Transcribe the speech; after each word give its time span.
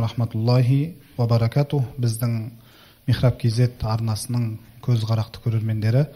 рахматуллахи 0.00 0.94
ва 1.18 1.26
баракату 1.28 1.82
біздің 2.00 2.38
михраб 3.04 3.36
kz 3.36 3.68
арнасының 3.84 4.46
көз 4.80 5.04
қарақты 5.04 5.42
көрермендері 5.44 6.06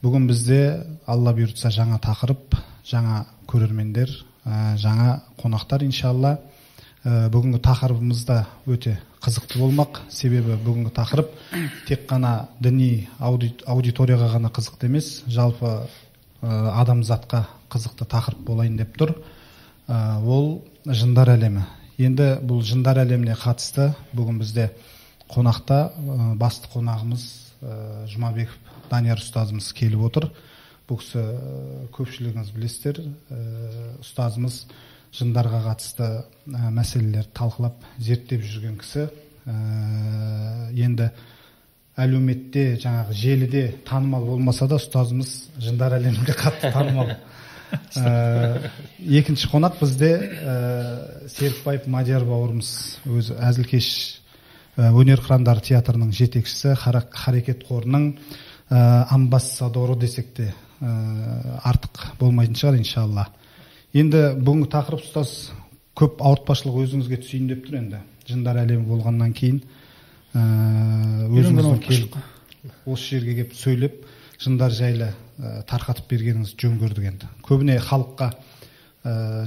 бүгін 0.00 0.30
бізде 0.30 0.60
алла 1.04 1.34
бұйыртса 1.36 1.68
жаңа 1.76 1.98
тақырып 2.06 2.56
жаңа 2.88 3.26
көрермендер 3.52 4.08
жаңа 4.80 5.20
қонақтар 5.36 5.84
иншалла 5.84 6.38
бүгінгі 7.04 7.60
тақырыбымыз 7.68 8.24
да 8.24 8.46
өте 8.64 8.96
қызықты 9.20 9.60
болмақ 9.60 10.00
себебі 10.08 10.56
бүгінгі 10.64 10.96
тақырып 10.96 11.36
тек 11.84 12.08
қана 12.08 12.48
діни 12.64 13.10
аудиторияға 13.20 14.32
ғана 14.38 14.48
қызықты 14.48 14.88
емес 14.88 15.20
жалпы 15.28 15.82
адамзатқа 16.42 17.46
қызықты 17.72 18.06
тақырып 18.10 18.42
болайын 18.46 18.76
деп 18.76 18.96
тұр. 18.98 19.14
Ол 19.88 20.62
жындар 20.86 21.32
әлемі. 21.36 21.64
Енді 21.96 22.36
бұл 22.44 22.60
жындар 22.66 23.00
әлеміне 23.04 23.36
қатысты 23.40 23.92
бүгін 24.12 24.38
бізде 24.42 24.70
қонақта 25.32 25.92
басты 26.36 26.68
қонағымыз 26.74 27.24
жұмабеков 28.12 28.58
данияр 28.90 29.22
ұстазымыз 29.22 29.72
келіп 29.74 30.04
отыр. 30.10 30.28
Бұл 30.86 31.00
кісі 31.00 31.22
көпшілігіңіз 31.96 32.52
білесіздер 32.54 33.00
ұстазымыз 34.04 34.60
жындарға 35.16 35.62
қатысты 35.70 36.10
мәселелерді 36.46 37.32
талқылап 37.34 37.80
зерттеп 37.98 38.44
жүрген 38.44 38.76
кісі. 38.82 39.08
Енді 39.46 41.10
әлеуметте 41.96 42.76
жаңағы 42.80 43.16
желіде 43.16 43.64
танымал 43.88 44.26
болмаса 44.28 44.68
да 44.68 44.76
ұстазымыз 44.80 45.32
жындар 45.62 45.96
әлемінде 45.96 46.34
қатты 46.36 46.72
танымал. 46.74 47.14
Екінші 49.20 49.48
қонақ 49.50 49.80
бізде 49.80 50.10
серікбаев 51.32 51.88
мадияр 51.90 52.26
бауырымыз 52.28 52.70
өзі 53.08 53.38
әзілкеш 53.48 53.88
өнер 54.76 55.22
қырандары 55.24 55.64
театрының 55.64 56.12
жетекшісі 56.14 56.76
харекет 56.76 57.64
қорының 57.66 58.10
амбассадоры 58.68 59.96
десек 59.96 60.34
те 60.36 60.52
артық 60.80 62.18
болмайтын 62.20 62.58
шығар 62.60 62.76
иншалла. 62.82 63.26
Енді 63.96 64.34
бүгінгі 64.36 64.68
тақырып 64.74 65.06
ұстаз 65.06 65.32
көп 65.96 66.20
ауыртпашылық 66.20 66.82
өзіңізге 66.84 67.22
түсейін 67.22 67.48
деп 67.54 67.64
тұр 67.64 67.78
енді. 67.80 68.02
Жындар 68.28 68.60
әлемі 68.60 68.84
болғаннан 68.90 69.32
кейін. 69.32 69.62
Осы 72.86 73.04
жерге 73.10 73.34
келіп 73.34 73.54
сөйлеп 73.56 73.94
жындар 74.42 74.70
жайлы 74.74 75.10
тарқатып 75.68 76.10
бергеніңіз 76.10 76.54
жөн 76.60 76.78
көрдік 76.80 77.08
енді. 77.08 77.28
Көбіне 77.46 77.78
халыққа 77.80 78.30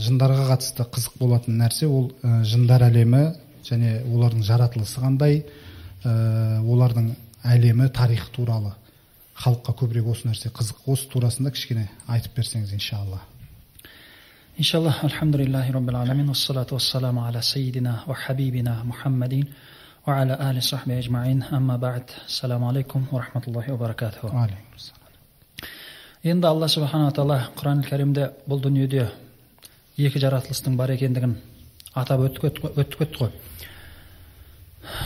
жындарға 0.02 0.46
қатысты 0.54 0.86
қызық 0.90 1.18
болатын 1.20 1.60
нәрсе 1.62 1.88
ол 1.88 2.12
жындар 2.24 2.86
әлемі 2.90 3.24
және 3.68 4.00
олардың 4.08 4.44
жаратылысы 4.48 5.02
қандай 5.02 5.44
олардың 6.04 7.16
әлемі 7.44 7.90
тарих 7.94 8.30
туралы. 8.36 8.74
Халыққа 9.40 9.76
көбірек 9.80 10.08
осы 10.12 10.28
нәрсе 10.30 10.52
қызық. 10.52 10.84
Осы 10.86 11.10
турасында 11.12 11.52
кішкене 11.52 11.90
айтып 12.08 12.40
берсеңіз 12.40 12.74
иншалла. 12.76 13.22
Иншалла 14.58 14.96
альхамдулиллахи 15.04 15.72
роббил 15.72 15.96
аламин 15.96 16.30
уассалату 16.30 16.76
вассаламу 16.76 17.26
аля 17.26 17.42
ва 18.06 18.16
хабибина 18.16 18.82
мухаммадин. 18.84 19.48
Али 20.12 20.62
сахби 20.62 20.94
ажмаин 20.94 21.44
амма 21.52 21.78
ба'д 21.78 22.10
ассаламу 22.28 22.70
алейкум 22.70 23.08
ва 23.12 23.20
рахматуллахи 23.20 23.72
ва 23.72 23.78
баракатуху 23.78 24.32
енді 26.24 26.48
алла 26.48 26.68
субханала 26.68 27.12
тағала 27.12 27.50
құран 27.56 27.84
кәрімде 27.84 28.32
бұл 28.48 28.62
дүниеде 28.62 29.10
екі 29.98 30.20
жаратылыстың 30.20 30.76
бар 30.76 30.92
екендігін 30.92 31.38
атап 31.94 32.20
өтіп 32.28 32.42
кетті 32.98 33.18
ғой 33.20 33.32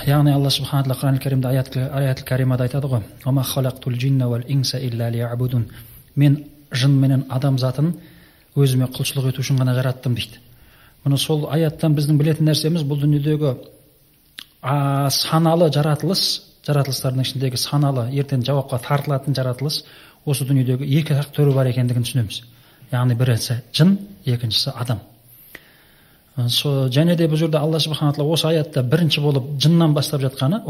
яғни 0.07 0.33
алла 0.33 0.49
субхана 0.49 0.83
тағала 0.87 0.99
құран 1.01 1.19
кәрімде 1.21 1.47
аят 1.49 2.23
кәримада 2.25 2.63
айтады 2.63 2.87
ғой 2.87 3.02
мен 6.15 6.43
жын 6.71 6.92
менен 6.99 7.25
адам 7.30 7.58
затын 7.58 7.93
өзіме 8.55 8.86
құлшылық 8.93 9.30
ету 9.31 9.42
үшін 9.42 9.58
ғана 9.61 9.73
жараттым 9.77 10.15
дейді 10.17 10.39
міне 11.05 11.17
сол 11.17 11.47
аяттан 11.52 11.95
біздің 11.97 12.19
білетін 12.19 12.49
нәрсеміз 12.49 12.86
бұл 12.86 13.02
дүниедегі 13.02 13.53
а, 14.63 15.09
саналы 15.11 15.69
жаратылыс 15.73 16.23
жаратылыстардың 16.63 17.25
ішіндегі 17.25 17.59
саналы 17.59 18.07
ертең 18.15 18.45
жауапқа 18.47 18.79
тартылатын 18.85 19.35
жаратылыс 19.35 19.83
осы 20.25 20.47
дүниедегі 20.47 20.87
екі 20.99 21.17
ақ 21.19 21.33
түрі 21.35 21.55
бар 21.55 21.67
екендігін 21.73 22.05
түсінеміз. 22.07 22.43
Яғни 22.93 23.17
бірісі 23.19 23.59
жын 23.75 23.97
екіншісі 24.25 24.71
адам. 24.79 25.01
Сол 26.47 26.87
және 26.89 27.17
де 27.19 27.27
бұл 27.27 27.37
жерде 27.37 27.59
алла 27.59 27.79
субхана 27.83 28.13
тағала 28.15 28.33
осы 28.33 28.47
аятта 28.47 28.81
бірінші 28.81 29.21
болып 29.21 29.51
жыннан 29.61 29.93
бастап 29.93 30.23
жатқаны 30.23 30.63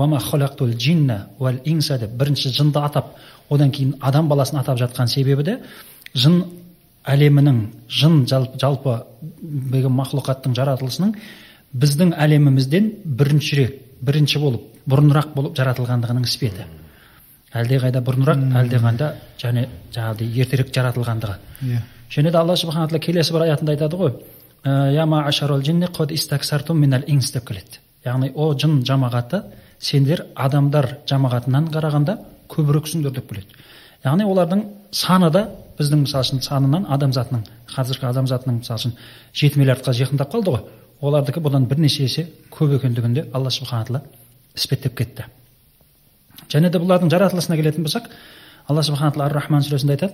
деп 2.01 2.17
бірінші 2.17 2.49
жынды 2.49 2.81
атап 2.83 3.13
одан 3.49 3.71
кейін 3.71 3.95
адам 4.01 4.27
баласын 4.27 4.59
атап 4.59 4.77
жатқан 4.81 5.07
себебі 5.07 5.43
де 5.43 5.59
жын 6.13 6.43
әлемінің 7.05 7.61
жын 7.87 8.25
жалпы 8.27 8.97
мақлұқаттың 10.01 10.55
жаратылысының 10.57 11.15
біздің 11.73 12.13
әлемімізден 12.19 12.91
біріншірек 13.05 13.79
бірінші 14.03 14.39
болып 14.43 14.69
бұрынырақ 14.89 15.33
болып 15.33 15.57
жаратылғандығының 15.57 16.27
іспеті. 16.27 16.67
Әлдеқайда 17.53 18.01
бұрынырақ 18.03 18.43
әлдеқайда 18.61 19.09
және 19.41 19.67
жаңағыдай 19.95 20.39
ертерек 20.43 20.73
жаратылғандығы. 20.75 21.35
Иә. 21.65 21.81
Және 22.13 22.31
де 22.31 22.37
алла 22.37 22.55
субхана 22.57 22.87
тағала 22.87 22.99
келесі 23.01 23.33
бір 23.33 23.45
аятында 23.47 23.73
айтады 23.73 23.97
ғой 23.97 24.13
деп 27.33 27.47
келеді. 27.47 27.79
Яғни 28.05 28.31
о 28.35 28.53
жын 28.53 28.81
жамағаты 28.87 29.43
сендер 29.79 30.25
адамдар 30.35 30.99
жамағатынан 31.09 31.67
қарағанда 31.73 32.17
көбірексіңдер 32.49 33.11
деп 33.11 33.29
келеді. 33.29 33.47
Яғни 34.05 34.23
олардың 34.23 34.63
саны 34.91 35.31
да 35.31 35.49
біздің 35.79 36.05
мысалы 36.05 36.23
үшін 36.27 36.41
санынан 36.43 36.87
адамзатының 36.95 37.43
қазіргі 37.73 38.07
адамзатының 38.11 38.61
мысалы 38.61 38.79
үшін 38.79 38.95
жеті 39.33 39.59
миллиардқа 39.59 39.93
жақындап 39.99 40.31
қалды 40.31 40.55
ғой. 40.55 40.63
Олардікі 41.03 41.43
бұдан 41.43 41.67
бірнеше 41.67 42.05
есе 42.07 42.27
көп 42.51 42.77
екендігін 42.77 43.13
де 43.17 43.25
алла 43.33 43.51
субхана 43.51 43.83
тағала 43.85 44.01
іспеттеп 44.55 44.95
кетті. 44.95 45.25
Және 46.49 46.71
де 46.71 46.79
бұлардың 46.79 47.11
жаратылысына 47.11 47.57
келетін 47.59 47.83
болсақ 47.83 48.07
алла 48.67 48.83
субхана 48.83 49.11
тағала 49.11 49.27
ар 49.27 49.37
рахман 49.41 49.65
сүресінде 49.65 49.97
айтады 49.97 50.13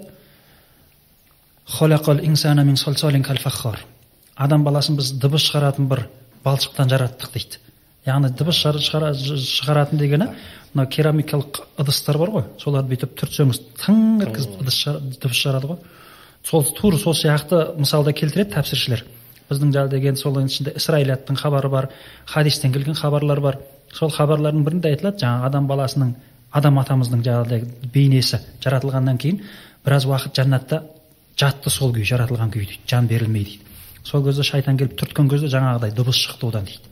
адам 4.36 4.64
баласын 4.64 4.96
біз 4.98 5.12
дыбыс 5.20 5.46
шығаратын 5.50 5.90
бір 5.92 6.06
балшықтан 6.46 6.90
жараттық 6.90 7.34
дейді. 7.34 7.60
Яғни 8.08 8.32
дыбыс 8.34 8.62
шығаратын 8.64 10.00
дегені 10.00 10.30
мына 10.74 10.86
керамикалық 10.88 11.60
ыдыстар 11.82 12.18
бар 12.18 12.32
ғой 12.34 12.46
соларды 12.62 12.94
бүйтіп 12.94 13.18
түртсеңіз 13.20 13.60
тың 13.84 14.24
еткізіп 14.24 14.62
дыбыс 15.20 15.42
шығарады 15.44 15.74
ғой. 15.74 15.80
Сол 16.44 16.64
тура 16.64 16.98
сол 16.98 17.14
сияқты 17.14 17.76
мысалда 17.78 18.14
келтіреді 18.14 18.56
тәпсіршілер. 18.56 19.04
Біздің 19.50 19.74
жаңа 19.74 19.90
деген 19.92 20.16
сол 20.18 20.38
ішінде 20.42 20.74
исраилияттың 20.78 21.38
хабары 21.40 21.70
бар 21.70 21.90
хадистен 22.26 22.74
келген 22.74 22.96
хабарлар 22.96 23.42
бар. 23.42 23.58
Сол 23.94 24.12
хабарлардың 24.14 24.64
бірінде 24.64 24.92
айтылады 24.94 25.24
жаңағы 25.24 25.48
адам 25.50 25.68
баласының 25.68 26.14
адам 26.52 26.78
атамыздың 26.80 27.24
жаңағыдай 27.26 27.64
бейнесі 27.94 28.40
жаратылғаннан 28.64 29.18
кейін 29.18 29.42
біраз 29.86 30.06
уақыт 30.06 30.38
жәннатта 30.38 30.84
жатты 31.40 31.70
сол 31.70 31.94
күй 31.94 32.06
жаратылған 32.06 32.52
күй 32.54 32.66
дейді 32.66 32.80
жан 32.88 33.08
берілмей 33.08 33.44
дейді. 33.46 33.66
Сол 34.04 34.24
кезде 34.26 34.44
шайтан 34.44 34.78
келіп 34.78 34.98
түрткен 35.00 35.30
кезде 35.30 35.50
жаңағыдай 35.50 35.94
дыбыс 35.96 36.22
шықты 36.22 36.50
одан 36.50 36.66
дейді. 36.66 36.90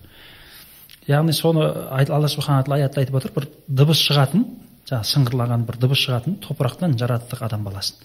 Яғни 1.07 1.34
соны 1.34 1.63
алла 1.63 2.28
субхана 2.28 2.63
тағала 2.63 2.81
аятта 2.81 3.01
айтып 3.01 3.16
отыр 3.16 3.31
бір 3.35 3.47
дыбыс 3.67 4.01
шығатын 4.09 4.46
жаңағы 4.90 5.12
сыңғырлаған 5.13 5.66
бір 5.67 5.79
дыбыс 5.84 6.03
шығатын 6.06 6.40
топырақтан 6.44 6.97
жараттық 7.00 7.44
адам 7.47 7.63
баласын. 7.63 7.96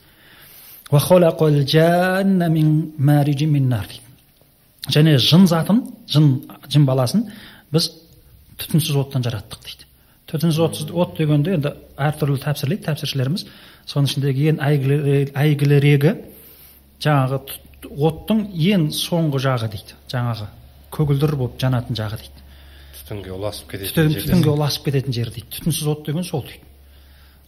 Және 4.90 5.16
жын 5.22 5.46
затын 5.46 5.84
жын 6.10 6.28
жын 6.72 6.86
баласын 6.86 7.26
біз 7.72 7.90
түтінсіз 8.58 8.96
оттан 8.98 9.22
жараттық 9.22 9.62
дейді. 9.62 9.86
Түтінсіз 10.30 10.90
от 10.90 11.16
дегенде 11.18 11.56
енді 11.58 11.74
әртүрлі 12.00 12.40
тәпсірлейді. 12.42 12.86
Тәпсіршілеріміз 12.88 13.46
соның 13.86 14.08
ішіндегі 14.10 14.48
ең 14.52 14.62
әйгілірегі 15.36 16.14
жаңағы 17.02 17.40
оттың 17.90 18.46
ең 18.72 18.88
соңғы 18.96 19.42
жағы 19.46 19.70
дейді. 19.74 19.98
Жаңағы 20.12 20.48
көгілдір 20.94 21.36
болып 21.36 21.58
жанатын 21.60 21.98
жағы 21.98 22.20
дейді. 22.22 22.46
Түтінге 23.02 23.34
ұласып 23.36 23.72
кететін 23.74 24.14
түтінге 24.16 24.52
ұласып 24.54 24.88
кететін 24.88 25.16
жер 25.16 25.32
дейді. 25.34 25.48
Түтінсіз 25.56 25.90
от 25.92 26.06
деген 26.06 26.24
сол 26.24 26.44
дейді. 26.46 26.62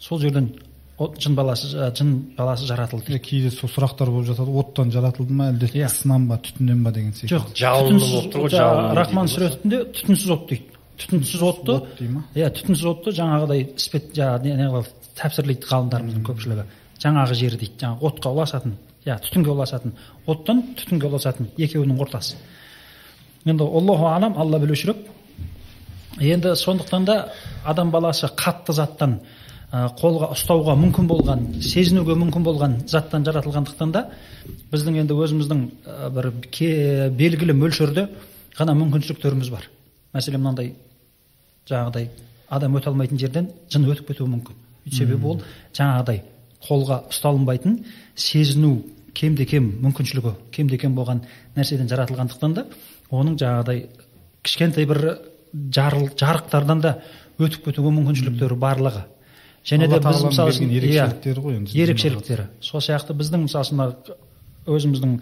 Сол 0.00 0.20
жерден 0.20 0.50
жын 0.98 1.34
баласы 1.34 1.68
жын 1.96 2.12
баласы 2.36 2.66
жаратылды. 2.66 3.06
Дейді 3.06 3.22
кейде 3.24 3.50
сол 3.50 3.70
сұрақтар 3.70 4.10
болып 4.10 4.28
жатады. 4.28 4.52
Оттан 4.54 4.92
жаратылды 4.94 5.32
ма 5.34 5.48
әлде 5.50 5.66
иә. 5.72 5.88
ысынан 5.88 6.28
ба 6.28 6.38
түтіннен 6.38 6.84
ба 6.84 6.92
деген 6.92 7.12
секілді. 7.12 7.34
Жоқ 7.34 7.56
жалынды 7.58 8.10
болып 8.10 8.32
тұр 8.32 8.46
ғой 8.46 8.94
рахман 8.94 9.26
сүресінде 9.26 9.82
түтінсіз 9.90 10.30
от 10.30 10.48
дейді. 10.48 10.64
Түтінсіз 10.98 11.42
отты. 11.42 11.80
иә 12.34 12.50
түтінсіз 12.54 12.86
отты 12.86 13.10
жаңағыдай 13.10 13.66
іспет 13.74 14.14
жаңағы 14.14 14.84
тәпсірлейді 15.18 15.66
ғалымдарымыздың 15.66 16.24
көпшілігі. 16.30 16.64
Жаңағы 17.02 17.34
жер 17.34 17.56
дейді 17.58 17.74
жаңағы 17.82 18.06
отқа 18.10 18.30
ұласатын. 18.30 18.76
Иә 19.04 19.18
түтінге 19.18 19.50
ұласатын. 19.50 19.96
Оттан 20.26 20.62
түтінге 20.78 21.10
ұласатын 21.10 21.50
екеуінің 21.58 21.98
ортасы. 22.00 22.36
Енді 23.44 23.64
аллаху 23.64 24.06
алам 24.06 24.38
алла 24.38 24.58
білушірек 24.58 24.96
енді 26.20 26.54
сондықтан 26.56 27.04
да 27.04 27.32
адам 27.64 27.90
баласы 27.90 28.26
қатты 28.26 28.72
заттан 28.72 29.18
қолға 29.74 30.28
ұстауға 30.34 30.76
мүмкін 30.78 31.08
болған 31.10 31.40
сезінуге 31.64 32.14
мүмкін 32.18 32.44
болған 32.46 32.76
заттан 32.90 33.24
жаратылғандықтан 33.26 33.92
да 33.94 34.04
біздің 34.70 35.00
енді 35.02 35.16
өзіміздің 35.18 35.62
бір 36.14 36.28
ке, 36.54 37.10
белгілі 37.10 37.56
мөлшерде 37.58 38.06
ғана 38.54 38.76
мүмкіншіліктеріміз 38.78 39.50
бар. 39.50 39.66
Мәселен 40.14 40.44
мынандай 40.44 40.74
жаңағыдай 41.66 42.08
адам 42.54 42.76
өте 42.78 42.92
алмайтын 42.92 43.18
жерден 43.18 43.48
жын 43.72 43.88
өтіп 43.90 44.12
кетуі 44.12 44.30
мүмкін. 44.30 44.60
Себебі 44.92 45.32
ол 45.32 45.42
жаңағыдай 45.74 46.22
қолға 46.68 47.00
ұсталынбайтын 47.10 47.80
сезіну 48.14 48.76
кемде 49.14 49.46
кем 49.48 49.72
мүмкіншілігі 49.82 50.36
кемде 50.54 50.78
кем 50.78 50.94
болған 50.94 51.24
нәрседен 51.56 51.90
жаратылғандықтан 51.90 52.54
да 52.54 52.66
оның 53.10 53.40
жаңағыдай 53.42 53.88
кішкентай 54.44 54.86
бір 54.86 55.18
жарыл, 55.74 56.08
жарықтардан 56.14 56.80
да 56.84 56.94
өтіп 57.38 57.64
кетуге 57.70 57.90
мүмкіншіліктері 57.94 58.58
барлығы. 58.58 59.04
Және 59.64 59.88
де 59.88 59.98
біз 59.98 60.22
мысалы 60.28 60.52
үшін 60.52 60.70
иә, 60.70 60.80
ерекшеліктері 60.80 61.40
ғой 61.40 61.56
енді 61.58 61.78
ерекшеліктері. 61.82 62.48
сол 62.60 62.80
сияқты 62.80 63.16
біздің 63.16 63.46
мысалы 63.48 63.64
үшін 63.64 64.16
өзіміздің 64.66 65.20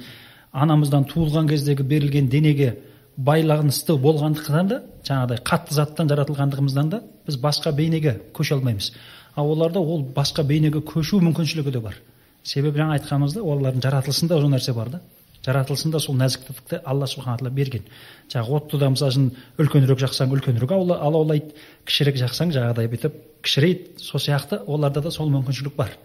анамыздан 0.53 1.05
туылған 1.05 1.49
кездегі 1.49 1.83
берілген 1.83 2.29
денеге 2.29 2.77
байланысты 3.17 3.97
болғандықтан 3.97 4.69
да 4.69 4.83
жаңағыдай 5.07 5.43
қатты 5.45 5.75
заттан 5.75 6.09
жаратылғандығымыздан 6.11 6.91
да 6.91 7.03
біз 7.27 7.39
басқа 7.39 7.73
бейнеге 7.73 8.21
көше 8.35 8.57
алмаймыз. 8.57 8.93
Ал 9.37 9.51
оларда 9.51 9.81
ол 9.81 10.03
басқа 10.15 10.45
бейнеге 10.45 10.81
көшу 10.81 11.21
мүмкіншілігі 11.21 11.73
де 11.73 11.81
бар. 11.81 11.97
Себебі 12.43 12.79
жаңа 12.83 12.99
айтқанымызда 12.99 13.43
олардың 13.43 13.83
жаратылысында 13.83 14.37
ол 14.37 14.49
нәрсе 14.51 14.75
бар 14.75 14.91
да. 14.91 15.01
Жаратылысында 15.47 16.01
сол 16.01 16.17
нәзіктікті 16.21 16.83
алла 16.85 17.07
субхана 17.11 17.39
тағала 17.41 17.55
берген. 17.55 17.83
Жаңағы 18.31 18.57
отты 18.59 18.79
да 18.79 18.91
мысалы 18.93 19.11
үшін 19.13 19.29
үлкенірек 19.59 20.01
жақсаң 20.05 20.33
үлкенірек 20.37 20.73
алаулайды 20.73 21.53
кішірек 21.87 22.21
жақсаң 22.23 22.55
жаңағыдай 22.55 22.91
бүйтіп 22.93 23.19
кішірейді. 23.43 23.99
Сол 23.99 24.23
сияқты 24.23 24.63
оларда 24.67 25.03
да 25.03 25.11
сол 25.11 25.31
мүмкіншілік 25.35 25.75
бар. 25.77 25.97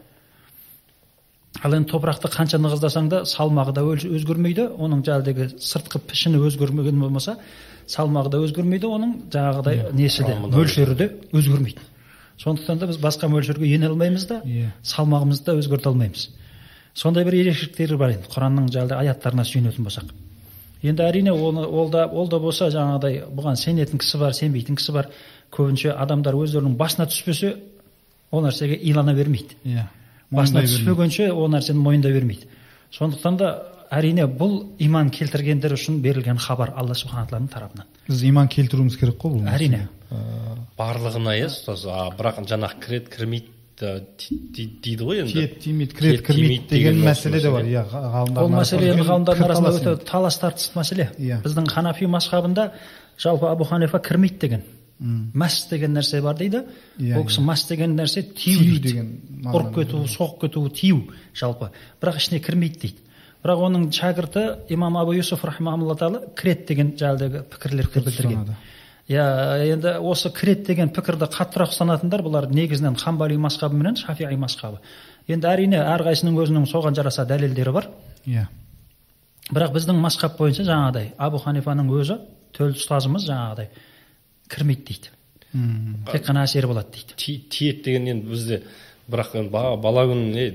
Ал 1.63 1.73
енді 1.73 1.91
топырақты 1.91 2.29
қанша 2.33 2.59
нығыздасаң 2.61 3.09
да 3.09 3.23
салмағы 3.25 3.73
да 3.73 3.85
өзгермейді. 3.85 4.71
Оның 4.77 5.03
жаңағыдегі 5.05 5.57
сыртқы 5.61 6.01
пішіні 6.05 6.41
өзгермеген 6.45 6.99
болмаса 7.01 7.37
салмағы 7.87 8.33
да 8.33 8.41
өзгермейді 8.43 8.89
оның 8.89 9.13
жаңағыдай 9.33 9.93
несі 9.95 10.25
де 10.27 10.35
мөлшері 10.43 10.97
де 10.99 11.07
өзгермейді. 11.31 11.81
Сондықтан 12.37 12.81
да 12.81 12.89
біз 12.91 12.99
басқа 13.01 13.29
мөлшерге 13.31 13.65
ене 13.71 13.87
алмаймыз 13.87 14.27
да 14.27 14.41
иә. 14.45 14.69
салмағымызды 14.83 15.45
да 15.45 15.55
өзгерте 15.57 15.89
алмаймыз. 15.89 16.27
Сондай 16.97 17.25
бір 17.27 17.37
ерекшеліктері 17.43 17.97
бар 18.01 18.15
енді 18.15 18.31
құранның 18.33 18.71
жаңағыдай 18.73 19.05
аяттарына 19.05 19.45
сүйенетін 19.45 19.85
болсақ. 19.85 20.11
Енді 20.81 21.05
әрине 21.05 21.33
оны 21.33 21.65
ол 21.65 21.91
да 21.93 22.07
ол 22.07 22.27
да 22.29 22.39
болса 22.41 22.71
жаңағыдай 22.73 23.23
бұған 23.29 23.57
сенетін 23.57 24.01
кісі 24.01 24.19
бар 24.21 24.33
сенбейтін 24.33 24.77
кісі 24.77 24.95
бар. 24.97 25.11
Көбінше 25.53 25.93
адамдар 25.93 26.35
өздерінің 26.35 26.75
басына 26.77 27.07
түспесе 27.07 27.55
ол 28.31 28.43
нәрсеге 28.43 28.75
илана 28.75 29.13
бермейді. 29.15 29.55
Иә 29.63 29.87
басына 30.31 30.65
түспегенше 30.65 31.31
ол 31.31 31.49
нәрсені 31.51 31.81
мойындай 31.81 32.13
бермейді. 32.13 32.49
Сондықтан 32.91 33.37
да 33.39 33.51
әрине 33.91 34.27
бұл 34.27 34.73
иман 34.83 35.09
келтіргендер 35.13 35.75
үшін 35.77 36.01
берілген 36.03 36.39
хабар 36.41 36.73
алла 36.75 36.95
субхана 36.95 37.27
тағаланың 37.27 37.51
тарапынан. 37.53 37.87
Біз 38.07 38.23
иман 38.27 38.49
келтіруіміз 38.51 38.97
керек 38.99 39.19
қой 39.21 39.37
бұл 39.37 39.47
әрине. 39.53 39.87
Барлығына 40.77 41.37
иә 41.39 41.47
ұстаз. 41.51 41.85
А 41.87 42.09
бірақ 42.17 42.43
жаңағы 42.47 42.81
кіреді 42.83 43.13
кірмейді. 43.15 43.53
Дейді 43.77 45.03
ғой 45.05 45.19
енді. 45.21 45.33
Тиеді 45.33 45.59
тимейді 45.61 45.93
кіреді 45.93 46.23
кірмейді 46.25 46.69
деген 46.71 47.01
мәселе 47.05 47.41
де 47.41 47.51
бар 47.53 47.67
иә 47.67 47.83
ғалымдар 47.91 48.43
ол 48.43 48.49
мәселе 48.49 48.89
енді 48.89 49.05
ғалымдардың 49.05 49.45
арасында 49.45 49.73
өте 49.77 50.05
талас 50.07 50.39
тартыс 50.41 50.71
мәселе. 50.73 51.11
Иә. 51.17 51.41
біздің 51.45 51.69
ханафи 51.69 52.09
масхабында 52.09 52.71
жалпы 53.21 53.51
абу 53.51 53.67
ханифа 53.69 53.99
кірмейді 53.99 54.39
деген. 54.39 54.63
Мәс 54.97 55.67
деген 55.69 55.93
нәрсе 55.93 56.23
бар 56.25 56.35
дейді. 56.35 56.63
Иә, 56.97 57.19
ол 57.19 57.27
кісі 57.27 57.41
иә. 57.41 57.45
мәс 57.45 57.67
деген 57.69 57.93
нәрсе 57.99 58.23
тию 58.33 58.79
деген 58.81 59.11
ұрып 59.45 59.75
кету 59.75 60.01
соғып 60.09 60.41
кету 60.47 60.69
тию 60.69 61.03
жалпы. 61.35 61.69
Бірақ 62.01 62.17
ішіне 62.17 62.41
кірмейді 62.41 62.79
дейді. 62.81 63.03
Бірақ 63.45 63.61
оның 63.69 63.91
шәкірті 63.93 64.73
имам 64.73 64.97
абу 64.97 65.13
юсуф 65.13 65.45
рахмаулла 65.45 65.93
тағала 65.93 66.33
кіреді 66.33 66.65
деген 66.67 66.95
жаңағыдегі 66.97 67.43
пікірлерді 67.53 68.01
білдірген. 68.01 68.55
Иә 69.07 69.25
енді 69.73 69.97
осы 70.03 70.29
кіреді 70.35 70.67
деген 70.71 70.89
пікірді 70.95 71.29
қаттырақ 71.31 71.71
ұстанатындар 71.71 72.23
бұлар 72.25 72.49
негізінен 72.51 72.97
хамбали 72.99 73.37
масхабы 73.39 73.79
менен 73.79 73.95
шафиғи 73.95 74.35
масхабы 74.39 74.81
енді 75.27 75.47
әрине 75.47 75.79
әрқайсының 75.79 76.39
өзінің 76.43 76.67
соған 76.71 76.95
жараса 76.95 77.25
дәлелдері 77.27 77.71
бар. 77.75 77.87
Иә 78.27 78.47
бірақ 79.53 79.77
біздің 79.77 79.99
масхаб 80.03 80.35
бойынша 80.39 80.65
жаңағыдай 80.67 81.13
абу 81.23 81.39
ханифаның 81.39 81.91
өзі 81.95 82.17
төл 82.55 82.73
ұстазымыз 82.75 83.27
жаңағыдай 83.29 83.69
кірмейді 84.51 84.83
дейді. 84.89 85.13
Тек 86.11 86.25
қана 86.27 86.43
әсері 86.43 86.67
болады 86.67 86.91
дейді. 86.97 87.15
Ти- 87.15 87.39
тиеді 87.49 87.83
деген 87.85 88.07
енді 88.11 88.27
бізде 88.27 88.61
бірақ 89.11 89.35
енді 89.39 89.49
ба- 89.51 89.77
бала 89.77 90.03
күніне 90.09 90.51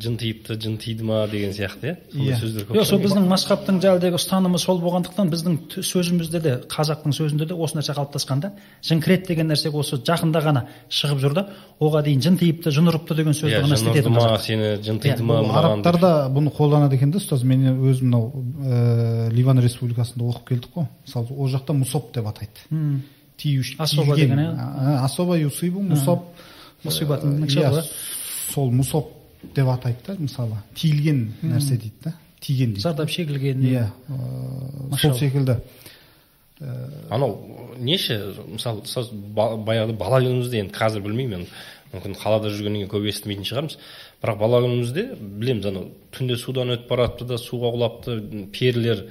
жын 0.00 0.16
тиіпті 0.20 0.54
жын 0.60 0.76
тиді 0.78 1.04
ма 1.08 1.26
деген 1.30 1.50
сияқты 1.56 1.88
иә? 1.88 1.94
сондай 2.12 2.34
Иә. 2.34 2.38
сөздер 2.40 2.66
көп 2.68 2.76
жоқ 2.76 2.84
сол 2.84 2.98
біздің 3.00 3.26
масхабтың 3.30 3.78
жаңағыдегі 3.80 4.18
ұстанымы 4.18 4.58
сол 4.60 4.78
болғандықтан 4.82 5.30
біздің 5.32 5.56
сөзімізде 5.82 6.40
де 6.44 6.52
қазақтың 6.68 7.14
сөзінде 7.16 7.46
де 7.48 7.54
осы 7.54 7.78
нәрсе 7.78 7.94
қалыптасқан 7.96 8.40
да. 8.44 8.52
Жын 8.84 9.00
кіреді 9.00 9.26
деген 9.32 9.48
нәрсе 9.50 9.72
осы 9.72 9.96
жақында 9.96 10.42
ғана 10.44 10.66
шығып 10.90 11.22
жүр 11.24 11.34
да. 11.34 11.46
Оған 11.80 12.04
дейін 12.04 12.20
жын 12.26 12.36
тиіпті 12.38 12.70
жын 12.76 12.90
ұрыпты 12.92 13.16
деген 13.16 13.32
сөзді 13.32 13.56
иә 13.56 13.62
ғана 13.64 13.80
ұрды 13.94 14.12
ма 14.12 14.38
сені 14.38 14.68
жын 14.84 15.00
тиді 15.00 15.16
Иә, 15.16 15.24
ма 15.24 15.40
бұл 15.40 15.48
мынаған 15.48 15.64
арабтар 15.80 16.00
да 16.00 16.12
бұны 16.28 16.52
қолданады 16.52 16.94
екен 17.00 17.10
да 17.10 17.18
ұстаз. 17.18 17.42
Мен 17.42 17.64
өзім 17.80 18.10
мынау 18.12 18.44
ә, 18.60 19.32
ливан 19.32 19.58
республикасында 19.64 20.28
оқып 20.28 20.48
келдік 20.52 20.74
қой. 20.76 20.86
Мысалы 21.06 21.26
ол 21.30 21.48
жақта 21.48 21.72
мусоп 21.72 22.12
деп 22.14 22.26
атайды. 22.28 23.00
Тиюш 23.40 23.74
Особо 23.78 24.14
деген, 24.16 24.38
иә? 24.38 24.54
А, 24.58 25.04
особо 25.06 25.38
юсибу 25.38 25.80
мусоп 25.80 26.24
мұсибатын 26.84 27.44
иә, 27.46 27.84
сол 28.52 28.70
мусоп 28.70 29.12
деп 29.54 29.68
атайды 29.68 29.98
да 30.06 30.16
мысалы. 30.18 30.62
Тиілген 30.74 31.26
нәрсе 31.42 31.76
дейді 31.76 32.04
да 32.04 32.14
тиген 32.40 32.74
дейді. 32.74 32.82
Зардап 32.82 33.10
шегілген 33.10 33.62
иә 33.64 33.86
ә, 34.08 34.96
сол 35.00 35.14
секілді. 35.14 35.60
Анау 37.10 37.38
неше 37.78 38.34
мысалы 38.46 38.82
баяғыда 39.34 39.96
бала 39.96 40.20
күнімізде 40.20 40.60
енді 40.64 40.76
қазір 40.76 41.04
білмеймін 41.06 41.44
енді 41.44 41.50
мүмкін 41.90 42.14
қалада 42.20 42.52
жүргеннен 42.52 42.84
кейін 42.84 42.90
көп 42.92 43.08
естімейтін 43.10 43.48
шығармыз. 43.48 43.78
Бірақ 44.22 44.38
бала 44.38 44.60
күнімізде 44.62 45.06
білеміз 45.18 45.70
анау 45.72 45.88
түнде 46.14 46.36
судан 46.36 46.74
өтіп 46.76 46.88
бара 46.90 47.08
жатыпты 47.08 47.30
да 47.32 47.38
суға 47.40 47.72
құлапты 47.74 48.18
перілер 48.52 49.06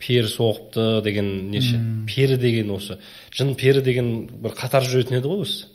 пері 0.00 0.32
соғыпты 0.32 1.02
деген 1.04 1.50
неше 1.52 1.78
пері 2.08 2.36
деген 2.40 2.72
осы 2.74 2.98
жын 3.36 3.54
пері 3.54 3.84
деген 3.84 4.26
бір 4.42 4.56
қатар 4.56 4.88
жүретін 4.88 5.20
еді 5.20 5.30
ғой 5.30 5.44
осы. 5.44 5.68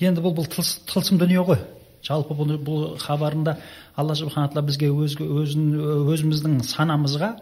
Енді 0.00 0.20
бұл 0.24 0.34
бұл 0.36 0.46
тылс- 0.52 0.80
тылсым 0.86 1.18
дүние 1.18 1.42
ғой. 1.46 1.58
Жалпы 2.06 2.34
бұл, 2.38 2.56
бұл 2.62 2.98
хабарында 3.02 3.56
алла 3.96 4.14
субхана 4.14 4.48
тағала 4.48 4.66
бізге 4.68 4.90
өзге, 4.92 5.24
өзін, 5.26 5.72
өзіміздің 6.06 6.60
санамызға 6.62 7.32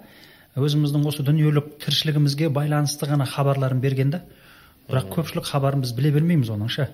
өзіміздің 0.56 1.04
осы 1.10 1.24
дүниелік 1.26 1.74
тіршілігімізге 1.82 2.48
байланысты 2.54 3.08
ғана 3.10 3.26
хабарларын 3.26 3.80
берген 3.82 4.10
да 4.14 4.20
бірақ 4.88 5.10
көпшілік 5.16 5.48
хабарын 5.48 5.82
біз 5.82 5.92
біле 5.96 6.12
бермейміз 6.14 6.50
оның 6.54 6.70
ше 6.70 6.88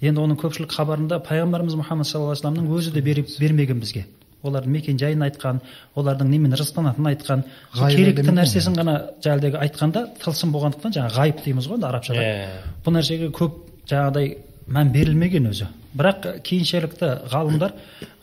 енді 0.00 0.20
оның 0.22 0.38
көпшілік 0.40 0.72
хабарында 0.76 1.18
пайғамбарымыз 1.26 1.76
мұхаммад 1.80 2.06
саллаллаху 2.06 2.36
алейхи 2.36 2.46
вассаламның 2.46 2.74
өзі 2.76 2.92
де 2.94 3.00
беріп, 3.02 3.30
бермеген 3.40 3.80
бізге. 3.80 4.04
Олардың 4.44 4.72
мекен 4.72 4.98
жайын 5.00 5.24
айтқан 5.26 5.58
олардың 5.96 6.30
немен 6.30 6.54
рызықтанатынын 6.56 7.10
айтқан 7.10 7.42
керекті 7.76 8.32
нәрсесін 8.32 8.76
ғана 8.78 8.94
жаңағыдегі 9.24 9.58
айтқанда 9.66 10.04
тылсым 10.22 10.52
болғандықтан 10.54 10.94
жаңағы 10.96 11.16
ғайып 11.18 11.42
дейміз 11.44 11.68
ғой 11.68 11.76
енді 11.76 11.88
арабшада. 11.90 12.22
Иә. 12.24 12.46
бұл 12.84 12.96
нәрсеге 12.96 13.28
көп 13.36 13.58
жаңағыдай 13.90 14.36
мән 14.70 14.92
берілмеген 14.94 15.50
өзі. 15.50 15.66
Бірақ 15.98 16.26
кейіншелікті 16.46 17.08
ғалымдар 17.32 17.72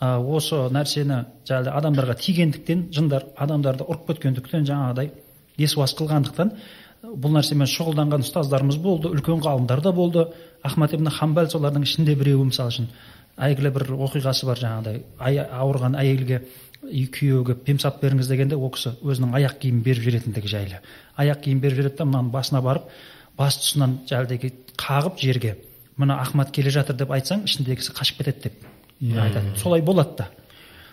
ә, 0.00 0.16
осы 0.18 0.56
нәрсені 0.72 1.20
жаңағыдай 1.48 1.74
адамдарға 1.76 2.14
тигендіктен 2.22 2.86
жындар 2.94 3.26
адамдарды 3.36 3.84
ұрып 3.84 4.06
кеткендіктен 4.08 4.64
жаңағыдай 4.68 5.10
есуас 5.60 5.92
қылғандықтан 5.98 6.54
бұл 7.04 7.36
нәрсемен 7.36 7.68
шұғылданған 7.68 8.24
ұстаздарымыз 8.24 8.80
болды 8.80 9.12
үлкен 9.12 9.42
ғалымдар 9.44 9.82
да 9.84 9.92
болды. 9.92 10.24
Ахмад 10.64 10.94
ибн 10.96 11.12
хамбал 11.12 11.50
солардың 11.52 11.84
ішінде 11.84 12.16
біреуі 12.18 12.48
мысалы 12.48 12.72
үшін 12.72 12.88
әйгілі 13.36 13.70
бір 13.76 13.86
оқиғасы 14.08 14.48
бар 14.48 14.58
жаңағыдай. 14.58 15.02
Ай, 15.20 15.38
ауырған 15.38 15.94
әйелге 16.00 16.40
үй 16.82 17.06
күйеуге 17.12 17.54
пемсап 17.62 18.00
беріңіз 18.02 18.32
дегенде 18.32 18.56
ол 18.56 18.72
кісі 18.74 18.96
өзінің 19.04 19.36
аяқ 19.38 19.60
киімін 19.62 19.84
беріп 19.86 20.02
жіберетіндігі 20.02 20.50
жайлы. 20.50 20.82
Аяқ 21.14 21.44
киім 21.44 21.60
беріп 21.62 21.78
жібереді 21.78 22.00
да 22.00 22.08
мынаның 22.08 22.32
басына 22.34 22.62
барып 22.64 22.90
бас 23.38 23.60
тұсынан 23.62 24.00
жаңағыдай 24.10 24.52
қағып 24.78 25.22
жерге 25.22 25.54
мына 25.98 26.20
ахмад 26.22 26.50
келе 26.54 26.70
жатыр 26.70 26.96
деп 26.96 27.10
айтсаң 27.10 27.44
ішіндегісі 27.48 27.92
қашып 27.92 28.22
кетеді 28.22 28.48
деп 28.48 28.54
Иә. 29.00 29.20
айтады. 29.22 29.56
солай 29.56 29.82
болады 29.82 30.16
да. 30.18 30.28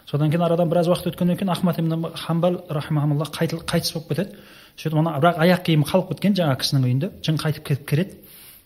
Содан 0.05 0.29
кейін 0.29 0.43
арадан 0.45 0.69
біраз 0.69 0.87
уақыт 0.87 1.13
өткеннен 1.13 1.37
кейін 1.37 1.49
ахмад 1.49 1.79
ибн 1.79 2.11
хамбал 2.13 2.61
рахмаулла 2.69 3.25
қайтыс 3.25 3.93
болып 3.93 4.09
кетеді. 4.09 4.35
Сөйтіп 4.77 4.99
ана 4.99 5.17
бірақ 5.19 5.39
аяқ 5.39 5.63
киімі 5.65 5.85
қалып 5.87 6.09
кеткен 6.13 6.35
жаңағы 6.35 6.59
кісінің 6.61 6.85
үйінде 6.85 7.09
жын 7.23 7.37
қайтып 7.41 7.63
келіп 7.65 7.85
кіреді 7.89 8.17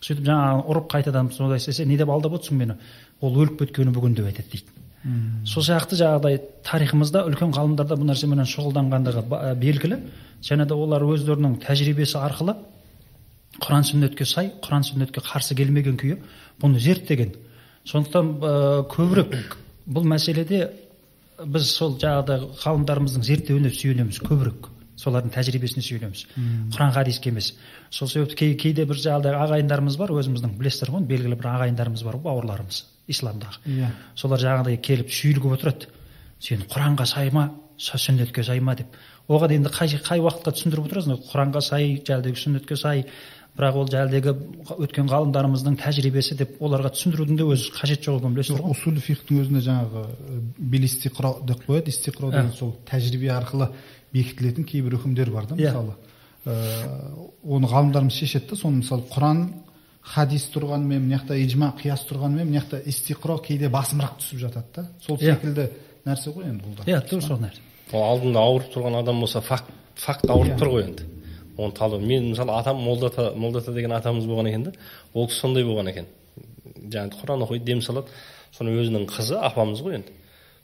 сөйтіп 0.02 0.24
жаңағы 0.26 0.64
ұрып 0.72 0.90
қайтадан 0.90 1.30
сондай 1.32 1.58
істесе 1.60 1.86
не 1.86 1.96
деп 1.96 2.08
алдап 2.10 2.32
отырсың 2.32 2.56
мені 2.56 2.74
ол 3.20 3.36
өліп 3.36 3.58
кеткені 3.60 3.92
бүгін 3.94 4.14
деп 4.16 4.26
айтады 4.26 4.50
дейді. 4.50 4.66
Сол 5.46 5.62
сияқты 5.62 5.96
жаңағыдай 5.96 6.40
тарихымызда 6.64 7.22
үлкен 7.28 7.54
ғалымдар 7.56 7.86
да 7.88 7.96
бұл 7.96 8.10
нәрсеменен 8.10 8.44
шұғылданғандығы 8.44 9.54
белгілі. 9.60 9.96
Және 10.42 10.66
де 10.66 10.74
олар 10.74 11.04
өздерінің 11.04 11.58
тәжірибесі 11.64 12.18
арқылы 12.20 12.56
құран 13.58 13.86
сүннетке 13.86 14.26
сай 14.28 14.52
құран 14.62 14.84
сүннетке 14.86 15.22
қарсы 15.24 15.56
келмеген 15.58 15.96
күйі 16.00 16.18
бұны 16.62 16.78
зерттеген. 16.78 17.34
Сондықтан 17.88 18.34
ә, 18.38 18.52
көбірек 18.92 19.56
бұл 19.90 20.06
мәселеде 20.06 20.68
біз 21.40 21.70
сол 21.74 21.96
жаңағыдай 21.98 22.44
ғалымдарымыздың 22.62 23.24
зерттеуіне 23.26 23.72
сүйенеміз 23.74 24.20
көбірек. 24.22 24.68
Солардың 25.00 25.32
тәжірибесіне 25.32 25.80
сүйенеміз. 25.80 26.26
Құран 26.74 26.92
хадиске 26.92 27.30
емес. 27.30 27.54
Сол 27.88 28.08
себепті 28.08 28.36
кей, 28.36 28.54
кейде 28.60 28.84
бір 28.84 29.00
жаңағыдай 29.00 29.38
ағайындарымыз 29.46 29.96
бар 29.96 30.12
өзіміздің 30.12 30.58
білесіздер 30.60 30.92
ғой 30.92 31.06
белгілі 31.08 31.38
бір 31.40 31.48
ағайындарымыз 31.54 32.04
бар 32.04 32.18
ғой 32.18 32.26
бауырларымыз 32.26 32.82
исламдағы. 33.08 33.62
Иә. 33.64 33.88
Солар 34.14 34.44
жаңағыдай 34.44 34.76
келіп 34.84 35.08
шүйлігіп 35.08 35.56
отырады. 35.56 35.88
Сен 36.40 36.66
құранға 36.68 37.08
сай 37.08 37.32
ма 37.32 37.48
сүннетке 37.80 38.44
сай 38.44 38.60
ма? 38.60 38.76
деп. 38.76 38.92
Оған 39.28 39.54
енді 39.56 39.72
қай, 39.72 39.88
қай 40.04 40.20
уақытқа 40.20 40.52
түсіндіріп 40.52 40.90
отырасың? 40.90 41.20
Құранға 41.30 41.62
сай 41.64 41.96
жаңағыдай 42.04 42.36
сүннетке 42.36 42.76
сай 42.76 43.06
бірақ 43.58 43.76
ол 43.80 43.88
жаңағыдегі 43.90 44.32
өткен 44.86 45.08
ғалымдарымыздың 45.10 45.76
тәжірибесі 45.82 46.36
деп 46.38 46.60
оларға 46.62 46.92
түсіндірудің 46.94 47.36
де 47.40 47.46
өзі 47.50 47.72
қажеті 47.76 48.06
жоқ 48.08 48.20
екенін 48.20 48.36
білесіздер 48.36 48.62
ғой. 48.62 48.70
усуль 48.76 49.00
фихтің 49.04 49.40
өзінде 49.42 49.62
жаңағы 49.66 50.04
бел 50.58 50.86
истиқро 50.86 51.32
деп 51.46 51.64
қояды. 51.66 51.90
Истиқро 51.92 52.30
деген 52.30 52.52
сол 52.56 52.76
тәжірибе 52.88 53.28
арқылы 53.34 53.68
бекітілетін 54.12 54.64
кейбір 54.64 54.96
үкімдер 55.00 55.30
бар 55.34 55.46
да 55.50 55.54
Иә. 55.56 55.72
мысалы. 55.74 55.94
Ә, 56.46 56.54
оны 57.44 57.66
ғалымдарымыз 57.68 58.16
шешеді 58.16 58.48
да 58.54 58.56
соны 58.56 58.80
мысалы 58.80 59.04
құран 59.12 59.42
хадис 60.00 60.46
тұрғанымен 60.54 61.02
мына 61.04 61.18
жақта 61.18 61.36
ижма 61.36 61.74
қияс 61.76 62.06
тұрғанымен 62.08 62.48
мына 62.48 62.62
жақта 62.62 62.80
истиқро 62.88 63.36
кейде 63.44 63.68
басымырақ 63.68 64.16
түсіп 64.22 64.38
жатады 64.46 64.66
да. 64.74 64.86
Сол 65.04 65.18
Иә. 65.18 65.34
секілді 65.36 65.68
нәрсе 66.06 66.32
ғой 66.32 66.48
енді 66.48 66.64
бұл 66.64 66.78
да. 66.80 66.88
Иә 66.88 67.02
тура 67.08 67.20
сол 67.20 67.36
нәрсе. 67.42 67.60
Ол 67.92 68.02
алдында 68.08 68.40
ауырып 68.40 68.72
тұрған 68.72 68.98
адам 69.02 69.20
болса 69.20 69.40
факт 69.44 69.68
факт 70.00 70.24
ауырып 70.30 70.56
тұр 70.58 70.72
ғой 70.72 70.84
енді. 70.88 71.04
Оны 71.60 71.76
талдау 71.76 72.00
мен 72.00 72.30
мысалы 72.30 72.52
атам 72.56 72.80
молдата 72.82 73.32
молдата 73.36 73.72
деген 73.72 73.92
атамыз 73.92 74.26
болған 74.26 74.48
екен 74.48 74.64
да 74.68 74.72
ол 75.14 75.28
кісі 75.28 75.40
сондай 75.40 75.64
болған 75.64 75.90
екен 75.90 76.06
жаңағы 76.76 77.20
құран 77.20 77.44
оқиды 77.46 77.64
дем 77.64 77.82
салады 77.82 78.08
соны 78.56 78.74
өзінің 78.80 79.06
қызы 79.10 79.38
апамыз 79.38 79.82
ғой 79.84 80.00
енді 80.00 80.16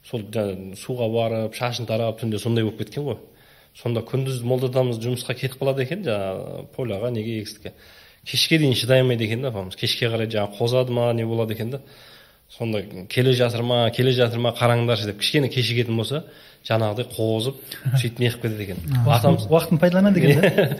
сол 0.06 0.22
жаңағы 0.22 0.76
суға 0.80 1.08
барып 1.12 1.54
шашын 1.54 1.86
тарап 1.86 2.20
түнде 2.20 2.38
сондай 2.38 2.64
болып 2.64 2.78
кеткен 2.82 3.06
ғой 3.06 3.18
сонда 3.76 4.02
күндіз 4.06 4.42
молдатамыз 4.46 5.00
жұмысқа 5.02 5.36
кетіп 5.36 5.60
қалады 5.60 5.84
екен 5.84 6.04
жаңағы 6.06 6.66
поляға 6.76 7.10
неге 7.12 7.40
егістікке 7.40 7.72
кешке 8.24 8.58
дейін 8.58 8.74
шыдай 8.74 9.02
алмайды 9.02 9.26
екен 9.26 9.42
да 9.42 9.52
апамыз 9.52 9.76
кешке 9.76 10.08
қарай 10.10 10.30
жаңағы 10.32 10.58
қозады 10.58 10.94
ма 10.96 11.12
не 11.12 11.26
болады 11.26 11.54
екен 11.54 11.70
да 11.70 11.80
сонда 12.50 12.82
келе 13.10 13.32
жатыр 13.32 13.62
ма 13.62 13.90
келе 13.94 14.12
жатыр 14.12 14.38
ма 14.38 14.52
қараңдаршы 14.56 15.06
деп 15.10 15.18
кішкене 15.20 15.48
кешігетін 15.52 15.96
болса 15.98 16.24
жаңағыдай 16.66 17.06
қозып 17.14 17.58
сөйтіп 18.00 18.20
неғып 18.22 18.42
кетеді 18.42 18.64
екен. 18.64 18.78
Атамыз 19.06 19.44
уақытын 19.46 19.78
пайдалана 19.78 20.10
деген 20.14 20.40
да 20.40 20.78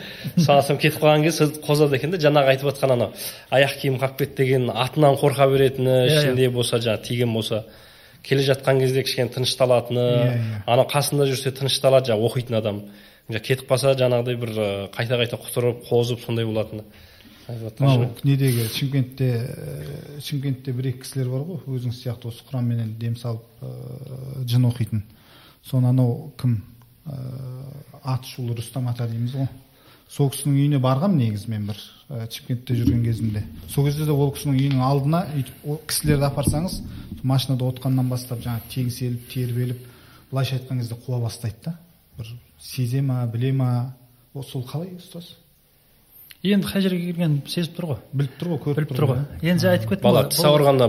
кетіп 0.82 0.99
қалған 1.02 1.23
кезде 1.23 1.46
қозады 1.62 1.99
екен 1.99 2.11
да 2.11 2.18
жаңағы 2.23 2.54
айтып 2.54 2.70
жатқан 2.73 2.94
анау 2.96 3.12
аяқ 3.54 3.76
киім 3.82 3.99
қалып 4.02 4.18
кетті 4.18 4.42
деген 4.42 4.70
атынан 4.70 5.14
қорқа 5.20 5.46
беретіні 5.52 5.90
Иә, 5.90 6.08
иә. 6.08 6.18
ішінде 6.18 6.49
болса 6.50 6.80
жаңағы 6.82 7.02
тиген 7.06 7.32
болса 7.32 7.64
келе 8.26 8.42
жатқан 8.42 8.80
кезде 8.82 9.02
кішкене 9.06 9.30
тынышталатыны 9.37 10.06
Иә, 10.06 10.62
анау 10.66 10.88
қасында 10.90 11.28
жүрсе 11.30 11.54
тынышталады 11.54 12.11
жаңағы 12.11 12.30
оқитын 12.32 12.58
адам. 12.58 12.82
Кетіп 13.30 13.68
қалса 13.70 13.94
жаңағыдай 13.99 14.37
бір 14.42 14.50
қайта 14.94 15.18
қайта 15.23 15.38
құтырып 15.38 15.87
қозып 15.88 16.25
сондай 16.26 16.44
болатыны. 16.46 16.82
Мынау 17.46 18.08
недегі 18.26 18.66
шымкентте 18.74 19.26
ә, 19.38 20.20
шымкентте 20.24 20.72
бір 20.74 20.90
екі 20.90 21.04
кісілер 21.04 21.28
бар 21.30 21.44
ғой 21.46 21.76
өзіңіз 21.78 22.00
сияқты 22.00 22.30
осы 22.32 22.42
құранменен 22.48 22.96
дем 22.98 23.14
салып 23.20 23.44
ә, 23.62 23.70
жын 24.50 24.66
оқитын. 24.66 25.04
Соны 25.62 25.92
анау 25.92 26.32
кім 26.40 26.58
ә, 27.06 27.14
аты 28.02 28.32
шулы 28.32 28.56
рүстам 28.58 28.90
ата 28.90 29.06
дейміз 29.06 29.36
ғой. 29.38 29.48
Сол 30.10 30.30
кісінің 30.34 30.58
үйіне 30.58 30.82
барғам 30.82 31.16
негізі 31.18 31.50
мен 31.50 31.70
бір 31.70 31.78
шымкентте 32.34 32.76
жүрген 32.78 33.06
кезімде. 33.06 33.44
Сол 33.70 33.86
кезде 33.86 34.06
де 34.06 34.14
ол 34.14 34.34
кісінің 34.34 34.58
үйінің 34.58 34.84
алдына 34.86 35.22
өйтіп 35.38 35.86
кісілерді 35.90 36.28
апарсаңыз 36.30 36.80
машинада 37.22 37.66
отқаннан 37.70 38.10
бастап 38.10 38.42
жаңағы 38.42 38.70
теңселіп 38.74 39.30
тербеліп 39.32 39.88
былайша 40.30 40.58
айтқан 40.58 40.82
кезде 40.82 40.98
қуа 41.06 41.22
бастайды 41.22 41.58
да. 41.64 41.78
Бір 42.18 42.34
сезе 42.58 43.02
ма 43.02 43.24
біле 43.26 43.52
ма? 43.52 43.94
Сол 44.34 44.62
қалай 44.66 44.94
ұстаз? 44.98 45.34
Енді 46.54 46.66
қай 46.68 46.80
жерге 46.84 47.00
келгенін 47.10 47.42
сезіп 47.46 47.76
тұр 47.78 47.84
ғой. 47.90 47.98
Біліп 48.12 48.34
тұр 48.40 48.48
ғой 48.52 48.60
көріп 48.64 48.76
біліп 48.76 48.92
тұр 48.96 49.06
ғой. 49.10 49.18
енді 49.42 49.64
жаңа 49.64 49.74
айтып 49.76 49.90
кеттім 49.90 50.06
бала 50.06 50.22
ғой, 50.22 50.30
тіс 50.30 50.44
ауырғанда 50.46 50.86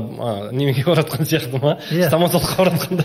немеге 0.54 0.84
баратқан 0.88 1.26
сияқты 1.28 1.62
ма? 1.64 1.78
Иә. 1.92 2.08
стоматологқа 2.12 2.56
баратқанда 2.62 3.04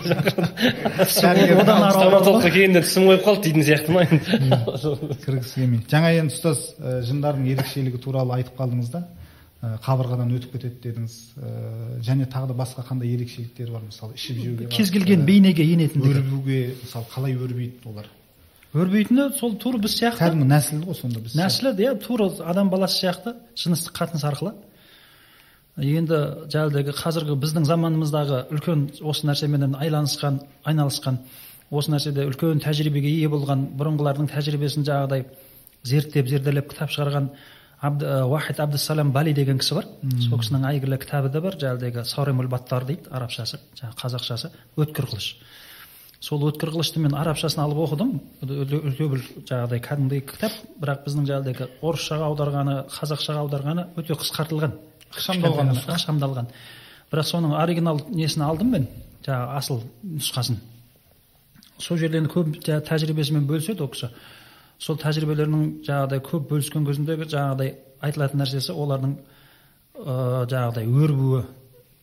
стоматологқа 1.13 2.49
келгенде 2.51 2.81
тісім 2.83 3.09
қойып 3.09 3.23
қалды 3.25 3.43
дейтін 3.47 3.63
сияқты 3.67 3.91
ма 3.93 4.05
енді? 4.05 4.27
Кіргісі 5.25 5.55
келмейді. 5.61 5.85
Жаңа 5.91 6.13
енді 6.19 6.33
ұстаз 6.33 6.63
ә, 6.79 7.01
жындардың 7.07 7.49
ерекшелігі 7.53 7.99
туралы 8.03 8.37
айтып 8.39 8.57
қалдыңыз 8.59 8.89
да 8.93 9.03
ә, 9.63 9.77
қабырғадан 9.85 10.33
өтіп 10.37 10.57
кетеді 10.57 10.77
дедіңіз. 10.83 11.15
Ә, 11.37 12.01
және 12.03 12.27
тағы 12.31 12.51
да 12.51 12.57
басқа 12.57 12.83
қандай 12.87 13.13
ерекшеліктері 13.15 13.71
бар 13.71 13.85
мысалы 13.87 14.17
ішіп 14.17 14.41
жеуге 14.43 14.67
кез 14.73 14.91
келген 14.91 15.25
бейнеге 15.25 15.63
енетіндігі. 15.73 16.19
өрбуге 16.19 16.59
мысалы 16.83 17.05
қалай 17.13 17.37
өрбиді 17.37 17.87
олар? 17.87 18.09
Өрбейтіні 18.73 19.29
сол 19.37 19.55
тура 19.61 19.79
біз 19.81 19.95
сияқты. 19.95 20.19
Кәдімгі 20.23 20.47
нәсіл 20.49 20.83
ғой 20.87 20.97
сонда 20.97 21.21
біз 21.23 21.35
нәсілі 21.37 21.73
иә 21.77 21.95
тура 22.01 22.29
адам 22.49 22.69
баласы 22.73 22.99
сияқты. 23.03 23.35
Жыныстық 23.55 23.95
қатынас 23.97 24.25
арқылы. 24.27 24.53
Енді 25.77 26.19
жаңағыдегі 26.53 26.93
қазіргі 26.97 27.37
біздің 27.41 27.65
заманымыздағы 27.69 28.43
үлкен 28.53 28.85
осы 29.01 29.25
нәрсеменен 29.25 29.73
айланысқан 29.81 30.41
айналысқан 30.69 31.17
осы 31.71 31.91
нәрседе 31.93 32.27
үлкен 32.29 32.61
тәжірибеге 32.61 33.09
ие 33.09 33.29
болған 33.29 33.71
бұрынғылардың 33.79 34.29
тәжірибесін 34.29 34.85
жаңағыдай 34.85 35.25
зерттеп 35.83 36.29
зерделеп 36.29 36.69
кітап 36.69 36.93
шығарған 36.93 37.31
Абд, 37.83 38.03
ә, 38.07 38.23
уахид 38.23 38.61
абдусалам 38.63 39.11
бали 39.11 39.33
деген 39.35 39.57
кісі 39.59 39.75
бар. 39.75 39.87
Сол 40.23 40.39
кісінің 40.39 40.69
әйгілі 40.69 40.97
кітабы 41.03 41.27
да 41.33 41.41
бар. 41.43 41.57
Жаңағыдегі 41.59 42.05
сауремул 42.07 42.47
баттар 42.47 42.85
дейді 42.87 43.11
арабшасы 43.11 43.59
жаңағы 43.75 43.97
қазақшасы. 43.99 44.51
Өткір 44.79 45.09
қылыш. 45.11 45.27
Сол 46.23 46.45
өткір 46.47 46.71
қылышты 46.71 47.01
мен 47.03 47.15
арабшасын 47.19 47.63
алып 47.65 47.81
оқыдым. 47.83 48.13
Өте- 48.41 48.79
өте 48.79 49.07
бір 49.11 49.23
жаңағыдай 49.43 49.81
кәдімгідей 49.83 50.21
кітап 50.23 50.53
бірақ 50.79 51.03
біздің 51.05 51.25
жаңағыдегі 51.27 51.67
орысшаға 51.83 52.29
аударғаны 52.31 52.75
қазақшаға 52.87 53.43
аударғаны 53.43 53.87
өте 53.99 54.15
қысқартылған. 54.15 54.77
Ықшамдалған 55.11 55.73
ықшамдалған. 55.83 56.47
Бірақ 57.11 57.27
соның 57.27 57.57
оригинал 57.59 57.99
несін 58.09 58.45
алдым 58.47 58.71
мен? 58.71 58.87
жаңағы 59.23 59.57
асыл 59.57 59.81
нұсқасын. 60.03 60.57
Сол 61.79 61.97
жерде 61.97 62.19
енді 62.19 62.31
көп 62.33 62.51
жаңағы 62.59 62.85
тәжірибесімен 62.89 63.47
бөліседі 63.47 63.83
ол 63.85 63.91
кісі. 63.93 64.09
Сол 64.79 64.97
тәжірибелерінің 64.99 65.83
жаңағыдай 65.87 66.23
көп 66.27 66.47
бөліскен 66.51 66.85
кезіндегі 66.87 67.27
жаңағыдай 67.31 67.75
айтылатын 68.03 68.43
нәрсесі 68.43 68.75
олардың 68.75 69.15
ыыы 69.95 70.47
жаңағыдай 70.51 70.89
өрбуі 70.91 71.43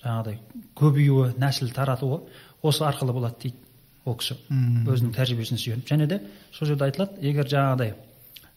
жаңағыдай 0.05 0.39
көбеюі 0.81 1.35
нәсіл 1.41 1.73
таратуы 1.77 2.23
осы 2.62 2.85
арқылы 2.85 3.12
болады 3.12 3.37
дейді. 3.43 3.57
Ол 4.04 4.16
кісі 4.21 4.37
өзінің 4.50 5.12
тәжірибесіне 5.16 5.61
сүйеніп 5.61 5.90
және 5.90 6.07
де 6.09 6.21
сол 6.52 6.69
жерде 6.71 6.87
айтылады 6.87 7.21
егер 7.25 7.49
жаңағыдай 7.50 7.95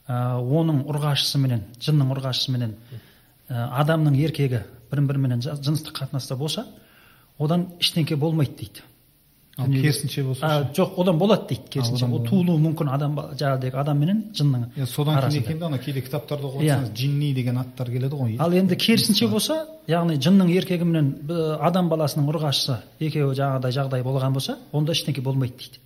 ыыы 0.08 0.60
оның 0.60 0.84
ұрғашысыменен 0.92 1.66
жынның 1.84 2.14
ұрғашысыменен 2.16 2.74
ә, 3.50 3.68
адамның 3.84 4.18
еркегі 4.20 4.64
бірін 4.92 5.10
біріменен 5.10 5.44
жыныстық 5.44 5.96
қатынаста 6.00 6.38
болса 6.40 6.66
одан 7.40 7.68
ештеңке 7.80 8.16
болмайды 8.16 8.58
дейді. 8.60 8.84
Ал 9.58 9.68
керісінше 9.70 10.24
болса 10.24 10.48
а, 10.48 10.62
жоқ 10.74 10.96
одан 10.98 11.18
болады 11.22 11.48
дейді 11.50 11.70
керісінше 11.70 12.06
ол 12.06 12.24
туылуы 12.26 12.58
мүмкін 12.64 12.90
адам 12.90 13.18
жаңағыдегі 13.38 13.78
адам 13.78 14.00
менен 14.02 14.22
жынның 14.34 14.64
иә, 14.78 14.86
содан 14.90 15.20
кейін 15.22 15.44
екен 15.44 15.60
да 15.60 15.68
ана 15.68 15.78
кейде 15.78 16.02
кітаптарда 16.02 16.48
оқып 16.50 16.94
джинни 16.98 17.34
деген 17.38 17.60
аттар 17.62 17.92
келеді 17.94 18.18
ғой 18.18 18.38
ал 18.42 18.54
енді 18.54 18.76
керісінше 18.76 19.28
болса 19.30 19.60
яғни 19.88 20.18
жынның 20.18 20.50
еркегі 20.58 20.88
менен 20.90 21.14
адам 21.62 21.90
баласының 21.92 22.32
ұрғашысы 22.34 22.80
екеуі 23.00 23.38
жаңағыдай 23.38 23.78
жағдай 23.78 24.04
болған 24.04 24.34
болса 24.34 24.58
онда 24.72 24.98
ештеңке 24.98 25.22
болмайды 25.22 25.54
дейді 25.62 25.84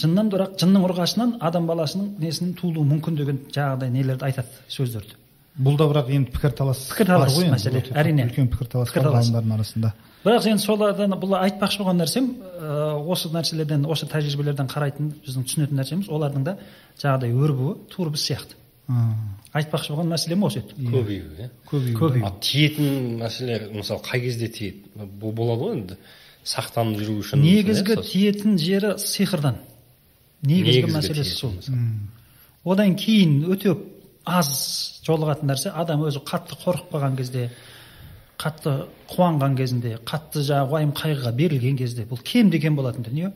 жыннан 0.00 0.32
бірақ 0.32 0.56
жынның 0.64 0.88
ұрғашынан 0.88 1.36
адам 1.44 1.68
баласының 1.68 2.16
несінің 2.24 2.56
туылуы 2.58 2.88
мүмкін 2.88 3.20
деген 3.20 3.38
жаңағыдай 3.52 3.92
нелерді 3.94 4.26
айтады 4.30 4.64
сөздерді 4.72 5.20
бұл 5.60 5.76
да 5.78 5.86
бірақ 5.86 6.08
енді 6.10 6.32
пікірталас 6.34 6.88
Пікірталас 6.90 7.36
мәселе, 7.52 7.84
әрине. 7.94 8.26
үлкен 8.26 8.48
Пікірталас. 8.50 8.90
ғалымдардың 8.90 9.54
арасында 9.54 9.92
бірақ 10.24 10.46
енді 10.48 10.64
солардан 10.64 11.14
бұл 11.20 11.34
айтпақшы 11.38 11.82
болған 11.82 12.00
нәрсем 12.00 12.28
ә, 12.58 12.96
осы 13.12 13.28
нәрселерден 13.34 13.84
осы 13.90 14.06
тәжірибелерден 14.08 14.70
қарайтын 14.72 15.10
біздің 15.24 15.44
түсінетін 15.48 15.80
нәрсеміз 15.80 16.08
олардың 16.08 16.46
да 16.46 16.56
жаңағыдай 17.02 17.34
өрбуі 17.36 17.74
тура 17.92 18.10
біз 18.14 18.24
сияқты 18.24 18.56
айтпақшы 19.54 19.92
болған 19.94 20.10
мәселем 20.12 20.42
осы 20.44 20.60
еді? 20.60 20.88
Көбею 20.92 21.28
иә. 21.38 21.48
Көбею 21.70 21.98
Көбею. 21.98 22.24
а 22.26 22.32
тиетін 22.40 23.18
мәселе 23.20 23.58
мысалы 23.72 24.02
қай 24.04 24.20
кезде 24.20 24.48
тиеді? 24.48 24.90
Бұл 25.20 25.32
болады 25.32 25.62
ғой 25.62 25.76
енді 25.78 25.96
сақтанып 26.44 26.98
жүру 27.00 27.20
үшін 27.22 27.40
негізгі 27.40 27.94
иә, 27.96 28.02
тиетін 28.04 28.58
жері 28.60 28.94
сиқырдан. 29.00 29.56
Негізгі 30.44 30.82
Негізгі 30.82 30.92
мәселесі 30.98 31.36
сол. 31.38 31.54
одан 32.64 32.96
кейін 32.96 33.44
өте 33.54 33.76
аз 34.24 35.00
жолығатын 35.06 35.48
нәрсе 35.48 35.72
адам 35.72 36.04
өзі 36.04 36.20
қатты 36.24 36.56
қорқып 36.60 36.92
қалған 36.92 37.16
кезде 37.16 37.50
қатты 38.40 38.74
қуанған 39.10 39.56
кезінде 39.58 39.96
қатты 40.06 40.42
жаңағы 40.44 40.76
уайым 40.76 40.92
қайғыға 40.96 41.32
берілген 41.36 41.76
кезде 41.78 42.06
бұл 42.08 42.22
кемде 42.24 42.60
кем 42.60 42.76
болатын 42.76 43.06
дүние. 43.06 43.32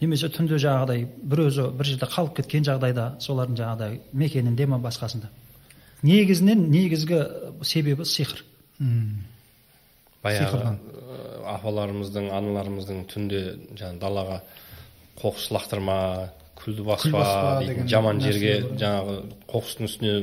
Немесе 0.00 0.28
түнде 0.28 0.58
жаңағыдай 0.60 1.06
бір 1.22 1.46
өзі 1.46 1.70
бір 1.76 1.88
жерде 1.88 2.08
қалып 2.12 2.36
кеткен 2.40 2.66
жағдайда 2.66 3.06
солардың 3.24 3.56
жаңағыдай 3.60 4.00
мекенінде 4.12 4.66
ма 4.68 4.80
басқасында? 4.82 5.30
Негізінен 6.02 6.66
негізгі 6.70 7.22
себебі 7.64 8.04
сиқыр. 8.04 8.42
Баяғы 10.26 10.60
э, 10.60 10.76
апаларымыздың 11.54 12.28
аналарымыздың 12.34 13.06
түнде 13.08 13.42
жаңағы 13.78 14.00
далаға 14.02 14.40
қоқыс 15.20 15.48
лақтырма 15.54 15.98
күлді 16.60 16.84
баспа, 16.84 17.62
деген 17.62 17.88
жаман 17.88 18.20
жерге 18.20 18.58
жаңағы 18.76 19.16
қоқыстың 19.48 19.88
үстіне 19.88 20.14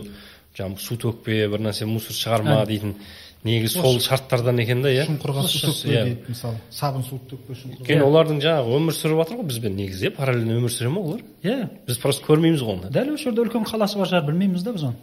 жаңағы 0.57 0.83
су 0.83 0.97
төкпе 1.01 1.47
бір 1.49 1.63
нәрсе 1.69 1.87
мусор 1.89 2.17
шығарма 2.17 2.59
дейтін 2.69 2.97
негізі 3.43 3.81
сол 3.81 3.99
шарттардан 4.03 4.59
екен 4.63 4.81
да 4.83 4.91
иә? 4.93 5.05
шұңқырға 5.07 5.43
су 5.47 5.61
төкпе 5.67 5.91
иә. 5.91 6.03
дейді 6.07 6.33
мысалы 6.33 6.59
сабын 6.71 7.03
суды 7.07 7.29
төкпе 7.33 7.57
шұңқырға 7.59 7.83
өйткені 7.83 8.05
олардың 8.07 8.41
жаңағы 8.43 8.75
өмір 8.77 8.97
сүріп 8.97 9.21
жатыр 9.23 9.39
ғой 9.41 9.47
бізбен 9.51 9.75
негізі 9.77 10.07
иә? 10.07 10.15
Параллельно 10.15 10.57
өмір 10.61 10.73
сүре 10.73 10.91
ма 10.93 11.03
олар? 11.03 11.21
Иә. 11.43 11.69
Біз 11.87 11.99
просто 11.99 12.25
көрмейміз 12.27 12.63
ғой 12.63 12.77
оны. 12.77 12.91
Дәл 12.93 13.13
осы 13.13 13.27
жерде 13.27 13.43
үлкен 13.43 13.67
қаласы 13.67 13.99
бар 13.99 14.11
шығар 14.11 14.27
білмейміз 14.29 14.63
да 14.63 14.73
біз 14.73 14.87
оны. 14.89 14.95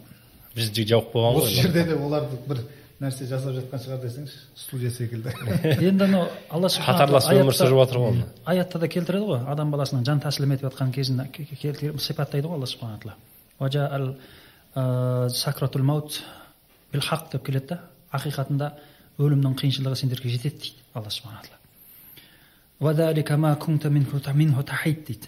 Біз 0.55 0.71
жауып 0.73 1.13
қойған 1.13 1.41
осы 1.41 1.51
ғой 1.51 1.61
жерде 1.61 1.85
де 1.85 1.97
оларды 1.97 2.39
бір 2.47 2.63
нәрсе 3.01 3.25
жасап 3.25 3.55
жатқан 3.55 3.81
шығар 3.81 4.01
десеңші 4.03 4.41
студия 4.55 4.91
секілді. 4.93 5.31
Енді 5.87 6.05
анау 6.05 6.27
алла 6.53 6.69
қатарласып 6.69 7.39
өмір 7.41 7.55
сүріп 7.57 7.79
жатыр 7.79 7.97
ғой 7.97 8.11
оны. 8.11 8.25
аятта 8.45 8.79
да 8.79 8.89
келтіреді 8.91 9.25
ғой. 9.25 9.39
Адам 9.49 9.71
баласының 9.73 10.05
жан 10.05 10.21
тәсілім 10.21 10.53
етіп 10.53 10.69
жатқан 10.69 10.93
кезін 10.93 11.23
сипаттайды 11.97 12.47
ғой 12.47 12.59
алла 12.59 12.69
субхана 12.69 12.99
тағала. 13.01 13.15
«Уаджаал, 13.61 14.15
ә, 14.75 15.29
сакратул 15.29 15.83
маут 15.83 16.21
бил 16.91 17.01
хақ 17.01 17.31
деп 17.31 17.45
келеді 17.45 17.67
да. 17.73 17.79
Ақиқатында 18.17 18.71
өлімнің 19.21 19.57
қиыншылығы 19.59 19.97
сендерге 19.99 20.29
жетеді 20.33 20.57
дейді 20.63 20.77
алла 20.93 21.09
субхана 21.13 21.41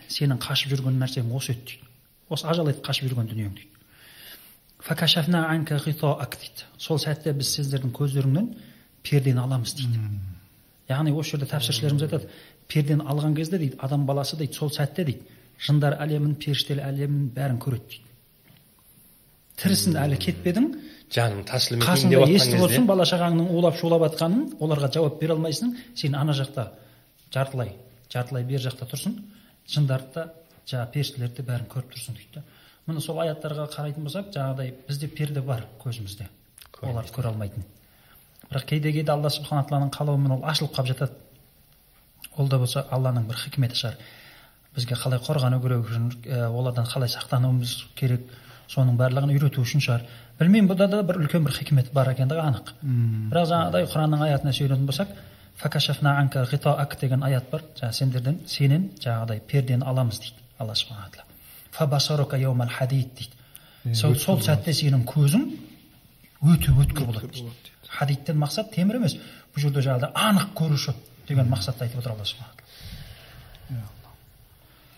сенің 0.10 0.40
қашып 0.42 0.74
жүрген 0.74 0.98
нәрсең 1.02 1.30
осы 1.38 1.54
еді 1.54 1.64
дейді 1.70 1.86
осы 2.34 2.48
ажал 2.50 2.70
еді 2.72 2.82
қашып 2.86 3.10
жүрген 3.12 3.30
дүниең 3.30 3.54
дейді 3.54 3.74
сол 6.78 6.98
сәтте 7.00 7.34
біз 7.38 7.54
сендердің 7.56 7.94
көздеріңнен 7.94 8.50
пердені 9.06 9.40
аламыз 9.44 9.76
дейді 9.78 10.00
яғни 10.90 11.14
осы 11.14 11.36
жерде 11.36 11.48
тәпсіршілеріміз 11.54 12.08
айтады 12.08 12.28
пердені 12.68 13.06
алған 13.06 13.36
кезде 13.38 13.60
дейді 13.62 13.78
адам 13.80 14.06
баласы 14.06 14.38
дейді 14.40 14.58
сол 14.58 14.72
сәтте 14.74 15.06
дейді 15.06 15.22
жындар 15.62 15.96
әлемін 16.02 16.36
періштелер 16.42 16.84
әлемін 16.90 17.30
бәрін 17.36 17.62
көреді 17.64 17.86
дейді 17.94 18.04
тірісін 19.62 20.00
әлі 20.02 20.18
кетпедің 20.26 20.72
тәсілім 21.14 21.46
етейін 21.46 21.86
қасыңда 21.86 22.28
естіп 22.34 22.64
отырсың 22.66 22.88
бала 22.90 23.06
шағаңның 23.06 23.52
улап 23.54 23.78
шулап 23.78 24.06
жатқанын 24.08 24.58
оларға 24.60 24.90
жауап 24.96 25.20
бере 25.22 25.36
алмайсың. 25.36 25.76
Сен 25.96 26.16
ана 26.18 26.34
жақта 26.34 26.72
жартылай 27.34 27.76
жартылай 28.14 28.44
бер 28.44 28.62
жақта 28.64 28.88
тұрсың 28.90 29.20
жындарды 29.70 30.14
да 30.16 30.28
жаңағы 30.66 30.92
періштелерді 30.94 31.42
де 31.42 31.48
бәрін 31.48 31.70
көріп 31.70 31.94
тұрсың 31.94 32.18
дейді 32.18 32.40
да 32.40 32.44
міне 32.88 33.02
сол 33.02 33.22
аяттарға 33.24 33.68
қарайтын 33.72 34.08
болсақ 34.08 34.32
жаңағыдай 34.36 34.74
бізде 34.88 35.08
перде 35.08 35.42
бар 35.42 35.64
көзімізде. 35.84 36.28
Оларды 36.84 37.14
көре 37.16 37.30
алмайтын. 37.32 37.64
Бірақ 38.50 38.66
кейде 38.68 38.92
кейде 38.92 39.12
алла 39.14 39.30
субхана 39.32 39.64
тағаланың 39.64 39.94
қалауымен 39.96 40.36
ол 40.36 40.44
ашылып 40.44 40.76
қалып 40.76 40.92
жатады. 40.92 41.14
Ол 42.36 42.50
да 42.52 42.60
болса 42.60 42.84
алланың 42.92 43.28
бір 43.30 43.40
хикметі 43.40 43.80
шығар. 43.80 43.96
Бізге 44.76 44.98
қалай 45.00 45.22
қорғану 45.24 45.62
керек 45.64 46.28
олардан 46.50 46.90
қалай 46.92 47.12
сақтануымыз 47.14 47.78
керек 47.96 48.28
соның 48.74 48.98
барлығын 48.98 49.34
үйрету 49.36 49.62
үшін 49.62 49.84
шығар. 49.86 50.04
Білмеймін 50.40 50.70
бұда 50.72 50.88
да 50.90 51.04
бір 51.06 51.22
үлкен 51.22 51.46
бір 51.46 51.54
хикмет 51.54 51.92
бар 51.94 52.10
екендігі 52.14 52.42
анық. 52.42 52.74
Бірақ 53.30 53.46
жаңағыдай 53.52 53.88
құранның 53.94 54.26
аятына 54.28 54.54
сүйенетін 54.54 54.88
болсақ 54.90 55.14
«Факашафна 55.62 56.18
анка 56.18 56.44
ғитаак» 56.50 56.98
деген 57.00 57.24
аят 57.24 57.50
бар. 57.52 57.62
Жаңағы 57.78 57.94
сендерден 57.94 58.40
сенен 58.48 58.90
жаңағыдай 59.00 59.40
пердені 59.48 59.86
аламыз 59.86 60.20
дейді 60.20 60.42
алла 60.60 60.76
субхана 60.76 61.10
тағала. 61.14 61.30
Дейді. 63.84 63.96
Сол, 63.96 64.16
сол 64.16 64.42
сәтте 64.42 64.72
сенің 64.74 65.04
көзің 65.04 65.42
өте 66.42 66.72
өткір 66.72 67.06
болады 67.06 67.28
дейді. 67.28 67.52
хадидтен 67.88 68.38
мақсат 68.40 68.72
темір 68.74 68.96
емес 69.02 69.18
бұл 69.54 69.66
жерде 69.66 69.84
жаңағыдай 69.86 70.12
анық 70.16 70.54
көруші 70.58 70.94
деген 71.28 71.50
мақсатты 71.52 71.86
айтып 71.86 72.00
отыр 72.00 72.14
алла 72.16 72.26
субхана 72.26 72.50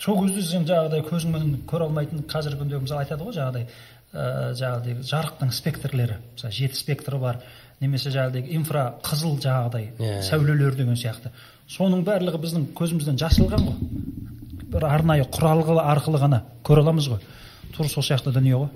сол 0.05 0.21
кезде 0.21 0.41
сен 0.45 0.65
жаңағыдай 0.69 1.03
көзіңмен 1.09 1.53
көре 1.69 1.87
алмайтын 1.87 2.25
қазіргі 2.29 2.61
күнде 2.61 2.79
мысалы 2.83 3.03
айтады 3.03 3.25
ғой 3.25 3.35
жаңағыдай 3.35 3.65
ә, 4.13 4.53
жаңағыдай 4.59 4.97
жарықтың 5.09 5.53
спектрлері. 5.55 6.17
Мысалы 6.35 6.53
жеті 6.53 6.79
спектрі 6.79 7.19
бар 7.21 7.39
немесе 7.81 8.11
жаңағыдай 8.13 8.45
инфра 8.55 8.85
қызыл 9.03 9.39
жаңағыдай 9.41 9.89
Иә. 9.97 10.21
сәулелер 10.29 10.75
деген 10.77 10.95
сияқты. 10.95 11.31
Соның 11.67 12.05
барлығы 12.05 12.41
біздің 12.43 12.67
көзімізден 12.77 13.17
жасырылған 13.17 13.65
ғой. 13.65 13.75
Бір 14.75 14.85
арнайы 14.85 15.25
құралғы 15.25 15.79
арқылы 15.81 16.21
ғана 16.21 16.43
көре 16.63 16.85
аламыз 16.85 17.09
ғой. 17.09 17.25
Тура 17.73 17.89
сол 17.89 18.03
сияқты 18.03 18.31
дүние 18.35 18.59
ғой. 18.61 18.69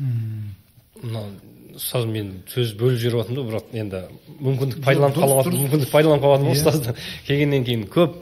Мынау 0.00 1.30
ұстаз 1.76 2.06
мен 2.10 2.42
сөз 2.50 2.74
бөліп 2.78 2.98
жіберіп 3.00 3.20
жатырмын 3.22 3.38
да 3.38 3.44
бірақ 3.48 3.72
енді 3.78 4.00
мүмкіндік 4.40 4.82
пайдаланып 4.84 5.16
қалып 5.20 5.38
жатырмын 5.38 5.62
мүмкіндік 5.64 5.92
пайдаланып 5.94 6.24
қалып 6.24 6.34
жатырмын 6.40 6.58
ұстаздан 6.58 6.98
келгеннен 7.28 7.66
кейін 7.68 7.84
көп 7.94 8.16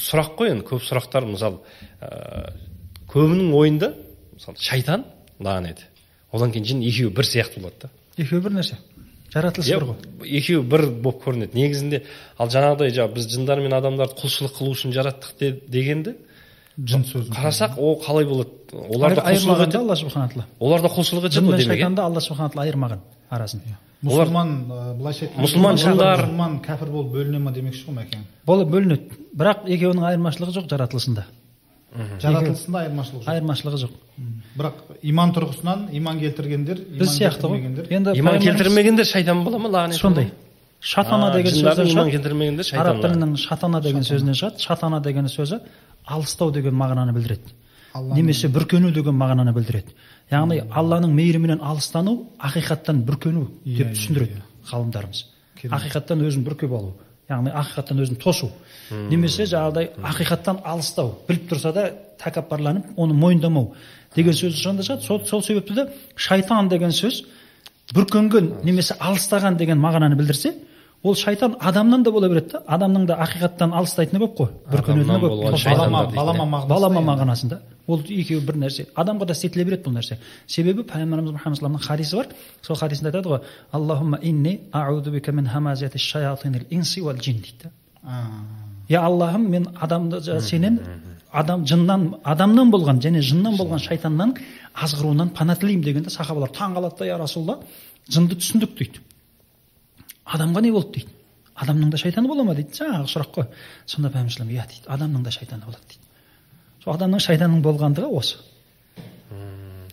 сұрақ 0.00 0.34
қой 0.38 0.52
енді 0.54 0.66
көп 0.68 0.84
сұрақтар 0.86 1.26
мысалы 1.28 1.60
ә, 2.00 2.52
көбінің 3.12 3.52
ойында 3.56 3.92
мысалы 4.36 4.60
шайтан 4.60 5.04
лағнет 5.40 5.84
одан 6.32 6.52
кейін 6.52 6.66
жын 6.68 6.84
екеуі 6.86 7.14
бір 7.16 7.28
сияқты 7.28 7.62
болады 7.62 7.86
да. 7.86 7.90
Екеуі 8.16 8.42
бір 8.44 8.56
нәрсе. 8.58 8.78
Жаратылыс 9.32 9.68
иә 9.68 9.78
бір 9.80 9.88
ғой. 9.90 10.28
екеуі 10.38 10.62
бір 10.64 10.86
болып 11.04 11.22
көрінеді. 11.24 11.56
Негізінде 11.58 12.02
ал 12.38 12.48
жаңағыдай 12.52 12.92
жаңағы 12.94 13.16
біз 13.16 13.28
жындар 13.32 13.60
мен 13.60 13.74
адамдарды 13.76 14.16
құлшылық 14.20 14.54
қылу 14.56 14.72
үшін 14.76 14.94
жараттық 14.96 15.34
де- 15.40 15.60
дегенді 15.68 16.16
жын 16.76 17.04
сөзін 17.08 17.32
қарасақ 17.32 17.78
ол 17.80 17.96
қалай 18.04 18.26
болады? 18.28 18.50
Олар 18.92 19.14
да 19.16 19.22
құлшылық 19.22 19.30
айырмаған 19.30 19.58
да 19.58 19.66
етеді 19.66 19.78
алла 19.80 19.96
субхана 19.96 20.28
тағала 20.28 20.46
олар 20.60 20.82
да 20.82 20.88
құлшылық 20.92 21.26
етеді 21.26 21.38
жын 21.38 21.46
ғой 21.48 21.56
демек 21.56 21.66
иә? 21.66 21.72
шайтанды 21.72 22.02
алла 22.02 22.20
субхана 22.20 22.50
тағала 22.50 22.66
айырмаған 22.66 23.00
арасын. 23.30 23.62
Мұсылман 24.04 24.50
ә, 24.68 24.94
былайша 24.98 25.24
айтқанда 25.24 25.46
мұсылман 25.46 25.80
жындар. 25.80 26.24
мұсылман 26.26 26.58
кәпір 26.66 26.90
болып 26.92 27.12
бөліне 27.14 27.40
ма 27.40 27.52
демекші 27.56 27.86
ғой 27.88 27.96
мәкең 28.02 28.26
болып 28.44 28.70
бөлінеді. 28.74 29.18
Бірақ 29.32 29.64
екеуінің 29.72 30.04
айырмашылығы 30.10 30.52
жоқ 30.58 30.68
жаратылысында. 30.68 31.24
Жаратылысында 32.20 32.82
айырмашылық 32.84 33.22
жоқ. 33.22 33.30
Айырмашылығы 33.32 33.80
жоқ. 33.86 33.94
Бірақ 34.60 34.82
иман 35.00 35.32
тұрғысынан 35.32 35.86
иман 35.96 36.20
келтіргендер 36.20 36.82
біз 37.00 37.14
сияқты 37.16 37.48
ғой. 37.48 37.62
келтірмегендер 37.64 37.88
енді 37.96 38.18
иман 38.20 38.38
келтірмегендер 38.40 39.08
шайтан 39.08 39.44
бола 39.44 39.58
ма? 39.58 39.72
Лағнет 39.72 39.96
сондай. 39.96 40.30
Шатана 40.80 41.32
деген 41.32 41.56
сөзден 41.56 41.88
иман 41.88 42.10
шығады 42.12 42.80
араб 42.82 43.00
тілінің 43.00 43.36
шатана 43.40 43.80
деген 43.80 44.04
сөзінен 44.04 44.36
шығады. 44.36 44.60
Шатана 44.60 45.00
деген 45.00 45.28
сөзі 45.32 45.60
алыстау 46.06 46.52
деген 46.54 46.74
мағынаны 46.74 47.12
білдіреді. 47.16 47.54
Немесе 48.14 48.48
бүркену 48.48 48.92
деген 48.92 49.16
мағынаны 49.16 49.54
білдіреді. 49.56 49.94
Яғни 50.30 50.60
алланың 50.70 51.14
мейіріменен 51.16 51.62
алыстану 51.62 52.30
ақиқаттан 52.38 53.02
бүркену 53.06 53.48
Иә, 53.64 53.78
деп 53.78 53.90
иә, 53.90 53.96
түсіндіреді 53.96 54.42
ғалымдарымыз. 54.70 55.24
Ақиқаттан 55.66 56.24
өзін 56.26 56.44
бүркеп 56.46 56.72
алу 56.76 56.94
яғни 57.30 57.50
ақиқаттан 57.50 58.00
өзін 58.04 58.18
тосу 58.22 58.50
немесе 59.10 59.46
жаңағыдай 59.50 59.90
ақиқаттан 59.98 60.60
алыстау. 60.64 61.16
Біліп 61.28 61.48
тұрса 61.50 61.72
да 61.74 61.88
тәкаппарланып 62.22 62.92
оны 62.96 63.14
мойындамау 63.18 63.72
деген 64.14 64.34
сөз 64.36 64.60
сонда 64.60 64.86
шығады 64.86 65.02
сол, 65.06 65.24
сол 65.26 65.42
себепті 65.42 65.74
де 65.74 65.86
шайтан 66.14 66.68
деген 66.68 66.94
сөз 66.94 67.24
бүркенген 67.94 68.52
немесе 68.64 68.94
алыстаған 69.00 69.58
деген 69.58 69.80
мағынаны 69.82 70.16
білдірсе 70.18 70.54
ол 71.02 71.14
шайтан 71.14 71.56
адамнан 71.60 72.02
да 72.02 72.10
бола 72.10 72.28
береді 72.28 72.52
да. 72.52 72.62
Адамның 72.66 73.06
да 73.06 73.14
ақиқаттан 73.14 73.72
алыстайтыны 73.72 74.18
көп 74.18 74.36
қой. 74.36 74.48
бүркенетіні 74.70 75.58
шайтандар 75.58 76.14
балама 76.68 77.00
мағынасында. 77.00 77.60
Ол 77.86 78.00
екеуі 78.00 78.40
бір 78.40 78.56
нәрсе. 78.56 78.86
Адамға 78.96 79.26
да 79.26 79.32
істетіле 79.32 79.64
береді 79.64 79.88
бұл 79.88 79.98
нәрсе. 79.98 80.18
Себебі 80.46 80.82
пайғамбарымыз 80.82 81.36
мұхаммад 81.36 81.58
саллаллаху 81.60 81.86
хадисі 81.86 82.16
бар. 82.16 82.26
Сол 82.62 82.76
хадисінде 82.76 83.10
айтады 83.10 83.28
ғой 83.28 83.40
аллахумма 83.72 84.18
инни 84.22 84.60
аузу 84.72 85.10
бика 85.10 85.32
мин 85.32 85.46
хамазати 85.46 85.98
шаятинил 85.98 86.66
инси 86.70 87.00
уал 87.00 87.16
джин 87.16 87.42
дейді 87.42 87.70
я 88.88 89.02
аллахым 89.02 89.50
мен 89.50 89.68
адамды 89.80 90.20
сенен 90.40 90.80
адам 91.32 91.66
жыннан 91.66 92.16
адамнан 92.24 92.70
болған 92.70 93.00
және 93.02 93.20
жыннан 93.20 93.56
болған 93.58 93.82
шайтаннан 93.82 94.36
азғыруынан 94.74 95.32
пана 95.34 95.56
тілеймін 95.56 95.84
дегенде 95.84 96.10
сахабалар 96.10 96.50
таң 96.50 96.76
қалады 96.76 96.98
да 96.98 97.06
я 97.06 97.18
расулалла 97.18 97.58
жынды 98.08 98.38
түсіндік 98.38 98.76
дейді. 98.78 99.00
Адамға 100.26 100.62
не 100.62 100.72
болды 100.74 100.98
дейді? 100.98 101.14
Адамның 101.56 101.90
да 101.90 102.00
шайтаны 102.00 102.28
бола 102.28 102.44
ма 102.44 102.54
дейді? 102.54 102.74
Жаңағы 102.76 103.08
сұрақ 103.12 103.30
қой. 103.34 103.46
Сонда 103.86 104.10
пайғамбар 104.10 104.52
иә 104.52 104.66
дейді. 104.68 104.84
Адамның 104.86 105.22
да 105.24 105.30
шайтаны 105.30 105.64
болады 105.64 105.86
дейді. 105.88 106.02
Сол 106.84 106.94
адамның 106.94 107.22
шайтанның 107.24 107.62
болғандығы 107.64 108.10
осы. 108.12 108.36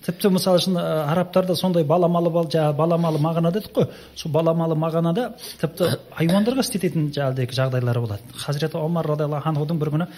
Тіпті 0.04 0.34
мысалы 0.36 0.60
үшін 0.60 0.76
арабтарда 0.76 1.56
сондай 1.56 1.86
баламалы 1.88 2.30
бал 2.30 2.50
жаңағы 2.52 2.76
баламалы 2.76 3.22
мағына 3.24 3.54
дедік 3.56 3.72
қой. 3.78 3.88
Сол 4.19 4.34
баламалы 4.36 4.76
мағынада 4.76 5.30
тіпті 5.62 5.93
хайуандарға 6.17 6.65
істететін 6.65 7.08
жаңағыдай 7.15 7.48
жағдайлары 7.56 8.02
болады. 8.04 8.36
Хазіреті 8.36 8.82
омар 8.84 9.08
радиаллаху 9.08 9.54
анхудың 9.54 9.80
бір 9.80 9.93
күні 9.96 10.10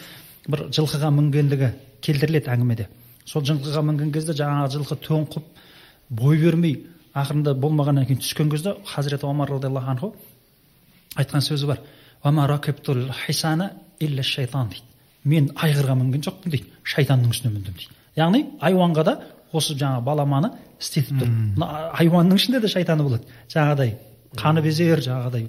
бір 0.50 0.66
жылқыға 0.74 1.12
мінгендігі 1.14 1.70
келтіріледі 2.02 2.50
әңгімеде. 2.56 2.88
Сол 3.30 3.46
жылқыға 3.46 3.86
мінген 3.86 4.12
кезде 4.14 4.34
жаңағы 4.34 4.74
жылқы 4.80 4.98
тоңқып 5.06 5.46
бой 6.10 6.42
бермей 6.42 6.80
ақырында 7.16 7.54
болмағаннан 7.56 8.06
кейін 8.10 8.22
түскен 8.22 8.50
кезде 8.52 8.76
хазіреті 8.86 9.26
омар 9.30 9.50
радиаллаху 9.56 9.90
анху 9.92 10.14
айтқан 11.16 11.42
сөзі 11.42 11.68
бар. 11.68 11.80
Хисана 13.26 13.72
илля 14.00 14.24
шайтан 14.24 14.70
дейді. 14.70 14.84
Мен 15.24 15.50
айғырға 15.56 15.96
мінген 15.96 16.24
жоқпын 16.26 16.52
дейді. 16.52 16.68
Шайтанның 16.84 17.32
үстіне 17.32 17.54
міндім 17.54 17.74
дейді. 17.78 17.96
Яғни 18.18 18.44
айуанға 18.60 19.04
да 19.06 19.16
осы 19.54 19.76
жаңағы 19.78 20.04
баламаны 20.04 20.52
істетіп 20.82 21.22
тұр. 21.22 21.32
Мына 21.56 21.92
айуанның 22.00 22.36
ішінде 22.40 22.60
де 22.62 22.68
шайтаны 22.68 23.04
болады. 23.06 23.24
Жаңағыдай 23.54 23.96
қаны 24.36 24.62
безер 24.66 25.00
жаңағыдай 25.06 25.48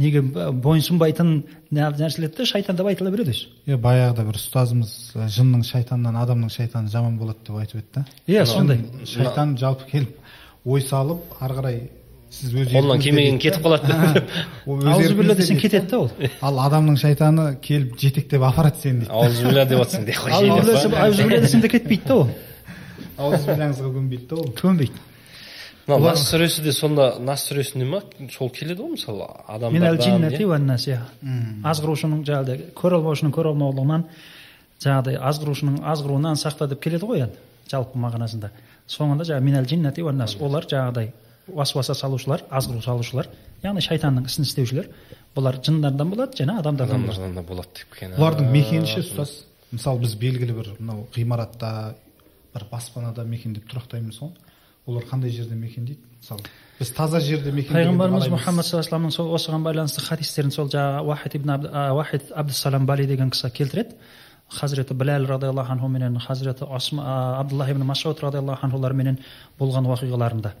неге 0.00 0.22
бойынсұнбайтын 0.22 1.32
нәрселерді 1.74 2.46
шайтан 2.46 2.76
деп 2.78 2.86
айтыла 2.88 3.10
береді 3.12 3.34
өзі. 3.34 3.50
Иә 3.66 3.76
баяғыда 3.80 4.24
бір 4.28 4.38
ұстазымыз 4.38 4.94
жынның 5.34 5.64
шайтанынан 5.66 6.16
адамның 6.22 6.52
шайтаны 6.54 6.88
жаман 6.92 7.18
болады 7.20 7.42
деп 7.48 7.58
айтып 7.60 7.82
еді 7.82 7.90
да 7.98 8.04
иә 8.30 8.46
сондай. 8.46 8.80
Шайтан 9.04 9.58
жалпы 9.60 9.90
келіп 9.90 10.16
ой 10.64 10.82
салып 10.84 11.40
ары 11.40 11.56
қарай 11.58 11.80
сіз 12.30 12.54
өз 12.54 12.70
қолынан 12.70 13.02
келмеген 13.02 13.38
кетіп 13.42 13.64
қалады 13.64 14.22
аузубилля 14.94 15.34
десең 15.34 15.58
кетеді 15.60 15.90
да 15.90 15.98
ол. 16.04 16.10
Ал 16.40 16.60
адамның 16.66 16.98
шайтаны 17.00 17.46
келіп 17.64 17.96
жетектеп 17.98 18.44
апарады 18.46 18.82
сені 18.82 19.04
дейді. 19.04 19.12
Аузубилля 19.12 19.64
деп 19.66 19.82
жатсаң 19.82 20.06
де 20.06 20.16
аузубилля 20.20 21.40
десең 21.42 21.64
де 21.64 21.72
кетпейді 21.74 22.06
да 22.06 22.18
ол. 22.22 22.28
Аузубилляңызға 23.18 23.94
көнбейді 23.96 24.28
да 24.30 24.42
ол. 24.44 24.52
Көнбейді. 24.62 25.06
Мына 25.90 26.12
нас 26.12 26.22
сүресі 26.30 26.62
де 26.62 26.72
сонда 26.72 27.16
нас 27.18 27.42
сүресінде 27.48 27.86
ма? 27.88 28.02
Сол 28.30 28.50
келеді 28.54 28.84
ғой 28.84 28.94
мысалы 28.94 29.26
адамдардан 29.50 30.68
азғырушының 31.66 32.20
жаңағыдай 32.28 32.60
көре 32.78 33.00
алмаушының 33.00 33.32
көре 33.34 33.50
алмаулығынан 33.50 34.04
жаңағыдай 34.84 35.18
азғырушының 35.30 35.80
азғыруынан 35.90 36.38
сақта 36.38 36.68
деп 36.70 36.82
келеді 36.84 37.08
ғой 37.10 37.24
енді 37.24 37.40
жалпы 37.72 37.98
мағынасында. 37.98 38.52
Соңында 38.90 39.26
жаңағы 39.28 39.46
минәл 39.46 39.68
джиннати 39.70 40.02
нас 40.12 40.36
олар 40.40 40.66
жаңағыдай 40.66 41.12
уасуаса 41.48 41.94
салушылар 41.94 42.44
азғыру 42.50 42.82
салушылар 42.82 43.28
яғни 43.62 43.82
шайтанның 43.86 44.26
ісін 44.26 44.44
істеушілер 44.46 44.90
бұлар 45.34 45.60
жындардан 45.64 46.10
болады 46.10 46.42
және 46.42 46.58
адамдардан 46.58 47.04
адамдардан 47.04 47.34
да 47.34 47.42
болады 47.42 47.80
деп 47.80 47.96
келген 47.96 48.18
бұлардың 48.18 48.52
мекені 48.52 48.86
ше 48.86 49.02
ұстаз 49.02 49.34
мысалы 49.72 50.04
біз 50.04 50.14
белгілі 50.18 50.56
бір 50.56 50.70
мынау 50.78 51.06
ғимаратта 51.14 51.94
бір 52.54 52.66
баспанада 52.70 53.24
мекендеп 53.24 53.68
тұрақтаймыз 53.70 54.18
ғой. 54.20 54.32
Олар 54.88 55.04
қандай 55.06 55.30
жерде 55.30 55.54
мекендейді? 55.54 56.00
Мысалы 56.20 56.46
біз 56.78 56.90
таза 56.96 57.20
жерде 57.22 57.52
мекен 57.54 57.76
пайғамбарымыз 57.76 58.30
мұхаммад 58.32 58.66
саллаллаху 58.66 58.96
алейhi 58.96 59.14
сол 59.14 59.34
осыған 59.36 59.66
байланысты 59.66 60.02
хадистерін 60.02 60.50
сол 60.54 60.70
жаңағы 60.72 61.04
уахид 61.06 61.36
ибн 61.38 61.52
уахид 61.70 62.32
абдусалам 62.34 62.86
бали 62.86 63.06
деген 63.06 63.30
кісі 63.30 63.50
келтіреді. 63.54 63.94
Хазіреті 64.50 64.94
біләл 64.94 65.26
радиаллаху 65.30 65.72
анху 65.72 65.88
менен 65.88 66.18
хазіреті 66.18 66.66
абдуллах 66.66 67.70
ибн 67.70 67.84
масуд 67.86 68.20
радиаллаху 68.20 68.66
анхуларменен 68.66 69.18
болған 69.58 69.86
уақиғаларында 69.86 70.52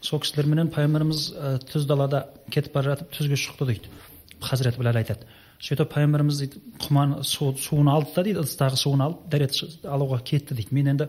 сол 0.00 0.20
кісілерменен 0.20 0.68
пайғамбарымыз 0.74 1.24
түз 1.72 1.86
далада 1.88 2.26
кетіп 2.50 2.74
бара 2.74 2.94
жатып 2.94 3.12
түзге 3.16 3.40
шықты 3.40 3.66
дейді 3.72 3.90
хазіреті 4.44 4.82
біләл 4.82 5.00
айтады 5.00 5.26
сөйтіп 5.58 5.90
пайғамбарымыз 5.94 6.42
дейді 6.42 6.60
құман 6.84 7.16
су, 7.24 7.54
суын 7.58 7.88
алды 7.90 8.12
да 8.14 8.22
дейді 8.28 8.44
ыдыстағы 8.44 8.78
суын 8.78 9.02
алып 9.08 9.24
дәрет 9.32 9.56
алуға 9.84 10.20
кетті 10.22 10.54
дейді 10.54 10.74
мен 10.76 10.92
енді 10.94 11.08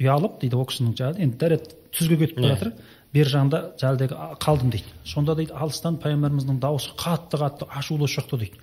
ұялып 0.00 0.40
дейді 0.42 0.58
ол 0.58 0.66
кісінің 0.66 0.96
жаңағы 0.98 1.22
енді 1.26 1.38
дәрет 1.38 1.74
түзге 1.94 2.18
кетіп 2.24 2.40
бара 2.40 2.56
жатыр 2.56 2.72
бер 3.14 3.30
жағында 3.30 3.60
жәлдегі 3.80 4.18
қалдым 4.42 4.72
дейді 4.74 4.96
сонда 5.06 5.36
дейді 5.38 5.54
алыстан 5.54 6.00
пайғамбарымыздың 6.02 6.58
дауысы 6.62 6.96
қатты 6.98 7.38
қатты 7.40 7.70
ашулы 7.70 8.10
шықты 8.10 8.40
дейді 8.42 8.58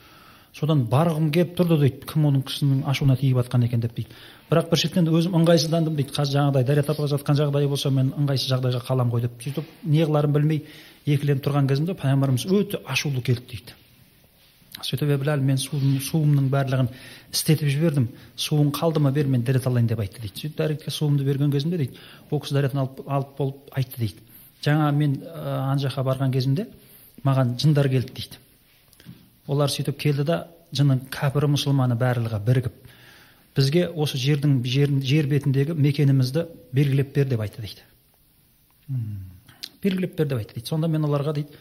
содан 0.55 0.85
барғым 0.87 1.31
келіп 1.35 1.55
тұрды 1.57 1.77
дейді 1.81 2.07
кім 2.07 2.29
оның 2.29 2.43
кісінің 2.47 2.83
ашуына 2.87 3.17
тиіп 3.19 3.41
жатқан 3.41 3.65
екен 3.67 3.81
деп 3.83 3.95
дейді. 3.95 4.15
Бірақ 4.49 4.69
бір 4.71 4.79
шеттен 4.79 5.09
өзім 5.11 5.35
ыңғайсыздандым 5.41 5.97
дейді. 5.97 6.13
Қазір 6.15 6.39
жаңағыдай 6.39 6.67
дәрет 6.69 6.91
алып 6.93 7.09
жатқан 7.11 7.39
жағдайы 7.41 7.67
болса 7.67 7.91
мен 7.91 8.13
ыңғайсыз 8.15 8.53
жағдайға 8.53 8.83
қаламын 8.87 9.11
ғой 9.11 9.25
деп 9.25 9.41
сөйтіп 9.43 9.73
не 9.83 10.05
қыларын 10.05 10.35
білмей 10.37 10.61
екіленіп 11.05 11.43
тұрған 11.43 11.67
кезімде 11.67 11.97
пайғамбарымыз 11.99 12.47
өте 12.47 12.79
ашулы 12.87 13.21
келді 13.25 13.49
дейді. 13.51 13.75
Сөйтіп 14.83 15.11
е 15.11 15.35
мен 15.39 15.57
суым, 15.57 15.99
суымның 16.03 16.49
барлығын 16.51 16.89
істетіп 17.31 17.69
жібердім. 17.71 18.07
Суың 18.35 18.71
қалды 18.75 18.99
ма 18.99 19.11
бер 19.11 19.27
мен 19.27 19.43
дәрет 19.43 19.67
алайын 19.67 19.87
деп 19.87 19.99
айтты 19.99 20.21
дейді. 20.21 20.39
Сөйтіп 20.39 20.57
дәретке 20.57 20.91
суымды 20.91 21.23
берген 21.23 21.51
кезімде 21.51 21.77
дейді 21.77 21.99
ол 22.29 22.41
кісі 22.43 22.57
дәретін 22.57 22.83
алып, 22.83 22.99
алып 23.07 23.37
болып 23.37 23.71
айтты 23.71 24.01
дейді. 24.03 24.19
Жаңа 24.61 24.91
мен 24.91 25.21
ә, 25.23 25.71
ана 25.71 25.79
жаққа 25.79 26.03
барған 26.03 26.33
кезімде 26.35 26.67
маған 27.23 27.55
жындар 27.61 27.87
келді 27.89 28.11
дейді. 28.11 28.44
Олар 29.47 29.71
сөйтіп 29.71 29.97
келді 30.01 30.25
да 30.27 30.37
жынның 30.75 31.05
кәпірі 31.13 31.49
мұсылманы 31.53 31.97
барлығы 31.99 32.39
бірігіп 32.45 32.75
бізге 33.55 33.87
осы 33.89 34.17
жердің 34.19 34.59
жер, 34.67 34.91
жер 35.05 35.29
бетіндегі 35.31 35.75
мекенімізді 35.79 36.45
белгілеп 36.75 37.13
бер 37.15 37.29
деп 37.29 37.43
айтты 37.45 37.61
дейді. 37.63 37.85
Белгілеп 39.83 40.17
бер 40.17 40.27
деп 40.27 40.41
айтты 40.41 40.57
дейді. 40.57 40.67
Сонда 40.67 40.89
мен 40.91 41.05
оларға 41.07 41.35
дейді 41.37 41.55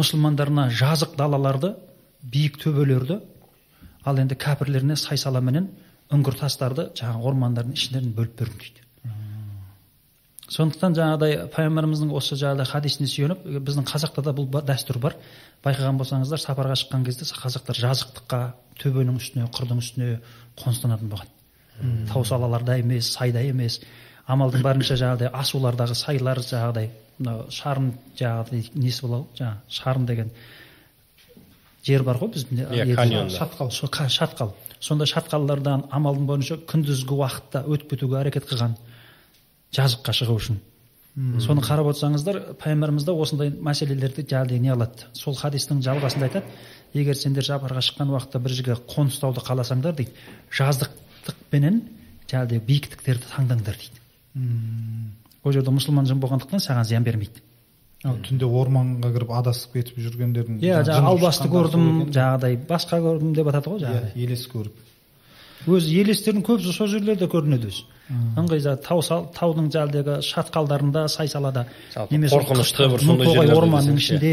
мұсылмандарына 0.00 0.68
жазық 0.74 1.14
далаларды 1.18 1.74
биік 2.22 2.58
төбелерді 2.62 3.20
ал 4.04 4.18
енді 4.18 4.38
кәпірлеріне 4.40 4.96
сай 4.96 5.18
саламенен 5.20 5.70
үңгір 6.12 6.40
тастарды 6.40 6.90
жаңағы 6.98 7.30
ормандардың 7.30 7.78
іштерін 7.78 8.12
бөліп 8.16 8.40
бердім 8.40 8.58
дейді. 8.64 8.85
Сондықтан 10.52 10.94
жаңағыдай 10.94 11.48
пайғамбарымыздың 11.54 12.12
осы 12.14 12.36
жаңағыдай 12.38 12.68
хадисіне 12.70 13.08
сүйеніп 13.10 13.46
біздің 13.66 13.86
қазақта 13.88 14.22
да 14.22 14.34
бұл 14.36 14.46
дәстүр 14.46 15.00
бар. 15.02 15.16
Байқаған 15.64 15.98
болсаңыздар 15.98 16.38
сапарға 16.38 16.76
шыққан 16.78 17.06
кезде 17.06 17.26
қазақтар 17.26 17.80
жазықтыққа 17.80 18.40
төбенің 18.78 19.18
үстіне 19.18 19.48
қырдың 19.50 19.80
үстіне 19.82 20.20
қоныстанатын 20.60 21.10
болған. 21.10 21.32
Тау 22.12 22.24
салаларда 22.24 22.78
емес 22.78 23.10
сайда 23.16 23.42
емес. 23.42 23.80
Амалдың 24.26 24.62
барынша 24.62 24.94
жаңағыдай 25.00 25.32
асулардағы 25.34 25.98
сайлар 25.98 26.38
жаңағыдай 26.42 26.92
мынау 27.18 27.50
шарын 27.50 27.92
жаңағыдай 28.18 28.70
несі 28.74 29.06
болады 29.06 29.40
жаңағы 29.40 29.76
шарын 29.80 30.06
деген 30.06 30.32
жер 31.86 32.02
бар 32.06 32.18
ғой 32.22 32.32
біздің 32.34 32.64
иә 32.70 33.28
шатқал 33.34 33.70
шатқал. 33.70 34.54
Сондай 34.80 35.08
шатқалдардан 35.08 35.86
амалдың 35.90 36.26
бойынша 36.26 36.58
күндізгі 36.68 37.16
уақытта 37.16 37.62
өтіп 37.66 37.94
кетуге 37.94 38.18
әрекет 38.20 38.48
қылған. 38.50 38.74
Жазыққа 39.74 40.14
шығу 40.20 40.36
үшін. 40.38 40.60
Соны 41.40 41.62
қарап 41.64 41.88
отырсаңыздар 41.90 42.38
пайғамбарымыз 42.60 43.06
да 43.08 43.14
осындай 43.16 43.48
мәселелерді 43.50 44.26
жаңағыдай 44.28 44.60
не 44.60 44.72
қылады 44.74 45.06
сол 45.16 45.34
хадистің 45.38 45.80
жалғасында 45.86 46.28
айтады. 46.28 46.44
Егер 46.92 47.16
сендер 47.16 47.46
сапарға 47.46 47.80
шыққан 47.80 48.12
уақытта 48.12 48.40
бір 48.44 48.52
жерге 48.52 48.76
қоныстауды 48.92 49.40
қаласаңдар 49.46 49.96
дейді 49.96 50.12
жазықтықпенен 50.52 51.80
жаңағыдай 52.28 52.60
биіктіктерді 52.68 53.32
таңдаңдар 53.32 53.80
дейді. 53.80 54.04
Ол 55.42 55.56
жерде 55.56 55.72
мұсылман 55.72 56.04
жын 56.10 56.20
болғандықтан 56.20 56.60
саған 56.60 56.84
зиян 56.84 57.04
бермейді. 57.06 57.40
Түнде 58.04 58.44
орманға 58.44 59.08
кіріп 59.14 59.32
адасып 59.40 59.78
кетіп 59.78 59.96
жүргендердің 60.04 60.60
иә 60.60 60.82
жаңағы 60.84 61.14
албасты 61.14 61.48
көрдім 61.50 61.86
жаңағыдай 62.12 62.58
басқа 62.68 63.00
көрдім 63.02 63.32
деп 63.34 63.48
жатады 63.48 63.72
ғой 63.72 63.86
иә 63.88 64.12
елес 64.20 64.44
көріп. 64.52 64.76
Өзі 65.66 66.00
елестердің 66.02 66.44
көбісі 66.46 66.72
сол 66.74 66.90
жерлерде 66.90 67.28
көрінеді 67.30 67.70
өзі. 67.70 67.84
Ыңғай 68.38 68.62
тау 68.84 69.02
таудың 69.34 69.70
жаңағыдегі 69.74 70.20
шатқалдарында 70.26 71.06
сай 71.10 71.28
салада. 71.28 71.66
Немесе 72.10 72.38
қорқынышты 72.38 72.88
бір 72.92 73.02
сондай 73.02 73.32
жерлер 73.34 73.58
орманның 73.62 73.98
ішінде 73.98 74.32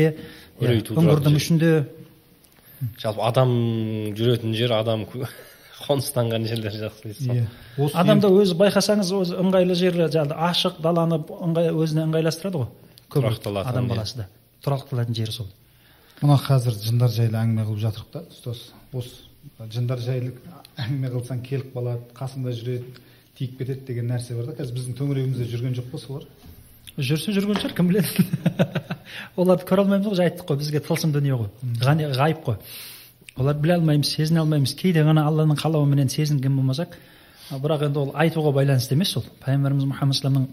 үңгірдің 0.62 1.40
ішінде. 1.40 1.72
Жалпы 3.02 3.26
адам 3.26 3.52
жүретін 4.18 4.54
жер 4.58 4.76
адам 4.78 5.08
қоныстанған 5.88 6.48
жерлер 6.48 6.78
жақсы 6.78 7.10
дейсіз 7.10 7.28
иә. 7.34 7.48
Адамда 7.98 8.30
өзі 8.32 8.56
байқасаңыз 8.60 9.12
өзі 9.18 9.40
ыңғайлы 9.42 9.76
жері 9.80 10.08
жаңағы 10.14 10.38
ашық 10.52 10.80
даланы 10.84 11.20
ыңғай 11.24 11.74
өзіне 11.74 12.06
ыңғайластырады 12.08 12.62
ғой. 12.62 12.70
Көбірек 13.12 13.50
адам 13.66 13.90
баласы 13.92 14.22
да 14.22 14.30
тұрақталатын 14.64 15.18
жері 15.18 15.36
сол. 15.36 15.50
Мына 16.22 16.38
қазір 16.40 16.78
жындар 16.80 17.12
жайлы 17.12 17.40
әңгіме 17.42 17.66
қылып 17.68 17.82
жатырмық 17.84 18.12
та 18.14 18.24
ұстаз. 18.32 18.62
Осы 18.94 19.33
жындар 19.74 20.02
жайлы 20.04 20.34
әңгіме 20.80 21.12
қылсаң 21.14 21.44
келіп 21.46 21.74
қалады 21.76 22.16
қасыңда 22.18 22.54
жүреді 22.58 23.04
тиіп 23.38 23.58
кетеді 23.60 23.86
деген 23.88 24.10
нәрсе 24.12 24.38
бар 24.38 24.52
да. 24.52 24.58
Қазір 24.58 24.78
біздің 24.78 24.98
төңірегімізде 25.00 25.48
жүрген 25.52 25.78
жоқ 25.78 25.92
па 25.92 26.02
солар. 26.02 26.26
Жүрсе 26.98 27.34
жүрген 27.34 27.60
шығар 27.62 27.76
кім 27.78 27.90
біледі? 27.90 28.26
Оларды 29.42 29.66
көре 29.70 29.86
алмаймыз 29.86 30.10
ғой 30.12 30.28
айттық 30.28 30.50
қой. 30.52 30.60
Бізге 30.62 30.84
тылсым 30.86 31.14
дүние 31.14 31.38
ғой. 31.40 31.50
Ғайып 31.82 32.44
қой. 32.46 32.60
Олар 33.38 33.58
біле 33.58 33.78
алмаймыз 33.80 34.14
сезіне 34.14 34.44
алмаймыз. 34.44 34.76
Кейде 34.78 35.02
ғана 35.06 35.26
алланың 35.30 35.58
қалауыменен 35.58 36.12
сезінген 36.14 36.54
болмасақ 36.60 36.98
бірақ 37.52 37.88
енді 37.88 38.00
ол 38.00 38.12
айтуға 38.18 38.54
байланысты 38.56 38.96
емес 38.96 39.16
ол. 39.18 39.26
Пайғамбарымыз 39.44 39.90
мұхаммад 39.90 40.48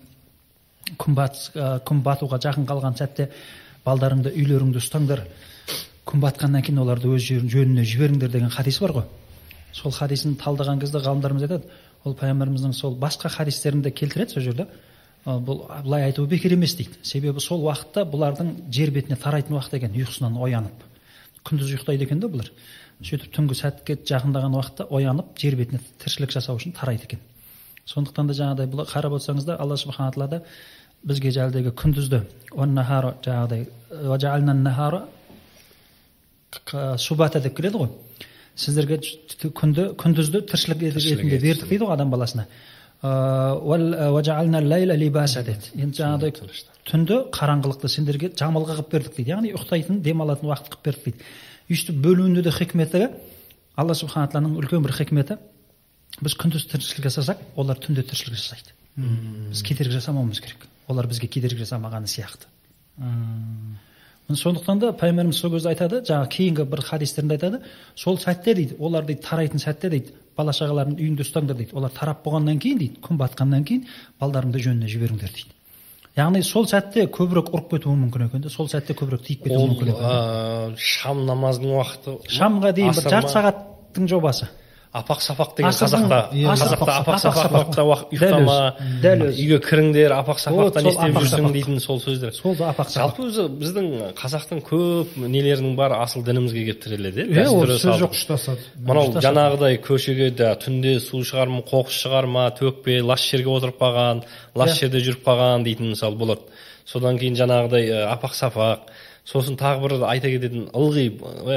күн 0.99 1.15
батыс 1.15 1.51
күн 1.87 2.01
батуға 2.03 2.41
жақын 2.43 2.67
қалған 2.67 2.97
сәтте 2.99 3.29
балдарыңды 3.85 4.33
үйлеріңді 4.35 4.81
ұстаңдар. 4.81 5.23
Күн 6.11 6.23
батқаннан 6.25 6.63
кейін 6.67 6.83
оларды 6.83 7.09
өз 7.15 7.23
жөніне 7.31 7.85
жіберіңдер 7.87 8.31
деген 8.33 8.51
хадис 8.51 8.81
бар 8.83 8.93
ғой. 8.97 9.05
Сол 9.73 9.93
хадисін 9.95 10.35
талдаған 10.41 10.81
кезде 10.83 10.99
ғалымдарымыз 10.99 11.47
айтады 11.47 11.71
ол 12.05 12.17
пайғамбарымыздың 12.19 12.75
сол 12.75 12.97
басқа 12.99 13.31
хадистерінде 13.31 13.91
келтіреді 13.95 14.35
сол 14.35 14.43
жерде. 14.43 14.67
Бұл 15.25 15.67
былай 15.85 16.09
айтуы 16.09 16.27
бекер 16.27 16.53
емес 16.57 16.75
дейді. 16.75 16.99
Себебі 17.03 17.41
сол 17.41 17.63
уақытта 17.67 18.05
бұлардың 18.11 18.55
жер 18.73 18.91
бетіне 18.91 19.17
тарайтын 19.21 19.55
уақыт 19.55 19.77
екен 19.79 19.95
ұйқысынан 19.95 20.39
оянып. 20.41 20.83
Күндіз 21.47 21.75
ұйықтайды 21.77 22.09
екен 22.09 22.21
да 22.21 22.29
бұлар. 22.33 22.51
Сөйтіп 23.05 23.31
түнгі 23.37 23.55
сәтке 23.61 23.99
жақындаған 24.01 24.57
уақытта 24.57 24.89
оянып 24.91 25.39
жер 25.39 25.57
бетіне 25.61 25.81
тіршілік 26.03 26.33
жасау 26.33 26.57
үшін 26.57 26.73
тарайды 26.77 27.05
екен. 27.05 27.21
Сондықтан 27.85 28.27
да 28.29 28.35
жаңағыдай 28.37 28.67
бұл 28.73 28.85
қарап 28.89 29.17
отырсаңыздар 29.17 29.61
алла 29.61 29.77
субхана 29.81 30.13
тағала 30.13 30.43
бізге 31.05 31.33
жаңағыдегі 31.33 31.73
күндізді 31.81 32.21
жаңағыдай 33.25 33.67
субата 36.99 37.41
деп 37.41 37.57
келеді 37.57 37.77
ғой. 37.85 37.91
Сіздерге 38.57 38.99
күнді 39.57 39.93
күндізді 40.01 40.43
тіршілік 40.51 40.83
ретінде 40.97 41.39
бердік 41.39 41.69
дейді 41.69 41.85
ғой 41.85 41.95
адам 41.95 42.11
баласына. 42.11 42.47
Деді. 45.47 45.71
Енді 45.81 46.03
жаңағыдай 46.03 46.35
түнді 46.91 47.21
қараңғылықты 47.33 47.89
сендерге 47.89 48.33
жамылғы 48.37 48.77
қылып 48.77 48.91
бердік 48.93 49.17
дейді. 49.17 49.31
Яғни 49.31 49.53
ұйықтайтын 49.55 50.03
демалатын 50.05 50.51
уақыт 50.51 50.75
қылып 50.75 50.85
бердік 50.85 51.05
дейді. 51.07 51.31
Өйстіп 51.71 52.03
бөлуінде 52.05 52.43
де 52.43 52.53
хикметі 52.53 53.09
алла 53.77 53.95
субхана 53.95 54.29
тағаланың 54.29 54.59
үлкен 54.61 54.85
бір 54.85 54.93
хикметі 54.99 55.39
біз 56.21 56.35
күндіз 56.37 56.67
тіршілік 56.75 57.07
жасасақ 57.09 57.45
олар 57.57 57.79
түнде 57.81 58.03
тіршілік 58.05 58.37
жасайды. 58.37 58.75
Біз 58.97 59.63
кедергі 59.63 59.97
жасамауымыз 59.97 60.43
керек. 60.43 60.67
Олар 60.91 61.07
бізге 61.07 61.31
кедергі 61.31 61.63
жасамағаны 61.63 62.11
сияқты. 62.11 62.51
Сондықтан 64.37 64.79
да 64.79 64.91
пайғамбарымыз 64.93 65.39
сол 65.41 65.51
кезде 65.55 65.71
айтады 65.73 66.03
жаңағы 66.07 66.29
кейінгі 66.35 66.67
бір 66.71 66.83
хадистерінде 66.87 67.37
айтады 67.39 67.61
сол 67.95 68.19
сәтте 68.19 68.55
дейді 68.55 68.77
олар 68.79 69.05
дейді 69.07 69.23
тарайтын 69.27 69.63
сәтте 69.63 69.91
дейді 69.91 70.15
бала 70.37 70.53
шағаларын 70.57 70.99
үйіңде 70.99 71.25
ұстаңдар 71.27 71.59
дейді 71.59 71.77
олар 71.77 71.91
тарап 71.95 72.23
болғаннан 72.25 72.61
кейін 72.63 72.79
дейді 72.79 73.01
күн 73.05 73.19
батқаннан 73.21 73.65
кейін 73.65 73.87
балдарыңды 74.21 74.63
жөніне 74.67 74.89
жіберіңдер 74.93 75.33
дейді. 75.35 75.57
Яғни 76.19 76.43
сол 76.43 76.67
сәтте 76.67 77.07
көбірек 77.07 77.53
ұрып 77.55 77.69
кетуі 77.77 77.97
мүмкін 77.99 78.27
екен 78.27 78.43
да 78.43 78.51
сол 78.51 78.69
сәтте 78.69 78.97
көбірек 78.99 79.23
тиіп 79.27 79.45
кетуі 79.47 79.69
мүмкін 79.71 79.93
екен 79.93 80.75
шам 80.77 81.23
намазының 81.29 81.77
уақыты 81.79 82.17
шамға 82.35 82.73
дейін 82.75 82.97
бір 82.97 83.11
жарты 83.15 83.31
сағаттың 83.35 84.09
жобасы. 84.11 84.49
Апақ 84.91 85.21
сапақ 85.23 85.53
деген 85.57 85.71
қазақта. 85.71 86.19
Қазақта 86.35 86.95
апақ 86.99 87.19
сапақта 87.23 87.83
ұйықтама 87.87 88.57
дәл 89.03 89.21
өзі 89.29 89.45
үйге 89.45 89.59
кіріңдер 89.63 90.15
апақ 90.17 90.41
сапақта 90.43 90.83
не 90.83 90.91
істеп 90.91 91.19
жүрсің 91.21 91.53
дейтін 91.55 91.79
сол 91.83 92.01
сөздер. 92.03 92.33
Сол 92.35 92.57
апақ 92.59 92.91
жалпы 92.91 93.29
өзі 93.29 93.45
біздің 93.61 93.87
қазақтың 94.19 94.63
көп 94.67 95.15
нелерінің 95.23 95.77
бәрі 95.79 96.01
асыл 96.03 96.25
дінімізге 96.27 96.65
келіп 96.67 96.83
тіреледі 96.83 97.27
иә 97.31 97.47
ол 97.53 97.71
сөз 97.71 98.01
жоқ 98.03 98.17
ұштасады. 98.19 98.67
Мынау 98.83 99.15
жаңағыдай 99.23 99.79
көшеге 99.85 100.33
да 100.35 100.57
түнде 100.59 100.97
су 100.99 101.23
шығарма 101.23 101.63
қоқыс 101.71 102.01
шығарма 102.03 102.49
төкпе 102.59 102.99
лас 103.07 103.23
жерге 103.31 103.55
отырып 103.55 103.79
қалған 103.79 104.25
лас 104.59 104.75
жерде 104.75 105.05
жүріп 105.07 105.23
қалған 105.23 105.69
дейтін 105.69 105.95
мысалы 105.95 106.19
болады. 106.19 106.51
Содан 106.83 107.21
кейін 107.21 107.39
жаңағыдай 107.39 107.93
апақ 108.11 108.35
сапақ 108.35 108.91
сосын 109.31 109.55
тағы 109.61 109.85
бір 109.85 109.93
айта 110.09 110.31
кететін 110.33 110.67
ылғи 110.75 111.05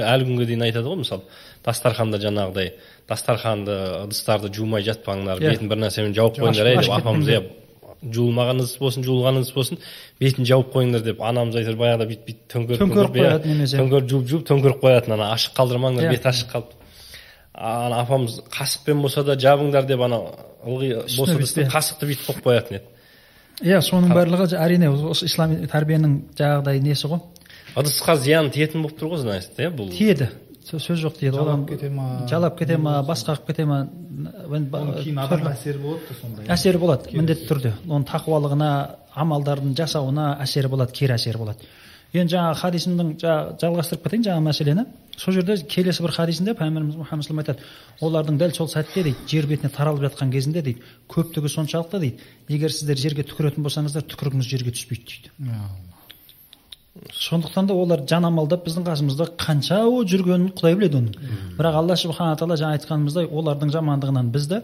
әлі 0.03 0.27
күнге 0.27 0.45
дейін 0.45 0.65
айтады 0.67 0.91
ғой 0.91 0.99
мысалы 0.99 1.23
дастарханда 1.65 2.19
жаңағыдай 2.21 2.73
дастарханды 3.09 3.75
ыдыстарды 4.03 4.53
жумай 4.53 4.83
жатпаңдар 4.85 5.41
yeah. 5.41 5.51
бетін 5.53 5.69
бір 5.71 5.83
нәрсемен 5.83 6.15
жауып 6.15 6.39
қойыңдар 6.39 6.71
ей 6.71 6.79
деп 6.81 6.93
апамыз 6.97 7.27
иә 7.33 7.41
жуылмаған 8.03 8.63
ыдыс 8.63 8.77
болсын 8.79 9.03
жуылған 9.07 9.39
ыдыс 9.41 9.51
болсын 9.55 9.79
бетін 10.19 10.47
жауып 10.47 10.73
қойыңдар 10.75 11.03
деп 11.05 11.21
анамыз 11.23 11.55
әйтеуір 11.59 11.77
баяғыда 11.79 12.07
бүйтіп 12.09 12.25
бүйтіп 12.27 12.49
төңкеріп 12.53 12.81
төңкеріп 12.83 13.19
қоятын 13.19 13.53
немесе 13.53 13.79
төңкеріп 13.79 14.09
жуып 14.11 14.25
жуып 14.31 14.47
төңкеріп 14.49 14.81
қоятын 14.83 15.15
ана 15.15 15.29
ашық 15.35 15.55
қалдырмаңдар 15.59 16.09
беті 16.11 16.29
ашық 16.33 16.51
қалып. 16.51 16.73
Ана 17.53 18.01
апамыз 18.01 18.41
қасықпен 18.51 19.01
болса 19.05 19.23
да 19.23 19.37
жабыңдар 19.39 19.87
деп 19.87 20.01
ана 20.03 20.19
ылғи 20.65 20.89
бос 21.15 21.31
ыдысты 21.31 21.67
қасықты 21.69 22.09
бүйтіп 22.09 22.27
қойып 22.27 22.47
қоятын 22.49 22.79
еді. 22.79 22.87
Иә 23.63 23.79
соның 23.85 24.11
барлығы 24.17 24.49
әрине 24.57 24.89
осы 24.89 25.29
ислами 25.29 25.67
тәрбиенің 25.71 26.17
жаңағыдай 26.39 26.81
несі 26.83 27.07
ғой? 27.11 27.21
Ыдысқа 27.77 28.17
зиян 28.17 28.49
тиетін 28.51 28.83
болып 28.83 28.97
тұр 28.99 29.13
ғой 29.13 29.21
значит 29.21 29.59
иә 29.61 29.69
бұл. 29.69 29.93
Тиеді. 29.93 30.31
Сөз 30.81 31.03
жоқ 31.03 31.19
дейді 31.19 31.35
жалап 31.37 31.67
кете 31.69 31.89
ма? 31.89 32.07
Жалап 32.29 32.57
кете 32.59 32.77
ма 32.77 32.95
басқа 33.05 33.35
қылып 33.37 33.47
кете 33.51 33.65
ма? 33.65 33.83
Кейін 35.03 35.19
әсері 35.19 35.79
болады 35.83 36.09
да 36.09 36.17
сондай. 36.21 36.49
Әсері 36.53 36.81
болады 36.81 37.13
міндетті 37.13 37.47
түрде. 37.49 37.73
Оның 37.87 38.07
тақуалығына 38.09 38.69
амалдардың 39.13 39.75
жасауына 39.77 40.35
әсері 40.43 40.71
болады 40.73 40.95
кері 40.97 41.17
әсері 41.17 41.41
болады. 41.41 41.71
Енді 42.13 42.35
жаңағы 42.35 42.59
хадисімнің 42.59 43.07
жалғастырып 43.57 44.03
кетейін 44.05 44.25
жаңағы 44.27 44.45
мәселені. 44.45 44.83
Сол 45.17 45.33
жерде 45.33 45.55
келесі 45.65 46.03
бір 46.05 46.11
хадисінде 46.13 46.53
пайғамбарымыз 46.59 46.99
мұхаммад 46.99 47.41
айтады. 47.41 47.65
Олардың 48.05 48.37
дәл 48.37 48.53
сол 48.53 48.69
сәтте 48.69 49.01
дейді 49.07 49.25
жер 49.29 49.47
бетіне 49.49 49.71
таралып 49.73 50.05
жатқан 50.05 50.29
кезінде 50.33 50.61
дейді 50.61 50.85
көптігі 51.09 51.49
соншалықты 51.55 52.03
дейді 52.03 52.29
егер 52.53 52.73
сіздер 52.73 53.01
жерге 53.01 53.25
түкіретін 53.25 53.65
болсаңыздар 53.65 54.05
түкірігіңіз 54.13 54.49
жерге 54.49 54.75
түспейді 54.77 55.09
дейді 55.09 55.33
сондықтан 56.93 57.67
да 57.67 57.73
олар 57.73 58.03
жан 58.07 58.25
амалдап 58.25 58.67
біздің 58.67 58.83
қасымызда 58.85 59.25
қанша 59.41 59.79
жүргенін 60.05 60.51
құдай 60.53 60.75
біледі 60.77 60.99
оның. 60.99 61.15
Бірақ 61.57 61.77
алла 61.79 61.95
субхана 61.97 62.35
тағала 62.37 62.57
жаңа 62.61 62.77
айтқанымыздай 62.77 63.25
олардың 63.33 63.71
жамандығынан 63.73 64.29
бізді 64.33 64.59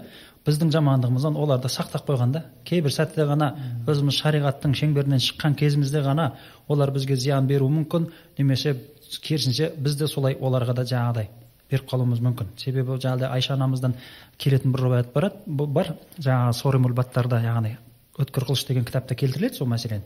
біздің 0.45 0.69
жамандығымыздан 0.75 1.39
оларды 1.41 1.71
сақтап 1.73 2.05
қойған 2.05 2.35
да. 2.35 2.43
Кейбір 2.69 2.93
сәтте 2.93 3.25
ғана 3.25 3.49
өзіміз 3.89 4.21
шариғаттың 4.21 4.77
шеңберінен 4.77 5.25
шыққан 5.25 5.57
кезімізде 5.57 6.05
ғана 6.05 6.31
олар 6.67 6.93
бізге 6.93 7.17
зиян 7.17 7.49
беруі 7.49 7.73
мүмкін. 7.79 8.11
Немесе 8.37 8.77
керісінше 9.25 9.73
біз 9.77 9.97
де 9.97 10.07
солай 10.07 10.37
оларға 10.37 10.77
да 10.77 10.85
жаңағыдай 10.85 11.29
беріп 11.71 11.89
қалуымыз 11.89 12.21
мүмкін. 12.21 12.53
Себебі 12.61 13.01
жаңағыдай 13.01 13.33
айша 13.33 13.57
анамыздан 13.57 13.97
келетін 14.37 14.71
бір 14.71 14.85
риwаят 14.85 15.13
барады 15.13 15.41
бар. 15.49 15.95
Жаңағы 16.21 16.53
соримул 16.61 16.93
баттарда 16.93 17.41
яғни 17.41 17.77
өткір 18.19 18.49
қылыш 18.49 18.65
деген 18.67 18.85
кітапта 18.85 19.15
келтіріледі 19.15 19.55
сол 19.55 19.69
мәселені. 19.71 20.03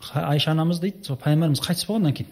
Айша 0.00 0.52
анамыз 0.52 0.80
дейді 0.80 1.04
сол 1.06 1.18
пайғамбарымыз 1.20 1.62
қайтыс 1.64 1.86
болғаннан 1.88 2.14
кейін. 2.16 2.30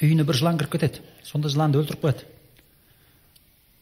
Үйіне 0.00 0.24
бір 0.24 0.38
жылан 0.38 0.58
кіріп 0.58 0.76
кетеді. 0.76 1.02
Сонда 1.24 1.50
жыланды 1.50 1.80
өлтіріп 1.80 2.04
қояды. 2.04 2.26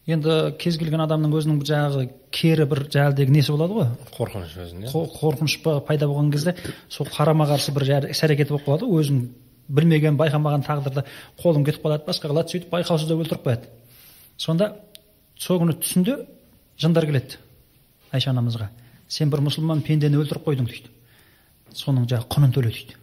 Енді 0.07 0.35
кез 0.57 0.77
келген 0.79 1.03
адамның 1.03 1.33
өзінің 1.35 1.57
жаңағы 1.67 2.05
кері 2.31 2.65
бір 2.71 2.85
жаңағыдегі 2.87 3.33
несі 3.35 3.51
болады 3.51 3.75
ғой? 3.75 3.89
Қорқыныш 4.15 4.53
өзінде 4.63 4.91
қорқыныш 4.93 5.57
пайда 5.83 6.07
болған 6.07 6.31
кезде 6.31 6.55
сол 6.87 7.09
қарама 7.11 7.43
қарсы 7.49 7.73
бір 7.75 8.09
іс 8.09 8.23
әрекеті 8.23 8.55
болып 8.55 8.69
қалады 8.69 8.87
ғой 8.87 9.03
өзің 9.03 9.19
білмеген 9.67 10.15
байқамаған 10.17 10.63
тағдырда 10.63 11.03
қолың 11.43 11.67
кетіп 11.67 11.83
қалады 11.83 12.07
басқа 12.07 12.31
қылады 12.31 12.55
сөйтіп 12.55 12.71
байқаусызда 12.71 13.19
өлтіріп 13.19 13.43
қояды. 13.43 13.67
Сонда 14.37 14.77
сол 15.35 15.59
күні 15.59 15.75
түсінде 15.83 16.21
жындар 16.79 17.05
келеді 17.05 17.41
айша 18.11 18.31
анамызға. 18.31 18.69
Сен 19.09 19.29
бір 19.29 19.43
мұсылман 19.43 19.83
пендені 19.83 20.21
өлтіріп 20.23 20.47
қойдың 20.47 20.71
дейді. 20.71 20.87
Соның 21.73 22.07
жаңағы 22.07 22.29
құнын 22.35 22.55
төле 22.55 22.71
дейді 22.71 22.97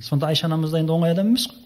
сонда 0.00 0.28
айша 0.28 0.46
анамыз 0.46 0.70
да 0.72 0.80
енді 0.80 0.92
оңай 0.92 1.12
адам 1.12 1.28
емес 1.28 1.46
қой. 1.48 1.58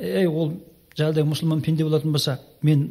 Ей 0.00 0.26
ол 0.26 0.54
жаңағыдай 0.96 1.26
мұсылман 1.28 1.60
пенде 1.60 1.84
болатын 1.84 2.12
болса 2.12 2.38
мен 2.62 2.86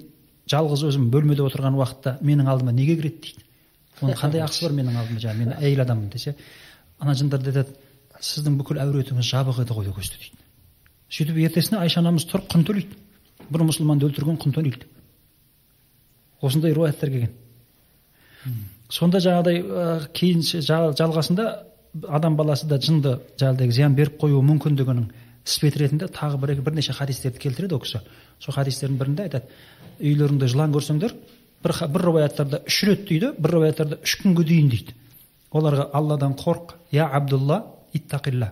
жалғыз 0.51 0.83
өзім 0.89 1.09
бөлмеде 1.13 1.41
отырған 1.41 1.77
уақытта 1.79 2.17
менің 2.21 2.49
алдыма 2.51 2.71
неге 2.71 2.95
кіреді 2.99 3.21
дейді. 3.25 3.45
Оның 4.01 4.19
қандай 4.19 4.43
ақысы 4.45 4.67
бар 4.67 4.75
менің 4.77 4.99
алдыма? 5.01 5.19
Жаңағы 5.23 5.39
мен 5.39 5.55
әйел 5.57 5.81
адаммын 5.81 6.09
десе 6.13 6.35
ана 6.99 7.15
жындар 7.17 7.41
айтады 7.41 7.73
сіздің 8.21 8.57
бүкіл 8.59 8.81
әуретіңіз 8.83 9.31
жабық 9.31 9.63
еді 9.63 9.77
ғой 9.77 9.89
ол 9.89 9.97
кезде 9.97 10.19
дейді. 10.21 10.37
Сөйтіп 11.09 11.41
ертесіне 11.47 11.79
айша 11.81 12.01
анамыз 12.01 12.27
тұрып 12.29 12.51
құн 12.53 12.65
төлейді. 12.67 12.99
Бір 13.49 13.65
мұсылманды 13.65 14.05
өлтірген 14.07 14.37
құн 14.41 14.53
төлейді. 14.53 14.85
Осындай 16.41 16.73
риаяттар 16.73 17.09
келген. 17.09 17.33
Сонда 18.89 19.19
жаңағыдай 19.23 20.07
кейін 20.13 20.45
жалғасында 20.45 21.47
адам 22.08 22.36
баласы 22.38 22.67
да 22.67 22.80
жынды 22.80 23.17
жаңағыдай 23.39 23.71
зиян 23.71 23.95
беріп 23.95 24.19
қоюы 24.21 24.41
мүмкіндігінің 24.45 25.10
іспет 25.45 25.77
ретінде 25.77 26.08
тағы 26.08 26.39
бір 26.39 26.62
бірнеше 26.62 26.93
хадистерді 26.93 27.39
келтіреді 27.39 27.75
ол 27.75 27.82
кісі. 27.84 28.01
Сол 28.39 28.56
хадистердің 28.56 28.97
бірінде 28.97 29.27
айтады 29.27 29.45
үйлеріңде 29.99 30.47
жылан 30.47 30.73
көрсеңдер 30.73 31.15
бір, 31.63 31.75
бір 31.89 32.06
риwаяттарда 32.08 32.62
үш 32.67 32.84
рет 32.88 33.08
дейді 33.10 33.34
бір 33.38 33.58
риwаяттарда 33.58 33.99
үш 34.04 34.17
күнге 34.21 34.45
дейін 34.47 34.69
дейді 34.71 34.95
оларға 35.51 35.89
алладан 35.93 36.36
қорқ 36.39 36.75
я 36.91 37.08
абдулла 37.08 37.63
иттақилла 37.93 38.51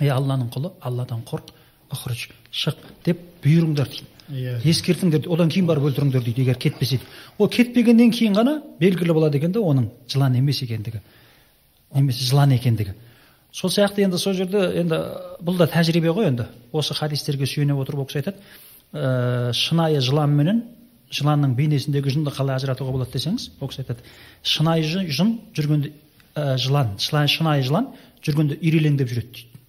ей 0.00 0.12
алланың 0.12 0.50
құлы 0.52 0.72
алладан 0.80 1.24
қорқ 1.26 1.54
ұхрыж 1.90 2.28
шық 2.52 2.76
деп 3.04 3.20
бұйырыңдар 3.44 3.88
дейді. 3.88 4.06
Иә. 4.30 4.58
Ескертіңдер 4.62 5.26
одан 5.32 5.50
кейін 5.50 5.66
барып 5.66 5.88
өлтіріңдер 5.90 6.22
дейді 6.22 6.44
егер 6.44 6.58
кетпесе 6.60 7.00
ол 7.38 7.48
кетпегеннен 7.50 8.12
кейін 8.14 8.36
ғана 8.38 8.60
белгілі 8.78 9.16
болады 9.16 9.40
екен 9.40 9.52
да 9.52 9.58
оның 9.60 9.88
жылан 10.06 10.36
емес 10.38 10.62
екендігі. 10.62 11.00
Немесе 11.94 12.24
жылан 12.24 12.52
екендігі. 12.54 12.94
Сол 13.52 13.70
сияқты 13.70 14.04
енді 14.04 14.18
сол 14.18 14.34
жерде 14.34 14.60
енді 14.78 14.98
бұл 15.42 15.58
да 15.58 15.66
тәжірибе 15.66 16.12
ғой 16.14 16.30
енді. 16.30 16.46
Осы 16.72 16.94
хадистерге 16.94 17.48
сүйене 17.50 17.74
отырып 17.74 18.04
ол 18.04 18.06
кісі 18.06 18.20
айтады. 18.22 18.38
Ә, 18.92 19.50
шынайы 19.52 20.00
жылан 20.00 20.30
менен 20.36 20.62
жыланның 21.10 21.56
бейнесіндегі 21.58 22.14
жынды 22.14 22.30
қалай 22.30 22.60
ажыратуға 22.60 22.94
болады 22.94 23.16
десеңіз 23.16 23.50
ол 23.60 23.72
кісі 23.72 23.82
айтады. 23.82 24.06
Шынайы 24.42 24.86
жын 24.86 25.34
жүргенде 25.56 25.92
ә, 26.34 26.56
жылан 26.58 26.94
шынайы 26.98 27.64
жылан 27.66 27.90
жүргенде 28.22 28.58
ирелеңдеп 28.60 29.10
жүреді 29.10 29.34
дейді. 29.34 29.60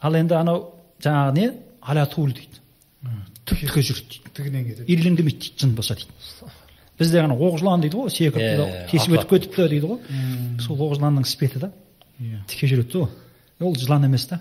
Ал 0.00 0.14
енді 0.14 0.36
анау 0.36 0.64
жаңағы 1.00 1.34
не? 1.40 1.50
Алятул 1.80 2.28
дейді. 2.28 2.60
Түпке 3.48 3.80
жүреді 3.80 4.08
дейді. 4.12 4.34
Тігінен 4.36 4.68
кетеді. 4.68 4.92
Ирелеңдемейді 4.92 5.38
дейді 5.40 5.64
жын 5.64 5.76
болса 5.78 5.96
дейді. 5.96 6.12
Бізде 6.98 7.22
ана 7.22 7.34
оқ 7.34 7.58
жылан 7.60 7.82
дейді 7.84 7.96
ғой 7.98 8.10
секіріп 8.12 8.42
yeah, 8.42 8.86
тесіп 8.90 9.14
өтіп 9.16 9.30
кетіпті 9.34 9.68
дейді 9.70 9.90
ғой. 9.92 10.20
Сол 10.64 10.76
оқ 10.76 10.96
жыланның 10.98 11.26
іспеті 11.26 11.62
да. 11.62 11.70
Иә. 12.18 12.42
Тіке 12.50 12.70
жүреді 12.72 13.04
ғой 13.04 13.08
ол. 13.60 13.76
Жылан 13.78 14.08
емес 14.08 14.26
та. 14.30 14.40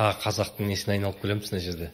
Тағы 0.00 0.16
қазақтың 0.22 0.70
несіне 0.70 0.96
айналып 0.96 1.20
келеміз 1.20 1.50
мына 1.52 1.60
жерде? 1.60 1.90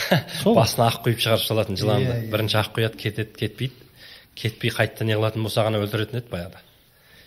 Басына 0.44 0.88
ақ 0.90 1.04
құйып 1.04 1.20
шығарып 1.22 1.44
салатын 1.44 1.78
жыланды. 1.78 2.08
Yeah, 2.08 2.22
yeah. 2.24 2.30
бірінші 2.32 2.58
ақ 2.64 2.72
құяды 2.78 2.98
кетеді 2.98 3.36
кетпейді. 3.38 3.90
Кетпей 4.34 4.72
қайтадан 4.74 5.12
не 5.12 5.14
қылатын 5.14 5.46
болса 5.46 5.62
ғана 5.62 5.78
өлтіретін 5.84 6.18
еді 6.18 6.32
баяғыда. 6.32 6.64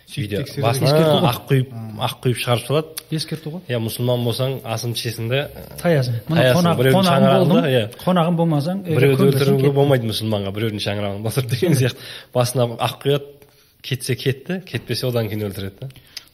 Сөйтіп 0.08 0.52
ғой. 0.64 1.26
ақ 1.28 1.40
құйып 1.50 1.72
ақ 2.06 2.14
құйып 2.24 2.38
шығарып 2.40 2.66
салады. 2.66 3.04
Ескерту 3.12 3.52
ғой. 3.52 3.62
Иә 3.68 3.80
мұсылман 3.82 4.24
болсаң 4.24 4.54
асым 4.64 4.94
ішесің 4.96 5.28
де 5.28 5.40
таясың 5.82 6.16
болдым. 6.28 7.66
Иә. 7.68 7.82
қонағың 8.04 8.38
болмасаң 8.38 8.82
біреуді 8.88 9.28
өлтіруге 9.28 9.72
болмайды 9.76 10.08
мұсылманға 10.08 10.54
біреудің 10.56 10.84
шаңырағында 10.86 11.28
отырып 11.32 11.50
деген 11.52 11.76
сияқты. 11.80 12.08
Басына 12.34 12.68
ақ 12.78 13.00
құяды 13.04 13.34
кетсе 13.82 14.16
кетті 14.16 14.62
кетпесе 14.66 15.08
одан 15.08 15.28
кейін 15.28 15.48
өлтіреді 15.50 15.80
да. 15.82 15.88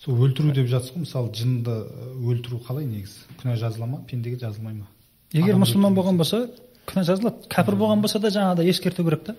Сол 0.05 0.21
өлтіру 0.21 0.53
деп 0.55 0.69
жатсыз 0.69 0.95
ғой 0.95 1.05
мысалы 1.07 1.33
жынды 1.35 1.75
өлтіру 2.21 2.61
қалай 2.67 2.85
негізі? 2.85 3.25
Күнә 3.41 3.57
жазыла 3.57 3.87
ма 3.89 4.03
пендеге 4.09 4.37
жазылмай 4.43 4.75
ма? 4.75 4.87
Егер 5.33 5.57
мұсылман 5.59 5.97
болған 5.97 6.19
болса 6.21 6.45
күнә 6.87 7.07
жазылады. 7.09 7.49
Кәпір 7.51 7.79
болған 7.81 8.03
болса 8.05 8.21
да 8.21 8.29
жаңағыдай 8.35 8.69
ескерту 8.69 9.05
керек 9.07 9.25
та. 9.25 9.35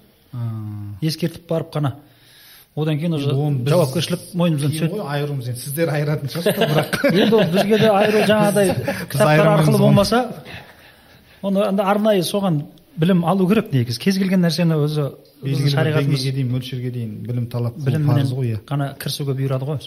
Ескертіп 1.05 1.45
барып 1.49 1.69
қана. 1.75 1.93
Одан 2.75 2.99
кейін 2.99 3.17
уже 3.17 3.31
жауапкершілік 3.31 4.23
мойнымыздан 4.33 4.71
түседі. 4.75 4.91
ғой 4.93 5.03
айыруымыз 5.15 5.49
енді. 5.51 5.61
Сіздер 5.61 5.91
айыратын 5.95 6.31
шығарсыздар 6.33 6.71
бірақ. 6.71 6.97
Енді 7.21 7.35
ол 7.35 7.45
бізге 7.53 7.79
де 7.79 7.91
айыру 7.91 8.23
жаңағыдай 8.27 8.73
кітаптар 9.11 9.51
арқылы 9.53 9.79
болмаса 9.79 10.23
оны 11.41 11.63
анда 11.69 11.85
арнайы 11.87 12.23
соған 12.23 12.63
білім 12.97 13.23
алу 13.25 13.47
керек 13.47 13.71
негізі. 13.71 13.99
Кез 14.01 14.19
келген 14.19 14.43
нәрсені 14.43 14.79
өзі 14.79 15.11
шариғатымыз 15.45 16.25
дейін 16.25 16.51
мөлшерге 16.51 16.91
дейін 16.91 17.15
білім 17.27 17.47
талап 17.51 17.79
парыз 17.79 18.33
ғой 18.35 18.55
иә. 18.55 18.59
ғана 18.67 18.93
кірісуге 18.99 19.35
бұйырады 19.39 19.67
ғой 19.67 19.79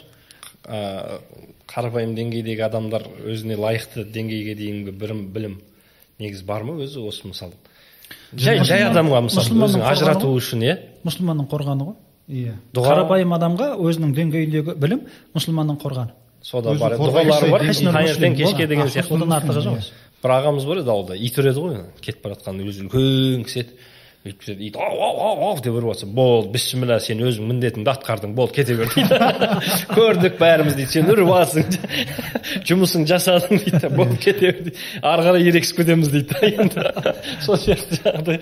ә, 0.68 1.20
қарапайым 1.68 2.14
деңгейдегі 2.16 2.64
адамдар 2.66 3.06
өзіне 3.24 3.56
лайықты 3.56 4.04
деңгейге 4.12 4.54
дейінгі 4.58 4.92
білім 5.00 5.24
білім 5.32 5.56
негізі 6.20 6.44
бар 6.48 6.64
ма 6.68 6.76
өзі 6.84 7.04
осы 7.08 7.28
мысалы 7.30 7.56
жай 8.32 8.60
жай 8.64 8.84
адамға 8.90 9.22
мысалы 9.28 9.64
өзін 9.68 9.84
ажырату 9.88 10.32
үшін 10.34 10.64
иә? 10.66 10.76
мұсылманның 11.08 11.48
қорғаны 11.50 11.88
ғой. 11.88 11.96
Иә. 12.28 12.54
Дұға 12.76 12.94
қарапайым 12.94 13.34
адамға 13.36 13.68
өзінің 13.80 14.14
деңгейіндегі 14.16 14.74
білім 14.78 15.04
мұсылманның 15.36 15.78
қорғаны. 15.82 16.14
Сода 16.44 16.74
бар 16.78 16.96
дұғалары 16.98 17.50
бар. 17.50 17.64
таңертең 17.72 18.36
кешке 18.38 18.66
деген 18.70 18.88
сияқты 18.92 19.16
одан 19.16 19.34
артығы 19.40 19.64
жоқ. 19.64 19.88
бір 20.22 20.34
ағамыз 20.36 20.66
бар 20.68 20.82
еді 20.82 20.92
ауылда. 20.92 21.16
Ит 21.16 21.38
үреді 21.38 21.64
ғой. 21.64 21.80
Кетіп 22.00 22.22
бара 22.24 22.36
жатқан 22.36 22.60
өзі 22.62 22.86
үлкен 22.86 23.44
кісі 23.48 23.64
еді. 23.64 23.78
Бүйтіп 24.28 24.60
ит 24.68 24.76
ау 24.78 24.98
ау 25.02 25.20
ау 25.24 25.42
ау 25.48 25.60
деп 25.62 25.74
үріп 25.78 25.92
жатса 25.92 26.06
болды 26.06 26.52
бісміллә 26.54 26.98
сен 27.02 27.22
өзің 27.24 27.48
міндетіңді 27.50 27.92
атқардың 27.92 28.34
болды 28.36 28.58
кете 28.58 28.76
бер 28.78 28.90
дейді. 28.94 29.18
Көрдік 29.96 30.38
бәріміз 30.40 30.76
дейді. 30.78 30.90
Сен 30.92 31.10
үріп 31.12 31.32
алсың 31.34 31.66
жұмысың 32.68 33.06
жасадың 33.08 33.62
дейді. 33.64 33.90
Болды 33.94 34.18
кете 34.22 34.52
бер 34.52 34.60
дейді. 34.68 34.76
Ары 35.02 35.26
қарай 35.28 35.48
ерегісіп 35.50 35.82
кетеміз 35.82 36.12
дейді 36.12 36.28
да 36.34 36.52
енді. 36.52 36.86
Сол 37.46 37.58
сияқты 37.60 38.00
жаңағыдай 38.02 38.38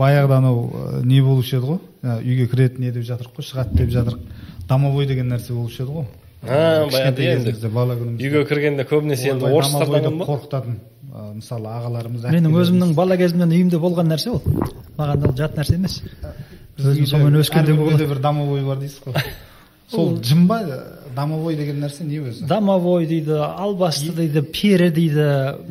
баяғыда 0.00 0.40
анау 0.42 1.02
не 1.04 1.22
болушы 1.22 1.58
еді 1.58 1.74
ғой? 1.74 1.80
Ә, 2.04 2.18
үйге 2.20 2.48
кіреді 2.52 2.82
не 2.84 2.92
деп 2.92 3.06
жатырық 3.06 3.38
қой 3.38 3.48
шығады 3.48 3.78
деп 3.80 3.94
жатырық. 3.94 4.20
Домовой 4.68 5.06
деген 5.06 5.30
нәрсе 5.32 5.54
болушы 5.56 5.84
еді 5.84 6.00
ғой. 6.00 6.10
Бала 6.44 7.96
күнімізде. 7.96 8.26
Үйге 8.26 8.44
кіргенде 8.48 8.84
көбінесе 8.88 9.32
енді 9.32 9.48
ба 9.48 10.26
қорқытатын. 10.28 10.76
Мысалы 11.14 11.70
ағаларымыз 11.70 12.26
менің 12.34 12.56
өзімнің 12.58 12.94
бала 12.98 13.16
кезімнен 13.16 13.52
үйімде 13.54 13.78
болған 13.78 14.08
нәрсе 14.10 14.32
ол. 14.34 14.42
Маған 14.98 15.28
ол 15.28 15.34
жат 15.38 15.56
нәрсе 15.58 15.76
емес. 15.78 16.00
Өзім 16.78 17.06
сонымен 17.06 17.40
өскенде 17.42 17.74
бір 17.74 18.18
домовой 18.22 18.64
бар 18.66 18.80
дейсіз 18.82 19.02
ғой. 19.06 19.20
Сол 19.94 20.16
жын 20.24 20.46
ба? 20.48 20.58
Домовой 21.14 21.54
деген 21.54 21.78
нәрсе 21.84 22.02
не 22.08 22.18
өзі? 22.18 22.46
Домовой 22.48 23.06
дейді 23.06 23.36
албасты 23.44 24.10
дейді 24.16 24.42
пері 24.42 24.88
дейді. 24.90 25.26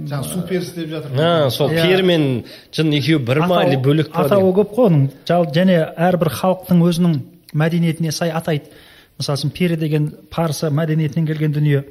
Жаңағы 0.07 0.29
суперс 0.31 0.71
деп 0.77 0.89
жатыр. 0.93 1.49
Сол 1.51 1.73
Иә. 1.73 1.81
пері 1.81 2.03
мен 2.07 2.27
жын 2.71 2.93
екеуі 2.93 3.19
бір 3.25 3.41
ма 3.47 3.63
или 3.65 3.75
бөлек 3.75 4.13
па 4.13 4.23
атауы 4.23 4.53
көп 4.61 4.75
қой 4.77 4.91
оның. 4.91 5.09
Және 5.27 5.79
әрбір 5.97 6.31
халықтың 6.37 6.85
өзінің 6.87 7.17
мәдениетіне 7.53 8.11
сай 8.11 8.31
атайды. 8.31 8.71
Мысалы 9.17 9.41
үшін 9.41 9.51
пері 9.57 9.75
деген 9.77 10.07
парсы 10.31 10.69
мәдениетінен 10.69 11.27
келген 11.27 11.51
дүние 11.53 11.83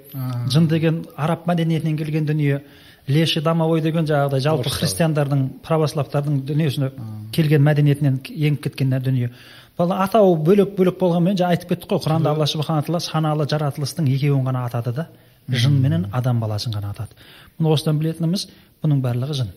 жын 0.51 0.69
деген 0.69 1.05
араб 1.17 1.45
мәдениетінен 1.47 1.99
келген 1.99 2.27
дүние 2.27 2.63
леши 3.09 3.41
домовой 3.43 3.81
деген 3.83 4.07
жаңағыдай 4.07 4.41
жалпы 4.45 4.71
христиандардың 4.71 5.49
православтардың 5.67 6.43
дүниесіне 6.47 6.91
келген 7.35 7.63
мәдениетінен 7.67 8.21
еніп 8.31 8.63
кеткен 8.69 8.95
дүние. 9.03 9.33
Бұл 9.79 9.95
атауы 9.97 10.37
бөлек 10.45 10.77
бөлек 10.77 10.99
болғанмен 11.01 11.39
жаңа 11.39 11.57
айтып 11.57 11.73
кеттік 11.73 11.91
қой 11.91 12.03
құранда 12.05 12.35
алла 12.35 12.47
субхана 12.47 12.85
тағала 12.85 13.01
саналы 13.01 13.47
жаратылыстың 13.49 14.09
екеуін 14.13 14.45
ғана 14.47 14.67
атады 14.69 14.93
да 14.93 15.07
жын 15.49 15.81
менен 15.81 16.07
адам 16.13 16.41
баласын 16.41 16.75
ғана 16.77 16.93
атады 16.93 17.17
мұны 17.59 17.73
осыдан 17.73 17.99
білетініміз 17.99 18.47
бұның 18.85 19.01
барлығы 19.03 19.39
жын. 19.41 19.51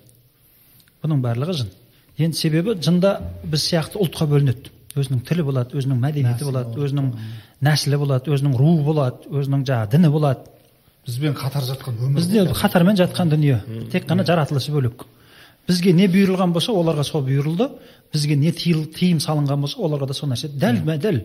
Бұның 1.03 1.21
барлығы 1.21 1.57
жын. 1.59 1.69
Енді 2.17 2.39
себебі 2.39 2.77
жында 2.81 3.19
біз 3.43 3.67
сияқты 3.67 3.99
ұлтқа 4.01 4.27
бөлінеді. 4.31 4.71
Өзінің 4.95 5.21
тілі 5.27 5.43
болады 5.49 5.75
өзінің 5.75 5.99
мәдениеті 5.99 6.47
болады. 6.47 6.79
өзінің 6.79 7.11
нәсілі 7.67 7.97
болады 7.99 8.31
өзінің 8.31 8.55
руы 8.55 8.83
болады 8.83 9.27
өзінің 9.29 9.65
жаңағы 9.67 9.91
діні 9.91 10.11
болады. 10.13 10.54
Бізбен 11.05 11.33
қатар 11.37 11.63
жатқан 11.67 11.97
өмір 12.01 12.15
бізде 12.21 12.45
қатармен 12.53 12.95
жатқан 12.97 13.29
дүние. 13.29 13.61
Тек 13.91 14.05
қана 14.09 14.25
жаратылысы 14.25 14.71
бөлек. 14.71 15.05
Бізге 15.67 15.93
не 15.93 16.05
бұйырылған 16.07 16.51
болса 16.53 16.71
оларға 16.71 17.03
сол 17.03 17.23
бұйырылды. 17.25 17.69
Бізге 18.13 18.35
не 18.37 18.51
тыйым 18.51 19.17
салынған 19.19 19.61
болса 19.61 19.79
оларға 19.81 20.07
да 20.07 20.13
сол 20.13 20.29
нәрсе 20.29 20.47
дәл 20.49 20.77
дәл 20.85 21.21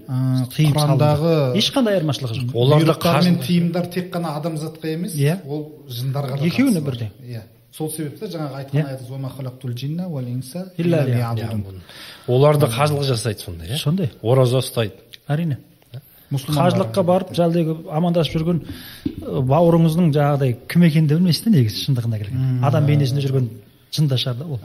тыйым 0.55 0.73
Құрандағы- 0.73 1.57
ешқандай 1.61 1.99
айырмашылығы 2.01 2.35
жоқ. 2.41 2.55
Оларда 2.55 3.21
мен 3.23 3.39
тыйымдар 3.39 3.87
тек 3.93 4.13
қана 4.15 4.37
адамзатқа 4.41 4.87
емес 4.95 5.15
Иә. 5.15 5.41
ол 5.47 5.85
жындарға 5.89 6.39
да 6.39 6.47
Екеуіне 6.47 6.81
бірдей. 6.81 7.11
иә. 7.23 7.43
Сол 7.77 7.91
себепті 7.91 8.25
жаңағы 8.27 8.65
айтқан 8.65 8.81
Иә. 8.81 8.89
аятыңыз 8.89 9.11
«Уама 9.11 9.29
халақтул 9.39 9.73
джинна 9.75 10.09
уал 10.09 10.25
инса 10.27 10.73
Илля 10.79 11.05
илля 11.05 11.15
Иә, 11.21 11.37
лиябудун». 11.37 11.83
олар 12.27 12.57
да 12.59 12.67
қажылық 12.67 13.05
жасайды 13.05 13.41
сонда 13.41 13.65
иә? 13.67 13.77
Сондай. 13.77 14.11
Ораза 14.23 14.59
ұстайды. 14.59 14.93
Әрине. 15.29 15.59
Қажылыққа 16.31 17.05
барып 17.07 17.33
жаңағыдай 17.35 17.77
амандасып 17.99 18.39
жүрген 18.39 18.63
бауырыңыздың 19.51 20.13
жаңағыдай 20.15 20.57
кім 20.71 20.87
екенін 20.87 21.09
де 21.11 21.19
білмейсіз 21.19 21.45
да 21.45 21.51
негізі 21.57 21.85
шындығына 21.89 22.21
келгенде 22.23 22.67
адам 22.67 22.87
бейнесінде 22.87 23.25
жүрген 23.27 23.49
жын 23.97 24.09
да 24.09 24.19
шығар 24.21 24.39
да 24.39 24.47
ол 24.47 24.61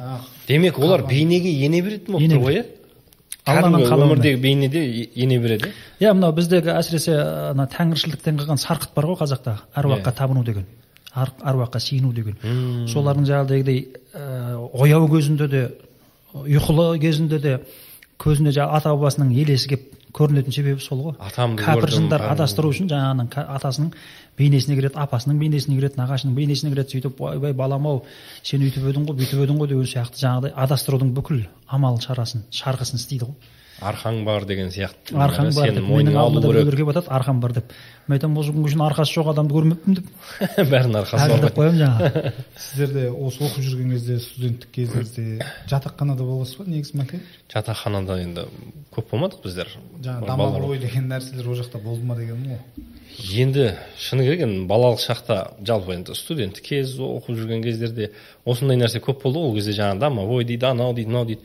демек 0.48 0.80
олар 0.80 1.06
бейнеге 1.10 1.50
ене 1.66 1.82
беретін 1.82 2.14
болып 2.14 2.30
тұр 2.32 2.44
ғой 2.46 2.60
иә 2.60 2.66
алланың 3.46 3.86
өмірдегі 3.94 4.42
бейнеде 4.42 4.82
ене 5.16 5.38
береді? 5.40 5.70
Иә 6.00 6.10
иә 6.10 6.14
мынау 6.18 6.34
біздегі 6.34 6.72
әсіресе 6.74 7.18
ана 7.52 7.68
тәңіршілдіктен 7.70 8.40
қалған 8.40 8.58
сарқыт 8.62 8.96
бар 8.96 9.06
ғой 9.12 9.20
қазақта. 9.20 9.60
Әруаққа 9.78 10.10
Иә. 10.10 10.16
табыну 10.18 10.44
деген. 10.44 10.66
Әруаққа 11.16 11.80
сиыну 11.80 12.12
деген. 12.14 12.38
Солардың 12.90 13.28
жаңағыдегідей 13.30 13.86
ояу 14.74 15.08
кезінде 15.14 15.48
де 15.48 15.62
ұйқылы 16.34 17.00
кезінде 17.00 17.40
де 17.40 17.60
көзіне 18.20 18.50
жаңағы 18.56 18.80
ата 18.80 18.96
бабасының 18.96 19.34
елесі 19.38 19.70
келіп 19.70 19.95
көрінетін 20.16 20.56
себебі 20.56 20.84
сол 20.84 21.02
ғой. 21.04 21.16
Атамды 21.20 21.64
кәпір 21.66 21.92
жындар 21.92 22.24
адастыру 22.30 22.72
үшін 22.72 22.88
жаңағының 22.92 23.34
атасының 23.58 23.90
бейнесіне 24.40 24.78
кіреді 24.80 25.00
апасының 25.04 25.42
бейнесіне 25.42 25.76
кіреді 25.76 26.00
нағашының 26.00 26.38
бейнесіне 26.38 26.72
кіреді 26.72 26.96
сөйтіп 26.96 27.22
ойбай 27.30 27.54
балам 27.54 27.90
ау 27.90 28.02
сен 28.44 28.64
өйтіп 28.64 28.88
едің 28.92 29.10
ғой 29.10 29.20
бүйтіп 29.20 29.44
едің 29.46 29.60
ғой 29.60 29.72
деген 29.74 29.92
сияқты 29.92 30.24
жаңағыдай 30.24 30.56
адастырудың 30.66 31.12
бүкіл 31.20 31.44
амал 31.68 32.00
шарасын 32.00 32.48
шарғысын 32.56 33.02
істейді 33.02 33.28
ғой. 33.28 33.36
Арқаң 33.84 34.22
бар 34.24 34.46
деген 34.48 34.70
сияқты. 34.72 35.16
Арқаң 35.20 35.50
бар 35.56 35.74
деп 35.76 35.84
менің 35.84 36.16
алдымда 36.16 36.48
біреулер 36.48 36.78
келіп 36.78 36.92
жатады 36.94 37.12
арқам 37.12 37.42
бар 37.44 37.54
деп. 37.58 37.74
Мен 38.08 38.16
айтамын 38.16 38.40
осы 38.40 38.54
күнге 38.56 38.72
шейін 38.72 38.84
арқасы 38.86 39.16
жоқ 39.18 39.32
адамды 39.34 39.56
көрмеппін 39.56 39.98
деп. 39.98 40.08
Бәрінің 40.72 41.00
арқасы 41.02 41.20
бар. 41.20 41.34
әзілдеп 41.36 41.58
ғой 41.60 41.66
қоямын 41.66 41.82
жаңағы 41.82 42.32
сіздерде 42.66 43.06
осы 43.12 43.44
оқып 43.44 43.66
жүрген 43.68 43.92
кезде 43.96 44.20
студенттік 44.24 44.72
кезіңізде 44.78 45.26
жатақханада 45.72 46.28
боласыз 46.28 46.60
ба 46.62 46.68
негізі 46.72 47.00
мәке 47.02 47.20
жатақханада 47.52 48.20
енді 48.24 48.46
көп 48.96 49.10
болмадық 49.12 49.44
біздер. 49.44 49.74
Жаңағы 50.00 50.30
домовой 50.30 50.80
деген 50.80 51.10
нәрселер 51.12 51.50
ол 51.50 51.60
жақта 51.60 51.82
болды 51.84 52.06
ма 52.06 52.16
дегенім 52.16 52.54
ғой. 52.54 52.86
Енді 53.36 53.74
шыны 54.00 54.24
керек 54.24 54.46
енді 54.46 54.70
балалық 54.70 55.04
шақта 55.04 55.42
жалпы 55.60 55.98
енді 55.98 56.16
студенттік 56.16 56.64
кез 56.64 56.96
оқып 57.00 57.36
жүрген 57.42 57.64
кездерде 57.64 58.12
осындай 58.46 58.80
нәрсе 58.80 59.04
көп 59.04 59.24
болды 59.24 59.40
ғой. 59.40 59.50
Ол 59.52 59.56
кезде 59.60 59.76
жаңағы 59.76 60.04
домовой 60.04 60.48
дейді 60.48 60.72
анау 60.72 60.94
дейді 60.94 61.12
мынау 61.12 61.30
дейді. 61.30 61.42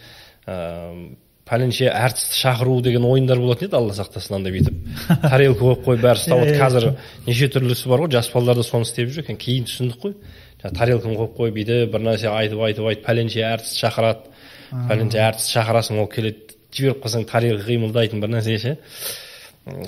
Ыыы 0.47 1.17
пәленше 1.51 1.89
әртісті 1.91 2.39
шақыру 2.39 2.77
деген 2.85 3.05
ойындар 3.09 3.41
болатын 3.43 3.67
еді 3.67 3.77
алла 3.77 3.95
сақтасын 3.97 4.37
андай 4.39 4.55
бүйтіп. 4.55 4.77
Тарелка 5.25 5.65
қойып 5.65 5.83
қойып 5.87 6.05
бәрі 6.05 6.21
ұстап 6.23 6.45
отыр 6.45 6.61
қазір 6.61 6.87
неше 7.27 7.49
түрлісі 7.51 7.91
бар 7.91 8.05
ғой. 8.05 8.13
Жас 8.15 8.31
балалар 8.31 8.61
да 8.61 8.67
соны 8.67 8.87
істеп 8.87 9.11
жүр 9.11 9.25
екен. 9.25 9.41
Кейін 9.41 9.67
түсіндік 9.67 9.99
қой. 10.05 10.15
Жаңағы 10.63 10.79
тарелканы 10.79 11.19
қойып 11.19 11.35
қойып 11.41 11.59
бүйтіп 11.59 11.93
бір 11.95 12.07
нәрсе 12.07 12.31
айтып 12.31 12.63
айтып 12.69 12.87
айтып 12.93 13.07
пәленше 13.09 13.43
әртіс 13.51 13.75
шақырады. 13.83 14.31
Пәленше 14.71 15.23
әртіс 15.27 15.51
шақырасың 15.57 16.01
ол 16.05 16.09
келеді 16.13 16.57
жіберіп 16.71 17.03
қалсаң 17.03 17.27
тарелка 17.27 17.67
қимылдайтын 17.67 18.23
бір 18.23 18.35
нәрсе 18.37 18.59
ше. 18.63 18.77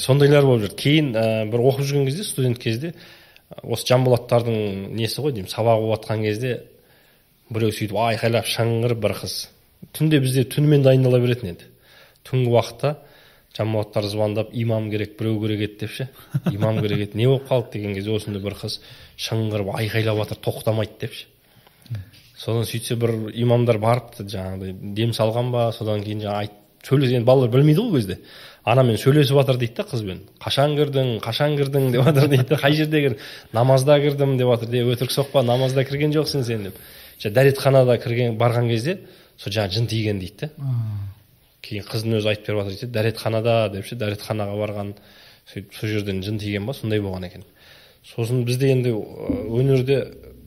Сондайлар 0.02 0.44
болып 0.46 0.66
жүрді 0.66 0.78
кейін 0.82 1.12
ә, 1.14 1.26
бір 1.50 1.62
оқып 1.70 1.86
жүрген 1.86 2.08
кезде 2.08 2.24
студент 2.26 2.58
кезде 2.58 2.92
осы 3.62 3.86
жанболаттардың 3.88 4.92
несі 4.96 5.22
ғой 5.22 5.36
деймін 5.36 5.50
сабағы 5.52 5.86
болып 5.86 6.02
жатқан 6.02 6.24
кезде 6.26 6.52
біреу 7.52 7.72
сөйтіп 7.72 7.98
айқайлап 8.08 8.48
шыңғырып 8.48 9.00
бір 9.02 9.16
қыз. 9.22 9.36
Түнде 9.96 10.20
бізде 10.22 10.44
түнімен 10.46 10.84
дайындала 10.84 11.20
беретін 11.22 11.52
еді. 11.54 11.68
Түнгі 12.28 12.52
уақытта 12.54 12.94
жанболаттар 13.56 14.06
звондап 14.08 14.52
имам 14.52 14.90
керек 14.90 15.18
біреу 15.18 15.40
керек 15.42 15.66
еді 15.66 15.78
деп 15.80 15.90
ше? 15.90 16.08
Имам 16.52 16.80
керек 16.80 17.08
еді. 17.08 17.18
Не 17.18 17.26
болып 17.26 17.48
қалды 17.50 17.72
деген 17.72 17.94
кезде 17.94 18.14
осындай 18.14 18.42
бір 18.42 18.56
қыз 18.60 18.78
шыңғырып 19.18 19.74
айқайлап 19.76 20.22
жатыр 20.22 20.40
тоқтамайды 20.46 20.98
деп 21.00 21.12
ше? 21.12 21.26
Содан 22.38 22.64
сөйтсе 22.64 22.96
бір 22.96 23.30
имамдар 23.34 23.78
барыпты 23.78 24.24
жаңағыдай 24.24 24.94
дем 24.96 25.12
салған 25.12 25.52
ба? 25.52 25.68
Содан 25.76 26.02
кейін 26.02 26.24
жаңағы 26.24 26.46
айт 26.46 26.58
сөйлес 26.82 27.12
енді 27.12 27.26
балалар 27.26 27.52
білмейді 27.52 27.80
ғой 27.80 27.90
ол 27.92 27.96
кезде 28.00 28.18
анамен 28.64 28.98
сөйлесіп 28.98 29.38
жатыр 29.38 29.58
дейді 29.58 29.76
да 29.76 29.84
қызбен. 29.86 30.20
Қашан 30.42 30.74
кірдің? 30.78 31.12
Қашан 31.22 31.56
кірдің? 31.58 31.90
деп 31.92 32.04
жатыр 32.08 32.28
дейді 32.30 32.48
да 32.48 32.58
қай 32.58 32.74
жерде 32.78 33.02
кірдің 33.04 33.52
намазда 33.52 33.98
кірдім 34.02 34.36
деп 34.38 34.50
жатыр 34.50 34.70
де 34.70 34.82
өтірік 34.82 35.14
соқпа 35.14 35.42
намазда 35.46 35.84
кірген 35.84 36.14
жоқсың 36.14 36.44
сен 36.46 36.64
деп. 36.68 36.78
Дәретханада 37.22 37.98
кірген 38.02 38.38
барған 38.38 38.68
кезде 38.68 38.98
сол 39.42 39.52
жаңағы 39.58 39.80
жын 39.80 39.90
тиген 39.90 40.22
дейді. 40.22 40.52
Да 40.56 40.72
кейін 41.62 41.86
қыздың 41.86 42.18
өзі 42.18 42.30
айтып 42.32 42.48
беріп 42.48 42.60
жатыр 42.66 42.74
дейді 42.74 42.92
дәретханада 42.96 43.56
деп 43.72 43.86
ше 43.86 43.96
дәретханаға 44.00 44.56
барған 44.58 44.92
сөйтіп 45.52 45.76
сол 45.78 45.92
жерден 45.92 46.22
жын 46.26 46.40
тиген 46.42 46.66
ба 46.66 46.74
сондай 46.74 47.00
болған 47.02 47.26
екен. 47.28 47.44
Сосын 48.02 48.42
бізде 48.46 48.72
енді 48.74 48.92
өнерде 48.92 50.00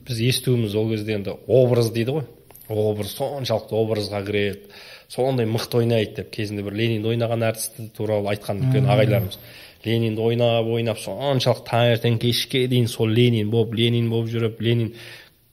біз 0.06 0.20
естуіміз 0.28 0.76
ол 0.76 0.90
кезде 0.92 1.16
енді 1.16 1.38
образ 1.48 1.90
дейді 1.94 2.18
ғой. 2.18 2.26
Образ 2.68 3.14
соншалықты 3.16 3.78
образға 3.78 4.22
кіреді 4.26 4.68
сондай 5.08 5.48
мықты 5.48 5.80
ойнайды 5.80 6.20
деп 6.20 6.32
кезінде 6.34 6.66
бір 6.66 6.76
ленинді 6.76 7.14
ойнаған 7.14 7.46
әртісті 7.48 7.88
туралы 7.96 8.34
айтқан 8.34 8.60
үлкен 8.66 8.90
ағайларымыз. 8.90 9.38
Ленинді 9.86 10.20
ойнап 10.20 10.66
ойнап 10.66 10.98
соншалықты 11.00 11.70
таңертең 11.70 12.18
кешке 12.20 12.66
дейін 12.68 12.90
сол 12.90 13.08
ленин 13.08 13.50
болып 13.50 13.76
ленин 13.78 14.10
болып 14.10 14.32
жүріп 14.34 14.60
ленин 14.66 14.92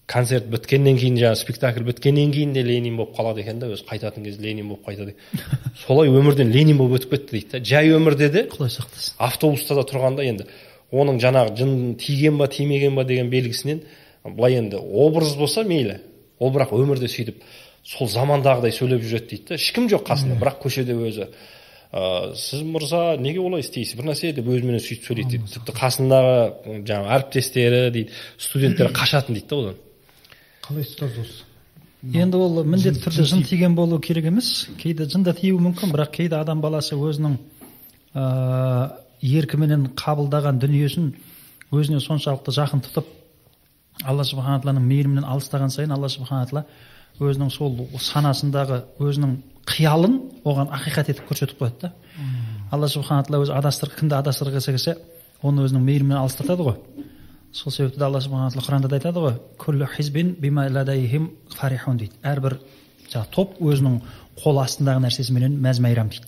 концерт 0.07 0.49
біткеннен 0.51 0.97
кейін 0.99 1.17
жаңағы 1.21 1.39
спектакль 1.39 1.85
біткеннен 1.87 2.31
кейін 2.33 2.53
де 2.53 2.63
ленин 2.65 2.97
болып 2.99 3.15
қалады 3.15 3.43
екен 3.43 3.59
да 3.61 3.69
өзі 3.71 3.85
қайтатын 3.87 4.25
кезде 4.27 4.43
ленин 4.43 4.67
болып 4.73 4.87
қайтады 4.87 5.15
солай 5.85 6.11
өмірден 6.11 6.51
ленин 6.51 6.77
болып 6.77 6.99
өтіп 6.99 7.15
кетті 7.15 7.37
дейді 7.37 7.51
да. 7.51 7.63
Жай 7.63 7.91
өмірде 7.95 8.29
де 8.29 8.43
құдай 8.51 8.73
сақтасын. 8.73 9.15
автобуста 9.17 9.75
да 9.75 9.85
тұрғанда 9.87 10.25
енді. 10.27 10.47
Оның 10.91 11.21
жаңағы 11.23 11.55
жын 11.57 11.95
тиген 11.95 12.37
ба 12.37 12.47
тимеген 12.47 12.95
ба 12.95 13.05
деген 13.07 13.31
белгісінен 13.31 13.81
былай 14.25 14.59
енді 14.59 14.77
образ 14.77 15.37
болса 15.39 15.63
мейлі 15.63 16.01
ол 16.39 16.51
бірақ 16.51 16.75
өмірде 16.75 17.07
сөйтіп 17.07 17.39
сол 17.83 18.11
замандағыдай 18.11 18.75
сөйлеп 18.75 19.03
жүреді 19.07 19.29
дейді 19.29 19.47
да. 19.49 19.55
Ешкім 19.55 19.87
жоқ 19.91 20.03
қасында 20.11 20.37
бірақ 20.39 20.59
көшеде 20.63 20.95
өзі 20.99 21.29
ә, 21.93 22.33
сіз 22.35 22.61
мырза 22.63 23.17
неге 23.19 23.39
олай 23.39 23.63
істейсіз? 23.63 23.95
бір 23.99 24.11
нәрсе 24.11 24.33
деп 24.35 24.47
өзіменен 24.47 24.83
сөйтіп 24.83 25.07
сөйлейді 25.07 25.37
дейді. 25.37 25.51
Тіпті 25.55 25.75
қасындағы 25.79 26.77
жаңағы 26.87 27.11
әріптестері 27.17 27.81
дейді 27.93 28.15
студенттер 28.37 28.93
қашатын 28.95 29.35
дейді 29.35 29.49
да 29.49 29.59
одан. 29.63 29.81
Қалай 30.63 30.85
ұстаз 30.87 31.17
осы? 31.21 31.43
Енді 32.03 32.39
ол 32.39 32.63
міндетті 32.67 33.05
түрде 33.05 33.23
жын 33.27 33.43
тиген 33.47 33.75
болу 33.75 33.99
керек 34.03 34.25
емес. 34.27 34.67
Кейде 34.79 35.07
жын 35.07 35.23
да 35.23 35.33
тиюі 35.35 35.59
мүмкін 35.63 35.93
бірақ 35.93 36.11
кейде 36.17 36.35
адам 36.35 36.61
баласы 36.63 36.95
өзінің 36.95 37.37
ә, 38.15 38.23
еркіменен 39.23 39.89
қабылдаған 39.99 40.59
дүниесін 40.59 41.13
өзіне 41.71 42.01
соншалықты 42.03 42.51
жақын 42.55 42.83
тұтып 42.87 43.07
алла 44.03 44.25
субхана 44.27 44.59
тағаланың 44.59 44.83
мейірімінен 44.89 45.27
алыстаған 45.29 45.71
сайын 45.71 45.95
алла 45.95 46.09
субхана 46.11 46.47
тағала 46.49 46.65
өзінің 47.23 47.51
сол 47.53 47.77
санасындағы 48.03 48.81
өзінің 48.99 49.37
қиялын 49.69 50.19
оған 50.43 50.71
ақиқат 50.75 51.13
етіп 51.13 51.29
көрсетіп 51.29 51.61
қояды 51.61 51.87
да. 51.87 51.93
Алла 52.71 52.89
субхана 52.89 53.23
тағала 53.23 53.45
өзі 53.45 53.55
адастыр 53.55 53.93
кімді 53.95 54.19
адастырғысы 54.19 54.75
келсе 54.75 54.97
оны 55.41 55.63
өзінің 55.67 55.87
мейірімінен 55.87 56.19
алыстатады 56.19 56.67
ғой. 56.67 56.79
Сол 57.53 57.71
себепті 57.71 58.01
алла 58.03 58.21
субхана 58.21 58.49
тағала 58.49 58.65
құранда 58.65 58.89
да 58.89 58.97
айтады 58.97 59.21
ғой 59.21 59.35
күллі 59.61 59.87
хизбин 59.93 60.35
фарихун 61.53 61.97
дейді. 61.97 62.15
Әрбір 62.23 62.57
жаңағы 63.11 63.29
топ 63.31 63.59
өзінің 63.61 63.99
қол 64.41 64.59
астындағы 64.63 65.03
нәрсесіменен 65.05 65.59
мәз 65.61 65.79
мәйрам 65.83 66.09
дейді. 66.09 66.25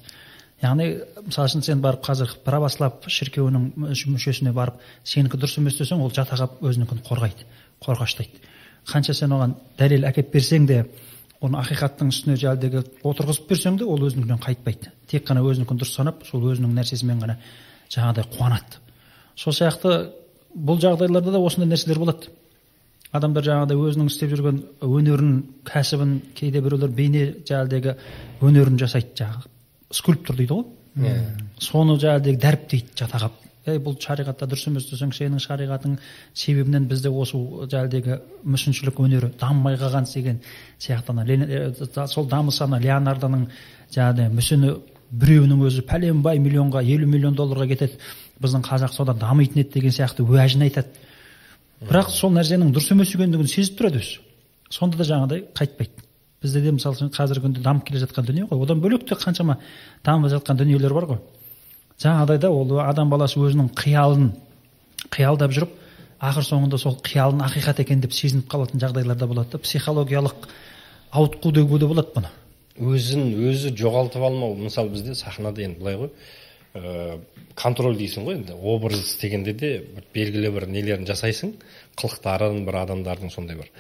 Яғни 0.62 0.86
мысалы 1.26 1.50
үшін 1.50 1.64
сен 1.66 1.82
барып 1.82 2.06
қазір 2.06 2.30
православ 2.46 3.02
шіркеуінің 3.08 3.74
мүшесіне 3.76 4.54
барып 4.54 4.78
сенікі 5.04 5.40
дұрыс 5.42 5.58
емес 5.60 5.80
десең 5.80 6.04
ол 6.06 6.14
жата 6.14 6.38
қалып 6.38 6.62
өзінікін 6.62 7.02
қорғайды 7.10 7.48
қорғаштайды. 7.84 8.40
Қанша 8.86 9.14
сен 9.18 9.34
оған 9.34 9.56
дәлел 9.80 10.06
әкеліп 10.08 10.32
берсең 10.32 10.68
де 10.70 10.86
оны 11.42 11.60
ақиқаттың 11.60 12.14
үстіне 12.14 12.38
жәлдегі 12.40 12.86
отырғызып 13.04 13.50
берсең 13.50 13.80
де 13.82 13.86
ол 13.90 14.06
өзінікінен 14.08 14.40
қайтпайды. 14.46 14.94
Тек 15.10 15.26
қана 15.28 15.44
өзінікін 15.44 15.82
дұрыс 15.82 15.98
санап 15.98 16.24
сол 16.30 16.46
өзінің 16.54 16.78
нәрсесімен 16.78 17.20
ғана 17.20 17.36
жаңағыдай 17.90 18.30
қуанады. 18.38 18.80
Сол 19.36 19.54
сияқты 19.54 20.14
бұл 20.56 20.80
жағдайларда 20.82 21.36
да 21.36 21.44
осындай 21.44 21.74
нәрселер 21.74 22.00
болады. 22.00 22.32
Адамдар 23.16 23.46
жаңағыдай 23.46 23.80
өзінің 23.80 24.10
істеп 24.12 24.32
жүрген 24.34 24.64
өнерін 24.84 25.36
кәсібін 25.68 26.18
кейде 26.36 26.62
біреулер 26.64 26.92
бейне 26.92 27.28
жәлдегі 27.48 27.96
өнерін 28.44 28.80
жасайды 28.82 29.16
жаңағы. 29.22 29.52
Скульптор 29.92 30.36
дейді 30.36 30.58
ғой. 30.58 30.66
Yeah. 30.96 31.26
соны 31.60 31.98
жаңағыдай 32.00 32.38
дәріптейді 32.40 32.94
жата 32.96 33.20
қалып 33.20 33.42
ей 33.68 33.80
бұл 33.84 33.98
шариғатта 34.00 34.48
дұрыс 34.48 34.70
емес 34.70 34.86
десең 34.88 35.10
сенің 35.12 35.42
шариғатың 35.44 35.98
себебінен 36.38 36.86
бізде 36.88 37.10
осы 37.12 37.36
жәлдегі 37.74 38.22
мүсіншілік 38.48 39.02
өнері 39.04 39.32
дамымай 39.42 39.76
қалған 39.82 40.08
деген 40.08 40.40
сияқты 40.80 42.08
сол 42.14 42.30
дамыса 42.32 42.64
ана 42.64 42.80
леонардоның 42.80 43.44
жаңағыдай 43.92 44.32
мүсіні 44.38 44.72
біреуінің 45.12 45.66
өзі 45.68 45.84
пәленбай 45.90 46.40
миллионға 46.40 46.84
елу 46.84 47.08
миллион 47.12 47.36
долларға 47.36 47.68
кетеді. 47.74 48.00
Біздің 48.42 48.66
қазақ 48.66 48.94
содан 48.94 49.20
дамитын 49.20 49.62
еді 49.64 49.74
деген 49.74 49.94
сияқты 49.96 50.26
уәжін 50.26 50.66
айтады. 50.68 50.92
Бірақ 51.86 52.10
сол 52.10 52.34
нәрсенің 52.36 52.74
дұрыс 52.76 52.92
емес 52.92 53.14
екендігін 53.16 53.48
сезіп 53.52 53.80
тұрады 53.80 54.02
өзі. 54.02 54.20
Сонда 54.70 54.98
да 54.98 55.08
жаңағыдай 55.08 55.46
қайтпайды. 55.56 56.04
Бізде 56.42 56.62
де 56.62 56.72
мысалы 56.76 56.98
үшін 56.98 57.12
қазіргі 57.16 57.46
күнде 57.46 57.64
дамып 57.64 57.86
келе 57.88 58.02
жатқан 58.04 58.26
дүние 58.28 58.48
ғой. 58.50 58.64
Одан 58.64 58.82
бөлек 58.84 59.08
те 59.08 59.16
қаншама 59.16 59.58
дамып 60.04 60.32
жатқан 60.34 60.60
дүниелер 60.60 60.94
бар 60.94 61.08
ғой. 61.10 61.20
Жаңағыдай 62.02 62.40
да 62.44 62.52
ол 62.52 62.80
адам 62.84 63.10
баласы 63.10 63.40
өзінің 63.40 63.72
қиялын 63.76 64.32
қиялдап 65.14 65.54
жүріп 65.56 65.72
ақыр 66.20 66.48
соңында 66.48 66.80
сол 66.80 66.98
қиялын 67.04 67.44
ақиқат 67.46 67.82
екен 67.84 68.02
деп 68.04 68.14
сезініп 68.14 68.50
қалатын 68.52 68.82
жағдайлар 68.84 69.18
да 69.20 69.28
болады 69.28 69.56
да. 69.56 69.60
Психологиялық 69.64 70.48
ауытқу 71.12 71.52
деуге 71.52 71.80
де 71.80 71.88
болады 71.88 72.12
бұны. 72.16 72.32
Өзін 72.80 73.32
өзі 73.50 73.72
жоғалтып 73.78 74.24
алмау 74.24 74.56
мысалы 74.60 74.92
бізде 74.92 75.16
сахнада 75.16 75.64
енді 75.64 75.80
былай 75.80 75.96
ғой. 75.96 76.12
Ә, 76.76 77.20
контроль 77.56 77.98
дейсің 77.98 78.28
ғой 78.28 78.40
енді. 78.40 78.56
Образ 78.60 79.02
істегенде 79.08 79.54
де 79.54 79.72
бір 79.96 80.08
белгілі 80.14 80.52
бір 80.60 80.68
нелерін 80.68 81.08
жасайсың. 81.08 81.56
Қылықтарын 81.96 82.66
бір 82.68 82.82
адамдардың 82.84 83.32
сондай 83.34 83.58
бір. 83.62 83.72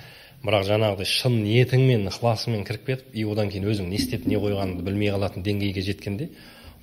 Бірақ 0.46 0.68
жаңағыдай 0.68 1.10
шын 1.10 1.39
ниетіңмен 1.43 2.08
ықыласыңмен 2.12 2.66
кіріп 2.68 2.86
кетіп 2.86 3.16
и 3.18 3.24
одан 3.26 3.50
кейін 3.50 3.66
өзің 3.72 3.89
не 3.89 3.98
істеп 3.98 4.28
не 4.30 4.38
қойғаныңды 4.38 4.86
білмей 4.86 5.10
қалатын 5.16 5.46
деңгейге 5.46 5.82
жеткенде 5.82 6.30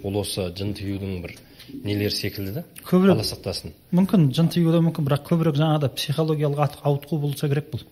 ол 0.03 0.17
осы 0.19 0.49
жын 0.57 0.73
тиюдің 0.75 1.21
бір 1.23 1.37
нелер 1.85 2.11
секілді 2.11 2.57
да 2.57 2.65
көбірек 2.83 3.15
алла 3.15 3.27
сақтасын 3.27 3.73
мүмкін 3.95 4.29
жын 4.35 4.51
тию 4.53 4.73
да 4.75 4.81
мүмкін 4.83 5.07
бірақ 5.07 5.29
көбірек 5.29 5.59
жаңағыдай 5.61 5.93
психологиялық 5.95 6.81
ауытқу 6.83 7.19
болса 7.23 7.49
керек 7.49 7.71
бұл. 7.73 7.85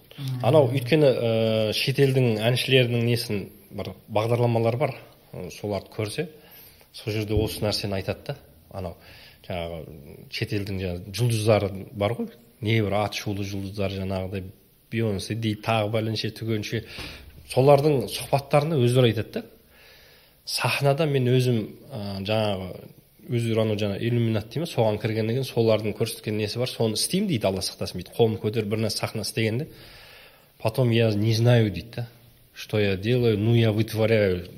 Анау 0.42 0.68
өйткені 0.72 1.06
ә, 1.06 1.30
шетелдің 1.76 2.40
әншілерінің 2.50 3.06
несін 3.06 3.44
бір 3.70 3.92
бағдарламалар 4.10 4.76
бар 4.80 4.96
соларды 5.60 5.94
көрсе 5.94 6.26
сол 6.92 7.12
жерде 7.14 7.34
осы 7.34 7.64
нәрсені 7.64 7.98
айтады 8.00 8.32
да. 8.32 8.36
Анау 8.70 8.96
жаңағы 9.46 9.80
шетелдің 10.30 10.80
жаңағы 10.82 11.14
жұлдыздары 11.16 11.70
бар 11.92 12.14
ғой. 12.18 12.30
Небір 12.60 12.98
аты 13.00 13.22
шулы 13.22 13.44
жұлдыздар 13.46 13.94
жаңағыдай 13.96 14.44
бейонсе 14.92 15.34
дейді 15.34 15.62
тағы 15.64 15.90
бәленше 15.94 16.30
түгенше. 16.36 16.84
Солардың 17.50 18.06
сұхбаттарында 18.12 18.78
өздері 18.78 19.10
айтады 19.10 19.40
да. 19.40 19.44
Сахнада 20.44 21.06
мен 21.06 21.28
өзім 21.30 21.60
ә, 21.90 22.20
жаңағы 22.26 22.70
өздері 23.30 23.62
анау 23.64 23.78
жаңағы 23.78 24.04
иллюминат 24.06 24.48
дейді 24.50 24.64
ма 24.64 24.70
соған 24.70 25.00
кіргеннен 25.02 25.38
кейін 25.38 25.48
солардың 25.48 25.94
көрсеткен 25.98 26.38
несі 26.38 26.58
бар? 26.58 26.70
Соны 26.70 26.98
істеймін 26.98 27.28
дейді 27.30 27.46
алла 27.50 27.62
сақтасын 27.64 28.00
бүйтіп 28.00 28.16
қолын 28.16 28.38
көтеріп 28.42 28.72
бір 28.72 28.82
нәрсе 28.84 29.02
сахна 29.02 29.22
істегенде. 29.26 29.68
Потом 30.58 30.90
я 30.90 31.12
не 31.14 31.34
знаю 31.34 31.70
дейді 31.70 31.90
да. 31.96 32.08
Что 32.52 32.78
я 32.80 32.96
делаю? 32.96 33.38
Ну 33.38 33.54
я 33.54 33.72
вытворяю. 33.72 34.48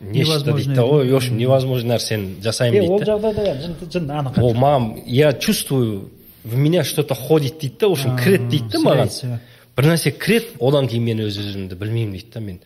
Нечто 0.00 0.52
дейді 0.52 0.74
да 0.74 0.82
ғой 0.82 1.10
в 1.10 1.16
общем 1.16 1.38
невозможный 1.38 1.96
нәрсені 1.96 2.42
жасаймын 2.42 2.80
дейді 2.80 2.92
ол 2.92 3.02
жағдайда 3.02 3.90
жын 3.90 4.10
анық 4.10 4.38
ол 4.42 4.54
маған 4.54 5.02
я 5.06 5.32
чувствую 5.32 6.10
в 6.44 6.56
меня 6.56 6.84
что 6.84 7.02
то 7.02 7.14
ходит 7.14 7.58
дейді 7.58 7.76
да 7.80 7.88
в 7.88 7.92
общем 7.92 8.16
кіреді 8.16 8.48
дейді 8.48 8.68
да 8.72 8.78
маған. 8.78 9.38
бір 9.76 9.84
нәрсе 9.84 10.12
кіреді 10.12 10.46
одан 10.60 10.88
кейін 10.88 11.04
мен 11.04 11.20
өз 11.26 11.38
өзімді 11.38 11.74
білмеймін 11.74 12.12
дейді 12.12 12.30
да 12.34 12.40
мен. 12.40 12.60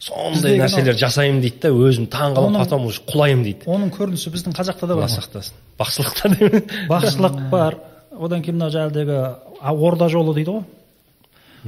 Сондай 0.00 0.56
нәрселер 0.58 0.96
жасаймын 0.96 1.40
дейді 1.44 1.60
да 1.62 1.68
өзім 1.68 2.08
таң 2.08 2.34
қаламын 2.36 2.58
потом 2.64 2.86
уже 2.86 3.04
құлаймын 3.06 3.44
дейді. 3.44 3.66
оның 3.66 3.92
көрінісі 3.92 4.32
біздің 4.32 4.56
қазақта 4.56 4.86
да 4.88 4.96
бар 4.96 5.08
сақтасын. 5.12 5.52
Бақсылықта 5.78 6.64
бақсылық 6.88 7.48
бар. 7.54 7.78
Одан 8.10 8.42
кейін 8.42 8.56
мына 8.56 8.70
жаңағыдегі 8.72 9.18
орда 9.60 10.08
жолы 10.08 10.34
дейді 10.34 10.56
ғой. 10.56 10.64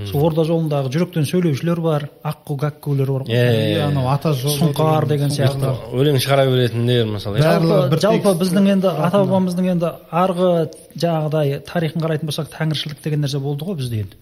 Сол 0.08 0.24
орда 0.26 0.44
жолындағы 0.48 0.90
жүректен 0.94 1.26
сөйлеушілер 1.28 1.80
бар 1.84 2.06
аққу 2.24 2.56
гәккулер 2.62 3.10
бар 3.12 3.24
ғой 3.28 3.80
анау 3.84 4.08
ата 4.12 4.32
жолы 4.32 4.56
сұңқар 4.60 5.06
деген 5.10 5.32
сияқты. 5.34 5.74
өлең 5.92 6.16
шығара 6.22 6.46
беретіндер 6.48 7.10
мысалы 7.10 7.42
жалпы 7.44 7.98
жалпы 8.00 8.32
біздің 8.40 8.70
енді 8.72 8.88
ата 8.88 9.20
бабамыздың 9.20 9.68
енді 9.74 9.90
арғы 10.08 10.52
жаңағыдай 10.96 11.60
тарихын 11.68 12.06
қарайтын 12.06 12.30
болсақ 12.30 12.48
тәңіршілдік 12.56 13.04
деген 13.04 13.24
нәрсе 13.26 13.40
болды 13.42 13.68
ғой 13.68 13.76
бізде 13.82 14.00
енді. 14.06 14.16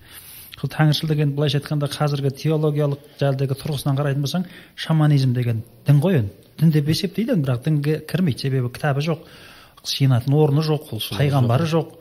Сол 0.61 0.71
тәңіршілдік 0.75 1.23
енді 1.25 1.37
былайша 1.39 1.61
айтқанда 1.61 1.89
қазіргі 1.95 2.35
теологиялық 2.43 3.07
жәлдегі 3.21 3.57
тұрғысынан 3.63 4.01
қарайтын 4.01 4.27
болсаң 4.27 4.49
шаманизм 4.75 5.33
деген 5.33 5.63
дін 5.87 6.03
ғой 6.03 6.19
енді. 6.21 6.35
Дін 6.61 6.75
деп 6.75 6.91
есептейді 6.93 7.39
бірақ 7.41 7.65
дінге 7.65 8.01
кірмейді. 8.11 8.43
Себебі 8.45 8.69
кітабы 8.75 9.01
жоқ 9.01 9.25
сиынатын 9.87 10.35
орны 10.37 10.61
жоқ 10.61 10.91
пайғамбары 11.17 11.65
жоқ. 11.71 11.95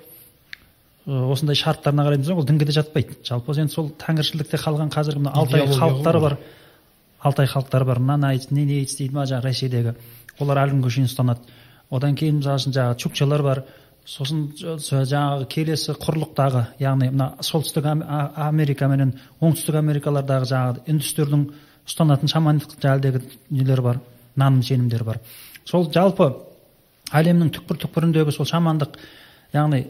Осындай 1.06 1.56
шарттарына 1.56 2.06
қарайтын 2.06 2.26
болсаң 2.26 2.42
ол 2.42 2.48
дінге 2.48 2.66
де 2.66 2.76
жатпайды. 2.76 3.18
Жалпы 3.26 3.56
енді 3.56 3.74
сол 3.74 3.92
тәңіршілдікте 4.02 4.60
қалған 4.62 4.92
қазіргі 4.94 5.24
мына 5.24 5.34
алтай 5.36 5.68
халықтары 5.68 6.22
бар. 6.22 6.38
Алтай 7.20 7.48
халықтары 7.48 7.86
бар. 7.86 8.00
Нанайц 8.00 8.50
ненейц 8.52 8.96
дейді 8.98 9.16
ма 9.16 9.26
жаңағы 9.26 9.50
ресейдегі. 9.50 9.96
Олар 10.40 10.64
әлі 10.66 10.76
күнге 10.78 10.92
шейін 10.96 11.10
ұстанады. 11.10 11.56
Одан 11.90 12.16
кейін 12.16 12.42
мысалы 12.42 12.60
үшін 12.62 12.76
жаңағы 12.76 13.00
чукчалар 13.04 13.44
бар. 13.44 13.64
Сосын 14.10 14.48
жаңағы 14.58 15.48
келесі 15.50 15.94
құрлықтағы 16.02 16.66
яғни 16.82 17.10
мына 17.14 17.34
солтүстік 17.46 17.86
америка 17.86 18.88
менен 18.90 19.14
оңтүстік 19.40 19.78
америкалардағы 19.78 20.50
жаңағы 20.50 20.86
үндістердің 20.90 21.44
ұстанатын 21.86 22.32
шамандық 22.32 22.88
әлдегі 22.90 23.22
нелер 23.50 23.82
бар 23.86 24.00
наным 24.36 24.64
сенімдері 24.64 25.06
бар. 25.06 25.20
Сол 25.66 25.92
жалпы 25.94 26.32
әлемнің 27.14 27.52
түкпір 27.54 27.84
түкпіріндегі 27.84 28.34
сол 28.34 28.50
шамандық 28.50 28.98
яғни 29.54 29.82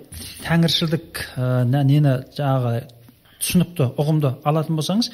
тәңіршілдік 0.45 1.21
ә, 1.35 1.65
нені 1.67 2.15
жаңағы 2.37 2.73
түсінікті 3.39 3.89
ұғымды 3.99 4.33
алатын 4.47 4.79
болсаңыз 4.79 5.11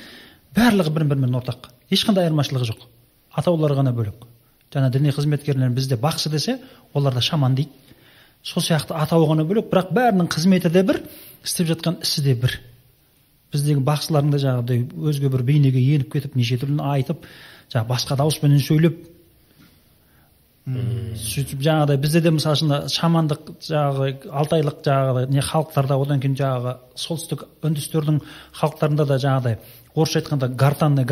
барлығы 0.56 0.93
бір 0.96 1.08
бірімен 1.12 1.39
ортақ. 1.39 1.72
Ешқандай 1.93 2.28
айырмашылығы 2.28 2.70
жоқ. 2.72 2.86
Атаулары 3.36 3.78
ғана 3.78 3.93
бөлек. 3.96 4.26
Жаңа 4.74 4.89
діни 4.91 5.14
қызметкерлер 5.16 5.74
бізде 5.74 5.98
бақсы 5.98 6.30
десе 6.30 6.60
оларда 6.93 7.22
шаман 7.22 7.56
дейді 7.56 7.72
сол 8.46 8.64
сияқты 8.64 8.93
атауы 8.98 9.30
ғана 9.32 9.46
бөлек 9.48 9.70
бірақ 9.72 9.91
бәрінің 9.96 10.30
қызметі 10.30 10.70
де 10.74 10.84
бір 10.86 11.02
істеп 11.43 11.70
жатқан 11.72 12.02
ісі 12.06 12.22
де 12.26 12.36
бір. 12.38 12.60
Біздегі 13.54 13.82
бақсылардың 13.86 14.34
да 14.36 14.41
жаңағыдай 14.43 14.84
өзге 15.10 15.32
бір 15.34 15.43
бейнеге 15.48 15.82
еніп 15.96 16.12
кетіп 16.14 16.36
неше 16.36 16.60
түрлі 16.62 16.84
айтып 16.91 17.26
жаңағы 17.72 17.89
басқа 17.89 18.18
дауыспенен 18.20 18.62
сөйлеп 18.62 19.00
сөйтіп 20.66 21.59
жаңағыдай 21.61 21.97
бізде 22.01 22.22
де 22.26 22.32
мысалы 22.34 22.57
үшін 22.57 22.88
шамандық 22.89 23.51
жаңағы 23.68 24.30
алтайлық 24.34 24.80
жаңағы 24.86 25.26
не 25.30 25.43
халықтарда 25.45 25.97
одан 26.01 26.24
кейін 26.24 26.38
жаңағы 26.39 26.74
солтүстік 26.97 27.43
үндістердің 27.61 28.18
халықтарында 28.57 29.05
да 29.05 29.20
жаңағыдай 29.22 29.59
орысша 29.95 30.20
айтқанда 30.20 30.49
гортанный 30.49 31.05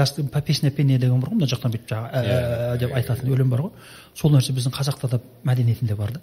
песня 0.46 0.72
пение 0.72 0.98
деген 0.98 1.20
бар 1.20 1.30
ғой 1.30 1.36
мына 1.36 1.48
жақтан 1.48 1.72
бүйтіп 1.72 1.88
жаңағы 1.88 2.24
иә, 2.24 2.40
иә, 2.74 2.78
деп 2.80 2.90
иә. 2.90 2.96
айтатын 2.96 3.30
өлең 3.30 3.50
бар 3.50 3.62
ғой. 3.62 3.72
Сол 4.16 4.32
нәрсе 4.34 4.54
біздің 4.54 4.74
қазақта 4.74 5.10
да 5.10 5.20
мәдениетінде 5.46 5.96
бар 5.96 6.12
да. 6.12 6.22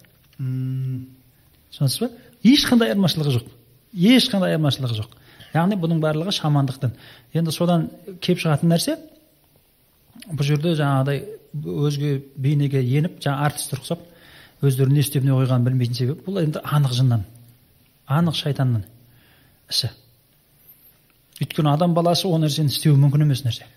Түсінесіз 1.71 2.01
ба? 2.03 2.11
Ешқандай 2.43 2.91
айырмашылығы 2.93 3.37
жоқ. 3.39 3.49
Ешқандай 3.95 4.57
айырмашылығы 4.57 4.99
жоқ. 5.01 5.15
Яғни 5.55 5.79
бұның 5.81 6.03
барлығы 6.03 6.35
шамандықтан 6.37 6.93
енді 7.33 7.53
содан 7.55 7.89
келіп 8.21 8.43
шығатын 8.45 8.75
нәрсе 8.75 8.99
бұл 10.29 10.45
жерде 10.45 10.75
жаңағыдай 10.77 11.25
өзге 11.55 12.23
бейнеге 12.37 12.83
еніп 12.85 13.19
жаңа 13.25 13.47
артистер 13.49 13.81
ұқсап 13.83 14.07
өздері 14.63 14.93
не 14.93 15.01
істеп 15.01 15.25
не 15.25 15.33
қойғанын 15.33 15.67
білмейтін 15.67 15.97
себеп. 15.97 16.25
Бұл 16.27 16.43
енді 16.45 16.63
анық 16.65 16.95
жыннан 16.95 17.25
анық 18.11 18.37
шайтаннан 18.39 18.85
ісі. 19.71 19.91
Өйткені 21.41 21.73
адам 21.73 21.95
баласы 21.95 22.29
ол 22.29 22.41
нәрсені 22.43 22.73
істеуі 22.73 22.99
мүмкін 23.01 23.25
емес 23.25 23.45
нәрсе. 23.47 23.69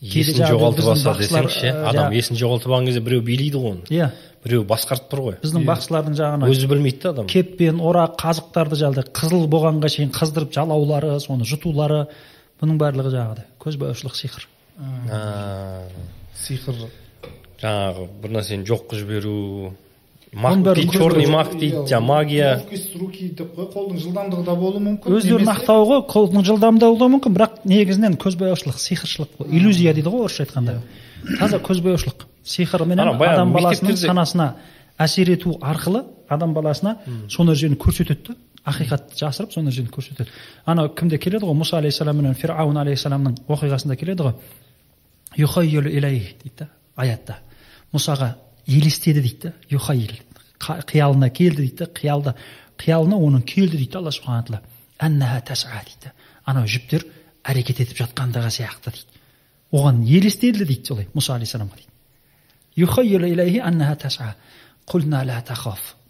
Есін 0.00 0.44
жоғалтып 0.46 0.86
алса 0.92 1.14
десеңші 1.18 1.72
адам 1.90 2.12
есін 2.14 2.38
жоғалтып 2.38 2.70
алған 2.70 2.86
кезде 2.86 3.00
біреу 3.02 3.24
билейді 3.26 3.58
ғой 3.58 3.72
оны. 3.72 3.88
Иә. 3.90 4.12
Біреу 4.44 4.62
басқарып 4.68 5.08
тұр 5.10 5.22
ғой. 5.24 5.38
Біздің 5.42 5.64
бақсылардың 5.66 6.18
жағына 6.20 6.50
өзі 6.52 6.68
білмейді 6.70 7.00
да 7.02 7.10
адам. 7.16 7.26
кеппен 7.26 7.80
орақ 7.82 8.14
қазықтарды 8.22 8.78
жаңағыдай 8.78 9.10
қызыл 9.18 9.48
болғанға 9.50 9.90
шейін 9.96 10.12
қыздырып 10.14 10.54
жалаулары 10.54 11.18
соны 11.24 11.48
жұтулары 11.50 12.04
бұның 12.62 12.78
барлығы 12.78 13.10
жаңағыдай 13.16 13.50
көзбояушылық 13.58 14.14
сиқыр. 14.22 14.46
Сиқыр. 16.46 16.88
Жаңағы 17.58 18.08
бір 18.22 18.34
нәрсені 18.38 18.66
жоқ 18.68 18.88
қылып 18.90 19.02
жіберу 19.02 19.36
черный 20.32 21.26
маг 21.26 21.52
дейді 21.58 21.84
жаңағы 21.88 22.04
магия. 22.04 22.56
Ловкость 22.58 22.96
руки 23.00 23.28
деп 23.34 23.54
қой 23.56 23.68
қолдың 23.72 23.98
жылдамдығы 24.02 24.44
да 24.44 24.54
болуы 24.54 24.82
мүмкін 24.84 25.16
өздерінің 25.18 25.52
ақтауы 25.54 25.86
ғой 25.88 26.02
қолдың 26.12 26.44
жылдамдығы 26.44 26.98
да 27.00 27.08
мүмкін 27.14 27.36
бірақ 27.36 27.60
негізінен 27.64 28.18
көзбояушылық 28.20 28.78
сиқыршылық 28.78 29.38
қой. 29.38 29.48
Иллюзия 29.48 29.94
дейді 29.94 30.12
ғой 30.12 30.26
орысша 30.28 30.44
айтқанда. 30.44 30.82
Таза 31.38 31.58
көзбояушылық. 31.58 32.26
Сиқырменен 32.44 33.08
адам 33.08 33.52
баласының 33.56 33.96
санасына 33.96 34.52
әсер 34.98 35.32
ету 35.32 35.56
арқылы 35.62 36.04
адам 36.28 36.52
баласына 36.54 36.98
сол 37.28 37.48
нәрсені 37.48 37.76
көрсетеді 37.80 38.28
да 38.28 38.36
ақиқатты 38.68 39.16
жасырып 39.16 39.52
сол 39.52 39.64
нәрсені 39.64 39.88
көрсетеді. 39.88 40.28
Анау 40.66 40.90
кімде 40.92 41.18
келеді 41.18 41.46
ғой 41.48 41.56
мұса 41.56 41.78
алейхисалам 41.78 42.20
менен 42.20 42.34
фираун 42.34 42.76
алейхисаламның 42.76 43.38
оқиғасында 43.48 43.96
келеді 43.96 44.28
ғой. 44.28 44.34
Дейді 46.42 46.56
да 46.58 46.68
аятта 46.96 47.38
мұсаға 47.94 48.34
елестеді 48.66 49.22
дейді 49.22 49.48
да 49.48 49.52
юхаил 49.70 50.16
қиялына 50.58 51.30
келді 51.30 51.62
дейді 51.62 51.84
да 51.84 51.86
қиялда 51.94 52.34
қиялына 52.78 53.16
оның 53.16 53.44
келді 53.46 53.78
дейді 53.78 53.98
алла 53.98 54.12
субхана 54.12 54.42
тағала 54.42 55.84
дейді 55.86 56.12
анау 56.44 56.66
жіптер 56.66 57.06
әрекет 57.44 57.82
етіп 57.84 58.02
жатқандығы 58.02 58.50
сияқты 58.58 58.92
дейді 58.96 59.22
оған 59.72 60.02
елестеді 60.04 60.64
дейді 60.64 60.90
солай 60.90 61.08
мұса 61.14 61.36
алейхисаламға 61.36 61.76
дейді 61.78 61.92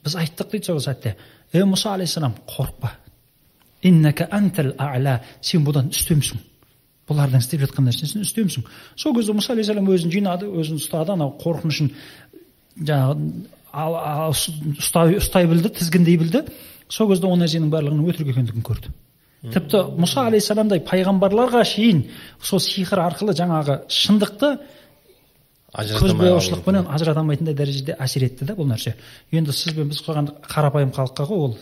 біз 0.05 0.17
айттық 0.17 0.53
дейді 0.53 0.71
сол 0.71 0.81
сәтте 0.81 1.17
ей 1.53 1.65
мұса 1.69 1.93
алейхисалам 1.95 2.37
қорықпа 2.49 2.95
сен 5.43 5.65
бұдан 5.67 5.93
үстемсің 5.93 6.41
бұлардың 7.09 7.43
істеп 7.43 7.65
жатқан 7.65 7.89
нәрсесін 7.89 8.25
үстемсің 8.27 8.67
сол 8.97 9.15
кезде 9.17 9.35
мұса 9.37 9.55
алейхисалам 9.55 9.89
өзін 9.95 10.13
жинады 10.13 10.49
өзін 10.49 10.81
ұстады 10.81 11.15
анау 11.15 11.35
қорқынышын 11.41 11.91
жаңағы 12.79 13.29
ұстай, 13.75 15.19
ұстай 15.19 15.47
білді 15.49 15.73
тізгіндей 15.77 16.17
білді. 16.19 16.45
Сол 16.89 17.11
кезде 17.11 17.29
ол 17.29 17.37
нәрсенің 17.41 17.69
барлығының 17.73 18.09
өтірік 18.13 18.33
екендігін 18.33 18.65
көрді. 18.65 18.93
Тіпті 19.53 19.83
мұса 20.01 20.25
алейхисаламдай 20.27 20.81
пайғамбарларға 20.89 21.63
шейін 21.69 22.07
сол 22.43 22.63
сиқыр 22.65 23.05
арқылы 23.05 23.37
жаңағы 23.39 23.83
шындықты 23.93 24.55
көзбояушылықпенен 25.77 26.89
ажырата 26.91 27.21
алмайтындай 27.21 27.55
дәрежеде 27.55 27.95
әсер 28.01 28.25
етті 28.27 28.49
да 28.49 28.57
бұл 28.59 28.67
нәрсе. 28.73 28.97
Енді 29.31 29.53
сіз 29.53 29.77
бен 29.77 29.93
біз 29.93 30.01
қойған 30.07 30.33
қарапайым 30.49 30.95
халыққа 30.97 31.29
ғой 31.29 31.45
ол. 31.45 31.59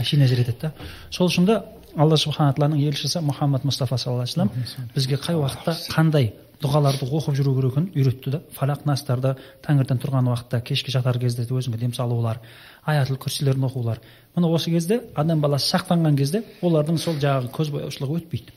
Әшейін 0.00 0.24
әсер 0.26 0.40
етеді 0.42 0.58
да. 0.64 0.72
Сол 1.10 1.28
үшін 1.28 1.46
де 1.46 1.60
алла 1.96 2.16
субхана 2.16 2.54
тағаланың 2.54 2.80
елшісі 2.86 3.22
мұхаммад 3.26 3.66
мұстафа 3.68 3.98
саллаллаху 3.98 4.40
алейхи 4.40 4.50
вассалам 4.62 4.90
бізге 4.94 5.18
қай 5.20 5.36
уақытта 5.36 5.74
қандай 5.92 6.32
дұғаларды 6.62 7.08
оқып 7.08 7.36
жүру 7.36 7.54
керек 7.56 7.72
екенін 7.72 7.90
үйретті 7.96 8.32
да 8.36 8.40
фалақ 8.56 8.84
настарды 8.86 9.34
таңертең 9.66 10.00
тұрған 10.02 10.30
уақытта 10.30 10.62
кешке 10.62 10.92
жатар 10.94 11.18
кезде 11.18 11.44
өзіңе 11.44 11.78
дем 11.80 11.94
салулар 11.94 12.40
аятыл 12.86 13.18
күрсилерін 13.18 13.66
оқулар 13.66 14.00
міне 14.36 14.50
осы 14.54 14.70
кезде 14.70 15.00
адам 15.14 15.40
баласы 15.42 15.72
сақтанған 15.74 16.16
кезде 16.16 16.44
олардың 16.62 16.98
сол 16.98 17.18
жаңағы 17.18 17.50
көзбояушылығы 17.56 18.20
өтпейді. 18.20 18.54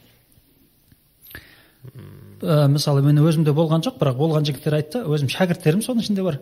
Ә, 2.42 2.68
мысалы 2.70 3.02
мен 3.06 3.20
өзімде 3.22 3.54
болған 3.56 3.84
жоқ 3.86 3.98
бірақ 4.02 4.20
болған 4.20 4.46
жігіттер 4.46 4.78
айтты 4.80 5.02
өзім 5.06 5.30
шәкірттерім 5.34 5.82
соның 5.86 6.06
ішінде 6.06 6.24
бар 6.26 6.40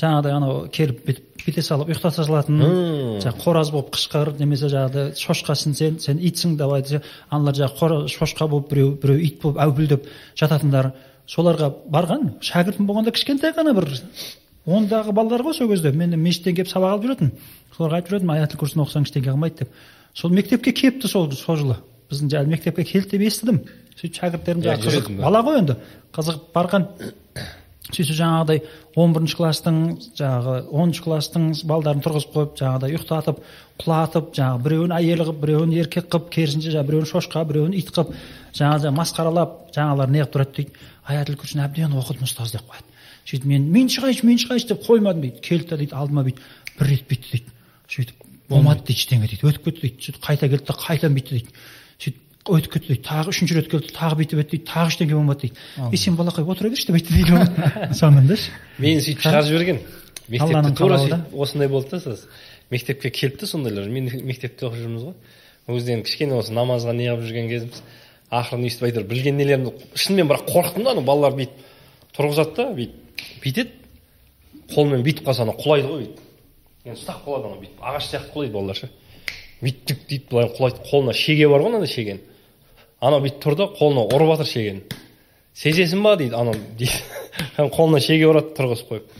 жаңағыдай 0.00 0.36
анау 0.36 0.68
келіп 0.72 1.02
бүйтіп 1.06 1.44
бүйте 1.44 1.64
салып 1.64 1.90
ұйықтата 1.90 2.24
салатын 2.24 2.62
жаңағы 3.24 3.42
қораз 3.42 3.72
болып 3.74 3.90
қышқыр 3.96 4.32
немесе 4.38 4.70
жаңағыдай 4.72 5.14
шошқасың 5.18 5.74
сен 5.76 5.98
сен 6.00 6.20
итсің 6.20 6.56
давай 6.60 6.82
десе 6.86 7.02
аналар 7.30 7.58
жаңағы 7.58 8.06
шошқа 8.12 8.48
болып 8.48 8.70
біреу 8.70 8.94
біреу 9.02 9.24
ит 9.26 9.40
болып 9.42 9.60
әупілдеп 9.66 10.06
жататындар 10.40 10.92
соларға 11.28 11.72
барған 11.90 12.36
шәкіртім 12.44 12.88
болғанда 12.88 13.12
кішкентай 13.16 13.52
ғана 13.56 13.74
бір 13.76 13.90
ондағы 14.66 15.14
балалар 15.14 15.44
ғой 15.44 15.54
сол 15.56 15.70
кезде. 15.70 15.92
Мен 15.92 16.16
мешіттен 16.20 16.56
келіп 16.56 16.68
сабақ 16.70 16.96
алып 16.96 17.06
жүретін. 17.08 17.32
Соларға 17.76 18.00
айтып 18.00 18.12
жүретінмін 18.12 18.34
аятыл 18.36 18.60
курсын 18.60 18.82
оқысаң 18.84 19.06
ештеңе 19.06 19.30
қылмайды 19.30 19.64
деп. 19.64 19.72
Сол 20.14 20.34
мектепке 20.34 20.72
келіпті 20.72 21.08
сол 21.08 21.30
сол 21.32 21.56
жылы. 21.56 21.76
Біздің 22.10 22.32
жаңағы 22.34 22.52
мектепке 22.54 22.84
келді 22.84 23.16
деп 23.16 23.24
естідім. 23.26 23.62
Сөйтіп 23.96 24.20
шәкірттерім 24.20 24.64
жаңағы 24.66 24.86
қызығып 24.86 25.20
бала 25.22 25.42
ғой 25.46 25.60
енді. 25.62 25.76
Қызығып 26.16 26.52
барған. 26.54 26.86
Сөйтіп 27.88 28.16
жаңағыдай 28.20 28.60
он 29.00 29.14
бірінші 29.16 29.36
класстың 29.38 29.78
жаңағы 30.18 30.56
оныншы 30.70 31.02
класстың 31.02 31.46
балдарын 31.66 32.04
тұрғызып 32.04 32.34
қойып 32.36 32.52
жаңағыдай 32.60 32.94
ұйықтатып 32.94 33.40
құлатып 33.80 34.28
жаңағы 34.36 34.62
біреуін 34.66 34.94
әйел 34.94 35.24
қылып 35.24 35.40
біреуін 35.42 35.72
еркек 35.80 36.10
қылып 36.12 36.28
керісінше 36.34 36.74
жаңағы 36.74 36.90
біреуін 36.90 37.08
шошқа 37.10 37.44
біреуін 37.48 37.74
ит 37.80 37.90
қылып 37.90 38.12
жаңағы 38.60 38.92
масқаралап 38.94 39.56
жаңағылар 39.74 40.12
неғып 40.14 40.32
тұрады 40.34 40.56
дейді. 40.56 40.86
Аятыл 41.06 41.38
күрсін 41.40 41.64
әбден 41.64 41.94
оқыдым 41.98 42.26
ұстаз 42.26 42.54
деп 42.54 42.66
қояды. 42.68 42.86
Сөйтіп 43.26 43.46
мен 43.50 43.68
мен 43.72 43.88
шығайыншы 43.90 44.26
мен 44.26 44.38
шығайыншы 44.42 44.68
деп 44.72 44.84
қоймадым 44.86 45.24
дейді. 45.24 45.40
Келді 45.44 45.68
да 45.70 45.78
дейді 45.80 45.96
алдыма 45.96 46.24
бүйтіп 46.26 46.78
бір 46.78 46.90
рет 46.90 47.06
бүйтті 47.10 47.32
дейді. 47.32 47.54
Сөйтіп 47.88 48.26
болмады 48.50 48.84
дейді 48.86 48.98
ештеңе 48.98 49.26
дейді. 49.30 49.46
Өтіп 49.46 49.64
кетті 49.64 49.80
дейді. 49.86 50.02
Сөйтіп 50.06 50.24
қайта 50.26 50.50
келді 50.50 50.66
да 50.66 50.76
қайтадан 50.76 51.16
бүйтті 51.16 51.38
дейді. 51.38 51.54
Өтіп 52.56 52.72
кетті 52.74 52.92
дейді 52.92 53.04
тағы 53.06 53.32
үшінші 53.32 53.56
рет 53.56 53.68
келді 53.70 53.92
тағы 53.94 54.18
бүйтіп 54.20 54.42
еді 54.42 54.50
дейді 54.50 54.66
тағы 54.68 54.92
ештеңе 54.92 55.14
болмады 55.14 55.40
дейді. 55.46 55.56
И 55.92 55.96
сен 55.96 56.16
балақай 56.18 56.44
отыра 56.44 56.70
берші 56.70 56.86
деп 56.90 56.98
айтты 56.98 57.14
дейді 57.14 57.32
ғой 57.36 57.46
соңындаш 57.96 58.46
мені 58.78 59.02
сөйтіп 59.04 59.24
шығарып 59.24 59.48
жіберген. 59.50 59.80
Мектепте 60.30 60.74
тура 60.78 60.98
сөйтіп 61.00 61.34
осындай 61.34 61.68
болды 61.68 61.90
да 61.90 62.00
сосын 62.04 62.28
мектепке 62.70 63.10
келіпті 63.10 63.46
сондайлар. 63.50 63.88
Мен 63.90 64.10
мектепте 64.24 64.66
оқып 64.66 64.78
жүрміз 64.84 65.02
ғой. 65.08 65.14
Ол 65.66 65.76
кезде 65.76 65.96
енді 65.96 66.06
кішкене 66.06 66.38
осы 66.38 66.54
намазға 66.54 66.94
не 66.94 67.08
қылып 67.10 67.26
жүрген 67.26 67.50
кезіміз. 67.50 67.82
Ақырын 68.30 68.66
өйстіп 68.68 68.86
әйтеуір 68.86 69.08
білген 69.10 69.36
нелерімді 69.40 69.72
шынымен 69.98 70.30
бірақ 70.30 70.46
қорықтым 70.52 70.86
да 70.86 70.94
ана 70.94 71.02
балалар 71.02 71.34
бүйтіп 71.34 72.14
тұрғызады 72.14 72.54
да 72.54 72.68
бүйтіп 72.78 73.42
бүйтеді. 73.42 73.70
Қолымен 74.70 75.02
бүйтіп 75.02 75.26
қалса 75.26 75.42
анау 75.42 75.58
құлайды 75.58 75.90
ғой 75.90 76.04
бүйтіп. 76.04 76.20
Енді 76.86 77.00
ұстап 77.00 77.24
қалады 77.26 77.50
анау 77.50 77.58
бүйтіп. 77.58 77.82
Ағаш 77.82 78.06
сияқты 78.12 78.30
құлайды 78.36 78.54
балалар 78.54 78.78
ше. 78.78 78.90
Бүйтіп 79.60 80.06
дейді 80.06 80.30
былай 80.30 80.46
құлайды 80.54 80.84
қолына 80.86 81.12
шеге 81.18 81.48
бар 81.50 81.64
ғой 81.64 81.72
мынандай 81.74 81.90
шеген 81.90 82.22
анау 83.00 83.24
бүйтіп 83.24 83.42
тұр 83.44 83.56
да 83.58 83.68
қолына 83.78 84.06
ұрып 84.12 84.34
жатыр 84.34 84.50
шегені. 84.50 85.00
Сезесің 85.56 86.04
ба 86.04 86.14
дейді 86.20 86.36
анау 86.38 86.54
дейді. 86.78 86.92
Қолына 87.76 88.00
шеге 88.04 88.28
ұрады 88.30 88.54
тұрғызып 88.56 88.92
қойып. 88.92 89.18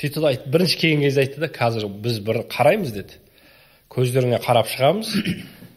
Сөйтті 0.00 0.22
да 0.22 0.32
айтты 0.32 0.50
бірінші 0.52 0.78
келген 0.80 1.04
кезде 1.04 1.24
айтты 1.24 1.40
да 1.42 1.50
қазір 1.52 1.88
біз 2.02 2.20
бір 2.24 2.42
қараймыз 2.50 2.94
деді. 2.94 3.20
Көздеріңе 3.90 4.40
қарап 4.44 4.68
шығамыз. 4.70 5.14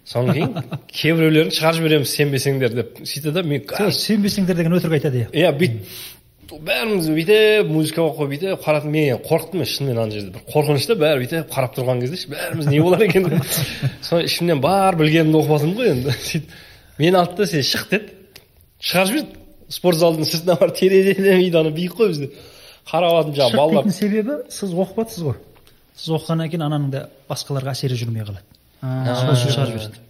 Содан 0.08 0.34
кейін 0.36 0.82
кейбіреулерін 0.92 1.54
шығарып 1.56 1.80
жібереміз 1.80 2.16
сенбесеңдер 2.18 2.76
деп. 2.76 2.98
Сөйтті 3.04 3.32
да 3.36 3.44
мен 3.44 3.64
сенбесеңдер 3.96 4.60
деген 4.60 4.76
өтірік 4.78 4.98
айтады 5.00 5.24
иә. 5.24 5.30
Иә 5.32 5.54
бүйтіп 5.60 6.60
бәріміз 6.68 7.08
бүйтіп 7.16 7.72
музыка 7.72 8.04
қойып 8.04 8.34
бүйтіп 8.34 8.66
қарадым 8.66 8.92
мен 8.94 9.22
қорықтым 9.24 9.64
мен 9.64 9.70
шынымен 9.72 10.02
ана 10.04 10.12
жерде. 10.12 10.34
Бір 10.36 10.44
қорқыныш 10.52 10.88
та 10.90 10.98
бәрі 11.00 11.24
бүйтіп 11.24 11.50
қарап 11.54 11.74
тұрған 11.78 12.04
кезде 12.04 12.34
бәріміз 12.36 12.70
не 12.70 12.82
болар 12.84 13.06
екен 13.08 13.30
деп. 13.32 13.56
Соны 14.06 14.28
ішімнен 14.28 14.62
бар 14.62 15.00
білгенімді 15.00 15.40
оқып 15.40 15.56
жатырмын 15.56 15.80
ғой 15.80 15.92
енді. 15.96 16.16
Сөйтіп 16.20 16.52
мені 17.00 17.18
алды 17.18 17.38
да 17.38 17.48
сен 17.48 17.64
шық 17.66 17.90
деді 17.92 18.14
шығарып 18.84 19.10
жіберді 19.14 19.74
спорт 19.74 19.98
залдың 20.02 20.28
сыртына 20.30 20.58
барып 20.60 20.78
терезеден 20.78 21.40
үйде 21.40 21.60
ана 21.60 21.72
биік 21.74 21.96
қой 21.98 22.12
бізде 22.14 22.30
қарап 22.90 23.14
жатырмын 23.16 23.38
жаңағы 23.40 23.58
балалар 23.58 23.92
себебі 23.96 24.40
сіз 24.54 24.74
оқып 24.74 25.04
жатсыз 25.04 25.28
ғой 25.30 25.38
сіз 25.98 26.16
оқығаннан 26.18 26.52
кейін 26.54 26.66
ананың 26.68 26.90
да 26.94 27.06
басқаларға 27.30 27.74
әсері 27.74 27.98
жүрмей 27.98 28.28
қалады 28.28 28.44
сол 28.84 29.34
үшін 29.34 29.56
шығарып 29.56 29.78
жібереді 29.78 30.03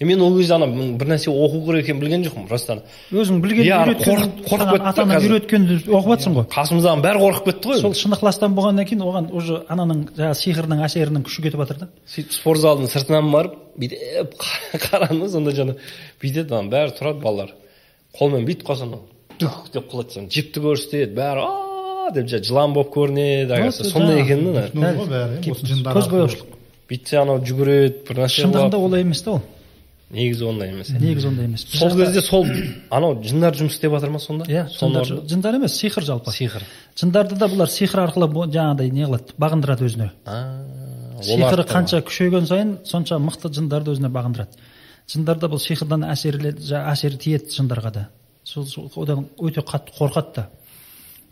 е 0.00 0.04
мен 0.04 0.20
ол 0.22 0.36
кезде 0.38 0.54
ана 0.54 0.66
бір 0.68 1.08
нәрсе 1.10 1.30
оқу 1.32 1.64
керек 1.66 1.84
екенін 1.84 2.00
білген 2.00 2.24
жоқпын 2.26 2.46
просто 2.48 2.72
ана 2.72 2.82
өзің 3.10 3.40
білген 3.42 3.66
қорқып 4.04 4.44
кетті 4.46 4.86
ата 4.90 5.02
ана 5.02 5.18
үйреткенді 5.18 5.78
оқып 5.88 6.10
жатрсың 6.12 6.36
ғой. 6.38 6.46
Қасымыздағының 6.54 7.02
бәрі 7.02 7.22
қорқып 7.24 7.48
кетті 7.50 7.72
ғой. 7.72 7.80
Сол 7.82 7.96
шын 7.98 8.14
ықыластан 8.14 8.54
болғаннан 8.54 8.86
кейін 8.86 9.02
оған 9.02 9.30
уже 9.34 9.60
ананың 9.68 10.04
жаңағы 10.14 10.38
сиқырының 10.44 10.84
әсерінің 10.86 11.26
күші 11.26 11.44
кетіп 11.48 11.64
жатыр 11.64 11.82
да. 11.82 11.90
Сөйтіп 12.06 12.38
спорт 12.38 12.62
залдың 12.62 12.92
сыртынан 12.94 13.32
барып 13.34 13.58
бүйтіп 13.78 14.38
қарадым 14.86 15.24
да 15.24 15.30
сонда 15.34 15.56
жаңа 15.58 15.78
бүйтеді 16.22 16.54
ана 16.54 16.70
бәрі 16.70 16.94
тұрады 16.94 17.22
балалар. 17.24 17.54
Қолмен 18.14 18.46
бүйтіп 18.46 18.70
қалса 18.70 18.86
анау 18.86 19.02
дух 19.38 19.66
деп 19.72 19.90
құлайды 19.90 20.14
соны 20.14 20.30
жіпті 20.34 20.62
көрсетеді 20.64 21.14
бәрі 21.14 21.44
а 21.46 22.10
деп 22.14 22.28
жылан 22.30 22.74
болып 22.74 22.90
көрінеді 22.94 23.70
сондай 23.76 24.22
екен 24.24 24.46
да 24.54 24.64
көзбояушылық 25.44 26.56
бүйтсе 26.90 27.20
анау 27.22 27.42
жүгіреді 27.44 28.02
бір 28.08 28.22
нәрсе 28.24 28.44
шындығында 28.46 28.80
олай 28.80 29.04
емес 29.04 29.22
та 29.22 29.36
ол. 29.36 29.42
Негізі 30.10 30.44
ондай 30.44 30.70
емес. 30.72 30.90
Негізі 30.90 31.28
ондай 31.28 31.44
емес. 31.46 31.66
Сол 31.72 31.96
кезде 31.96 32.22
сол 32.22 32.46
анау 32.90 33.18
жындар 33.22 33.56
жұмыс 33.56 33.76
істеп 33.76 33.92
жатыр 33.92 34.10
ма 34.14 34.20
сонда? 34.22 34.46
Иә 34.48 34.66
жындар 35.28 35.58
емес 35.58 35.76
сиқыр 35.76 36.04
жалпы. 36.04 36.32
Сиқыр. 36.32 36.64
Жындарды 36.98 37.36
да 37.36 37.48
бұлар 37.48 37.68
сиқыр 37.72 38.06
арқылы 38.06 38.28
жаңағыдай 38.48 38.90
не 38.90 39.06
қылады? 39.06 39.36
Бағындырады 39.38 39.88
өзіне. 39.88 40.10
Сиқыры 41.22 41.66
қанша 41.68 42.02
күшейген 42.06 42.46
сайын 42.46 42.76
сонша 42.84 43.18
мықты 43.18 43.52
жындарды 43.52 43.92
өзіне 43.92 44.10
бағындырады. 44.12 44.56
Жындарда 45.08 45.48
бұл 45.48 45.60
сиқырдан 45.60 46.04
әсері 46.08 47.18
тиеді 47.18 47.52
жындарға 47.54 47.92
да. 47.92 48.08
Сол 48.44 48.90
одан 48.96 49.26
өте 49.40 49.60
қатты 49.60 49.92
қорқады 49.96 50.34
да. 50.36 50.48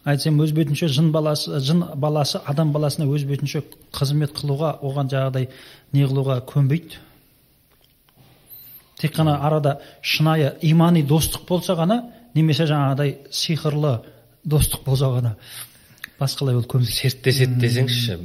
Айтсам 0.06 0.38
өз 0.40 0.52
бетінше 0.54 0.86
жын 0.88 1.10
баласы 1.12 1.58
жын 1.60 1.82
баласы 1.98 2.38
адам 2.46 2.70
баласына 2.72 3.08
өз 3.10 3.24
бетінше 3.26 3.64
қызмет 3.92 4.36
қылуға 4.38 4.76
оған 4.86 5.10
жаңағыдай 5.10 5.48
не 5.92 6.06
қылуға 6.06 6.38
көнбейді. 6.46 7.00
Тек 9.00 9.14
қана 9.16 9.38
арада 9.46 9.78
шынайы 10.02 10.54
имани 10.62 11.02
достық 11.02 11.46
болса 11.48 11.74
ғана 11.78 12.02
немесе 12.34 12.66
жаңағыдай 12.68 13.16
сиқырлы 13.30 14.00
достық 14.44 14.84
болса 14.84 15.10
ғана. 15.12 15.34
Басқалай 16.20 16.56
ол 16.56 16.64
көнбейді 16.64 16.96
серттеседі 16.96 17.60
десеңізші 17.60 18.18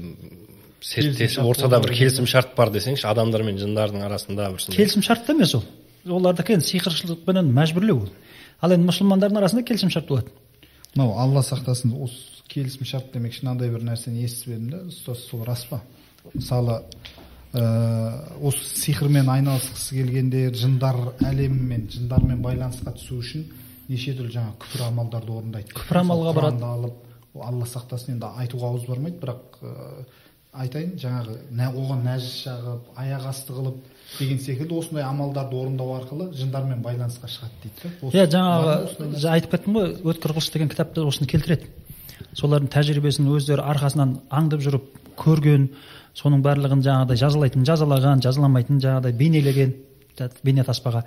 серттесіп 0.81 1.45
ортада 1.45 1.81
бір 1.83 1.95
келісім 1.97 2.27
шарт 2.27 2.55
бар 2.57 2.71
десеңізші 2.73 3.09
адамдар 3.11 3.43
мен 3.43 3.59
жындардың 3.61 4.05
арасында 4.07 4.51
бір 4.53 4.77
келісім 4.77 5.03
шарт 5.03 5.25
та 5.27 5.33
емес 5.33 5.55
ол. 5.55 5.65
Олардікі 6.07 6.55
енді 6.57 6.69
сиқыршылықпенен 6.71 7.51
мәжбүрлеу 7.53 8.05
ол. 8.05 8.13
Ал 8.61 8.73
енді 8.73 8.89
мұсылмандардың 8.89 9.41
арасында 9.43 9.67
келісім 9.67 9.91
шарт 9.93 10.07
болады 10.07 10.31
мынау 10.95 11.15
алла 11.19 11.43
сақтасын 11.45 11.93
осы 12.03 12.43
келісім 12.51 12.87
шарт 12.87 13.13
демекші 13.13 13.45
мынандай 13.45 13.71
бір 13.71 13.85
нәрсені 13.87 14.25
естіп 14.25 14.55
едім 14.57 14.69
да 14.73 14.79
ұстаз 14.89 15.23
сол 15.29 15.45
рас 15.47 15.63
па? 15.69 15.79
Мысалы 16.33 16.81
осы 17.51 18.63
сиқырмен 18.79 19.27
айналысқысы 19.27 19.97
келгендер 19.97 20.55
жындар 20.55 20.95
әлемімен 21.19 21.89
жындармен 21.91 22.39
байланысқа 22.45 22.93
түсу 22.95 23.19
үшін 23.19 23.43
неше 23.91 24.13
түрлі 24.15 24.31
жаңағы 24.37 24.59
күпір 24.63 24.85
амалдарды 24.87 25.33
орындайды. 25.35 25.73
Күпір 25.75 25.99
амалға 26.05 26.33
барады. 26.37 26.63
Алып 26.63 27.11
алла 27.35 27.67
сақтасын 27.67 28.15
енді 28.15 28.29
айтуға 28.39 28.71
ауыз 28.71 28.87
бармайды 28.87 29.19
бірақ 29.19 29.59
ә, 29.63 29.73
айтайын 30.63 30.95
жаңағы 30.99 31.37
оған 31.71 32.01
нәжіс 32.07 32.33
жағып 32.45 32.89
аяқ 32.99 33.27
асты 33.29 33.55
қылып 33.55 33.77
деген 34.17 34.39
секілді 34.43 34.79
осындай 34.79 35.05
амалдарды 35.07 35.55
орындау 35.55 35.93
арқылы 35.95 36.31
жындармен 36.35 36.81
байланысқа 36.83 37.29
шығады 37.31 37.61
дейді 37.63 37.93
да 38.01 38.17
иә 38.17 38.27
жаңағы 38.35 39.29
айтып 39.35 39.55
кеттім 39.55 39.79
ғой 39.79 39.95
өткір 40.11 40.35
құс 40.35 40.51
деген 40.51 40.71
кітапта 40.71 41.05
осыны 41.07 41.27
келтіреді. 41.31 41.71
Солардың 42.35 42.69
тәжірибесін 42.71 43.31
өздері 43.31 43.63
арқасынан 43.71 44.17
аңдып 44.29 44.61
жүріп 44.67 44.91
көрген 45.19 45.69
соның 46.17 46.43
барлығын 46.45 46.83
жаңағыдай 46.85 47.19
жазалайтын 47.21 47.65
жазалаған 47.67 48.23
жазаламайтын 48.25 48.81
жаңағыдай 48.83 49.15
бейнелеген 49.17 49.73
бейне 50.43 50.65
таспаға 50.67 51.05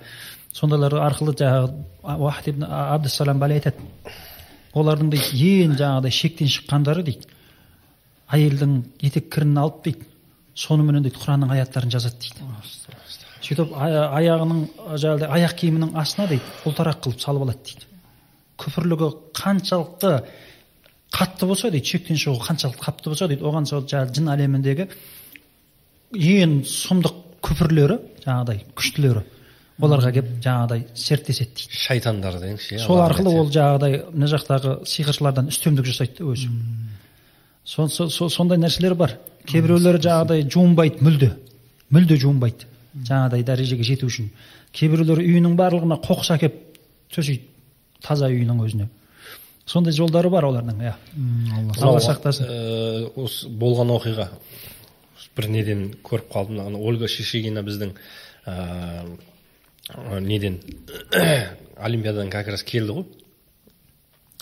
сондайлар 0.55 0.95
арқылы 1.05 1.35
жаңағы 1.37 2.67
абдусалам 2.95 3.39
бәле 3.39 3.59
айтады. 3.59 3.85
Олардың 4.75 5.11
дейді 5.13 5.51
ең 5.65 5.75
жаңағыдай 5.79 6.11
шектен 6.11 6.49
шыққандары 6.51 7.05
дейді 7.05 7.29
әйелдің 8.33 8.77
етек 9.05 9.29
кірін 9.33 9.59
алып 9.61 9.83
дейді 9.85 10.07
соныменен 10.57 11.05
дейді 11.05 11.21
құранның 11.21 11.53
аяттарын 11.55 11.93
жазады 11.93 12.17
дейді. 12.25 12.47
Сөйтіп 13.45 13.75
аяғының 13.77 14.63
жаңағыдай 14.97 15.29
аяқ 15.37 15.55
киімінің 15.61 15.93
астына 16.01 16.27
дейді 16.31 16.55
ұлтарақ 16.65 17.03
қылып 17.05 17.21
салып 17.21 17.45
алады 17.45 17.61
дейді. 17.69 17.87
Күпірлігі 18.57 19.11
қаншалықты 19.37 20.13
қатты 21.15 21.47
болса 21.47 21.71
дейді 21.71 21.95
шектен 21.95 22.19
шығу 22.19 22.41
қаншалықты 22.43 22.83
қатты 22.83 23.11
болса 23.13 23.29
дейді 23.31 23.47
оған 23.47 23.69
сол 23.69 23.85
жаңағы 23.87 24.17
жын 24.19 24.33
әлеміндегі 24.35 24.89
ең 26.15 26.59
сұмдық 26.67 27.21
күпірлері 27.45 27.99
жаңағыдай 28.25 28.65
күштілері 28.75 29.23
оларға 29.83 30.11
келіп 30.15 30.27
жаңағыдай 30.43 30.83
серттеседі 30.95 31.51
дейді. 31.59 31.79
Шайтандар 31.83 32.37
деңізші 32.39 32.79
сол 32.83 33.01
арқылы 33.03 33.33
ол 33.41 33.49
жаңағыдай 33.51 33.97
мына 34.13 34.29
жақтағы 34.31 34.75
сиқыршылардан 34.87 35.49
үстемдік 35.51 35.87
жасайды 35.89 36.21
да 36.21 36.29
өзі. 36.31 36.51
Со, 37.65 37.87
со, 37.89 38.07
со, 38.09 38.29
сондай 38.29 38.59
нәрселер 38.61 38.95
бар. 38.95 39.17
Кейбіреулері 39.49 39.99
жаңағыдай 40.05 40.45
жуынбайды 40.47 41.03
мүлде. 41.03 41.31
Мүлде 41.91 42.17
жуынбайды. 42.21 42.69
Жаңағыдай 42.95 43.43
дәрежеге 43.43 43.83
жету 43.83 44.07
үшін. 44.07 44.29
Кейбіреулері 44.71 45.25
үйінің 45.25 45.57
барлығына 45.59 45.99
қоқыс 46.05 46.31
әкеліп 46.37 46.61
төсейді 47.11 47.43
таза 48.05 48.29
үйінің 48.31 48.61
өзіне. 48.63 48.87
Сондай 49.65 49.93
жолдары 49.93 50.29
бар 50.29 50.47
олардың 50.49 50.81
иә. 50.83 50.93
Алла 51.81 52.01
сақтасын. 52.03 52.45
Э, 52.49 53.07
осы 53.15 53.49
болған 53.49 53.93
оқиға. 53.95 54.29
Бір 55.35 55.49
неден 55.51 55.87
көріп 56.05 56.29
қалдым. 56.31 56.61
Ана 56.63 56.79
ольга 56.79 57.09
шишигина 57.11 57.63
біздің 57.65 57.91
ә, 58.47 59.17
неден 60.21 60.61
олимпиададан 61.77 62.29
как 62.31 62.47
раз 62.47 62.63
келді 62.63 63.01
ғой. 63.01 63.05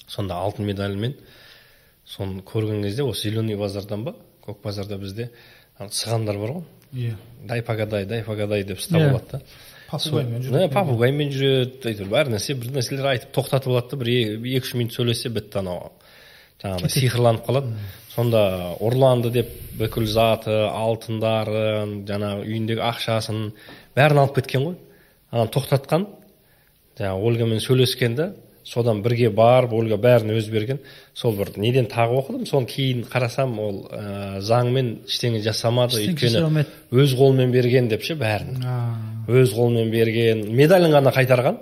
Сонда 0.08 0.38
алтын 0.44 0.68
медальмен. 0.70 1.16
Соны 2.06 2.44
көрген 2.46 2.84
кезде 2.84 3.04
осы 3.04 3.30
зеленый 3.30 3.58
базардан 3.58 4.04
ба? 4.04 4.16
Көк 4.46 4.62
базарда 4.64 5.00
бізде 5.02 5.32
сығандар 5.80 6.38
бар 6.38 6.58
ғой. 6.60 6.66
Иә. 6.94 7.16
Дай 7.48 7.64
погадай 7.66 8.06
дай 8.06 8.24
погадай 8.24 8.64
деп 8.64 8.78
ұстап 8.78 9.02
алады 9.02 9.32
да. 9.32 9.42
Жүреді 9.94 10.70
попугаймен 10.74 11.34
жүреді 11.34 11.92
әйтеуір 11.92 12.10
бәр 12.14 12.32
нәрсе 12.34 12.56
бір 12.60 12.74
нәрселер 12.78 13.10
айтып 13.14 13.36
тоқтатып 13.36 13.72
алады 13.74 13.94
да 13.94 14.00
бір 14.02 14.14
екі 14.14 14.64
үш 14.66 14.74
минут 14.80 14.96
сөйлессе 14.98 15.30
бітті 15.34 15.62
анау 15.62 15.92
жаңағыдай 16.64 16.94
сиқырланып 16.96 17.46
қалады 17.48 17.76
сонда 18.14 18.42
ұрланды 18.84 19.32
деп 19.34 19.50
бүкіл 19.80 20.06
заты 20.08 20.54
алтындарын 20.70 22.04
жаңағы 22.08 22.46
үйіндегі 22.48 22.84
ақшасын 22.86 23.48
бәрін 23.98 24.22
алып 24.24 24.38
кеткен 24.38 24.68
ғой. 24.68 24.76
Ананы 25.34 25.52
тоқтатқан 25.56 26.06
жаңағы 27.00 27.28
ольгамен 27.30 27.64
сөйлескен 27.64 28.16
да 28.20 28.30
содан 28.66 29.02
бірге 29.04 29.30
барып 29.30 29.74
ольга 29.76 29.98
бәрін 30.00 30.34
өзі 30.38 30.52
берген. 30.52 30.80
Сол 31.14 31.36
бір 31.38 31.52
неден 31.58 31.88
тағы 31.92 32.18
оқыдым 32.22 32.46
соны 32.50 32.70
кейін 32.70 33.04
қарасам 33.12 33.58
ол 33.60 33.84
ә, 33.92 34.40
заңмен 34.40 35.04
ештеңе 35.08 35.42
жасамады 35.44 36.00
өйткені 36.02 36.66
өз 36.92 37.16
қолымен 37.20 37.52
берген 37.52 37.90
деп 37.92 38.04
ше 38.08 38.16
бәрін. 38.20 38.64
Өз 39.28 39.54
қолымен 39.56 39.92
берген 39.92 40.48
медалін 40.56 40.96
ғана 40.96 41.14
қайтарған. 41.16 41.60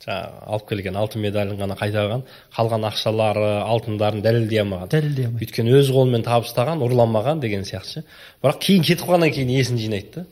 Жаңағы 0.00 0.44
алып 0.48 0.68
келген 0.70 0.96
алтын 0.96 1.20
медалін 1.20 1.58
ғана 1.60 1.76
қайтарған. 1.76 2.22
Қалған 2.56 2.86
ақшалары 2.88 3.50
алтындарын 3.68 4.22
дәлелдей 4.24 4.62
алмаған. 4.62 4.88
Дәлелдей 4.94 5.26
алмайды. 5.28 5.44
Өйткені 5.44 5.74
өз 5.76 5.90
қолымен 5.92 6.24
табыстаған 6.24 6.80
ұрламаған 6.86 7.42
деген 7.42 7.66
сияқты 7.68 8.00
ше. 8.00 8.04
Бірақ 8.40 8.62
кейін 8.64 8.86
кетіп 8.88 9.04
қалғаннан 9.04 9.34
кейін 9.36 9.52
есін 9.58 9.76
жинайды 9.76 10.22
да. 10.22 10.24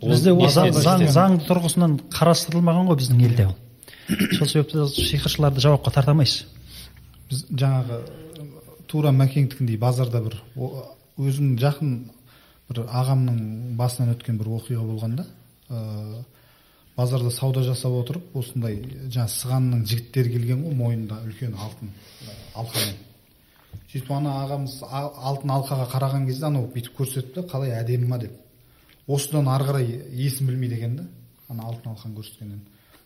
Бізде 0.00 0.32
ол 0.32 0.46
заң, 0.48 1.08
заң 1.10 1.40
тұрғысынан 1.48 1.98
қарастырылмаған 2.14 2.86
ғой 2.88 3.00
біздің 3.02 3.26
елде 3.26 3.48
ол. 3.50 3.56
Сол 4.38 4.48
себепті 4.48 4.86
сиқыршыларды 4.94 5.62
жауапқа 5.62 5.92
тарта 5.94 6.14
алмайсыз 6.14 6.46
біз 7.30 7.44
жаңағы 7.50 8.00
тура 8.90 9.12
мәкеңдікіндей 9.14 9.78
базарда 9.78 10.22
бір 10.24 10.38
өзім 11.20 11.56
жақын 11.60 11.94
бір 12.70 12.84
ағамның 12.86 13.76
басынан 13.78 14.14
өткен 14.14 14.38
бір 14.40 14.52
оқиға 14.58 14.82
болғанда 14.86 15.26
ә, 15.70 16.24
базарда 16.96 17.30
сауда 17.34 17.62
жасап 17.66 17.94
отырып 18.00 18.34
осындай 18.36 18.80
жаңағы 19.06 19.34
сығанның 19.36 19.86
жігіттері 19.90 20.34
келген 20.34 20.64
ғой 20.66 20.76
мойнында 20.78 21.20
үлкен 21.26 21.54
алтын 21.54 21.92
алқамен. 22.58 22.98
Сөйтіп 23.90 24.10
ана 24.14 24.34
ағамыз 24.44 24.76
алтын 24.90 25.54
алқаға 25.54 25.86
қараған 25.94 26.26
кезде 26.28 26.46
анау 26.50 26.68
бүйтіп 26.74 26.98
көрсетті 26.98 27.46
қалай 27.50 27.74
әдемі 27.78 28.10
ма? 28.10 28.18
деп. 28.18 28.34
Осыдан 29.06 29.48
ары 29.50 29.66
қарай 29.70 29.88
есін 30.10 30.50
білмейді 30.50 30.78
екен 30.78 30.96
да 31.00 31.06
ана 31.48 31.66
алтын 31.70 31.94
алқаны 31.94 32.18
көрсеткеннен. 32.18 32.60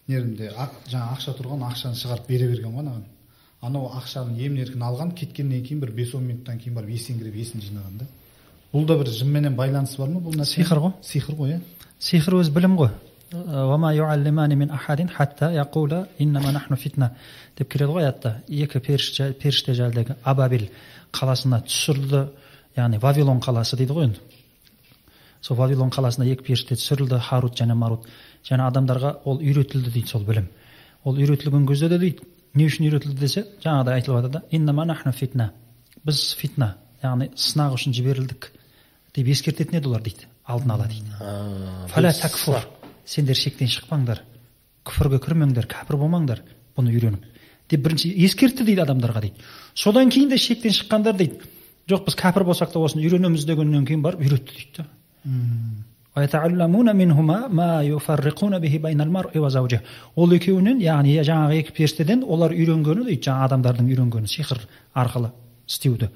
Мына 0.09 0.68
жаңа 0.90 1.14
ақша 1.14 1.34
тұрған 1.38 1.64
ақшаны 1.70 1.96
шығарып 1.96 2.28
бере 2.28 2.48
берген 2.48 2.74
ғой 2.74 2.84
анаған. 2.84 3.05
Анау 3.64 3.88
ақшаны 3.96 4.36
емін 4.36 4.61
еркін 4.66 4.82
алған 4.84 5.14
кеткеннен 5.16 5.64
кейін 5.64 5.80
бір 5.80 5.92
бес 5.96 6.14
он 6.14 6.26
минуттан 6.28 6.59
кейін 6.59 6.74
барып 6.76 6.90
есеңгіреп 6.92 7.34
есін 7.34 7.62
жинаған 7.64 7.98
да. 8.02 8.07
Бұл 8.74 8.84
да 8.86 8.98
бір 9.00 9.09
жынменен 9.09 9.57
байланысы 9.57 9.96
бар 9.98 10.11
ма 10.12 10.20
бұл 10.20 10.36
нәрсе? 10.36 10.61
Сиқыр 10.61 10.82
ғой. 10.82 10.92
Сиқыр 11.00 11.38
ғой 11.38 11.55
иә. 11.55 11.61
Сиқыр 12.00 12.36
өзі 12.42 12.52
білім 12.52 12.76
ғой. 12.76 12.90
Деп 17.57 17.70
келеді 17.70 17.92
ғой 17.94 18.05
аятта. 18.05 18.42
Екі 18.48 18.80
періште 18.84 19.32
періште 19.32 19.72
жәлдегі 19.74 20.18
абабил 20.22 20.68
қаласына 21.14 21.62
түсірілді. 21.64 22.26
Яғни 22.76 22.98
вавилон 22.98 23.40
қаласы 23.40 23.78
дейді 23.78 23.94
ғой 23.96 24.09
енді. 24.11 24.20
Сол 25.40 25.57
вавилон 25.57 25.90
қаласына 25.94 26.26
екі 26.30 26.42
періште 26.44 26.74
түсірілді. 26.74 27.20
Харут 27.22 27.59
және 27.59 27.74
марут. 27.74 28.07
Және 28.45 28.68
адамдарға 28.68 29.16
ол 29.24 29.40
үйретілді 29.40 29.90
дейді 29.90 30.09
сол 30.09 30.24
білім. 30.24 30.49
Ол 31.05 31.16
үйретілген 31.18 31.66
кезде 31.66 31.88
де 31.88 31.99
дейді. 31.99 32.26
Не 32.55 32.68
үшін 32.68 32.86
үйретілді 32.88 33.18
десе 33.18 33.47
жаңағыдай 33.64 34.01
айтылып 34.01 34.22
жатыр 34.22 34.30
да 34.30 35.12
фитна 35.12 35.51
біз 36.05 36.34
фитна 36.38 36.76
яғни 37.03 37.30
сынақ 37.34 37.74
үшін 37.78 37.95
жіберілдік 37.97 38.51
деп 39.16 39.28
ескертетін 39.28 39.78
еді 39.80 39.88
олар 39.88 40.03
дейді 40.03 40.28
алдын 40.47 40.70
ала 40.70 40.86
дейді. 40.86 41.11
Фәлә 41.92 42.12
сендер 43.05 43.36
шектен 43.36 43.68
шықпаңдар 43.68 44.22
күфірге 44.84 45.20
кірмеңдер 45.24 45.66
кәпір 45.68 45.99
болмаңдар 46.01 46.42
бұны 46.76 46.92
үйреніп 46.95 47.24
деп 47.70 47.84
бірінші 47.84 48.12
ескертті 48.26 48.64
дейді 48.64 48.84
адамдарға 48.84 49.24
дейді. 49.24 49.45
Содан 49.74 50.11
кейін 50.11 50.30
де 50.30 50.38
шектен 50.38 50.72
шыққандар 50.76 51.16
дейді. 51.16 51.40
Жоқ 51.88 52.07
біз 52.07 52.16
кәпір 52.20 52.45
болсақ 52.49 52.72
та 52.72 52.80
осыны 52.80 53.05
үйренеміз 53.05 53.45
дегеннен 53.49 53.86
кейін 53.88 54.05
барып 54.05 54.24
үйретті 54.24 54.57
дейді 54.57 54.78
да. 54.78 54.86
Ол 60.14 60.30
екеуінен 60.36 60.78
яғни 60.78 61.16
жаңағы 61.26 61.58
екі 61.58 61.74
періштеден 61.74 62.22
олар 62.22 62.54
үйренгені 62.54 63.08
дейді 63.08 63.26
жаңағы 63.26 63.48
адамдардың 63.48 63.88
үйренгені 63.90 64.30
сиқыр 64.30 64.60
арқылы 64.94 65.32
істеуді. 65.66 66.10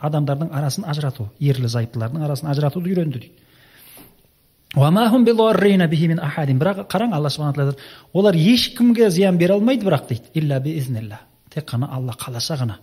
Адамдардың 0.00 0.50
арасын 0.50 0.84
ажырату 0.90 1.28
ерлі 1.38 1.68
зайыптылардың 1.70 2.24
арасын 2.26 2.50
ажыратуды 2.50 2.90
үйренді 2.90 3.20
дейді. 3.22 3.30
Бірақ 6.58 6.88
қараң 6.90 7.14
алла 7.14 7.30
субхан 7.30 7.54
тағала 7.54 7.76
олар 8.12 8.34
ешкімге 8.34 9.10
зиян 9.10 9.38
бере 9.38 9.54
алмайды 9.54 9.86
бірақ 9.86 10.08
дейді. 10.08 11.16
Тек 11.54 11.70
қана 11.70 11.88
алла 11.90 12.12
қаласа 12.12 12.56
ғана. 12.56 12.78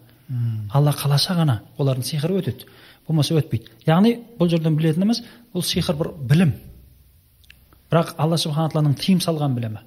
Алла 0.73 0.91
қаласа 0.91 1.35
ғана 1.37 1.59
олардың 1.77 2.03
сиқыры 2.03 2.39
өтеді. 2.39 2.65
Болмаса 3.07 3.35
өтпейді. 3.39 3.71
Яғни 3.87 4.15
бұл 4.39 4.49
жерден 4.49 4.77
білетініміз 4.77 5.21
бұл 5.53 5.65
сиқыр 5.65 5.97
бір 5.99 6.11
білім. 6.29 6.53
Бірақ 7.91 8.15
алла 8.17 8.37
субхан 8.41 8.71
тағаланың 8.71 8.97
тыйым 8.99 9.21
салған 9.23 9.55
білімі. 9.57 9.83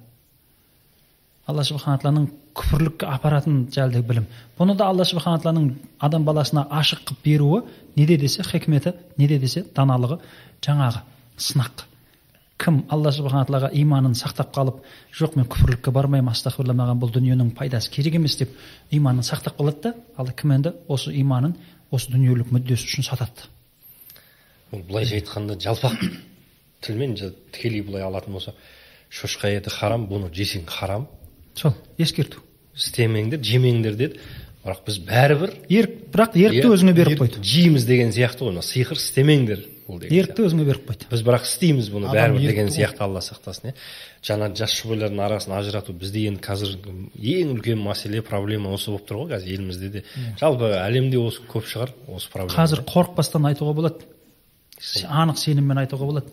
Алла 1.49 1.65
субхан 1.67 1.99
тағаланың 1.99 2.29
күпірлікке 2.55 3.09
апаратын 3.09 3.65
жәлдегі 3.73 4.07
білім. 4.07 4.25
Бұны 4.57 4.77
да 4.79 4.87
алла 4.89 5.05
субхан 5.05 5.39
тағаланың 5.41 5.69
адам 5.99 6.25
баласына 6.25 6.67
ашық 6.69 7.03
қылып 7.09 7.23
беруі 7.25 7.61
неде 7.97 8.17
десе 8.17 8.43
хикметі 8.43 8.95
неде 9.17 9.39
десе 9.39 9.65
даналығы 9.75 10.19
жаңағы 10.65 11.03
сынақ. 11.37 11.85
Кім 12.59 12.81
алла 12.91 13.11
субхан 13.15 13.45
тағалаға 13.47 13.71
иманын 13.79 14.15
сақтап 14.19 14.53
қалып 14.55 14.79
жоқ 15.15 15.37
мен 15.39 15.47
күпірлікке 15.47 15.91
бармаймын 15.95 16.33
астағфирулла 16.33 16.75
маған 16.75 16.99
бұл 16.99 17.13
дүниенің 17.15 17.53
пайдасы 17.55 17.91
керек 17.91 18.17
емес 18.19 18.35
деп 18.39 18.51
иманын 18.91 19.23
сақтап 19.23 19.55
қалады 19.59 19.81
да 19.85 19.93
ал 20.17 20.31
кім 20.35 20.57
енді 20.57 20.73
осы 20.87 21.13
иманын 21.15 21.55
осы 21.91 22.11
дүниелік 22.13 22.51
мүддесі 22.53 22.87
үшін 22.89 23.07
сатады. 23.07 23.47
Бұл 24.71 24.83
былайша 24.87 25.17
айтқанда 25.17 25.57
жалпақ 25.61 26.03
тілмен 26.85 27.15
тікелей 27.17 27.81
былай 27.85 28.05
алатын 28.05 28.35
болсақ 28.37 28.59
шошқа 29.09 29.49
еті 29.55 29.73
харам 29.73 30.05
бұны 30.09 30.29
жесең 30.33 30.67
харам. 30.69 31.07
Сол 31.55 31.73
ескерту. 31.97 32.43
Істемеңдер 32.77 33.41
жемеңдер 33.43 33.97
деді. 33.97 34.21
Бірақ 34.63 34.85
біз 34.85 34.99
бәрібір 35.07 35.55
ерік 35.71 35.97
бірақ 36.13 36.37
ерікті 36.37 36.71
өзіңе 36.75 36.93
беріп 36.93 37.21
қойды. 37.23 37.41
жейміз 37.41 37.85
деген 37.87 38.11
сияқты 38.13 38.45
ғой 38.45 38.53
мына 38.53 38.63
сиқыр 38.63 38.99
істемеңдер. 38.99 39.65
Бұл 39.89 39.99
деген 40.03 40.19
ерікті 40.21 40.45
өзіңе 40.45 40.65
беріп 40.67 40.85
қойды 40.89 41.07
біз 41.09 41.23
бірақ 41.25 41.47
істейміз 41.47 41.89
бұны 41.89 42.11
бәрібір 42.13 42.45
деген 42.45 42.69
сияқты 42.73 43.01
алла 43.05 43.23
сақтасын 43.25 43.71
иә. 43.71 43.73
Жаңа 44.23 44.49
жас 44.55 44.75
жұбайлардың 44.77 45.23
арасын 45.25 45.55
ажырату 45.57 45.95
бізде 45.97 46.27
енді 46.29 46.43
қазір 46.45 46.75
ең 47.17 47.55
үлкен 47.55 47.81
мәселе 47.81 48.21
проблема 48.25 48.73
осы 48.75 48.93
болып 48.93 49.07
тұр 49.09 49.23
ғой 49.23 49.33
қазір 49.33 49.55
елімізде 49.55 49.89
де. 49.89 50.03
Иә. 50.03 50.35
жалпы 50.43 50.69
әлемде 50.77 51.17
осы 51.17 51.41
көп 51.49 51.65
шығар 51.65 51.95
осы 52.07 52.29
проблема. 52.29 52.53
Қазір 52.53 52.85
қорықпастан 52.85 53.49
айтуға 53.49 53.73
болады. 53.81 54.07
Анық 55.09 55.41
сеніммен 55.41 55.81
айтуға 55.81 56.05
болады. 56.05 56.31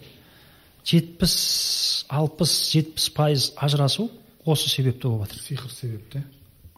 жетпіс 0.87 2.07
алпыс 2.09 2.53
жетпіс 2.71 3.11
пайыз 3.17 3.51
ажырасу 3.57 4.11
осы 4.45 4.69
себепті 4.71 5.09
болып 5.09 5.27
жатыр 5.27 5.43
сиқыр 5.43 5.73
себепті. 5.73 6.23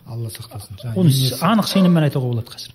Алла 0.07 0.31
сақтасын. 0.33 0.95
Оны 0.97 1.13
анық 1.45 1.69
сеніммен 1.69 2.09
айтуға 2.09 2.31
болады 2.31 2.55
қазір. 2.55 2.73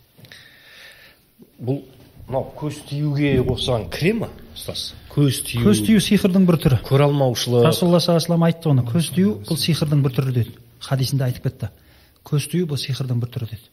Бұл 1.64 1.82
мынау 2.28 2.50
көз 2.58 2.84
тиюге 2.90 3.36
осыған 3.42 3.90
кіре 3.94 4.14
ма? 4.22 4.30
Ұстаз 4.54 4.94
көз 5.14 5.44
тию 5.46 5.64
көз 5.68 5.84
тию 5.86 6.02
сиқырдың 6.02 6.46
бір 6.48 6.58
түрі. 6.64 6.80
Көре 6.88 7.08
алмаушылық. 7.08 7.68
Расулалла 7.68 8.00
саллаллаху 8.02 8.48
айтты 8.48 8.70
оны. 8.72 8.84
Көз 8.88 9.12
тию 9.14 9.36
бұл 9.46 9.60
сиқырдың 9.60 10.02
бір 10.06 10.16
түрі 10.18 10.34
деді. 10.34 10.56
Хадисінде 10.82 11.28
айтып 11.28 11.48
кетті. 11.48 11.70
Көз 12.26 12.48
тию 12.52 12.68
бұл 12.70 12.82
сиқырдың 12.82 13.22
бір 13.22 13.32
түрі 13.34 13.50
деді. 13.52 13.70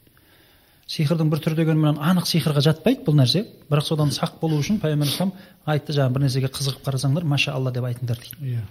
Сиқырдың 0.91 1.31
бір 1.31 1.41
түрі 1.45 1.59
дегенмен 1.61 2.01
анық 2.03 2.29
сиқырға 2.29 2.65
жатпайды 2.67 3.05
бұл 3.07 3.17
нәрсе. 3.21 3.45
Бірақ 3.71 3.87
содан 3.87 4.11
сақ 4.13 4.41
болу 4.41 4.59
үшін 4.61 4.81
пайғамбар 4.83 5.33
айтты 5.71 5.95
жаңағы 5.97 6.17
бір 6.17 6.25
нәрсеге 6.27 6.51
қызығып 6.51 6.83
қарасаңдар 6.89 7.25
маша 7.25 7.55
алла 7.55 7.71
деп 7.71 7.87
айтыңдар 7.87 8.19
дейді. 8.19 8.57
Иә. 8.57 8.65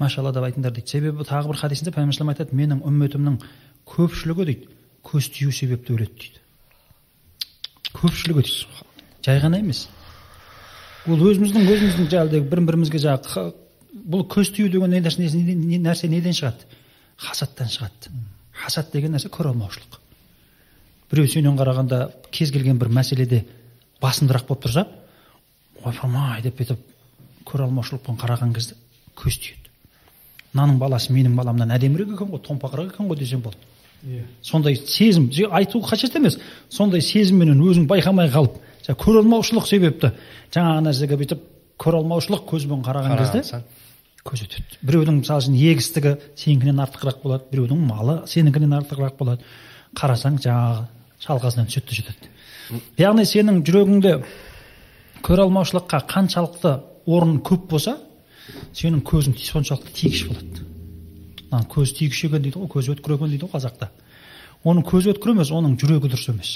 Машалла 0.00 0.32
деп 0.34 0.48
айтыңдар 0.48 0.74
дейді. 0.74 0.90
Себебі 0.90 1.24
тағы 1.24 1.52
бір 1.52 1.60
хадисінде 1.62 1.94
пайғамбар 1.94 2.34
айтады 2.34 2.58
менің 2.58 2.82
үмметімнің 2.90 3.38
көпшілігі 3.86 4.48
дейді. 4.50 4.68
Көз 5.06 5.30
тию 5.30 5.52
себепті 5.54 5.94
өледі 5.94 6.18
дейді. 6.24 6.42
Көпшілігі 7.94 8.44
жай 9.26 9.40
ғана 9.42 9.58
емес. 9.60 9.86
Ол 11.06 11.20
өзіміздің 11.22 11.68
өзіміздің 11.70 12.08
жаңағыдай 12.10 12.42
бір 12.50 12.62
бірімізге 12.70 13.00
жаңағы 13.02 13.44
бұл 14.06 14.24
көз 14.30 14.52
тию 14.54 14.70
деген 14.70 14.90
нәрсе, 14.94 15.22
нәрсе 15.22 16.08
неден 16.10 16.34
шығады? 16.34 16.66
Хасаттан 17.16 17.70
шығады. 17.70 18.12
Хасат 18.52 18.92
деген 18.92 19.14
нәрсе 19.16 19.30
көре 19.32 19.52
алмаушылық. 19.52 20.00
Біреу 21.10 21.30
сенен 21.30 21.58
қарағанда 21.58 22.00
кез 22.34 22.50
келген 22.54 22.78
бір 22.78 22.90
мәселеде 22.90 23.44
басымдырақ 24.02 24.48
болып 24.48 24.66
тұрса 24.66 24.86
ойпырмай 25.84 26.42
деп 26.42 26.58
бүйтіп 26.58 26.82
көре 27.46 27.66
алмаушылықпен 27.68 28.18
қараған 28.18 28.54
кезде 28.54 28.74
көз 29.16 29.38
тиеді. 29.38 29.70
Мынаның 30.52 30.78
баласы 30.82 31.14
менің 31.14 31.36
баламнан 31.38 31.74
әдемірек 31.76 32.16
екен 32.16 32.32
ғой 32.32 32.42
томпақырақ 32.46 32.94
екен 32.94 33.10
ғой 33.10 33.18
десем 33.22 33.42
болды 33.46 33.58
иә. 34.06 34.24
Сондай 34.42 34.76
сезім 34.76 35.30
айту 35.50 35.80
қажет 35.80 36.16
емес. 36.16 36.38
Сондай 36.70 37.00
сезімменен 37.00 37.60
өзің 37.60 37.86
байқамай 37.90 38.30
қалып 38.30 38.60
көре 38.86 39.22
алмаушылық 39.22 39.66
себепті. 39.66 40.12
Жаңағы 40.54 40.86
нәрсеге 40.86 41.18
бүйтіп 41.20 41.42
көре 41.78 42.00
алмаушылық 42.00 42.46
көзбен 42.48 42.84
қараған 42.86 43.18
кезде 43.20 43.62
көз 44.26 44.42
өтеді 44.42 44.80
біреудің 44.82 45.20
мысалы 45.20 45.44
үшін 45.44 45.58
егістігі 45.58 46.16
сенікінен 46.34 46.80
артығырақ 46.82 47.20
болады 47.22 47.44
біреудің 47.52 47.82
малы 47.86 48.16
сенікінен 48.26 48.74
артығырақ 48.80 49.18
болады. 49.20 49.44
Қарасаң 49.94 50.40
жаңағы 50.42 50.86
шалқасынан 51.22 51.70
түседі 51.70 51.90
де 51.90 52.00
жетеді 52.00 52.32
яғни 52.98 53.26
сенің 53.28 53.62
жүрегіңде 53.66 54.14
көре 55.26 55.46
алмаушылыққа 55.46 56.02
қаншалықты 56.10 56.72
орын 57.06 57.38
көп 57.46 57.68
болса 57.70 57.96
сенің 58.74 59.02
көзің 59.06 59.36
соншалықты 59.38 59.94
тигіш 59.94 60.26
болады. 60.30 60.65
Көз 61.50 61.94
тигіш 61.98 62.24
екен 62.28 62.42
дейді 62.42 62.58
ғой 62.62 62.70
көз 62.76 62.90
өткір 62.94 63.16
екен 63.16 63.32
дейді 63.32 63.46
ғой 63.46 63.54
қазақта. 63.54 63.90
Оның 64.66 64.86
көзі 64.88 65.14
өткір 65.14 65.34
емес 65.36 65.52
оның 65.54 65.78
жүрегі 65.80 66.10
дұрыс 66.10 66.28
емес. 66.32 66.52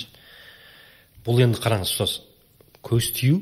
Бұл 1.26 1.42
енді 1.44 1.60
қараңыз 1.62 1.94
ұстаз 1.94 2.20
көз 2.82 3.12
тию 3.14 3.40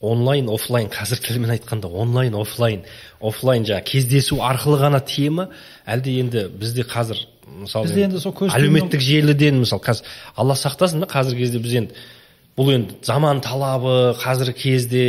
онлайн 0.00 0.48
офлайн 0.52 0.90
қазір 0.92 1.20
тілмен 1.24 1.54
айтқанда 1.56 1.88
онлайн 1.88 2.34
офлайн 2.36 2.84
офлайн 3.20 3.64
жаңағы 3.64 3.88
кездесу 3.88 4.38
арқылы 4.44 4.78
ғана 4.82 5.00
тие 5.00 5.30
ма 5.30 5.48
әлде 5.86 6.18
енді 6.20 6.46
бізде 6.52 6.84
қазір 6.84 7.22
мысалы 7.62 7.88
бізде 7.88 8.04
енді 8.04 8.20
сол 8.20 8.34
көз 8.36 8.52
әлеуметтік 8.56 9.00
желіден 9.00 9.62
мысалы 9.62 9.82
қазір 9.82 10.04
алла 10.36 10.56
сақтасын 10.60 11.00
да 11.00 11.08
қазіргі 11.10 11.46
кезде 11.46 11.62
біз 11.64 11.78
енді 11.80 12.04
бұл 12.56 12.72
енді 12.74 13.00
заман 13.08 13.40
талабы 13.44 14.14
қазіргі 14.20 14.60
кезде 14.60 15.04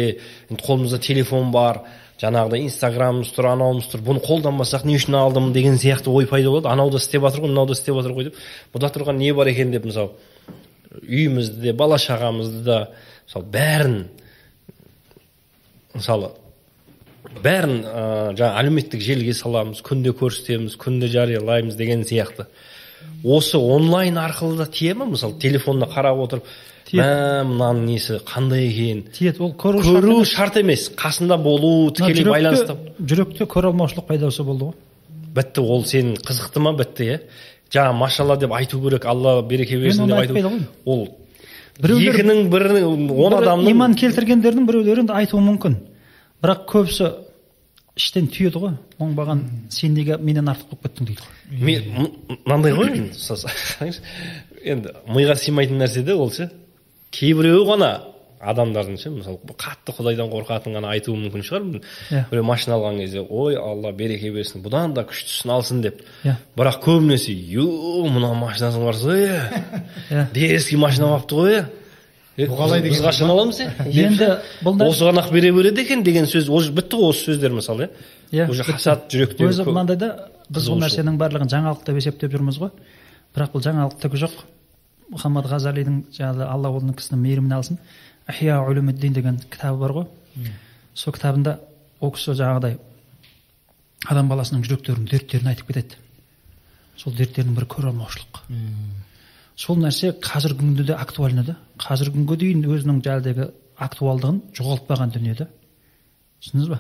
енді 0.50 0.64
қолымызда 0.64 1.00
телефон 1.00 1.52
бар. 1.52 1.84
Жаңағыдай 2.22 2.66
инстаграмымыз 2.66 3.30
тұр 3.36 3.52
анауымыз 3.52 3.90
тұр 3.92 4.02
бұны 4.08 4.24
қолданбасақ 4.26 4.86
не 4.90 4.96
үшін 4.98 5.18
алдым? 5.20 5.52
деген 5.54 5.78
сияқты 5.78 6.10
ой 6.10 6.26
пайда 6.28 6.50
болады. 6.50 6.70
Анау 6.70 6.90
да 6.90 6.98
істеп 6.98 7.22
жатыр 7.22 7.46
ғой 7.46 7.54
мынау 7.54 7.68
да 7.68 7.78
істеп 7.78 7.96
жатыр 7.96 8.16
ғой 8.18 8.30
деп. 8.30 8.40
Бұда 8.74 8.90
тұрған 8.94 9.20
не 9.22 9.34
бар 9.34 9.52
екен 9.52 9.72
деп 9.72 9.86
мысалы 9.86 10.12
үйімізді 11.04 11.62
де 11.62 11.74
бала 11.74 11.98
шағамызды 12.02 12.64
да 12.66 12.80
мысалы 13.28 13.46
бәрін 13.54 13.98
мысалы 15.94 16.32
бәрін 17.44 17.82
ә, 17.84 18.04
жаңағы 18.38 18.62
әлеуметтік 18.64 19.04
желіге 19.04 19.34
саламыз 19.38 19.84
күнде 19.86 20.14
көрсетеміз 20.18 20.78
күнде 20.80 21.10
жариялаймыз 21.12 21.76
деген 21.78 22.06
сияқты. 22.08 22.48
Осы 23.24 23.58
онлайн 23.58 24.18
арқылы 24.18 24.58
да 24.58 24.66
тие 24.66 24.94
ма 24.94 25.06
мысалы 25.06 25.40
телефонда 25.40 25.86
қарап 25.86 26.24
отырып 26.24 26.44
мә 26.94 27.44
мынаның 27.44 27.86
несі 27.86 28.20
қандай 28.26 28.68
екен? 28.70 29.04
Тиеді. 29.12 29.42
Ол 29.44 29.54
көру 29.60 29.82
көру 29.84 30.24
шарт 30.26 30.58
емес. 30.62 30.90
Қасында 30.96 31.38
болу 31.42 31.92
тікелей 31.92 32.24
байланыста 32.24 32.78
жүректе 33.00 33.48
көре 33.50 33.72
алмаушылық 33.72 34.08
пайда 34.08 34.30
болса 34.30 34.44
болды 34.48 34.70
ғой. 34.70 34.76
Бітті 35.36 35.62
ол 35.62 35.84
сенің 35.84 36.22
қызықты 36.24 36.64
ма? 36.64 36.74
Бітті 36.78 37.10
иә. 37.10 37.20
Жаңағы 37.74 37.98
машалла 38.00 38.38
деп 38.38 38.54
айту 38.56 38.80
керек 38.82 39.06
алла 39.06 39.42
береке 39.42 39.78
берсін 39.78 40.08
деп 40.08 40.18
айту. 40.18 40.52
ол 40.86 41.08
біреулер 41.82 42.16
екінің 42.16 42.50
бірі 42.50 42.84
он 42.86 43.34
адамның 43.42 43.72
иман 43.72 43.96
келтіргендердің 43.96 44.68
біреулері 44.68 45.06
айтуы 45.12 45.42
мүмкін. 45.44 45.76
Бірақ 46.42 46.66
көбісі 46.72 47.12
іштен 47.98 48.28
түйеді 48.32 48.62
ғой. 48.62 48.76
Оңбаған 49.02 49.44
сен 49.74 49.96
неге 49.98 50.18
менен 50.22 50.52
артық 50.52 50.76
болып 50.76 50.86
кеттің 50.88 51.10
дейді 51.10 51.22
ғой. 51.26 51.80
Мынандай 52.46 52.76
ғой 52.78 52.94
енді 54.64 54.94
миға 55.10 55.38
сыймайтын 55.40 55.82
нәрсе 55.82 56.04
де 56.06 56.16
ол 56.16 56.32
ше. 56.34 56.50
Кейбіреуі 57.12 57.66
ғана 57.68 57.92
адамдардың 58.38 59.00
ше 59.02 59.10
мысалы 59.16 59.56
қатты 59.58 59.94
құдайдан 59.98 60.30
қорқатын 60.30 60.76
ғана 60.78 60.92
айтуы 60.94 61.16
мүмкін 61.18 61.46
шығар. 61.48 61.64
Yeah. 62.12 62.28
біреу 62.30 62.44
машина 62.46 62.76
алған 62.78 63.00
кезде 63.02 63.24
ой 63.24 63.58
алла 63.58 63.92
береке 63.92 64.30
берсін 64.32 64.62
бұдан 64.66 64.94
да 64.94 65.08
күштісін 65.10 65.54
алсын 65.56 65.82
деп. 65.82 66.04
Yeah. 66.24 66.38
бірақ 66.58 66.82
көбінесе 66.86 67.34
ю 67.34 67.66
мына 68.06 68.34
машинасы 68.38 68.84
барса 68.84 69.18
иә. 69.18 70.28
Дерзкий 70.34 70.78
машина 70.78 71.16
алыпты 71.16 71.36
ғой 71.36 71.56
иә 71.56 71.66
қалай 72.38 72.82
біз 72.86 73.02
қашан 73.02 73.34
аламыз 73.34 73.62
иә 73.66 73.90
енді 74.06 74.32
бұл 74.64 74.82
осыған 74.88 75.24
ақ 75.24 75.32
бере 75.34 75.52
береді 75.52 75.82
екен 75.82 76.04
деген 76.04 76.26
сөз 76.30 76.50
уже 76.54 76.72
бітті 76.72 77.00
ғой 77.02 77.12
осы 77.12 77.32
сөздер 77.32 77.56
мысалы 77.58 77.90
иә 78.32 78.50
уже 78.50 78.64
хасад 78.64 79.10
жүректе 79.10 79.48
өзі 79.48 79.66
мынандай 79.66 79.98
да 79.98 80.12
біз 80.50 80.70
бұл 80.72 80.80
нәрсенің 80.82 81.18
барлығын 81.20 81.52
жаңалық 81.52 81.84
деп 81.88 82.00
есептеп 82.00 82.32
жүрміз 82.32 82.60
ғой. 82.62 82.72
Бірақ 83.36 83.54
бұл 83.56 83.64
жаңалық 83.66 83.98
түгі 84.04 84.22
жоқ. 84.24 84.36
Мұхаммад 85.12 85.48
ғазалидің 85.52 85.98
жаңағы 86.16 86.48
алла 86.48 86.72
оның 86.78 86.96
кісінің 87.00 87.22
мейірімін 87.24 87.56
алсын. 87.58 87.80
Ахия 88.28 88.60
улумиддин 88.64 89.16
деген 89.16 89.40
кітабы 89.52 89.80
бар 89.84 89.96
ғой. 89.98 90.08
Сол 90.96 91.16
кітабында 91.16 91.58
ол 92.00 92.14
кісі 92.16 92.36
жаңағыдай 92.40 92.78
адам 94.08 94.32
баласының 94.32 94.64
жүректерінің 94.68 95.12
дерттерін 95.12 95.52
айтып 95.52 95.72
кетеді. 95.72 96.00
Сол 96.98 97.16
дерттердің 97.18 97.56
бірі 97.58 97.70
көре 97.76 97.92
алмаушылық. 97.92 98.44
Сол 99.58 99.80
нәрсе 99.82 100.14
қазіргі 100.22 100.62
күнде 100.62 100.86
де 100.92 100.98
актуальны 100.98 101.44
да 101.46 101.58
қазіргі 101.82 102.20
күнге 102.20 102.38
дейін 102.44 102.66
өзінің 102.68 103.02
жаңағыдегі 103.06 103.50
актуалдығын 103.88 104.42
жоғалтпаған 104.58 105.14
дүние 105.16 105.36
да 105.38 105.48
түсіндіңіз 106.44 106.70
ба? 106.72 106.80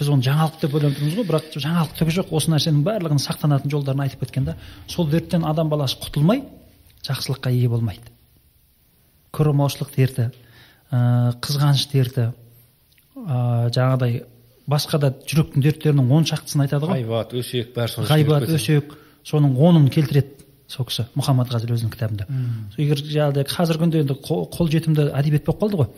Біз 0.00 0.08
оны 0.08 0.24
жаңалық 0.24 0.60
деп 0.62 0.74
ойлап 0.78 0.94
тұрмыз 0.96 1.16
ғой 1.18 1.26
бірақ 1.28 1.48
жаңалық 1.60 1.90
түгі 1.98 2.14
жоқ. 2.16 2.30
Осы 2.32 2.52
нәрсенің 2.54 2.84
барлығының 2.86 3.20
сақтанатын 3.20 3.72
жолдарын 3.72 4.04
айтып 4.06 4.22
кеткен 4.24 4.46
да 4.48 4.54
сол 4.88 5.10
дерттен 5.12 5.44
адам 5.44 5.68
баласы 5.68 5.98
құтылмай 6.00 6.40
жақсылыққа 7.04 7.52
ие 7.52 7.68
болмайды. 7.68 8.08
Көре 9.36 9.52
алмаушылық 9.52 9.92
дерті 9.96 10.30
ә, 10.90 11.36
қызғаныш 11.44 11.84
дерті 11.92 12.30
ә, 12.30 13.68
жаңағыдай 13.76 14.22
басқа 14.70 15.02
да 15.04 15.12
жүректің 15.12 15.64
дерттерінің 15.68 16.12
он 16.16 16.24
шақтысын 16.28 16.64
айтады 16.64 16.88
ғой. 16.88 17.02
Ғайбат 17.02 17.36
өсек 17.36 17.74
бәрі 17.76 18.06
ғайбат 18.08 18.48
өсек 18.48 18.96
соның 19.26 19.56
онын 19.60 19.88
келтіреді. 19.92 20.46
Сол 20.70 20.86
кісі 20.86 21.04
мұхаммад 21.18 21.50
ғазали 21.50 21.74
өзінің 21.74 21.90
кітабында. 21.94 22.26
Егер 22.78 23.00
жаңағыдай 23.02 23.46
қазіргі 23.50 23.82
күнде 23.82 24.02
енді 24.04 24.16
қолжетімді 24.22 25.06
әдебиет 25.18 25.44
болып 25.48 25.62
қалды 25.64 25.80
ғой. 25.80 25.88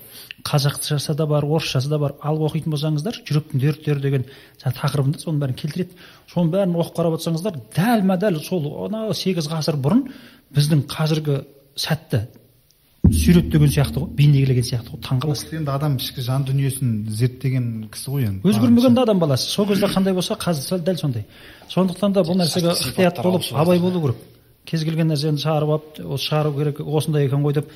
Қазақшасы 0.48 1.14
да 1.14 1.26
бар 1.28 1.44
орысшасы 1.44 1.90
да 1.92 1.98
бар 2.00 2.14
алып 2.24 2.48
оқитын 2.48 2.72
болсаңыздар 2.72 3.20
жүректің 3.28 3.60
дерттері 3.60 4.00
деген 4.00 4.24
жаңағы 4.62 4.78
тақырыбында 4.80 5.20
соның 5.22 5.42
бәрін 5.44 5.58
келтіреді. 5.60 5.98
Соның 6.32 6.52
бәрін 6.56 6.78
оқып 6.80 6.96
қарап 6.96 7.18
отырсаңыздар 7.18 7.60
дәлма 7.76 8.16
дәл 8.16 8.40
сол 8.40 8.70
анау 8.86 9.12
сегіз 9.12 9.50
ғасыр 9.52 9.76
бұрын 9.76 10.06
біздің 10.56 10.86
қазіргі 10.88 11.42
сәтті 11.76 12.26
суреттеген 13.12 13.68
сияқты 13.68 14.00
ғой 14.00 14.10
бейнелеген 14.16 14.64
сияқты 14.64 14.94
ғой 14.94 15.00
таңқаласың 15.04 15.56
енді 15.58 15.72
адам 15.74 15.96
ішкі 15.98 16.22
жан 16.24 16.44
дүниесін 16.48 16.92
зерттеген 17.10 17.66
кісі 17.92 18.12
ғой 18.14 18.28
енді. 18.28 18.46
Өзгермеген 18.46 18.94
да 18.94 19.02
адам 19.02 19.18
баласы. 19.20 19.50
Сол 19.50 19.66
кезде 19.68 19.90
қандай 19.90 20.14
болса 20.14 20.36
қазір 20.38 20.80
дәл 20.86 21.00
сондай. 21.00 21.26
Сондықтан 21.68 22.14
да 22.14 22.22
бұл 22.22 22.38
нәрсеге 22.40 22.72
ықтият 22.72 23.22
болып 23.22 23.50
абай 23.52 23.80
болу 23.82 24.00
керек. 24.06 24.22
Кез 24.68 24.84
келген 24.84 25.10
нәрсені 25.12 25.42
шығарып 25.42 25.74
алып 25.74 26.00
осы 26.14 26.28
шығару 26.28 26.54
керек 26.58 26.80
осындай 26.80 27.26
екен 27.26 27.42
ғой 27.44 27.58
деп 27.58 27.70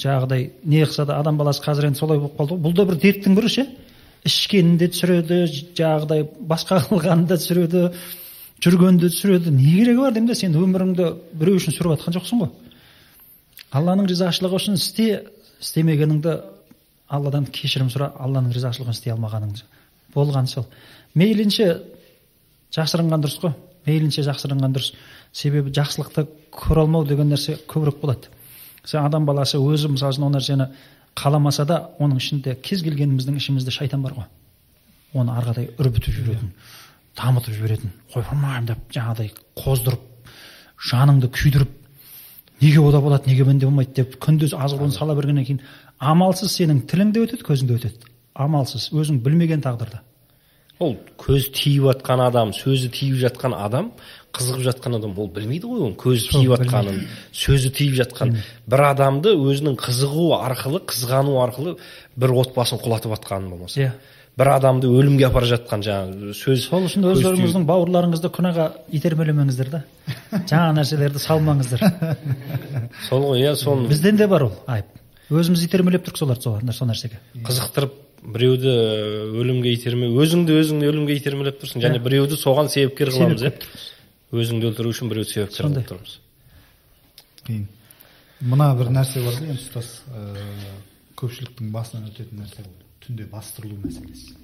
жаңағыдай 0.00 0.50
не 0.64 0.82
қылса 0.84 1.06
да 1.06 1.18
адам 1.20 1.38
баласы 1.38 1.62
қазір 1.64 1.88
енді 1.90 1.98
солай 1.98 2.18
болып 2.18 2.36
қалды 2.38 2.56
ғой. 2.56 2.62
Бұл 2.64 2.74
да 2.74 2.86
бір 2.88 3.00
дерттің 3.02 3.36
бірі 3.36 3.50
ше? 3.52 3.66
Ішкенін 4.24 4.78
де 4.80 4.88
түсіреді 4.88 5.40
жаңағыдай 5.76 6.24
басқа 6.40 6.80
қылғанын 6.88 7.26
да 7.28 7.36
түсіреді 7.38 7.84
жүргенді 8.64 9.10
түсіреді. 9.12 9.52
Не 9.52 9.76
керегі 9.76 10.00
бар 10.00 10.14
деймін 10.16 10.30
да 10.30 10.38
сен 10.38 10.56
өміріңді 10.56 11.10
біреу 11.36 11.60
үшін 11.60 11.76
сүріп 11.76 11.98
жатқан 11.98 12.16
жоқсың 12.16 12.42
ғой. 12.44 12.50
Алланың 13.74 14.08
ризашылығы 14.08 14.60
үшін 14.60 14.78
істе 14.80 15.08
істемегеніңді 15.60 16.38
алладан 17.08 17.46
кешірім 17.52 17.90
сұра 17.92 18.12
алланың 18.16 18.54
ризашылығын 18.54 18.96
істей 18.96 19.12
алмағаныңды. 19.12 19.64
Болған 20.14 20.48
сол. 20.48 20.66
Мейлінше 21.14 21.68
жасырынған 22.74 23.24
дұрыс 23.24 23.40
қой. 23.42 23.54
Мейлінше 23.86 24.24
жасырынған 24.26 24.76
дұрыс. 24.76 24.94
Себебі 25.34 25.72
жақсылықты 25.74 26.26
көре 26.54 26.84
алмау 26.84 27.04
деген 27.04 27.32
нәрсе 27.32 27.58
көбірек 27.66 28.00
болады. 28.00 28.30
Сен 28.84 29.04
адам 29.04 29.26
баласы 29.26 29.58
өзі 29.58 29.90
мысалы 29.90 30.14
үшін 30.14 30.28
ол 30.28 30.34
нәрсені 30.36 30.68
қаламаса 31.18 31.66
да 31.66 31.80
оның 31.98 32.22
ішінде 32.22 32.54
кез 32.62 32.82
келгеніміздің 32.86 33.38
ішімізде 33.40 33.74
шайтан 33.74 34.02
бар 34.02 34.14
ғой. 34.14 34.28
Оны 35.14 35.34
ары 35.34 35.50
қарай 35.50 35.70
үрбітіп 35.78 36.14
жіберетін 36.14 36.52
дамытып 37.18 37.54
жіберетін 37.54 37.92
қоймаймын 38.14 38.66
деп 38.70 38.90
жаңағыдай 38.94 39.30
қоздырып 39.58 40.02
жаныңды 40.90 41.30
күйдіріп 41.34 41.70
неге 42.60 42.80
ода 42.80 43.00
болады 43.00 43.30
неге 43.30 43.44
менде 43.46 43.66
болмайды 43.66 44.02
деп 44.02 44.16
күндіз 44.22 44.56
азғыруын 44.58 44.94
сала 44.94 45.14
бергеннен 45.14 45.46
кейін 45.46 45.60
амалсыз 45.98 46.56
сенің 46.58 46.82
тілің 46.90 47.12
де 47.14 47.22
өтеді 47.24 47.46
көзің 47.46 47.70
де 47.70 47.78
өтеді. 47.78 48.10
Амалсыз 48.34 48.90
өзің 48.90 49.20
білмеген 49.22 49.62
тағдырда. 49.62 50.00
Ол 50.82 50.96
көз 51.18 51.52
тиіп 51.54 51.86
жатқан 51.86 52.24
адам 52.26 52.50
сөзі 52.56 52.90
тиіп 52.90 53.20
жатқан 53.22 53.54
адам 53.54 53.92
қызығып 54.34 54.64
жатқан 54.68 54.98
адам 54.98 55.14
ол 55.18 55.28
білмейді 55.34 55.68
ғой 55.70 55.84
оның 55.86 55.94
көзі 56.00 56.32
тиіп 56.32 56.54
жатқанын 56.54 56.98
сөзі 57.32 57.70
тиіп 57.76 57.94
жатқан. 58.00 58.34
Бір 58.66 58.82
адамды 58.88 59.34
өзінің 59.36 59.78
қызығу 59.80 60.32
арқылы 60.40 60.82
қызғану 60.90 61.38
арқылы 61.44 61.76
бір 62.16 62.34
отбасын 62.42 62.82
құлатып 62.82 63.14
жатқанын 63.14 63.54
болмаса. 63.54 63.80
Иә. 63.80 63.92
бір 64.34 64.48
адамды 64.56 64.88
өлімге 64.90 65.28
апара 65.28 65.46
жатқан 65.46 65.82
жаңағы 65.86 66.32
сөз 66.34 66.64
сол 66.66 66.88
үшін 66.88 67.06
өздеріңіздің 67.12 67.66
бауырларыңызды 67.68 68.30
күнәға 68.34 68.66
итермелемеңіздер 68.98 69.70
да. 69.70 69.82
Жаңа 70.50 70.72
нәрселерді 70.80 71.22
салмаңыздар. 71.22 71.84
Сол 73.08 73.28
ғой 73.28 73.44
иә 73.44 73.54
соны. 73.54 73.86
Бізден 73.92 74.18
де 74.18 74.26
бар 74.26 74.48
ол 74.48 74.56
айып. 74.66 74.90
Өзіміз 75.30 75.62
итермелеп 75.68 76.02
тұрмық 76.08 76.18
соларды 76.18 76.74
сол 76.74 76.90
нәрсеге. 76.90 77.22
Қызықтырып 77.46 77.94
біреуді 78.34 78.74
өлімге 79.40 79.72
итерме 79.76 80.10
өзіңді 80.10 80.58
өзіңді 80.60 80.90
өлімге 80.90 81.16
итермелеп 81.18 81.62
тұрсың. 81.62 81.82
Және 81.84 82.00
біреуді 82.02 82.38
соған 82.40 82.70
себепкер 82.72 83.12
қыламыз 83.14 83.46
иә. 83.46 83.52
Өзіңді 84.40 84.70
өлтіру 84.70 84.92
үшін 84.94 85.10
біреуді 85.10 85.30
себепкер 85.30 85.68
қылып 85.68 85.88
тұрмыз. 85.90 86.14
Қиын. 87.46 87.66
Мына 88.44 88.70
бір 88.78 88.90
нәрсе 88.92 89.22
бар 89.24 89.36
ғой 89.38 89.52
енді 89.52 89.62
ұстаз 89.62 89.90
көпшіліктің 91.20 91.70
басынан 91.74 92.08
өтетін 92.10 92.42
нәрсе 92.42 92.64
ол. 92.64 92.72
Түнде 93.04 93.26
бастырылу 93.30 93.76
мәселесі. 93.84 94.34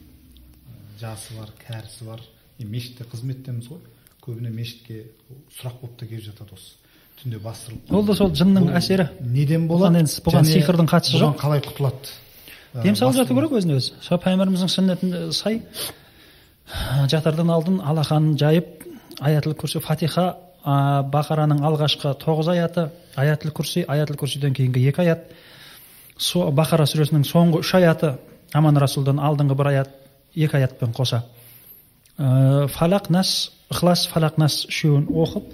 Жасы 1.01 1.37
бар 1.39 1.51
кәрісі 1.65 2.07
бар. 2.07 2.23
Мешітте 2.61 3.07
қызметтеміз 3.09 3.71
ғой. 3.73 3.81
Көбіне 4.21 4.53
мешітке 4.53 5.07
сұрақ 5.59 5.81
болып 5.81 5.97
та 5.99 6.07
келіп 6.07 6.27
жатады 6.29 6.57
осы. 6.57 6.75
Түнде 7.23 7.41
бастырылып 7.41 7.93
ол 7.93 8.05
да 8.05 8.17
сол 8.17 8.35
жынның 8.37 8.71
әсері. 8.77 9.09
неден 9.21 9.67
болады? 9.69 10.01
Енді 10.05 10.23
бұған 10.25 10.47
сиқырдың 10.49 10.89
қатысы 10.89 11.19
жоқ. 11.21 11.39
қалай 11.41 11.61
құтылады? 11.65 12.13
Дем 12.83 12.97
салып 12.97 13.17
жату 13.17 13.35
керек 13.35 13.51
өзіне 13.51 13.77
өзі 13.81 13.97
сол 14.01 14.21
пайғамбарымыздың 14.23 14.71
сүннетіне 14.71 15.33
сай. 15.33 15.63
Жатардан 17.11 17.51
алдын 17.51 17.81
алақанын 17.81 18.37
жайып 18.39 18.85
аятыл 19.21 19.55
күрси 19.59 19.81
фатиха 19.85 20.35
бақараның 20.65 21.63
алғашқы 21.65 22.13
тоғыз 22.21 22.51
аяты 22.53 22.89
аятыл 23.17 23.53
күрси 23.57 23.85
аятыл 23.89 24.19
күрсиден 24.21 24.55
кейінгі 24.55 24.89
екі 24.91 25.05
аят. 25.05 25.25
Бақара 26.57 26.85
сүресінің 26.89 27.25
соңғы 27.25 27.63
үш 27.65 27.75
аяты 27.79 28.15
аман 28.53 28.77
расулдан 28.77 29.21
алдыңғы 29.21 29.57
бір 29.57 29.71
аят 29.73 29.95
екі 30.35 30.57
аятпен 30.59 30.93
қоса. 30.93 31.23
Ә, 32.19 32.69
фалақ 32.69 33.09
нас 33.11 33.53
ықылас 33.73 34.07
фалақ 34.13 34.37
нас 34.39 34.67
үшеуін 34.69 35.09
оқып 35.09 35.49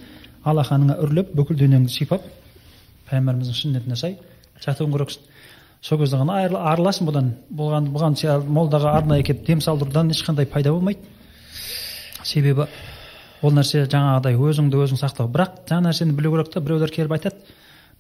алақаныңа 0.45 0.99
үрлеп 1.05 1.31
бүкіл 1.37 1.61
денеңді 1.61 1.93
сипап 1.93 2.25
пайғамбарымыздың 3.07 3.61
сүннетіне 3.61 3.97
сай 3.97 4.19
жатуың 4.65 4.97
керексің 4.97 5.23
сол 5.87 6.01
кезде 6.01 6.19
ғана 6.19 6.41
арыласың 6.73 7.07
бұдан. 7.07 7.31
Бұған 7.55 7.93
бұған 7.95 8.17
молдаға 8.51 8.97
арнайы 8.99 9.23
келіп 9.23 9.47
дем 9.47 9.61
салдырудан 9.61 10.11
ешқандай 10.11 10.47
пайда 10.51 10.73
болмайды. 10.73 10.99
Себебі 12.25 12.67
ол 13.47 13.55
нәрсе 13.55 13.85
жаңағыдай 13.87 14.35
өзіңді 14.35 14.81
өзің 14.83 15.01
сақтау. 15.01 15.31
Бірақ 15.31 15.63
жаңа 15.69 15.91
нәрсені 15.91 16.17
білу 16.19 16.35
керек 16.35 16.51
та 16.53 16.61
біреулер 16.61 16.91
келіп 16.91 17.15
айтады 17.17 17.37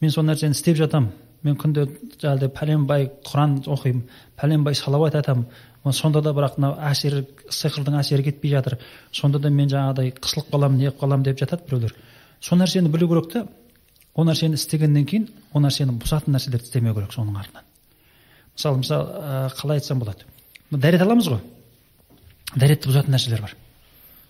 мен 0.01 0.11
сол 0.11 0.27
нәрсені 0.27 0.57
істеп 0.57 0.77
жатамын 0.81 1.13
мен 1.47 1.57
күнде 1.61 1.87
жаңағыдай 2.19 2.51
пәленбай 2.57 3.09
құран 3.27 3.61
оқимын 3.67 4.03
пәленбай 4.41 4.75
салауат 4.75 5.15
айтамын 5.21 5.47
сонда 5.93 6.23
да 6.23 6.33
бірақ 6.35 6.57
мынау 6.59 6.75
әсері 6.91 7.23
сиқырдың 7.53 7.99
әсері 8.01 8.25
кетпей 8.27 8.51
жатыр 8.57 8.79
сонда 9.13 9.39
да 9.39 9.51
мен 9.51 9.71
жаңағыдай 9.71 10.15
қысылып 10.19 10.51
қаламын 10.51 10.81
не 10.83 10.91
қаламын 10.91 11.25
деп 11.25 11.39
жатады 11.39 11.69
біреулер. 11.69 11.95
Сол 12.41 12.59
нәрсені 12.59 12.91
білу 12.91 13.09
керек 13.09 13.31
та 13.33 13.47
ол 14.15 14.27
нәрсені 14.27 14.59
істегеннен 14.59 15.07
кейін 15.07 15.29
ол 15.53 15.63
нәрсені 15.63 15.95
бұзатын 16.01 16.35
нәрселерді 16.35 16.67
істемеу 16.67 16.95
керек 16.97 17.13
соның 17.15 17.39
артынан. 17.39 17.63
Мысалы 18.57 18.83
мысалы 18.83 19.51
қалай 19.61 19.79
айтсам 19.79 20.01
болады. 20.01 20.27
Дәрет 20.71 21.05
аламыз 21.05 21.31
ғой. 21.31 21.41
Дәретті 22.57 22.91
бұзатын 22.91 23.15
нәрселер 23.15 23.45
бар. 23.45 23.55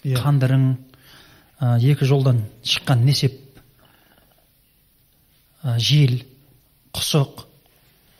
Иә. 0.04 0.20
Қандырың 0.20 0.74
екі 1.60 2.04
жолдан 2.04 2.42
шыққан 2.64 3.04
несеп 3.06 3.36
ә, 5.62 5.78
жел 5.78 6.18
құсық 6.92 7.46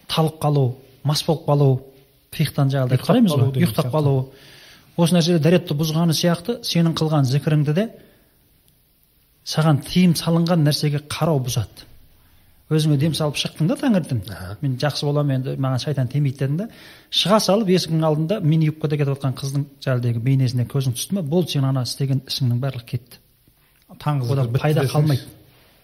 талып 0.09 0.41
қалу 0.41 0.66
мас 1.05 1.22
болып 1.26 1.45
қалу 1.49 1.70
фихтан 2.32 2.70
жаңағыдай 2.72 3.01
қараймыз 3.01 3.34
ғой 3.37 3.53
ұйықтап 3.61 3.91
қалу. 3.93 4.14
Осы 4.97 5.16
нәрселер 5.16 5.43
дәретті 5.45 5.76
бұзғаны 5.76 6.16
сияқты 6.16 6.61
сенің 6.64 6.97
қылған 6.97 7.26
зікіріңді 7.28 7.74
де 7.76 7.91
саған 9.47 9.82
тыйым 9.84 10.14
салынған 10.16 10.64
нәрсеге 10.66 11.03
қарау 11.05 11.43
бұзады. 11.45 11.84
Өзіңе 12.72 12.97
дем 12.99 13.12
салып 13.14 13.37
шықтың 13.39 13.68
да 13.70 13.76
таңертең. 13.78 14.24
Мен 14.62 14.72
жақсы 14.82 15.07
боламын 15.07 15.37
енді 15.37 15.53
маған 15.62 15.84
шайтан 15.84 16.09
тимейді 16.11 16.41
дедің 16.41 16.57
да. 16.59 16.66
Шыға 17.14 17.39
салып 17.45 17.70
есіктің 17.76 18.03
алдында 18.09 18.41
мини 18.43 18.72
юбкада 18.72 18.99
кетіп 18.99 19.12
жатқан 19.12 19.37
қыздың 19.39 19.68
жаңағыдегі 19.84 20.24
бейнесіне 20.24 20.66
көзің 20.72 20.97
түсті 20.99 21.14
ма 21.14 21.22
болды 21.22 21.55
сен 21.55 21.68
ана 21.68 21.84
істеген 21.87 22.24
ісіңнің 22.26 22.59
барлығы 22.64 22.89
кетті. 22.91 23.20
Таңғы 23.95 24.32
одан 24.32 24.53
пайда 24.57 24.84
қалмайды 24.91 25.28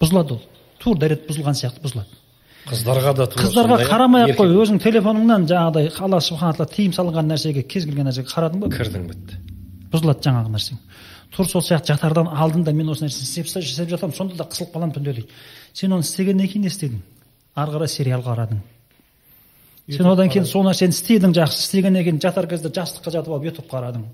бұзылады 0.00 0.36
ол. 0.36 0.42
Тур 0.82 0.98
дәрет 0.98 1.28
бұзылған 1.28 1.58
сияқты 1.58 1.82
бұзылады. 1.84 2.18
Қыздарға 2.66 3.14
да 3.18 3.26
тура 3.30 3.46
қыздарға 3.46 3.78
қарамай 3.90 4.26
ақ 4.28 4.36
қой 4.38 4.54
өзің 4.62 4.82
телефоныңнан 4.82 5.46
жаңағыдай 5.50 5.90
алла 5.98 6.20
субхана 6.20 6.54
тағала 6.54 6.74
тыйым 6.74 6.92
салынған 6.94 7.30
нәрсеге 7.30 7.62
кез 7.66 7.86
келген 7.86 8.06
нәрсеге 8.06 8.30
қарадың 8.30 8.62
ба 8.62 8.70
кірдің 8.70 9.08
бітті. 9.10 9.38
Бұзылады 9.90 10.26
жаңағы 10.26 10.54
нәрсең 10.54 10.78
тура 11.32 11.48
сол 11.48 11.62
сияқты 11.62 11.94
жатардан 11.94 12.28
алдында 12.28 12.72
мен 12.76 12.90
осы 12.92 13.06
нәрсені 13.06 13.24
істеп 13.24 13.46
жасап 13.48 13.88
жатамын 13.88 14.14
сонда 14.16 14.36
да 14.36 14.44
қысылып 14.44 14.74
қаламын 14.74 14.94
түнде 14.94 15.14
дейді. 15.16 15.28
Сен 15.72 15.92
оны 15.92 16.04
істегеннен 16.04 16.48
кейін 16.48 16.66
не 16.66 16.68
істедің? 16.68 17.00
Ары 17.56 17.72
қарай 17.72 17.88
сериал 17.88 18.22
қарадың. 18.22 18.60
Сен 19.88 20.06
одан 20.06 20.28
кейін 20.28 20.46
сол 20.46 20.66
нәрсені 20.66 20.92
істедің 20.92 21.32
жақсы 21.38 21.64
істегеннен 21.64 22.04
кейін 22.04 22.20
жатар 22.20 22.46
кезде 22.50 22.68
жастыққа 22.68 23.14
жатып 23.16 23.32
алып 23.32 23.48
ютуб 23.48 23.68
қарадың. 23.70 24.04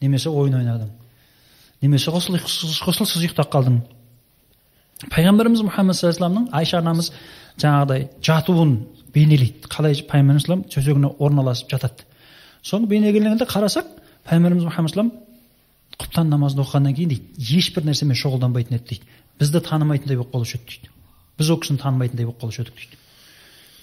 Немесе 0.00 0.30
ойын 0.30 0.58
ойнадың. 0.58 0.90
Немесе 1.82 2.10
қосыл 2.10 2.38
қосылсыз 2.40 3.22
ұйықтап 3.22 3.50
қалдың 3.52 3.80
пайғамбарымыз 5.12 5.62
мұхаммад 5.66 5.96
саллаллаху 5.98 6.46
алейхи 6.46 6.56
айша 6.56 6.78
анамыз 6.80 7.10
жаңағыдай 7.60 8.08
жатуын 8.24 8.72
бейнелейді. 9.12 9.68
Қалай 9.68 10.00
пайғамбарымыз 10.08 10.68
төсегіне 10.72 11.12
орналасып 11.18 11.70
жатады. 11.74 12.06
Соны 12.62 12.88
бейнелегенде 12.88 13.44
қарасақ 13.44 13.88
пайғамбарымыз 14.28 14.68
мұхаммад 14.70 14.94
салам 14.94 15.12
құптан 16.00 16.28
намазын 16.32 16.64
оқығаннан 16.64 16.96
кейін 16.96 17.12
дейді 17.12 17.58
ешбір 17.58 17.86
нәрсемен 17.88 18.16
шұғылданбайтын 18.20 18.76
еді 18.76 18.88
дейді. 18.90 19.06
Бізді 19.40 19.62
танымайтындай 19.68 20.16
болып 20.16 20.34
қалушы 20.34 20.58
еді 20.58 20.66
дейді. 20.72 20.90
Біз 21.38 21.50
ол 21.52 21.60
кісіні 21.60 21.80
танымайтындай 21.80 22.26
болып 22.26 22.40
қалушы 22.42 22.64
едік 22.64 22.76
дейді. 22.76 22.98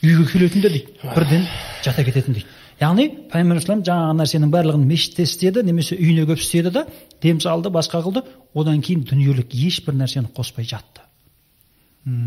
Үйге 0.03 0.25
келетінде 0.31 0.69
дейді. 0.69 0.93
Бірден 1.15 1.47
жата 1.85 2.03
кететін 2.05 2.37
дейді. 2.37 2.47
Яғни 2.82 3.07
пайғамбар 3.32 3.61
ислам 3.61 3.84
жаңағы 3.86 4.17
нәрсенің 4.21 4.53
барлығын 4.53 4.86
мешітте 4.89 5.28
істеді 5.28 5.63
немесе 5.67 5.97
үйіне 5.97 6.26
келіп 6.28 6.43
істеді 6.43 6.74
да 6.74 6.86
дем 7.21 7.41
салды 7.41 7.69
басқа 7.74 8.03
қылды. 8.03 8.24
Одан 8.53 8.82
кейін 8.82 9.05
дүниелік 9.09 9.53
ешбір 9.53 9.97
нәрсені 9.97 10.34
қоспай 10.36 10.65
жатты. 10.67 11.03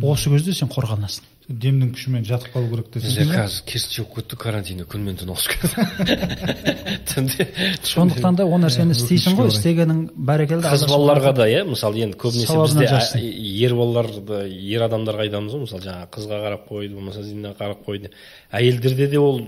Осы 0.02 0.30
кезде 0.32 0.54
сен 0.56 0.70
қорғанасың. 0.72 1.26
Демнің 1.46 1.90
күшімен 1.94 2.24
жатып 2.26 2.54
қалу 2.54 2.70
керек 2.72 2.86
бізде 2.94 3.10
десің 3.20 3.28
қазір 3.30 3.66
керісінше 3.68 4.02
болып 4.02 4.16
кетті 4.16 4.38
карантинде 4.40 4.86
күн 4.88 5.02
мен 5.04 5.18
түн 5.20 5.28
ауысып 5.30 5.52
кетті. 5.60 6.16
Түнде 7.12 7.46
сондықтан 7.86 8.38
да 8.40 8.46
ол 8.48 8.58
нәрсені 8.64 8.96
істейсің 8.96 9.36
ғой 9.38 9.52
істегенің 9.52 10.00
бәрекелді 10.16 10.72
қыз 10.72 10.86
балаларға 10.90 11.34
да 11.38 11.46
иә 11.52 11.60
мысалы 11.68 12.02
енді 12.02 12.18
көбінесе 12.18 12.56
бізде 12.64 13.30
ер 13.60 13.76
балаларды 13.78 14.40
ер 14.48 14.88
адамдарға 14.88 15.28
айтамыз 15.28 15.54
ғой 15.54 15.64
мысалы 15.68 15.86
жаңағы 15.86 16.10
қызға 16.16 16.40
қарап 16.48 16.66
қойды 16.72 16.96
болмаса 16.96 17.22
зинаға 17.22 17.60
қарап 17.60 17.86
қойды 17.86 18.10
әйелдерде 18.50 19.06
де 19.12 19.22
ол 19.22 19.44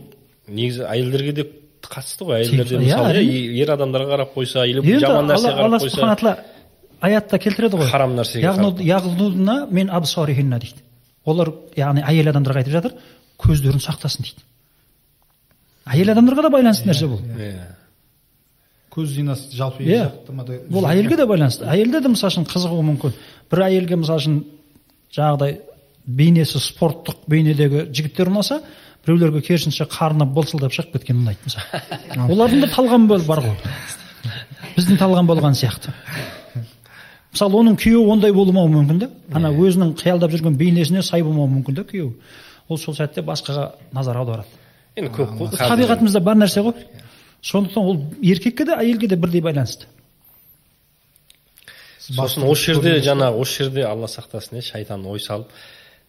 негізі 0.49 0.85
әйелдерге 0.89 1.33
де 1.37 1.45
қатысты 1.83 2.27
ғой 2.29 2.43
әйелдерде 2.43 2.77
Иә, 2.77 2.83
мысалы 2.85 3.23
иә, 3.23 3.41
ер 3.63 3.73
адамдарға 3.75 4.17
қарап 4.17 4.35
қойса 4.35 4.65
или 4.69 4.83
жаман 4.99 5.31
алла 5.31 5.35
нәрсеге 5.35 5.53
алла 5.55 5.79
қарап 5.79 5.85
қойса 5.87 6.01
тағала 6.01 6.35
аятта 7.01 7.39
келтіреді 7.39 7.77
ғой. 7.79 7.91
Харам 7.91 8.17
нәрсеге 8.19 8.43
мен 9.71 9.91
дейді. 10.59 10.83
Олар 11.25 11.53
яғни 11.77 12.03
әйел 12.03 12.31
адамдарға 12.33 12.63
айтып 12.63 12.73
жатыр 12.73 12.95
көздерін 13.39 13.83
сақтасын 13.85 14.25
дейді. 14.27 14.45
Әйел 15.89 16.13
адамдарға 16.15 16.43
да 16.49 16.51
байланысты 16.53 16.89
нәрсе 16.91 17.09
бұл. 17.09 17.21
иә. 17.39 17.75
Көз 18.93 19.13
зинасы 19.15 19.55
жалпы 19.55 19.85
Иә. 19.85 20.11
бұл 20.27 20.89
әйелге 20.91 21.17
де 21.17 21.27
байланысты. 21.27 21.65
Әйелде 21.69 22.01
де 22.01 22.09
мысалы 22.09 22.33
үшін 22.33 22.47
қызығуы 22.49 22.83
мүмкін. 22.89 23.13
Бір 23.51 23.63
әйелге 23.69 23.97
мысалы 24.01 24.19
үшін 24.19 24.39
жаңағыдай 25.15 25.61
бейнесі 26.09 26.59
спорттық 26.59 27.23
бейнедегі 27.29 27.87
жігіттер 27.93 28.31
ұнаса 28.33 28.63
біреулерге 29.07 29.43
керісінше 29.47 29.87
қарны 29.91 30.27
былшылдап 30.27 30.75
шығып 30.75 30.99
кеткен 30.99 31.23
ұнайды 31.23 31.39
мысалы. 31.45 32.29
Олардың 32.29 32.65
да 32.65 32.71
талғамы 32.73 33.19
бар 33.27 33.45
ғой. 33.45 33.57
Біздің 34.77 34.99
талғам 35.01 35.29
болған 35.31 35.57
сияқты. 35.59 35.95
Мысалы 37.33 37.61
оның 37.61 37.77
күйеуі 37.79 38.13
ондай 38.13 38.33
болмауы 38.33 38.71
мүмкін 38.73 39.03
да 39.03 39.11
ана 39.37 39.51
өзінің 39.53 39.95
қиялдап 40.01 40.33
жүрген 40.33 40.57
бейнесіне 40.59 41.03
сай 41.03 41.23
болмауы 41.23 41.51
мүмкін 41.59 41.77
да 41.77 41.85
күйеуі 41.89 42.15
ол 42.69 42.79
сол 42.81 42.97
сәтте 42.97 43.23
басқаға 43.25 43.71
назар 43.93 44.17
аударады. 44.21 44.49
Енді 44.97 45.13
көп 45.15 45.37
қой 45.39 45.53
табиғатымызда 45.57 46.21
бар 46.25 46.41
нәрсе 46.41 46.65
ғой. 46.65 46.75
Сондықтан 47.43 47.85
ол 47.85 48.01
еркекке 48.23 48.65
де 48.65 48.77
әйелге 48.77 49.09
де 49.09 49.17
бірдей 49.17 49.43
байланысты. 49.45 49.87
Сосын 52.09 52.47
осы 52.49 52.73
жерде 52.73 52.99
жаңағы 53.05 53.43
осы 53.43 53.65
жерде 53.65 53.85
алла 53.87 54.09
сақтасын 54.09 54.59
иә 54.59 54.65
шайтан 54.65 55.05
ой 55.07 55.21
салып. 55.21 55.53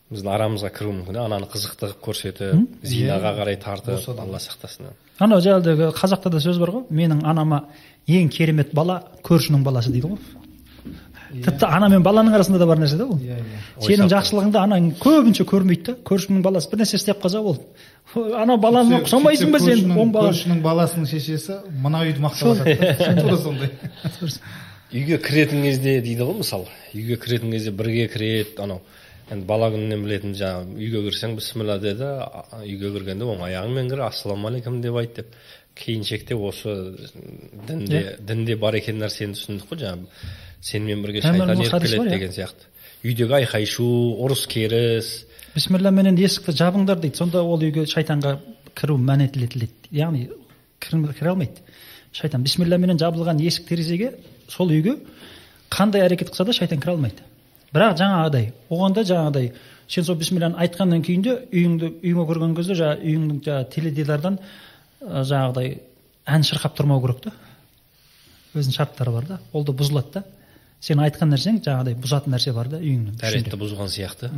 Біздің 0.09 0.31
арамызға 0.33 0.71
кіруі 0.73 0.95
мүмкін 0.99 1.19
ананы 1.21 1.47
қызықты 1.51 1.91
қылып 1.91 2.01
көрсетіп 2.07 2.83
зинаға 2.87 3.35
қарай 3.37 3.59
тартып 3.61 4.09
алла 4.19 4.41
сақтасын 4.41 4.89
анау 5.21 5.41
жаңағыдегі 5.45 5.91
қазақта 5.99 6.31
да 6.33 6.41
сөз 6.41 6.57
бар 6.61 6.71
ғой 6.73 6.85
менің 6.89 7.21
анама 7.29 7.65
ең 8.07 8.31
керемет 8.33 8.73
бала 8.73 9.03
көршінің 9.27 9.63
баласы 9.63 9.93
дейді 9.93 10.15
ғой 10.15 10.39
тіпті 11.29 11.67
ана 11.67 11.89
мен 11.93 12.01
баланың 12.01 12.33
арасында 12.33 12.57
да 12.57 12.65
бар 12.65 12.79
нәрсе 12.81 12.97
да 12.97 13.05
ол 13.05 13.19
иә 13.21 13.37
иә 13.37 13.85
сенің 13.85 14.09
жақсылығыңды 14.09 14.57
анаң 14.57 14.87
көбінше 15.03 15.45
көрмейді 15.49 15.91
да 15.91 15.95
көршінің 16.09 16.41
баласы 16.41 16.71
бір 16.71 16.81
нәрсе 16.81 16.97
істеп 16.97 17.21
қалса 17.21 17.43
болды 17.45 17.67
«Ой, 18.15 18.33
ана 18.33 18.57
балама 18.57 19.03
ұқсамайсың 19.03 19.51
ба 19.53 19.61
сен 19.61 19.93
көршінің 20.15 20.63
баласының 20.65 21.05
шешесі 21.11 21.59
мына 21.83 22.01
үйді 22.07 22.23
мақтап 22.25 22.63
жатады 22.63 23.21
тура 23.21 23.37
сондай 23.37 23.69
үйге 24.89 25.19
кіретін 25.21 25.67
кезде 25.67 25.99
дейді 26.01 26.25
ғой 26.25 26.39
мысалы 26.41 26.65
үйге 26.95 27.19
кіретін 27.21 27.53
кезде 27.53 27.75
бірге 27.77 28.07
кіреді 28.09 28.57
анау 28.63 28.81
енді 29.29 29.45
бала 29.45 29.69
күнінен 29.73 30.03
білетін 30.05 30.33
жаңағы 30.37 30.75
үйге 30.79 31.01
кірсең 31.05 31.35
бісміллә 31.37 31.77
деді 31.83 32.09
үйге 32.63 32.91
кіргенде 32.95 33.27
оң 33.29 33.43
аяғыңмен 33.45 33.91
кір 33.91 34.03
ассалаумағалейкум 34.07 34.81
деп 34.81 34.99
айт 35.01 35.15
деп. 35.19 35.33
Кейіншекте 35.79 36.35
осы 36.35 36.73
дінде 37.67 38.17
дінде 38.19 38.55
бар 38.59 38.75
екен 38.79 38.99
нәрсені 38.99 39.37
түсіндік 39.37 39.69
қой 39.69 39.79
жаңағы. 39.83 40.23
Сенімен 40.61 41.05
бірге 41.05 41.21
шайтан 41.21 41.53
еріп 41.55 41.71
келеді 41.71 42.01
иә. 42.01 42.09
деген 42.09 42.33
сияқты. 42.35 42.67
Үйдегі 43.05 43.37
айқай 43.37 43.65
шу 43.69 43.85
ұрыс 44.19 44.43
керіс. 44.49 45.25
Бисмилламенен 45.55 46.17
есікті 46.19 46.57
жабыңдар 46.59 46.99
дейді. 46.99 47.15
Сонда 47.21 47.43
ол 47.43 47.61
үйге 47.63 47.85
шайтанға 47.87 48.39
кіру 48.75 48.97
мән 48.97 49.23
етіледі 49.29 49.69
яғни 49.91 50.27
кіре 50.83 51.13
кіре 51.13 51.31
алмайды. 51.31 51.63
Шайтан 52.11 52.43
бисмилламенен 52.43 52.99
жабылған 52.99 53.39
есік 53.39 53.69
терезеге 53.69 54.15
сол 54.49 54.73
үйге 54.73 54.97
қандай 55.69 56.03
әрекет 56.03 56.33
қылса 56.33 56.45
да 56.45 56.53
шайтан 56.53 56.81
кіре 56.81 56.97
алмайды. 56.97 57.28
Бірақ 57.73 57.99
жаңағыдай 57.99 58.51
оған 58.69 58.95
да 58.95 59.03
жаңағыдай 59.09 59.51
сен 59.89 60.05
сол 60.05 60.17
бисмилланы 60.19 60.57
айтқаннан 60.63 61.03
кейін 61.05 61.23
де 61.25 61.35
үйіңді 61.51 61.91
үйіңе 62.03 62.25
кірген 62.29 62.55
кезде 62.57 62.77
жаңағы 62.79 63.05
үйіңнің 63.09 63.39
жаңағы 63.45 63.69
теледидардан 63.75 64.39
жаңағыдай 65.01 65.77
ән 66.29 66.45
шырқап 66.45 66.75
тұрмау 66.77 67.01
керек 67.03 67.23
та. 67.25 67.33
Өзінің 68.53 68.75
шарттары 68.75 69.13
бар 69.13 69.27
да. 69.27 69.39
Ол 69.53 69.65
да 69.65 69.73
бұзылады 69.73 70.19
да. 70.19 70.23
Сен 70.81 71.01
айтқан 71.03 71.33
нәрсең 71.33 71.59
жаңағыдай 71.65 71.97
бұзатын 71.99 72.33
нәрсе 72.35 72.53
бар 72.55 72.69
да 72.71 72.79
үйіңнің 72.79 73.19
дәретті 73.19 73.49
ішінде. 73.49 73.61
бұзған 73.63 73.91
сияқты. 73.93 74.29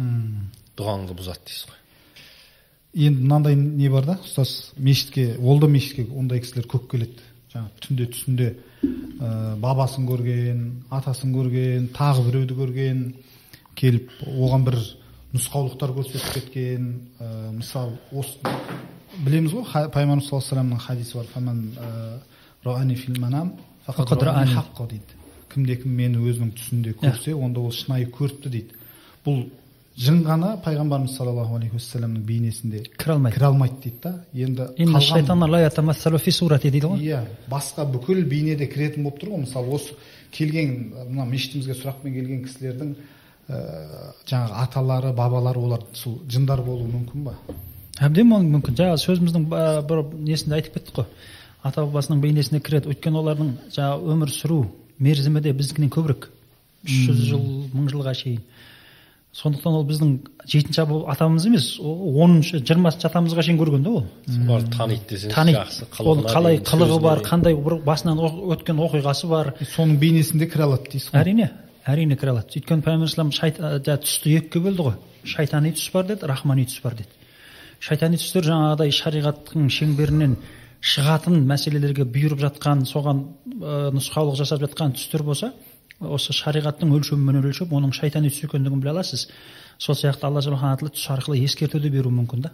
Дұғаңды 0.78 1.16
бұзады 1.18 1.46
дейсіз 1.48 1.68
ғой. 1.70 1.78
Енді 3.08 3.22
мынандай 3.22 3.56
не 3.56 3.90
бар 3.90 4.06
да 4.06 4.18
ұстаз? 4.24 4.74
Мешітке 4.78 5.36
ол 5.40 5.60
да 5.60 5.68
мешітке 5.68 6.08
ондай 6.12 6.42
кісілер 6.42 6.68
көп 6.68 6.90
келеді. 6.92 7.22
Жаңағы 7.52 7.84
түнде 7.84 8.08
түсінде 8.14 8.48
ә, 8.82 9.58
бабасын 9.60 10.08
көрген 10.08 10.64
атасын 10.94 11.34
көрген 11.36 11.90
тағы 11.96 12.24
біреуді 12.30 12.58
көрген 12.60 13.02
келіп 13.76 14.12
оған 14.28 14.66
бір 14.70 14.78
нұсқаулықтар 15.36 15.94
көрсетіп 15.98 16.34
кеткен 16.38 16.88
ә, 17.20 17.52
мысалы 17.56 17.98
осы 18.12 18.40
білеміз 19.26 19.56
ғой 19.58 19.90
пайғамбарымыз 19.92 20.30
саллаллаху 20.30 20.62
алейхи 20.64 20.86
хадисі 20.86 21.18
бар 21.18 21.28
«Фаман, 21.34 21.64
ә, 21.76 22.20
раани 22.64 22.96
фил 22.96 23.20
манам, 23.20 23.56
фақад 23.86 24.08
Фақад 24.08 24.24
раани 24.24 24.54
раани». 24.54 24.56
хаққа» 24.56 24.88
дейді 24.88 25.20
кімде 25.52 25.76
кім 25.82 25.96
мені 25.96 26.22
өзінің 26.24 26.54
түсінде 26.56 26.96
көрсе 27.02 27.36
онда 27.36 27.60
ол 27.60 27.74
шынайы 27.76 28.08
көріпті 28.08 28.50
дейді 28.50 28.80
бұл 29.26 29.50
жын 30.00 30.22
ғана 30.24 30.54
пайғамбарымыз 30.64 31.16
саллаллаху 31.18 31.58
алейхи 31.58 31.76
уассаламның 31.76 32.24
бейнесінде 32.26 32.84
кіре 32.98 33.14
алмайды. 33.16 33.36
кіре 33.36 33.46
алмайды 33.48 33.76
дейді 33.84 33.98
да. 34.04 34.14
Енді 34.34 34.68
дейді 36.72 36.88
ғой. 36.88 37.02
Иә 37.04 37.20
басқа 37.52 37.86
бүкіл 37.92 38.24
бейнеде 38.30 38.68
кіретін 38.72 39.04
болып 39.04 39.20
тұр 39.20 39.34
ғой. 39.34 39.44
Мысалы 39.44 39.76
осы 39.76 39.98
келген 40.32 40.94
мына 41.10 41.26
мешітімізге 41.28 41.76
сұрақпен 41.76 42.16
келген 42.16 42.46
кісілердің 42.48 42.96
ә, 43.50 43.60
жаңағы 44.32 44.58
аталары 44.64 45.14
бабалары 45.14 45.60
олар 45.60 45.84
сол 45.94 46.22
жындар 46.30 46.64
болуы 46.64 46.88
мүмкін 46.88 47.28
ба? 47.28 47.36
Әбден 48.00 48.32
мүмкін. 48.32 48.78
Жаңағы 48.80 49.04
сөзіміздің 49.04 49.50
бір 49.90 50.06
несінде 50.24 50.56
айтып 50.56 50.80
кеттік 50.80 51.02
қой. 51.02 51.10
Ата 51.62 51.84
бабасының 51.84 52.24
бейнесіне 52.24 52.62
кіреді. 52.64 52.90
Өйткені 52.96 53.20
олардың 53.22 53.52
жаңағы 53.76 54.14
өмір 54.16 54.32
сүру 54.34 54.62
мерзімі 54.98 55.44
де 55.44 55.54
біздікінен 55.54 55.92
көбірек. 55.94 56.32
Үш 56.88 56.96
жүз 57.12 57.20
жыл 57.28 57.44
мың 57.76 57.92
жылға 57.92 58.16
шейін. 58.18 58.42
Сондықтан 59.32 59.76
ол 59.78 59.86
біздің 59.88 60.10
жетінші 60.44 60.82
ата- 60.84 61.12
атамыз 61.14 61.46
емес 61.48 61.68
ол 61.80 62.18
оныншы 62.24 62.60
жиырмасыншы 62.68 63.08
атамызға 63.08 63.46
шейін 63.48 63.60
көрген 63.62 63.84
да 63.86 63.90
ол 63.90 64.06
соларды 64.28 64.72
таниды 64.76 65.08
десеңіз 65.08 65.34
таниды. 65.34 65.62
ол 66.00 66.24
қалай 66.28 66.60
қылығы 66.60 67.00
бар 67.02 67.20
қандай 67.24 67.56
бір 67.56 67.80
басынан 67.86 68.20
өткен 68.20 68.76
оқиғасы 68.76 69.30
бар. 69.32 69.54
Соның 69.62 69.98
бейнесінде 70.04 70.50
кіре 70.52 70.64
алады 70.64 70.92
дейсіз 70.92 71.12
ғой. 71.14 71.22
әрине 71.24 71.50
әрине 71.88 72.18
кіре 72.20 72.32
алады. 72.32 72.60
Өйткені 72.60 72.84
пайғамбар 72.84 73.08
жаңағы 73.08 73.98
түсті 74.04 74.36
екіге 74.38 74.60
бөлді 74.68 74.84
ғой. 74.90 74.96
Шайтани 75.24 75.72
түс 75.72 75.92
бар 75.94 76.06
деді 76.12 76.28
рахмани 76.28 76.66
түс 76.66 76.82
бар 76.84 76.96
деді. 76.96 77.10
Шайтани 77.80 78.18
түстер 78.18 78.44
жаңағыдай 78.46 78.92
шариғаттың 78.92 79.70
шеңберінен 79.72 80.36
шығатын 80.82 81.46
мәселелерге 81.50 82.06
бұйырып 82.10 82.42
жатқан 82.42 82.84
соған 82.90 83.24
ә, 83.62 83.92
нұсқаулық 83.96 84.36
жасап 84.38 84.62
жатқан 84.66 84.94
түстер 84.98 85.24
болса 85.24 85.54
осы 86.02 86.34
шариғаттың 86.34 86.92
өлшемімен 86.98 87.42
өлшеп 87.44 87.72
оның 87.74 87.94
шайтани 87.94 88.32
түс 88.32 88.46
екендігін 88.48 88.82
біле 88.82 88.92
аласыз? 88.96 89.28
Сол 89.78 89.96
сияқты 89.96 90.26
алла 90.26 90.42
субхана 90.42 90.78
тағала 90.78 90.94
түс 90.96 91.08
арқылы 91.14 91.40
ескерту 91.46 91.80
де 91.80 91.90
беруі 91.90 92.14
мүмкін 92.14 92.42
да. 92.48 92.52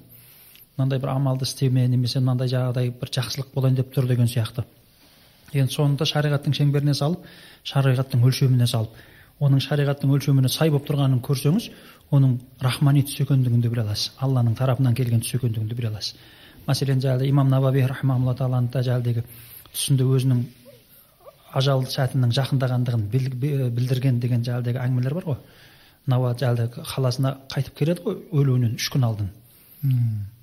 Мынандай 0.78 1.00
бір 1.00 1.14
амалды 1.16 1.48
істеме 1.48 1.88
немесе 1.88 2.20
мынандай 2.20 2.52
жаңағыдай 2.52 2.92
бір 3.00 3.14
жақсылық 3.18 3.54
болайын 3.54 3.78
деп 3.80 3.94
тұр 3.96 4.08
деген 4.08 4.28
сияқты. 4.28 4.66
Енді 5.54 5.74
соны 5.74 5.98
да 5.98 6.06
шариғаттың 6.06 6.54
шеңберіне 6.54 6.94
салып 6.94 7.24
шариғаттың 7.64 8.26
өлшеміне 8.28 8.68
салып 8.68 8.92
оның 9.40 9.62
шариғаттың 9.64 10.12
өлшеміне 10.18 10.50
сай 10.52 10.70
болып 10.74 10.88
тұрғанын 10.90 11.22
көрсеңіз 11.24 11.70
оның 12.12 12.38
рахмани 12.62 13.04
түс 13.08 13.22
екендігін 13.24 13.62
де 13.62 13.70
біле 13.70 13.86
аласыз. 13.86 14.12
Алланың 14.20 14.58
тарапынан 14.58 14.96
келген 14.98 15.22
түс 15.22 15.38
екендігін 15.38 15.70
де 15.70 15.76
біле 15.78 15.92
аласыз. 15.92 16.16
Мәселен 16.68 17.00
жаңағыдай 17.04 17.30
имам 17.30 17.50
набаби 17.50 17.86
рахмаулла 17.88 18.34
тағаланың 18.36 18.72
да 18.74 18.82
жаңағыдегі 18.84 19.24
түсінде 19.72 20.08
өзінің 20.18 20.44
ажал 21.54 21.84
сәтінің 21.86 22.32
жақындағандығын 22.36 23.04
бі- 23.12 23.70
білдірген 23.72 24.20
деген 24.20 24.44
жаңағыдегі 24.44 24.82
әңгімелер 24.84 25.14
бар 25.14 25.24
ғой. 25.24 25.38
Науа 26.08 26.34
жаңағыдай 26.34 26.86
қаласына 26.88 27.36
қайтып 27.52 27.76
келеді 27.78 28.02
ғой 28.06 28.18
өлуінен 28.32 28.76
үш 28.76 28.90
күн 28.92 29.04
алдын. 29.08 29.30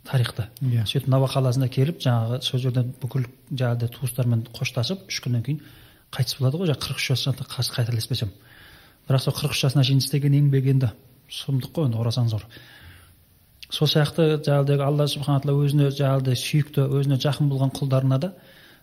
Тарихта 0.05 0.49
Иә. 0.63 0.85
сөйтіп 0.85 1.09
науа 1.09 1.27
қаласына 1.29 1.69
келіп 1.73 1.99
жаңағы 2.05 2.43
сол 2.45 2.61
жерден 2.61 2.93
бүкіл 3.01 3.25
жаңағыдай 3.51 3.89
туыстармен 3.89 4.45
қоштасып 4.53 5.09
үш 5.09 5.21
күннен 5.25 5.43
кейін 5.43 5.61
қайтыс 6.13 6.37
болады 6.39 6.59
ғой 6.61 6.69
жаңағы 6.69 6.85
қырық 6.85 7.01
үш 7.01 7.07
жасында 7.09 7.47
қателеспесем 7.49 8.31
бірақ 9.09 9.21
сол 9.25 9.35
қырық 9.35 9.51
үш 9.57 9.63
жасына 9.65 9.85
шейін 9.85 10.03
істеген 10.05 10.37
еңбегі 10.39 10.75
енді 10.77 10.91
сұмдық 11.33 11.73
қой 11.73 11.87
енді 11.89 11.97
орасан 11.99 12.29
зор. 12.29 12.45
Сол 13.71 13.89
сияқты 13.89 14.37
жаңағыдай 14.45 14.85
алла 14.85 15.09
субхана 15.09 15.41
тағала 15.41 15.65
өзіне 15.65 15.89
жаңағыдай 15.91 16.37
сүйікті 16.37 16.85
өзіне 16.85 17.17
жақын 17.25 17.49
болған 17.49 17.73
құлдарына 17.75 18.19
да 18.21 18.33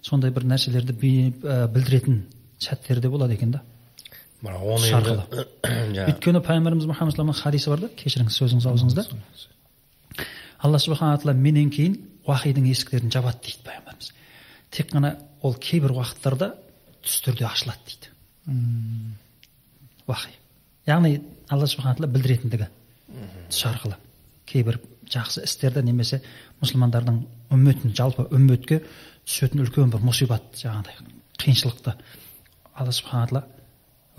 сондай 0.01 0.31
бір 0.33 0.45
нәрселерді 0.49 0.93
ә, 0.95 1.67
білдіретін 1.71 2.23
сәттері 2.61 3.01
де 3.01 3.09
болады 3.09 3.35
екен 3.37 3.51
да. 3.55 3.61
Бірақ 4.41 4.63
оны 4.75 4.91
арқылы. 4.97 5.45
өйткені 6.07 6.41
пайғамбарымыз 6.45 6.87
мұхаммад 6.89 7.15
саллаллаху 7.15 7.43
хадисі 7.45 7.69
бар 7.69 7.83
да 7.85 7.89
кешіріңіз 7.97 8.37
сөзіңіз 8.41 8.67
аузыңызда 8.71 9.05
алла 10.61 10.79
субхана 10.81 11.17
тағала 11.17 11.37
менен 11.37 11.69
кейін 11.73 11.97
уахидің 12.25 12.69
есіктерін 12.71 13.13
жабады 13.13 13.41
дейді 13.45 13.65
пайғамбарымыз. 13.65 14.11
Тек 14.71 14.91
қана 14.93 15.15
ол 15.41 15.55
кейбір 15.61 15.93
уақыттарда 15.93 16.53
түстерде 17.05 17.45
ашылады 17.45 17.85
дейді. 17.87 18.11
Уахи. 20.07 20.33
Яғни 20.89 21.19
алла 21.49 21.67
субхана 21.69 21.95
тағала 21.97 22.13
білдіретіндігі. 22.13 22.69
Түс 23.49 23.65
арқылы 23.69 23.97
кейбір 24.49 24.79
жақсы 25.11 25.43
істерді 25.45 25.83
немесе 25.85 26.21
мұсылмандардың 26.61 27.21
үмметін 27.51 27.95
жалпы 27.97 28.27
үмметке 28.31 28.81
түсетін 29.31 29.63
үлкен 29.63 29.91
бір 29.93 30.03
мұсибат 30.03 30.59
жаңағыдай 30.59 30.99
қиыншылықты 31.39 31.95
алла 32.75 32.93
субхана 32.95 33.25
тағала 33.25 33.43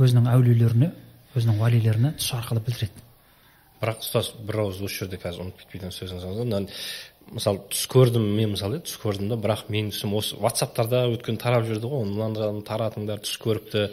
өзінің 0.00 0.28
әулиелеріне 0.32 0.90
өзінің 1.36 1.60
уәлилеріне 1.60 2.12
түс 2.18 2.32
арқылы 2.38 2.62
білдіреді. 2.64 3.04
Бірақ 3.82 4.02
ұстаз 4.04 4.30
бір 4.46 4.62
ауыз 4.62 4.80
осы 4.86 5.02
жерде 5.02 5.18
қазір 5.20 5.44
ұмытып 5.44 5.64
кетпейтін 5.64 5.92
сөзіңіз 5.92 6.40
мына 6.42 6.60
мысалы 7.32 7.62
түс 7.72 7.84
көрдім 7.90 8.24
мен 8.36 8.52
мысалы 8.54 8.80
түс 8.86 8.98
көрдім 9.02 9.30
да 9.30 9.38
бірақ 9.40 9.68
менің 9.72 9.92
түсім 9.94 10.14
осы 10.18 10.38
ватсаптарда 10.42 11.04
өткен 11.12 11.38
тарап 11.40 11.66
жүрді 11.68 11.90
ғой. 11.90 12.06
Мынаны 12.08 12.62
таратыңдар 12.66 13.22
түс 13.24 13.38
көріпті 13.42 13.84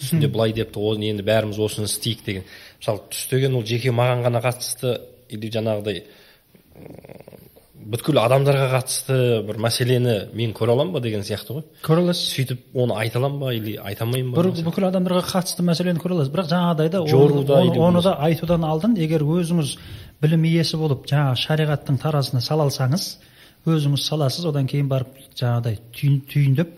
түсінде 0.00 0.30
былай 0.32 0.54
депті 0.56 0.80
оны 0.80 1.10
енді 1.10 1.26
бәріміз 1.26 1.60
осыны 1.64 1.88
істейік 1.90 2.24
деген. 2.24 2.44
Мысалы 2.80 3.04
түс 3.10 3.28
деген 3.32 3.56
ол 3.58 3.64
жеке 3.68 3.92
маған 3.92 4.24
ғана 4.26 4.42
қатысты 4.44 4.98
или 5.28 5.50
жаңағыдай 5.52 6.04
бүткіл 7.90 8.18
адамдарға 8.22 8.68
қатысты 8.72 9.16
бір 9.46 9.58
мәселені 9.60 10.14
мен 10.36 10.54
көре 10.56 10.72
аламын 10.74 10.94
ба 10.94 11.00
деген 11.04 11.24
сияқты 11.26 11.56
ғой. 11.58 11.64
Көре 11.84 12.04
аласыз. 12.06 12.30
Сөйтіп 12.34 12.78
оны 12.80 12.96
айта 12.98 13.20
аламын 13.20 13.40
ба 13.42 13.52
или 13.54 13.76
айта 13.76 14.06
алмаймын 14.06 14.32
ба? 14.32 14.42
Бір 14.42 14.64
бүкіл 14.66 14.88
адамдарға 14.88 15.22
қатысты 15.28 15.66
мәселені 15.66 16.00
көре 16.02 16.16
аласыз. 16.16 16.32
Бірақ 16.32 16.48
жаңағыдай 16.52 16.88
да 16.94 17.02
оны, 17.04 18.02
да 18.02 18.16
айтудан 18.24 18.64
алдын 18.64 18.96
егер 18.96 19.22
өзіңіз 19.26 19.76
білім 20.22 20.48
иесі 20.48 20.80
болып 20.80 21.04
жаңағы 21.10 21.36
шариғаттың 21.44 22.00
таразысына 22.00 22.40
сала 22.44 22.68
алсаңыз 22.68 23.06
өзіңіз 23.68 24.08
саласыз 24.08 24.48
одан 24.48 24.66
кейін 24.68 24.88
барып 24.88 25.14
жаңағыдай 25.36 25.78
түйін, 25.96 26.18
түйіндеп 26.30 26.74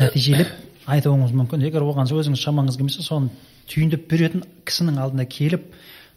нәтижелеп 0.00 0.50
айтуыңыз 0.90 1.32
мүмкін. 1.36 1.64
Егер 1.68 1.84
оған 1.84 2.08
өзіңіз 2.08 2.40
шамаңыз 2.44 2.76
келмесе 2.80 3.04
соны 3.04 3.30
түйіндеп 3.70 4.08
беретін 4.10 4.44
кісінің 4.68 5.00
алдына 5.00 5.26
келіп 5.30 5.70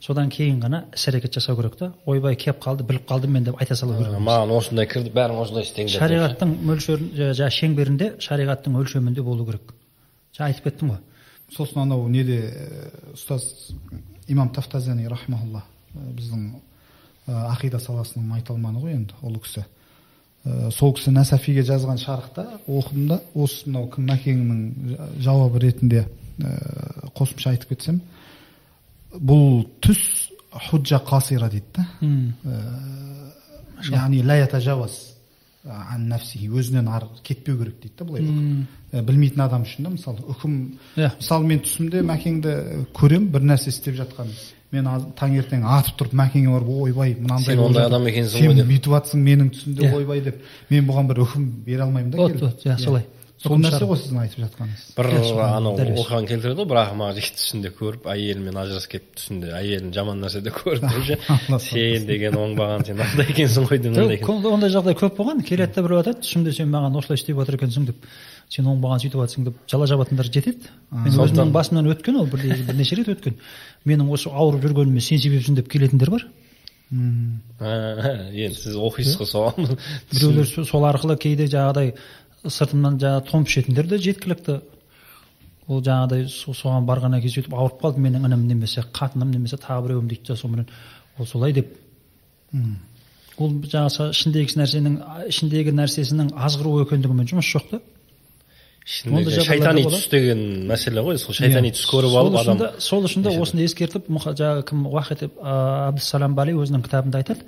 содан 0.04 0.30
кейін 0.34 0.60
ғана 0.60 0.84
іс 0.93 1.06
әрекет 1.08 1.38
жасау 1.38 1.56
керек 1.56 1.78
та. 1.80 1.93
Ойбай 2.06 2.36
келіп 2.36 2.60
қалды 2.64 2.84
біліп 2.84 3.06
қалдым 3.08 3.32
мен 3.38 3.45
деп 3.47 3.62
айта 3.62 3.76
салу 3.80 3.95
керек. 3.97 4.18
Маған 4.20 4.51
осындай 4.58 4.88
кірді 4.91 5.14
бәрің 5.16 5.39
осындай 5.39 5.64
істеңдер 5.64 6.01
шариғаттың 6.01 6.51
мөлшер 6.68 7.06
жаңағы 7.16 7.56
шеңберінде 7.58 8.10
шариғаттың 8.24 8.76
өлшемінде 8.82 9.24
болу 9.24 9.45
керек. 9.47 9.72
Жаңа 10.36 10.49
айтып 10.51 10.68
кеттім 10.68 10.91
ғой. 10.91 10.99
Сосын 11.56 11.84
анау 11.86 12.08
неде 12.10 12.39
ә, 12.49 13.14
ұстаз 13.14 13.45
имам 14.28 14.49
тафтазани 14.56 15.08
рахмаулла 15.08 15.64
біздің 15.93 16.49
ә, 17.28 17.54
ақида 17.54 17.80
саласының 17.80 18.28
майталманы 18.28 18.82
ғой 18.84 18.97
енді 18.97 19.16
ұлы 19.24 19.39
кісі. 19.45 19.64
Ә, 20.43 20.72
сол 20.76 20.95
кісі 20.97 21.14
нәсафиге 21.16 21.64
жазған 21.64 22.01
шарықта 22.01 22.47
оқыдым 22.68 23.08
да 23.14 23.22
осы 23.36 23.70
мынау 23.70 23.88
кім 23.93 24.10
мәкеңнің 24.10 24.64
жа- 24.95 25.10
жауабы 25.30 25.62
ретінде 25.64 26.08
ә, 26.41 26.58
қосымша 27.16 27.54
айтып 27.54 27.70
кетсем 27.76 28.01
бұл 29.20 29.66
түс 29.82 29.99
худжа 30.70 30.99
қасира 31.05 31.49
дейді 31.49 31.66
да 31.78 31.88
яғни 33.91 34.22
ля 34.26 34.38
ятажаваз 34.44 34.94
ан 35.65 36.07
нәфсихи 36.11 36.49
өзінен 36.52 36.90
ары 36.91 37.07
кетпеу 37.23 37.57
керек 37.60 37.77
дейді 37.81 37.95
да 37.99 38.06
былай 38.06 39.03
білмейтін 39.06 39.41
адам 39.45 39.64
үшін 39.64 39.84
да 39.88 39.94
мысалы 39.95 40.26
үкім 40.34 40.57
Иә. 40.98 41.11
мысалы 41.19 41.45
мен 41.48 41.60
түсімде 41.64 42.02
мәкеңді 42.03 42.56
көрем 42.94 43.30
бір 43.31 43.41
нәрсе 43.53 43.69
істеп 43.72 43.95
жатқан 43.95 44.27
мен 44.73 44.88
аз- 44.88 45.06
таңертең 45.19 45.64
атып 45.64 45.98
тұрып 46.02 46.14
мәкеңе 46.19 46.52
барып 46.52 46.69
ойбай 46.69 47.15
мынандай 47.15 47.56
Сен 47.56 47.60
ондай 47.64 47.85
адам 47.85 48.07
екенсің 48.11 48.48
ғой 48.48 48.56
деп. 48.60 48.68
бүйтіп 48.68 48.91
жатсың 48.98 49.23
менің 49.23 49.52
түсімде 49.56 49.94
ойбай 49.95 50.22
деп 50.22 50.41
мен 50.69 50.88
бұған 50.88 51.07
бір 51.14 51.23
үкім 51.27 51.49
бере 51.65 51.81
алмаймын 51.84 52.11
да 52.11 52.18
Вот, 52.18 52.41
вот, 52.41 52.65
Иә. 52.65 52.77
солай. 52.80 53.06
Сол 53.44 53.57
нәрсе 53.60 53.84
ғой 53.90 53.98
сіздің 53.99 54.20
айтып 54.24 54.40
жатқаныңыз 54.44 54.84
бір 54.98 55.07
анау 55.44 55.74
оқыған 56.03 56.28
келтіреді 56.30 56.60
ғой 56.64 56.68
бірақ 56.72 56.91
маған 56.99 57.18
жігіт 57.18 57.40
түсінде 57.40 57.72
көріп 57.80 58.06
әйелімен 58.14 58.60
ажырасып 58.64 58.91
келіп 58.94 59.10
түсінде 59.20 59.49
әйелін 59.60 59.90
жаман 59.98 60.22
нәрседе 60.24 60.53
көріп 60.56 60.86
уже 60.99 61.18
сен 61.65 62.06
деген 62.07 62.38
оңбаған 62.40 62.86
сен 62.88 63.02
андай 63.03 63.28
екенсің 63.34 63.68
ғой 63.68 63.82
деп 63.84 63.98
ондай 64.53 64.72
жағдай 64.78 64.95
көп 65.03 65.18
болған 65.20 65.44
келеді 65.44 65.76
да 65.76 65.84
біреу 65.88 65.99
айтады 66.03 66.24
түсімде 66.24 66.53
сен 66.56 66.72
маған 66.72 66.95
осылай 67.02 67.20
істеп 67.20 67.41
жатыр 67.44 67.60
екенсің 67.60 67.90
деп 67.91 68.07
сен 68.53 68.70
оңбаған 68.72 69.03
сөйтіп 69.03 69.20
жатрсың 69.26 69.49
деп 69.49 69.60
жала 69.72 69.90
жабатындар 69.91 70.30
жетеді 70.32 70.72
мен 70.94 71.11
өзімнің 71.26 71.52
басымнан 71.56 71.91
өткен 71.94 72.22
ол 72.22 72.28
бірнеше 72.32 72.95
рет 73.02 73.11
өткен 73.18 73.36
менің 73.90 74.11
осы 74.14 74.32
ауырып 74.32 74.64
жүргеніме 74.70 75.02
сен 75.03 75.20
себепсің 75.20 75.60
деп 75.60 75.68
келетіндер 75.74 76.15
бар 76.15 76.28
А, 77.64 77.70
енді 78.30 78.53
сіз 78.60 78.76
оқисыз 78.78 79.15
ғой 79.18 79.30
соған 79.32 79.70
біреулер 80.11 80.45
со- 80.45 80.65
сол 80.68 80.84
арқылы 80.86 81.15
кейде 81.18 81.48
жаңағыдай 81.49 81.94
сыртымнан 82.44 82.99
жаңағы 82.99 83.26
томп 83.30 83.48
ішетіндер 83.48 83.88
де 83.88 83.98
жеткілікті. 83.98 84.60
Ол 85.68 85.80
жаңағыдай 85.82 86.28
со- 86.28 86.52
соған 86.52 86.86
барғаннан 86.88 87.22
кейін 87.24 87.38
сөйтіп 87.38 87.53
ауырып 87.56 87.80
қалды 87.82 88.03
менің 88.03 88.26
інім 88.28 88.48
немесе 88.49 88.84
қатыным 88.84 89.32
немесе 89.32 89.56
тағы 89.57 89.88
біреуім 89.88 90.10
дейді 90.11 90.28
да 90.28 90.36
сонымен. 90.36 90.68
Ол 91.20 91.26
солай 91.26 91.53
деп. 91.53 91.72
Ол 93.38 93.49
жаңағы 93.49 94.10
ішіндегі 94.11 94.57
нәрсенің 94.60 94.98
ішіндегі 95.32 95.72
нәрсесінің 95.74 96.34
азғыру 96.36 96.82
екендігімен 96.84 97.30
жұмыс 97.32 97.48
жоқ 97.56 97.70
та. 97.72 97.80
Шайтани 98.86 99.86
түс 99.88 100.10
деген 100.11 100.68
мәселе 100.68 101.02
ғой. 101.06 101.18
Сол 101.18 101.34
шайтани 101.38 101.72
түс 101.72 101.86
көріп 101.88 102.18
алып 102.20 102.36
адам 102.41 102.60
сол 102.84 103.06
үшін 103.07 103.24
де 103.24 103.32
осыны 103.40 103.64
ескертіп 103.64 104.10
жаңағы 104.11 104.65
кім 104.68 104.86
уахид 104.91 105.24
абдусалам 105.40 106.36
бали 106.36 106.52
өзінің 106.52 106.84
кітабында 106.84 107.24
айтады. 107.24 107.48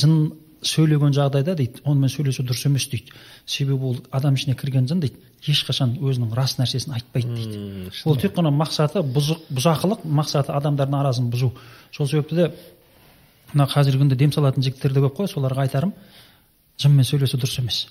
Жын 0.00 0.32
сөйлеген 0.64 1.14
жағдайда 1.14 1.54
дейді 1.58 1.82
онымен 1.84 2.10
сөйлесу 2.12 2.44
дұрыс 2.44 2.66
емес 2.68 2.86
дейді. 2.90 3.12
Себебі 3.46 3.90
ол 3.90 3.96
адам 4.10 4.34
ішіне 4.34 4.56
кірген 4.58 4.88
жын 4.88 5.00
дейді 5.02 5.20
ешқашан 5.44 5.96
өзінің 6.00 6.34
рас 6.34 6.56
нәрсесін 6.58 6.94
айтпайды 6.96 7.34
дейді. 7.34 7.90
ол 8.04 8.16
тек 8.16 8.34
қана 8.36 8.52
мақсаты 8.54 9.02
бұзық 9.04 9.48
бұзақылық 9.50 10.04
мақсаты 10.04 10.54
адамдардың 10.56 10.98
арасын 11.00 11.30
бұзу. 11.30 11.52
Сол 11.92 12.08
себепті 12.08 12.34
де 12.36 12.50
мына 13.52 13.68
қазіргі 13.68 14.02
күнде 14.02 14.16
дем 14.16 14.32
салатын 14.32 14.62
жігіттер 14.62 14.92
де 14.92 15.04
көп 15.04 15.18
қой 15.20 15.28
соларға 15.28 15.66
айтарым 15.68 15.92
жынмен 16.80 17.04
сөйлесу 17.04 17.38
дұрыс 17.38 17.58
емес. 17.60 17.88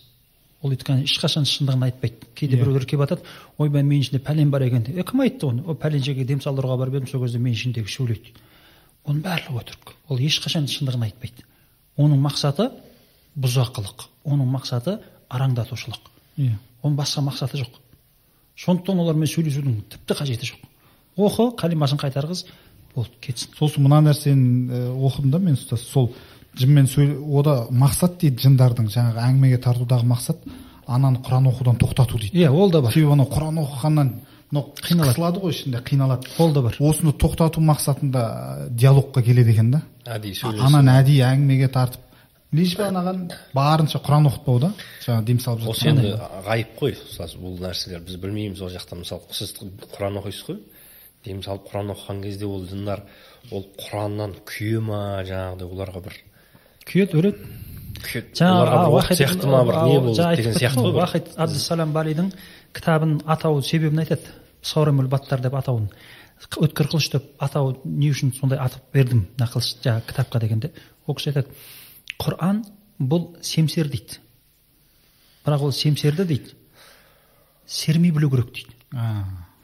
Ол 0.64 0.72
өйткені 0.72 1.04
ешқашан 1.04 1.46
шындығын 1.46 1.90
айтпайды. 1.90 2.26
Кейде 2.36 2.58
біреулер 2.58 2.86
келіп 2.88 3.04
жатады 3.04 3.22
ойбай 3.58 3.84
менің 3.84 4.08
ішінде 4.08 4.24
пәлен 4.24 4.50
бар 4.50 4.64
екен 4.64 4.84
деп. 4.84 4.98
Е 4.98 5.04
кім 5.04 5.22
айтты 5.22 5.46
оны? 5.48 5.64
О 5.68 5.76
пәленшеге 5.76 6.24
дем 6.26 6.40
салдыруға 6.42 6.78
барып 6.80 7.02
едім 7.02 7.12
сол 7.12 7.26
кезде 7.26 7.40
менің 7.44 7.60
ішімдегі 7.60 7.92
сөйлейді 7.92 8.32
оның 9.04 9.24
барлығы 9.24 9.60
өтірік. 9.60 9.92
Ол 10.08 10.22
ешқашан 10.24 10.70
шындығын 10.72 11.04
айтпайды. 11.10 11.44
Оның 11.98 12.20
мақсаты 12.24 12.70
бұзақылық. 13.38 14.08
Оның 14.26 14.50
мақсаты 14.54 15.00
араңдатушылық 15.30 16.12
иә. 16.38 16.58
Оның 16.84 16.98
басқа 16.98 17.24
мақсаты 17.26 17.60
жоқ. 17.62 17.80
Сондықтан 18.58 19.00
олармен 19.00 19.30
сөйлесудің 19.30 19.82
тіпті 19.90 20.18
қажеті 20.20 20.50
жоқ. 20.52 20.68
Оқы 21.18 21.50
қалимасын 21.58 22.00
қайтарғыз 22.02 22.46
болды 22.96 23.10
кетсін. 23.22 23.54
Сосын 23.58 23.84
мына 23.86 24.02
нәрсені 24.06 24.94
оқыдым 24.94 25.32
да 25.32 25.40
мен 25.40 25.58
ұстаз. 25.58 25.82
Сол 25.90 26.12
жынмен 26.58 26.88
сөйле 26.88 27.18
ода 27.18 27.68
мақсат 27.72 28.20
дейді 28.22 28.46
жындардың 28.48 28.90
жаңағы 28.94 29.24
әңгімеге 29.28 29.60
тартудағы 29.64 30.06
мақсат. 30.10 30.44
Ананы 30.86 31.22
құран 31.24 31.48
оқудан 31.50 31.80
тоқтату 31.80 32.20
дейді. 32.20 32.38
Иә 32.38 32.52
ол 32.52 32.72
да 32.72 32.82
бар. 32.82 32.94
Себебі 32.94 33.14
анау 33.14 33.30
құран 33.32 33.62
оқығаннан 33.64 34.14
мынау 34.52 34.74
Қиналады. 34.82 35.40
ғой 35.42 35.54
ішінде 35.54 35.80
қиналады. 35.82 36.28
Ол 36.38 36.54
да 36.54 36.62
бар. 36.62 36.76
Осыны 36.80 37.14
тоқтату 37.14 37.62
мақсатында 37.62 38.70
диалогқа 38.70 39.24
келеді 39.24 39.52
екен 39.52 39.72
да. 39.72 39.82
Әдейі 40.06 40.40
сөйлесу 40.40 40.68
ананы 40.68 40.98
әдейі 41.02 41.24
әңгімеге 41.28 41.70
тартып 41.74 42.10
бы 42.54 42.84
анаған 42.86 43.22
барынша 43.56 44.00
құран 44.04 44.28
оқытпау 44.30 44.60
да 44.62 44.70
жаңағы 45.02 45.26
дем 45.26 45.40
салып 45.42 45.70
осы 45.72 45.88
жатқан 45.88 46.04
енді 46.04 46.12
ғайып 46.46 46.76
қой 46.78 46.94
ұстаз 46.94 47.34
бұл 47.42 47.56
нәрселер. 47.64 48.04
Біз 48.06 48.20
білмейміз 48.22 48.62
ол 48.62 48.70
жақта. 48.70 49.00
Мысалы 49.00 49.34
сіз 49.34 49.56
құран 49.96 50.20
оқисыз 50.22 50.46
ғой. 50.52 50.60
Дем 51.26 51.42
салып 51.42 51.66
құран 51.72 51.90
оқыған 51.96 52.22
кезде 52.28 52.46
ол 52.46 52.66
жындар 52.70 53.02
ол 53.50 53.66
құраннан 53.80 54.38
күйе 54.46 54.84
ма 54.86 55.02
жаңағыдай 55.26 55.72
оларға 55.74 56.04
бір. 56.06 56.20
Күйеді 56.86 57.20
өледі 57.24 57.50
оқ 58.04 59.14
сияқты 59.18 59.50
ма 59.50 59.64
бір 59.66 59.82
не 59.88 60.00
болды 60.00 60.30
деген 60.38 60.58
сияқты 60.60 60.86
ғой 60.86 61.00
уахид 61.00 61.34
абдусалам 61.38 61.94
балидің 61.96 62.34
кітабын 62.76 63.22
атауы 63.26 63.64
себебін 63.64 64.04
айтады. 64.06 64.30
Саурамул 64.62 65.08
баттар 65.08 65.42
деп 65.42 65.56
атауын. 65.56 65.90
Өткір 66.52 66.90
қылыш 66.92 67.10
деп 67.14 67.44
атауы 67.44 67.78
не 67.86 68.12
үшін 68.12 68.34
сондай 68.38 68.60
атап 68.60 68.84
бердім 68.94 69.26
мына 69.38 69.48
қылыш 69.50 69.76
жаңағы 69.84 70.08
кітапқа 70.10 70.42
дегенде? 70.44 70.72
Ол 71.08 71.16
кісі 71.16 71.32
айтады 71.32 71.56
құран 72.20 72.64
бұл 73.00 73.34
семсер 73.42 73.90
дейді 73.92 74.20
бірақ 75.46 75.62
ол 75.68 75.72
семсерді 75.72 76.26
дейді. 76.26 76.54
Сермей 77.66 78.12
білу 78.12 78.30
керек 78.30 78.54
дейді. 78.54 78.74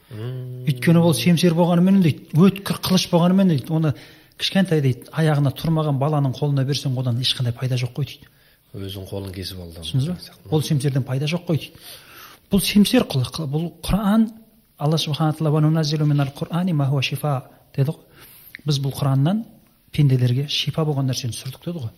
Өйткені 0.10 1.04
ол 1.04 1.14
семсер 1.14 1.54
болғанымен 1.56 2.02
дейді 2.04 2.34
өткір 2.36 2.82
қылыш 2.84 3.10
болғанымен 3.12 3.54
дейді 3.54 3.72
оны 3.76 3.94
кішкентай 4.40 4.82
дейді 4.82 5.12
аяғына 5.14 5.54
тұрмаған 5.56 6.00
баланың 6.02 6.36
қолына 6.36 6.66
берсең 6.68 6.98
одан 7.00 7.20
ешқандай 7.22 7.54
пайда 7.56 7.78
жоқ 7.80 7.96
қой 8.00 8.10
дейді. 8.10 8.30
Өзінің 8.74 9.08
қолын 9.10 9.34
кесіп 9.36 9.62
алды. 9.64 9.84
Түсіндіңіз 9.84 10.30
ба 10.46 10.56
ол 10.56 10.64
семсерден 10.64 11.04
пайда 11.04 11.30
жоқ 11.30 11.46
қой 11.48 11.62
дейді. 11.62 11.84
Бұл 12.50 12.64
семсер 12.66 13.06
бұл 13.06 13.70
құран 13.86 14.30
алла 14.80 14.98
субхана 14.98 15.34
тағала 15.34 15.62
деді 17.76 17.92
ғой 17.92 18.00
біз 18.66 18.80
бұл 18.82 18.94
құраннан 18.98 19.44
пенделерге 19.94 20.48
шипа 20.50 20.84
болған 20.88 21.10
нәрсені 21.10 21.36
түсірдік 21.36 21.66
деді 21.66 21.84
ғой. 21.84 21.92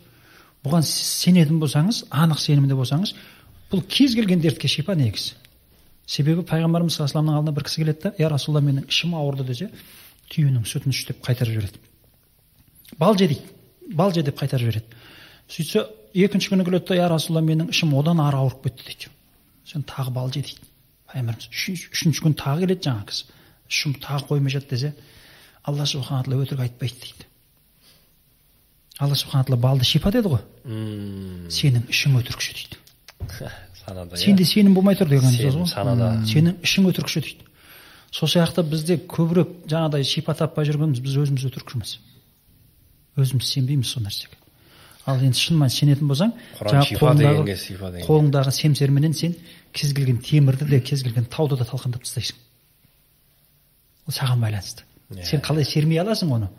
Бұған 0.65 0.83
сенетін 0.85 1.59
болсаңыз 1.61 2.03
анық 2.11 2.41
сенімді 2.43 2.75
болсаңыз 2.77 3.13
бұл 3.71 3.83
кез 3.87 4.15
келген 4.15 4.41
дертке 4.43 4.67
шипа 4.67 4.95
негізі 4.95 5.33
себебі 6.05 6.43
пайғамбарымыз 6.47 6.99
саллаллаху 6.99 7.39
алдына 7.39 7.55
бір 7.55 7.65
кісі 7.67 7.81
келеді 7.81 8.01
да 8.03 8.13
я 8.19 8.29
расулалла 8.29 8.65
менің 8.67 8.89
ішім 8.89 9.15
ауырды 9.15 9.45
десе 9.47 9.69
түйенің 10.31 10.67
сүтін 10.67 10.93
іш 10.93 11.05
деп 11.07 11.23
қайтарып 11.25 11.55
жібереді 11.55 11.79
бал 12.99 13.17
же 13.17 13.27
дейді 13.27 13.41
бал 13.95 14.13
же 14.13 14.23
деп 14.23 14.39
қайтарып 14.39 14.67
жібереді. 14.67 14.85
Сөйтсе 15.49 15.87
екінші 16.13 16.53
күні 16.53 16.67
келеді 16.67 16.85
да 16.89 16.99
я 16.99 17.07
расулалла 17.09 17.47
менің 17.47 17.71
ішім 17.71 17.95
одан 17.97 18.19
ары 18.19 18.37
ауырып 18.37 18.67
кетті 18.67 18.83
дейді 18.89 19.11
сен 19.65 19.87
тағы 19.87 20.11
бал 20.11 20.27
же 20.27 20.41
дейді 20.41 20.70
пайғамбарымыз 21.11 21.47
үшінші, 21.51 22.21
күні 22.23 22.37
тағы 22.39 22.65
келеді 22.65 22.87
жаңағы 22.87 23.07
кісі 23.11 23.25
ішім 23.71 23.95
тағы 24.03 24.27
қоймай 24.29 24.51
жатты 24.55 24.75
десе 24.75 24.93
алла 25.63 25.85
субхана 25.85 26.23
тағала 26.25 26.45
өтірік 26.45 26.63
айтпайды 26.65 26.97
дейді 27.03 27.27
алла 28.99 29.15
субхана 29.15 29.43
тағала 29.45 29.61
балды 29.67 29.85
шипа 29.87 30.11
деді 30.11 30.31
ғой 30.35 30.41
сенің 31.51 31.87
ішің 31.91 32.17
өтірікші 32.21 32.57
дейді 32.57 33.51
санада 33.85 34.17
сенде 34.17 34.45
сенім 34.45 34.75
болмай 34.77 34.95
тұр 34.99 35.09
деген 35.09 35.31
сөз 35.33 35.55
ғой 35.61 35.67
санада. 35.71 36.11
Сенің 36.29 36.59
ішің 36.65 36.89
өтірікші 36.91 37.23
дейді 37.25 37.47
сол 38.11 38.29
сияқты 38.29 38.63
бізде 38.67 38.97
көбірек 39.09 39.55
жаңағыдай 39.71 40.03
шипа 40.05 40.35
таппай 40.37 40.67
жүргеніміз 40.69 40.99
біз 41.01 41.17
өзіміз 41.23 41.47
өтірікшіміз 41.49 41.95
өзіміз 43.21 43.51
сенбейміз 43.55 43.91
сол 43.93 44.03
нәрсеге 44.05 44.37
ал 45.09 45.17
енді 45.23 45.39
шын 45.39 45.57
мәнінде 45.57 45.77
сенетін 45.79 46.11
болсаң 46.11 46.33
қолыңдағы- 46.59 48.03
қолыңдағы 48.05 48.51
семсерменен 48.53 49.13
сен 49.17 49.33
кез 49.73 49.93
келген 49.93 50.19
темірді 50.21 50.65
де 50.65 50.81
кез 50.81 51.03
келген 51.03 51.25
тауды 51.25 51.57
да 51.57 51.65
талқандап 51.65 52.03
тастайсың. 52.05 52.37
Ол 54.07 54.13
саған 54.13 54.41
байланысты. 54.41 54.83
Иә. 55.11 55.25
сен 55.25 55.41
қалай 55.41 55.65
сермей 55.65 55.99
аласың 55.99 56.31
оны 56.31 56.49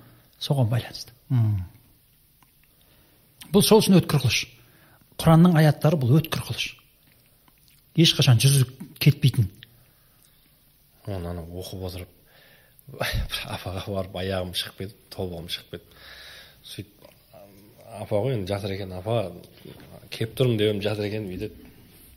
соған 0.40 0.68
байланысты. 0.68 1.12
М. 1.30 1.64
бұл 3.52 3.62
сол 3.62 3.80
үшін 3.80 4.00
өткір 4.00 4.22
қылыш. 4.24 4.46
Құранның 5.18 5.56
аяттары 5.60 5.96
бұл 5.96 6.18
өткір 6.20 6.44
қылыш. 6.48 6.76
Ешқашан 7.96 8.40
жүзі 8.40 8.66
кетпейтін. 8.98 9.50
Оны 11.06 11.28
ана 11.28 11.42
оқып 11.42 11.82
отырып 11.88 12.08
бір 12.92 13.42
апаға 13.54 13.84
барып 13.88 14.16
аяғым 14.22 14.52
шығып 14.58 14.82
кетіп 14.82 15.04
тобығым 15.14 15.48
шығып 15.52 15.76
кетіп 15.76 15.94
сөйтіп 16.72 17.02
апа 18.02 18.20
ғой 18.24 18.36
енді 18.36 18.52
жатыр 18.52 18.74
екен 18.76 18.92
апа 18.96 19.18
келіп 20.12 20.34
тұрмын 20.38 20.58
деп 20.60 20.70
едім 20.70 20.82
жатыр 20.84 21.08
екен 21.08 21.28
бүйтіп 21.30 21.56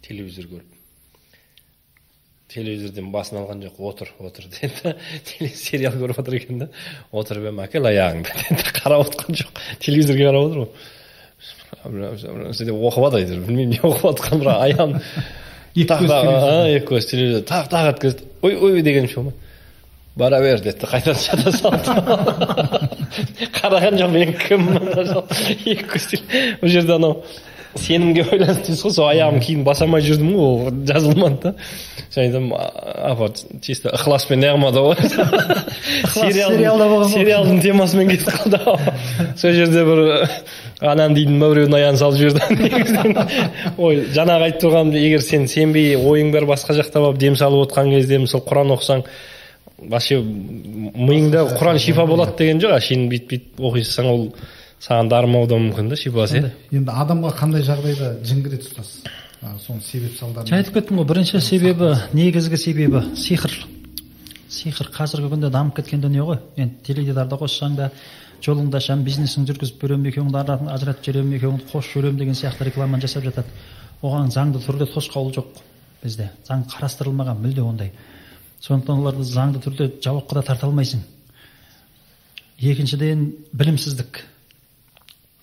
телевизор 0.05 0.49
көріп. 0.51 0.74
Телевизорден 2.51 3.07
басын 3.13 3.39
алған 3.41 3.63
жоқ 3.65 3.80
отыр 3.89 4.11
отыр 4.19 4.45
деді. 4.51 4.95
Да 5.39 5.47
сериал 5.49 5.95
көріп 5.97 6.19
отыр 6.22 6.38
екен 6.38 6.59
да. 6.59 6.67
Отырып 7.11 7.47
едім 7.49 7.63
әкел 7.65 7.88
аяғыңды 7.89 8.35
деді. 8.49 8.67
Қарап 8.77 9.07
отқан 9.07 9.39
жоқ. 9.41 9.63
Телевизорге 9.80 10.27
қарап 10.30 10.43
отыр 10.49 10.59
ғой. 10.65 10.69
Деп 11.85 12.76
оқып 12.76 13.07
жатыр 13.07 13.19
әйтеуір 13.23 13.41
білмеймін 13.47 13.73
не 13.73 13.81
оқып 13.81 14.05
жатқанын 14.11 14.43
бірақ 14.45 14.59
аяғым 14.67 14.93
Екі 15.76 16.85
көз 16.88 17.09
телевизор. 17.09 17.41
тағы 17.49 17.67
тағы 17.73 17.91
өткізді. 17.95 18.30
Ой 18.47 18.55
ой 18.55 18.81
дегенше 18.85 19.15
болмай 19.19 19.34
бара 20.15 20.39
бер 20.39 20.61
деді. 20.63 20.80
Да 20.80 20.88
қайтадан 20.88 21.19
жата 21.19 21.51
салды? 21.51 21.91
Қараған 23.57 23.97
жоқ 23.99 24.11
мен 24.13 24.31
кіммін? 24.39 24.84
Екі 25.65 25.84
көз 25.91 26.05
бұл 26.61 26.72
жерде 26.72 26.95
анау 26.95 27.23
сенімге 27.76 28.23
байланысты 28.30 28.72
дейсіз 28.72 28.84
ғой 28.85 28.93
сол 28.95 29.10
аяғым 29.10 29.41
кейін 29.43 29.64
баса 29.68 29.85
алмай 29.85 30.03
жүрдім 30.06 30.31
ғой 30.35 30.45
ол 30.45 30.81
жазылмады 30.88 31.41
да. 31.43 31.53
Сосын 32.10 32.23
айтамын 32.23 32.53
«А- 32.56 33.11
апа 33.11 33.30
чисто 33.61 33.91
ықыласпен 33.95 34.39
неғылмады 34.43 34.84
ғой? 34.85 34.95
Сериалда 36.15 36.88
болған 36.88 37.11
сериалдың 37.11 37.61
темасымен 37.64 38.11
кетіп 38.14 38.31
қалды 38.39 38.61
сол 39.41 39.56
жерде 39.57 39.85
бір 39.88 40.03
ананы 40.80 41.19
дейтін 41.19 41.39
ба 41.41 41.52
біреудің 41.52 41.77
аяғын 41.80 41.99
салып 41.99 42.19
жіберді 42.22 42.60
негізінен. 42.64 43.38
Ой 43.77 44.02
жаңағы 44.15 44.49
айтып 44.49 44.65
тұрғаным 44.65 44.99
егер 44.99 45.23
сен 45.26 45.47
сенбей 45.52 45.95
ойың 45.99 46.34
бәрі 46.35 46.52
басқа 46.52 46.76
жақта 46.80 47.03
болып 47.03 47.19
дем 47.22 47.35
салып 47.39 47.68
отқан 47.68 47.91
кезде 47.91 48.19
мысалы 48.23 48.45
құран 48.47 48.76
оқысаң 48.76 49.06
вообще 49.77 50.19
миыңда 50.22 51.47
құран 51.60 51.80
шипа 51.80 52.06
болады 52.07 52.38
деген 52.39 52.61
жоқ. 52.64 52.77
Әшейін 52.80 53.10
бүйтіп 53.11 53.31
бүйтіп 53.31 53.65
оқисың 53.72 54.11
ол 54.11 54.30
саған 54.86 55.10
дарымауы 55.10 55.49
да 55.49 55.62
мүмкін 55.62 55.91
да 55.91 55.99
шипасы 55.99 56.41
иә 56.41 56.52
енді 56.72 56.98
адамға 57.03 57.36
қандай 57.40 57.66
жағдайда 57.66 58.18
жын 58.24 58.44
кіреді 58.45 58.70
ұстаз 58.70 58.98
А, 59.45 59.52
соның 59.62 59.82
себеп 59.86 60.16
салдарын 60.18 60.49
жаңа 60.49 60.64
айтып 60.64 60.78
кеттім 60.80 60.99
ғой 61.02 61.06
бірінші 61.12 61.40
себебі 61.44 61.91
негізгі 62.18 62.57
себебі 62.57 63.02
сиқыр. 63.20 63.53
Сиқыр 64.49 64.90
қазіргі 64.95 65.30
күнде 65.34 65.52
дамып 65.53 65.76
кеткен 65.78 66.02
дүние 66.02 66.24
ғой. 66.26 66.40
Енді 66.57 66.82
теледидарды 66.88 67.38
қоссаң 67.38 67.76
да 67.78 67.91
жолыңды 68.41 68.80
ашамын 68.80 69.06
бизнесіңді 69.06 69.53
жүргізіп 69.53 69.82
беремін 69.84 70.10
екеуіңді 70.10 70.41
ажыратып 70.74 71.06
жіберемін 71.06 71.38
екеуіңді 71.38 71.70
қосып 71.70 71.94
жіберемін 71.94 72.20
деген 72.24 72.40
сияқты 72.40 72.70
рекламаны 72.72 73.06
жасап 73.06 73.28
жатады. 73.28 73.53
Оған 74.02 74.34
заңды 74.34 74.66
түрде 74.66 74.90
тосқауыл 74.90 75.34
жоқ 75.36 75.62
бізде. 76.02 76.32
Заң 76.48 76.66
қарастырылмаған 76.72 77.41
мүлде 77.44 77.62
ондай. 77.62 77.91
Сондықтан 78.62 79.02
оларды 79.03 79.28
заңды 79.30 79.62
түрде 79.62 79.91
жауапқа 80.02 80.40
да 80.40 80.45
тарта 80.53 80.66
алмайсың. 80.66 81.03
Екіншіден 82.60 83.28
білімсіздік. 83.53 84.24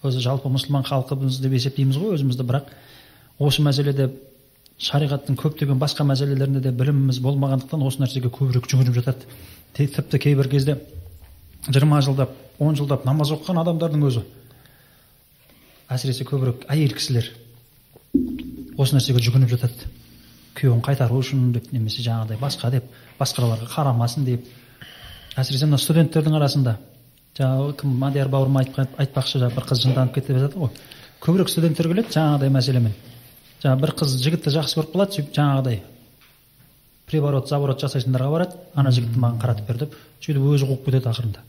Өзі 0.03 0.23
жалпы 0.23 0.51
мұсылман 0.51 0.85
халқымыз 0.89 1.41
деп 1.43 1.55
есептейміз 1.57 1.99
ғой 2.01 2.17
өзімізді. 2.17 2.47
Бірақ 2.49 2.71
осы 3.39 3.63
мәселеде 3.63 4.11
шариғаттың 4.83 5.39
көптеген 5.39 5.79
басқа 5.79 6.07
мәселелерінде 6.09 6.61
де 6.65 6.73
біліміміз 6.75 7.21
болмағандықтан 7.23 7.85
осы 7.87 8.03
нәрсеге 8.03 8.33
көбірек 8.35 8.67
жүгініп 8.71 8.99
жатады. 8.99 9.29
Тіпті 9.77 10.19
кейбір 10.19 10.49
кезде 10.51 10.79
жиырма 11.69 12.01
жылдап 12.03 12.35
он 12.59 12.77
жылдап 12.77 13.05
намаз 13.07 13.31
оқыған 13.33 13.63
адамдардың 13.63 14.07
өзі 14.09 14.25
әсіресе 15.93 16.27
көбірек 16.27 16.67
әйел 16.73 16.95
кісілер 16.97 17.31
осы 18.77 18.97
нәрсеге 18.97 19.23
жүгініп 19.23 19.55
жатады. 19.55 19.91
Күйеуін 20.59 20.83
қайтару 20.85 21.21
үшін 21.23 21.53
деп 21.55 21.71
немесе 21.73 22.03
жаңағыдай 22.05 22.41
басқа 22.41 22.71
деп 22.75 22.91
басқаларға 23.21 23.71
қарамасын 23.73 24.27
деп. 24.27 24.49
Әсіресе 25.37 25.69
мына 25.69 25.79
студенттердің 25.81 26.37
арасында 26.37 26.77
жаңағы 27.39 27.77
кім 27.81 27.95
мадияр 28.01 28.29
бауырым 28.29 28.59
айтпақшы 28.61 29.41
жаңағы 29.41 29.57
бір 29.57 29.67
қыз 29.71 29.83
жынданып 29.87 30.15
кетті 30.15 30.35
деп 30.35 30.43
жатыр 30.43 30.63
ғой. 30.67 30.71
Көбірек 31.23 31.49
студенттер 31.49 31.89
келеді 31.89 32.13
жаңағыдай 32.13 32.53
мәселемен. 32.53 32.93
Жаңағы 33.63 33.83
бір 33.83 33.95
қыз 34.01 34.17
жігітті 34.21 34.53
жақсы 34.57 34.79
көріп 34.79 34.93
қалады 34.93 35.17
сөйтіп 35.17 35.35
жаңағыдай 35.39 35.81
приворот 37.09 37.49
заворот 37.49 37.81
жасайтындарға 37.81 38.31
барады. 38.33 38.59
Ана 38.75 38.91
жігітті 38.93 39.23
маған 39.23 39.41
қаратып 39.41 39.69
бер 39.69 39.79
деп. 39.85 39.97
Сөйтіп 40.21 40.45
өзі 40.53 40.69
қуып 40.69 40.85
кетеді 40.87 41.09
ақырында. 41.13 41.41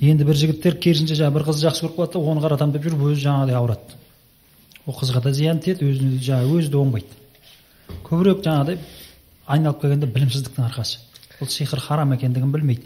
Енді 0.00 0.24
бір 0.24 0.40
жігіттер 0.40 0.78
керісінше 0.80 1.18
жаңағы 1.20 1.38
бір 1.38 1.46
қызды 1.48 1.68
жақсы 1.68 1.84
көріп 1.84 1.96
қалады 1.98 2.12
да 2.12 2.32
оны 2.32 2.44
қаратамын 2.44 2.74
деп 2.74 2.84
жүріп 2.84 3.04
өзі 3.10 3.24
жаңағыдай 3.24 3.58
ауырады. 3.58 3.98
Ол 4.86 4.98
қызға 4.98 5.22
да 5.24 5.32
зиян 5.32 5.60
тиеді 5.60 5.88
өзіне 5.88 6.18
жаңағы 6.20 6.58
өзі 6.58 6.70
де 6.70 6.78
оңбайды. 6.80 7.06
Көбірек 8.04 8.44
жаңағыдай 8.44 8.78
айналып 9.46 9.80
келгенде 9.80 10.06
білімсіздіктің 10.06 10.68
арқасы. 10.68 11.00
Ол 11.40 11.48
сиқыр 11.48 11.80
харам 11.80 12.12
екендігін 12.12 12.52
білмейді. 12.52 12.84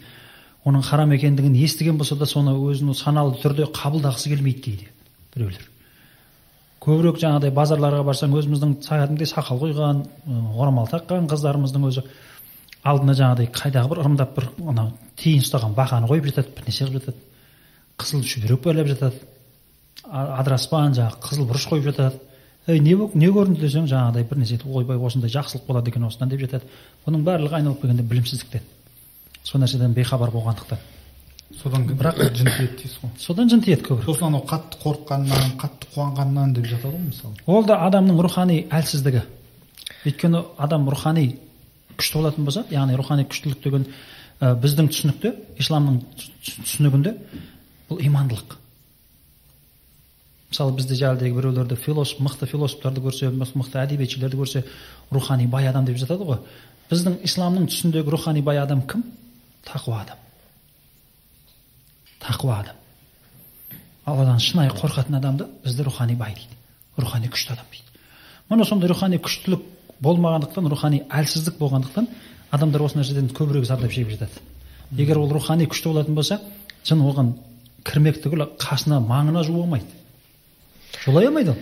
Оның 0.69 0.85
харам 0.85 1.13
екендігін 1.17 1.57
естіген 1.65 1.99
болса 1.99 2.17
да 2.17 2.27
соны 2.27 2.53
өзінің 2.53 2.97
саналы 2.97 3.37
түрде 3.43 3.69
қабылдағысы 3.73 4.33
келмейді 4.33 4.61
кейде 4.61 4.89
біреулер. 5.35 5.69
Көбірек 6.83 7.19
жаңағыдай 7.21 7.53
базарларға 7.55 8.05
барсаң 8.07 8.35
өзіміздің 8.39 8.75
кәдімгідей 8.85 9.29
сақал 9.29 9.59
қойған 9.63 10.05
орамал 10.57 10.87
таққан 10.91 11.27
қыздарымыздың 11.31 11.87
өзі 11.89 12.05
алдына 12.87 13.17
жаңағыдай 13.19 13.51
қайдағы 13.53 13.91
бір 13.91 14.03
ырымдап 14.05 14.37
бір 14.37 14.47
анау 14.71 14.93
тиын 15.19 15.43
ұстаған 15.43 15.75
бақаны 15.77 16.09
қойып 16.09 16.31
жатады 16.31 16.55
бірнәрсе 16.57 16.87
қылып 16.87 17.01
жатады. 17.01 17.19
Қызыл 17.99 18.23
шүберек 18.23 18.63
байлап 18.65 18.89
жатады. 18.93 19.21
Адыраспан 20.07 20.95
жаңағы 20.95 21.21
қызыл 21.27 21.49
бұрыш 21.51 21.69
қойып 21.73 21.91
жатады. 21.91 22.21
Ей 22.69 22.81
не 22.81 22.95
не 22.95 23.29
көрінді 23.33 23.65
десең 23.65 23.89
жаңағыдай 23.91 24.29
бір 24.29 24.43
нәрсе 24.45 24.61
ойбай 24.65 24.97
осындай 24.97 25.31
жақсылық 25.35 25.67
болады 25.67 25.91
екен 25.91 26.05
осыдан 26.05 26.29
деп 26.29 26.41
жатады. 26.45 26.69
Бұның 27.07 27.25
барлығы 27.27 27.59
айналып 27.59 27.81
келгенде 27.83 28.03
білімсіздіктен. 28.03 28.63
Сол 29.49 29.63
нәрседен 29.63 29.95
бейхабар 29.97 30.31
болғандықтан. 30.35 30.79
Содан 31.57 31.87
бірақ 31.89 32.21
жын 32.37 32.51
тиеді 32.53 32.77
дейсіз 32.83 32.99
ғой? 33.01 33.11
Содан 33.19 33.49
жын 33.49 33.63
тиеді 33.65 33.87
көбірек. 33.87 34.05
Сосын 34.05 34.29
анау 34.29 34.45
қатты 34.45 34.77
қорыққаннан 34.83 35.55
қатты 35.59 35.89
қуанғаннан 35.95 36.53
деп 36.53 36.69
жатады 36.69 36.93
ғой 36.93 37.07
мысалы. 37.07 37.35
Ол 37.47 37.65
да 37.65 37.79
адамның 37.87 38.21
рухани 38.21 38.59
әлсіздігі. 38.69 39.23
Өйткені 40.05 40.45
адам 40.59 40.89
рухани 40.93 41.39
күшті 41.97 42.21
болатын 42.21 42.45
болса 42.45 42.65
яғни 42.71 42.97
рухани 43.01 43.25
күштілік 43.25 43.63
деген 43.65 43.87
ә, 44.41 44.53
біздің 44.61 44.91
түсінікте 44.93 45.33
исламның 45.59 46.03
түсінігінде 46.45 47.15
бұл 47.89 48.03
имандылық. 48.05 48.59
Мысалы 50.53 50.77
бізде 50.77 50.97
жаңағыдай 51.01 51.33
біреулерді 51.33 51.77
философ 51.77 52.21
мықты 52.25 52.47
философтарды 52.49 53.01
көрсе 53.01 53.33
мықты 53.33 53.81
әдебиетшілерді 53.83 54.37
көрсе 54.37 54.65
рухани 55.11 55.47
бай 55.47 55.67
адам 55.69 55.89
деп 55.89 55.99
жатады 56.01 56.29
ғой. 56.29 56.39
Біздің 56.93 57.19
исламның 57.25 57.67
түсіндегі 57.69 58.15
рухани 58.15 58.45
бай 58.45 58.61
адам 58.63 58.85
кім? 58.89 59.03
Тақуа 59.69 60.03
адам. 60.03 60.19
Тақуа 62.21 62.61
адам. 62.61 62.77
Алладан 64.05 64.41
шынайы 64.41 64.71
қорқатын 64.73 65.17
адамды 65.19 65.49
бізді 65.65 65.85
рухани 65.85 66.15
бай 66.17 66.35
дейді 66.35 66.57
рухани 66.99 67.29
күшті 67.29 67.53
адам 67.53 67.67
дейді. 67.71 67.85
Міне 68.51 68.65
сондай 68.65 68.89
рухани 68.89 69.19
күштілік 69.19 69.61
болмағандықтан 70.03 70.69
рухани 70.69 71.03
әлсіздік 71.09 71.59
болғандықтан 71.59 72.09
адамдар 72.51 72.83
осы 72.83 72.99
нәрседен 72.99 73.31
көбірек 73.37 73.67
зардап 73.67 73.93
шегіп 73.93 74.11
жатады. 74.17 74.41
Егер 74.97 75.19
ол 75.19 75.31
рухани 75.33 75.67
күшті 75.67 75.93
болатын 75.93 76.15
болса 76.15 76.41
жын 76.85 77.03
оған 77.05 77.35
кірмек 77.85 78.23
түгілі 78.25 78.49
қасына 78.59 79.01
маңына 79.05 79.45
жуа 79.45 79.65
алмайды. 79.65 79.87
Жолай 81.05 81.27
алмайды 81.29 81.51
ол. 81.51 81.59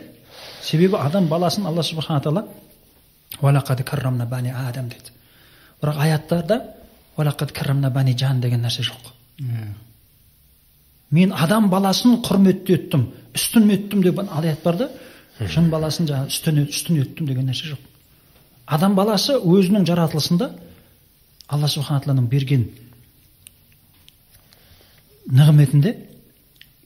Себебі 0.63 0.97
адам 0.97 1.29
баласын 1.29 1.67
алла 1.67 1.83
субхана 1.83 2.21
тағала 2.21 2.47
бірақ 5.83 5.99
аяттарда 6.01 6.63
жан 8.19 8.41
деген 8.41 8.63
нәрсе 8.63 8.83
жоқ. 8.83 9.13
Мен 11.11 11.33
адам 11.33 11.71
баласын 11.71 12.21
құрметті 12.23 12.75
еттім 12.75 13.07
үстін 13.37 13.71
еттім 13.71 14.03
деген 14.03 14.29
аят 14.31 14.63
бар 14.65 14.77
да? 14.77 14.89
Жын 15.41 15.69
баласын 15.71 16.09
жаңағы 16.09 16.33
үстін, 16.33 16.63
үстін 16.69 17.03
еттім 17.03 17.29
деген 17.29 17.47
нәрсе 17.47 17.71
жоқ. 17.73 17.79
Адам 18.67 18.97
баласы 18.97 19.37
өзінің 19.37 19.87
жаратылысында 19.87 20.51
алла 21.49 21.69
субхана 21.69 22.01
тағаланың 22.03 22.29
берген 22.31 22.67
нығметінде 25.31 25.95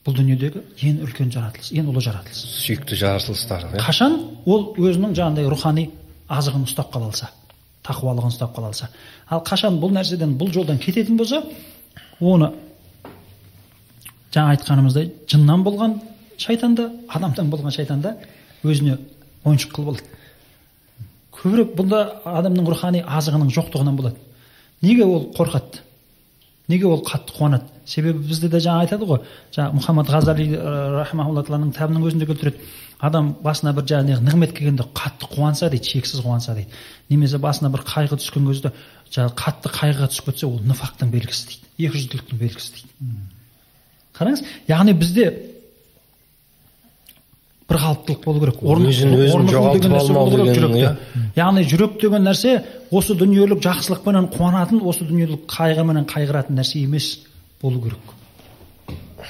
бұл 0.05 0.17
дүниедегі 0.17 0.63
ең 0.89 1.01
үлкен 1.05 1.31
жаратылыс 1.33 1.71
ең 1.77 1.89
ұлы 1.91 2.03
жаратылыс. 2.03 2.41
Сүйікті 2.65 2.97
жаратылыстар 3.01 3.67
иә. 3.69 3.83
Қашан 3.85 4.17
ол 4.45 4.71
өзінің 4.77 5.15
жаңағыдай 5.17 5.49
рухани 5.49 5.89
азығын 6.29 6.65
ұстап 6.67 6.91
қала 6.93 7.11
алса? 7.11 7.29
Тақуалығын 7.85 8.33
ұстап 8.33 8.55
қала 8.55 8.71
алса. 8.71 8.89
Ал 9.29 9.43
қашан 9.45 9.79
бұл 9.81 9.93
нәрседен 9.95 10.35
бұл 10.37 10.51
жолдан 10.53 10.79
кететін 10.79 11.17
болса 11.17 11.41
оны 12.19 12.51
жаңа 14.33 14.55
айтқанымыздай 14.55 15.11
жыннан 15.27 15.63
болған 15.65 15.99
шайтан 16.37 16.75
да 16.75 16.89
адамнан 17.09 17.49
болған 17.51 17.73
шайтан 17.75 18.01
да 18.01 18.15
өзіне 18.63 18.97
ойыншық 19.43 19.73
қылып 19.75 19.93
алады. 19.93 20.03
Көбірек 21.41 21.73
бұнда 21.77 22.01
адамның 22.25 22.67
рухани 22.69 23.01
азығының 23.01 23.49
жоқтығынан 23.55 23.97
болады. 23.97 24.17
Неге 24.81 25.05
ол 25.05 25.31
қорқады? 25.35 25.81
Неге 26.71 26.87
ол 26.87 27.03
қатты 27.05 27.35
қуанады? 27.35 27.67
Себебі 27.85 28.23
бізде 28.27 28.49
де 28.49 28.61
жаңа 28.63 28.85
айтады 28.85 29.07
ғой 29.09 29.19
жаңа 29.53 29.75
мұхаммад 29.75 30.09
ғазали 30.11 30.47
рахмаулла 30.97 31.43
тағаланың 31.43 31.73
кітабының 31.75 32.07
өзінде 32.07 32.27
келтіреді. 32.29 32.63
Адам 33.01 33.33
басына 33.41 33.73
бір 33.73 33.87
жаңағы 33.89 34.23
нығмет 34.25 34.53
келгенде 34.55 34.85
қатты 34.95 35.27
қуанса 35.31 35.69
дейді 35.73 35.89
шексіз 35.89 36.21
қуанса 36.21 36.55
дейді. 36.55 36.69
Немесе 37.09 37.39
басына 37.41 37.71
бір 37.73 37.83
қайғы 37.87 38.19
түскен 38.21 38.47
кезде 38.47 38.71
жаңағы 39.11 39.35
қатты 39.41 39.71
қайғыға 39.73 40.09
түсіп 40.11 40.29
кетсе 40.29 40.47
ол 40.47 40.59
ныфақтың 40.69 41.11
белгісі 41.11 41.47
дейді 41.49 41.89
екіжүзділіктің 41.89 42.41
белгісі 42.41 42.75
дейді. 42.77 43.17
Қараңыз 44.15 44.45
яғни 44.69 44.93
бізде 44.93 45.25
бір 47.71 47.79
қалыптылық 47.79 48.23
болу 48.25 48.41
керек. 48.43 48.59
Өзін 48.61 49.15
өзін 49.15 49.47
жоғалтып 49.49 49.93
алмау 49.95 50.29
деген 50.31 50.75
иә. 50.75 50.91
Яғни 51.37 51.63
жүрек 51.63 51.95
деген 52.01 52.25
нәрсе 52.27 52.57
осы 52.91 53.15
дүниелік 53.15 53.61
жақсылықпенен 53.63 54.27
қуанатын 54.35 54.81
осы 54.83 55.07
дүниелік 55.07 55.47
қайғыменен 55.51 56.07
қайғыратын 56.11 56.59
нәрсе 56.59 56.83
емес 56.83 57.13
болу 57.61 57.81
керек. 57.85 58.13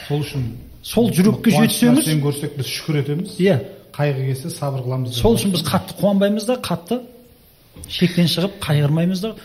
Сол 0.07 0.25
үшін 0.25 0.47
сол 0.81 1.11
жүрекке 1.13 1.53
жетсеңіз 1.53 2.09
көрсек 2.23 2.57
біз 2.57 2.73
шүкір 2.73 3.01
етеміз. 3.03 3.37
Иә. 3.37 3.59
Қайғы 3.93 4.27
келсе 4.31 4.49
сабыр 4.49 4.85
қыламыз 4.85 5.19
сол 5.19 5.35
үшін 5.37 5.53
біз 5.53 5.65
қатты 5.67 5.97
қуанбаймыз 5.99 6.47
да 6.47 6.57
қатты 6.63 7.01
шектен 7.91 8.29
шығып 8.31 8.57
қайғырмаймыз 8.63 9.21
да 9.21 9.35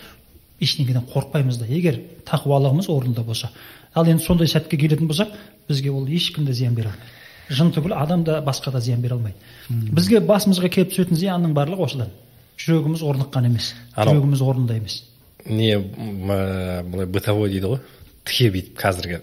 ештеңеден 0.63 1.05
қорықпаймыз 1.13 1.59
да. 1.61 1.67
Егер 1.69 1.99
тақуалығымыз 2.25 2.89
орнында 2.89 3.27
болса. 3.27 3.51
Ал 3.95 4.07
енді 4.07 4.25
сондай 4.25 4.49
сәтке 4.49 4.79
келетін 4.79 5.11
болсақ 5.11 5.35
бізге 5.69 5.91
ол 5.91 6.07
ешкім 6.07 6.47
де 6.47 6.55
зиян 6.55 6.75
бере 6.75 6.95
алмайды. 6.95 7.16
Жын 7.49 7.73
түгіл 7.75 7.95
адам 7.97 8.25
да 8.25 8.41
басқа 8.45 8.73
да 8.73 8.81
зиян 8.81 9.01
бере 9.03 9.15
алмайды. 9.15 9.37
Бізге 9.69 10.21
басымызға 10.21 10.71
келіп 10.73 10.93
түсетін 10.93 11.21
зиянның 11.21 11.55
барлығы 11.57 11.87
осыдан. 11.87 12.13
Жүрегіміз 12.61 13.03
орныққан 13.07 13.49
емес 13.51 13.73
жүрегіміз 13.97 14.43
орнында 14.43 14.77
емес. 14.81 15.03
Не 15.47 15.77
былай 15.79 17.07
бытовой 17.07 17.51
дейді 17.51 17.75
ғой. 17.75 17.83
Тіке 18.25 18.51
бүйтіп 18.55 18.79
қазіргі. 18.81 19.21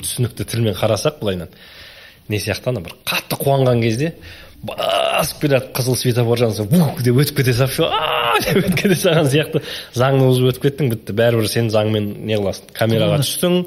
Түсінікті 0.00 0.46
тілмен 0.48 0.78
қарасақ 0.78 1.20
былайынан 1.20 1.50
не 2.28 2.38
сияқты 2.40 2.70
ана 2.72 2.80
бір 2.80 2.94
қатты 3.04 3.36
қуанған 3.36 3.82
кезде 3.82 4.14
басып 4.64 5.40
келе 5.44 5.60
қызыл 5.74 5.96
светофор 5.98 6.40
жанса 6.40 6.64
бух 6.68 7.00
деп 7.04 7.18
өтіп 7.22 7.40
кете 7.40 7.54
салып 7.56 7.92
деп 8.44 8.60
өтіп 8.62 8.76
кете 8.80 8.98
салған 8.98 9.28
сияқты. 9.32 9.62
Заңды 9.96 10.28
бұзып 10.28 10.50
өтіп 10.52 10.66
кеттің 10.66 10.92
бітті. 10.94 11.16
Бәрібір 11.18 11.50
сен 11.50 11.70
заңмен 11.72 12.08
не 12.28 12.38
қыласың? 12.38 12.70
Камераға 12.76 13.20
түстің 13.22 13.58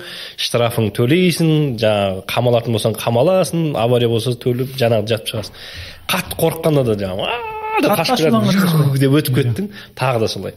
штрафың 0.48 0.90
төлейсің 0.98 1.52
жаңағы 1.82 2.26
қамалатын 2.34 2.78
болсаң 2.78 2.98
қамаласың 3.02 3.68
авария 3.80 4.10
болса 4.12 4.34
төлеп 4.36 4.74
жаңағы 4.80 5.14
жатып 5.14 5.34
шығасың. 5.34 5.62
Қатты 6.08 6.42
қорыққанда 6.42 6.88
да 6.88 7.00
жаңағы 7.06 7.57
деп 7.82 9.18
өтіп 9.22 9.38
кеттің. 9.38 9.70
Тағы 9.98 10.24
да 10.24 10.28
солай 10.32 10.54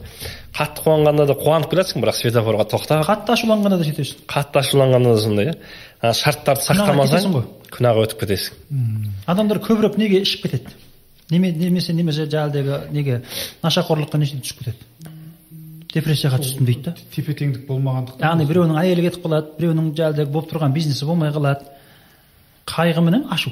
қатты 0.55 0.83
қуанғанда 0.83 1.25
да 1.29 1.35
қуанып 1.39 1.71
келатсың 1.71 2.03
бірақ 2.03 2.17
светофорға 2.17 2.65
тоқта 2.71 2.99
қатты 3.07 3.35
ашуланғанда 3.35 3.77
да 3.79 3.87
сөйтесің. 3.87 4.25
Қатты 4.27 4.61
ашуланғанда 4.61 5.13
да 5.15 5.21
сондай 5.21 5.51
иә 5.51 6.13
шарттарды 6.17 6.65
сақтамасаң 6.65 7.37
күнәға 7.71 8.05
өтіп 8.05 8.23
кетесің. 8.25 8.57
Адамдар 9.31 9.61
көбірек 9.63 9.97
неге 10.01 10.21
ішіп 10.25 10.47
кетеді? 10.47 10.75
Неме, 11.31 11.53
немесе 11.55 11.93
немесе 11.95 12.25
жаңағыдегі 12.27 12.91
неге 12.91 13.21
нашақорлыққа 13.63 14.19
неше 14.19 14.41
түсіп 14.41 14.65
кетеді? 14.65 15.11
Депрессияға 15.93 16.39
түстім 16.39 16.67
дейді 16.67 16.83
да. 16.89 16.95
тепе 17.15 17.33
теңдік 17.35 17.65
болмағандықтан 17.67 18.23
яғни 18.23 18.47
біреуінің 18.47 18.77
әйелі 18.79 19.07
кетіп 19.07 19.25
қалады 19.25 19.55
біреуінің 19.57 19.89
жаңағыдегі 19.97 20.31
болып 20.31 20.51
тұрған 20.51 20.75
бизнесі 20.75 21.07
болмай 21.07 21.33
қалады. 21.35 21.67
Қайғы 22.67 23.03
менен 23.03 23.25
ашу 23.31 23.51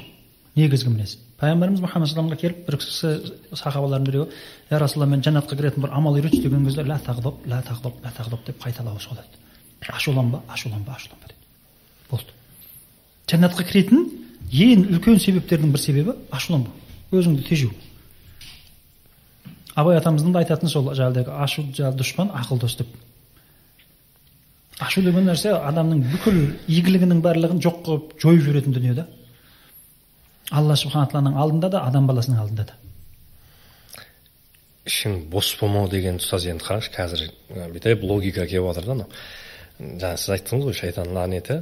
негізгі 0.56 0.92
мінез 0.94 1.18
пайғамбарымыз 1.40 1.80
мұхаммад 1.80 2.10
салламға 2.10 2.36
келіп 2.40 2.66
бір 2.66 2.76
кісі 2.80 3.12
сахабалардың 3.56 4.06
біреуі 4.06 4.26
я 4.70 4.78
расулалла 4.78 5.14
мен 5.14 5.22
жәннатқа 5.24 5.56
кіретін 5.56 5.84
бір 5.86 5.94
амал 5.96 6.18
үйретші 6.18 6.42
деген 6.44 6.66
кезде 6.66 6.84
ля 6.84 6.98
тағдоб 7.00 7.46
ля 7.48 7.62
тағдоб 7.64 8.02
ля 8.04 8.12
тағдоб 8.16 8.44
деп 8.46 8.60
қайталауы 8.60 9.00
сол 9.00 9.16
еді 9.16 9.40
ашуланба 9.88 10.42
ашуланба 10.48 10.92
ашуланба 10.98 11.30
деді 11.30 11.38
болды 12.10 12.36
жәннатқа 13.32 13.64
кіретін 13.70 14.04
ең 14.52 14.84
үлкен 14.90 15.20
себептердің 15.22 15.72
бір 15.72 15.80
себебі 15.80 16.16
ашуланбау 16.30 16.74
өзіңді 17.16 17.46
тежеу 17.48 17.72
абай 19.74 19.96
атамыздың 19.96 20.34
да 20.34 20.42
айтатыны 20.42 20.70
сол 20.70 20.90
жаңағыдегі 20.92 21.36
ашу 21.40 21.64
жаңағы 21.70 22.02
дұшпан 22.02 22.34
ақыл 22.36 22.60
дос 22.60 22.76
деп 22.80 22.92
ашу 24.80 25.02
деген 25.04 25.28
нәрсе 25.30 25.54
адамның 25.56 26.02
бүкіл 26.12 26.40
игілігінің 26.68 27.22
барлығын 27.24 27.62
жоқ 27.64 27.80
қылып 27.86 28.14
жойып 28.22 28.44
жіберетін 28.44 28.76
дүние 28.76 28.94
да 28.98 29.06
алла 30.50 30.76
субхана 30.76 31.08
тағаланың 31.10 31.38
алдында 31.40 31.70
да 31.70 31.82
адам 31.86 32.06
баласының 32.10 32.40
алдында 32.42 32.64
да. 32.70 32.76
Ішің 34.90 35.18
бос 35.30 35.52
болмау 35.60 35.88
деген 35.92 36.18
ұстаз 36.18 36.46
енді 36.50 36.64
қараңызшы 36.66 36.94
қазір 36.94 37.26
бүйтіп 37.74 38.02
логика 38.06 38.46
келіп 38.46 38.70
жатыр 38.70 38.88
да 38.88 38.96
анау. 38.96 39.10
Жаңа 39.80 40.16
сіз 40.18 40.34
айттыңыз 40.36 40.66
ғой 40.70 40.78
шайтан 40.80 41.12
лағнеті 41.14 41.60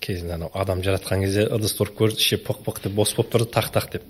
кезінде 0.00 0.36
анау 0.36 0.50
адам 0.54 0.82
жаратқан 0.84 1.24
кезде 1.24 1.46
ыдысты 1.50 1.84
ұрып 1.84 1.98
көрді 2.00 2.22
іші 2.22 2.38
пық 2.46 2.62
пық 2.66 2.80
деп 2.84 2.94
бос 2.96 3.14
болып 3.16 3.32
тұрды 3.34 3.50
тақ 3.52 3.70
тақ 3.74 3.90
деп. 3.92 4.06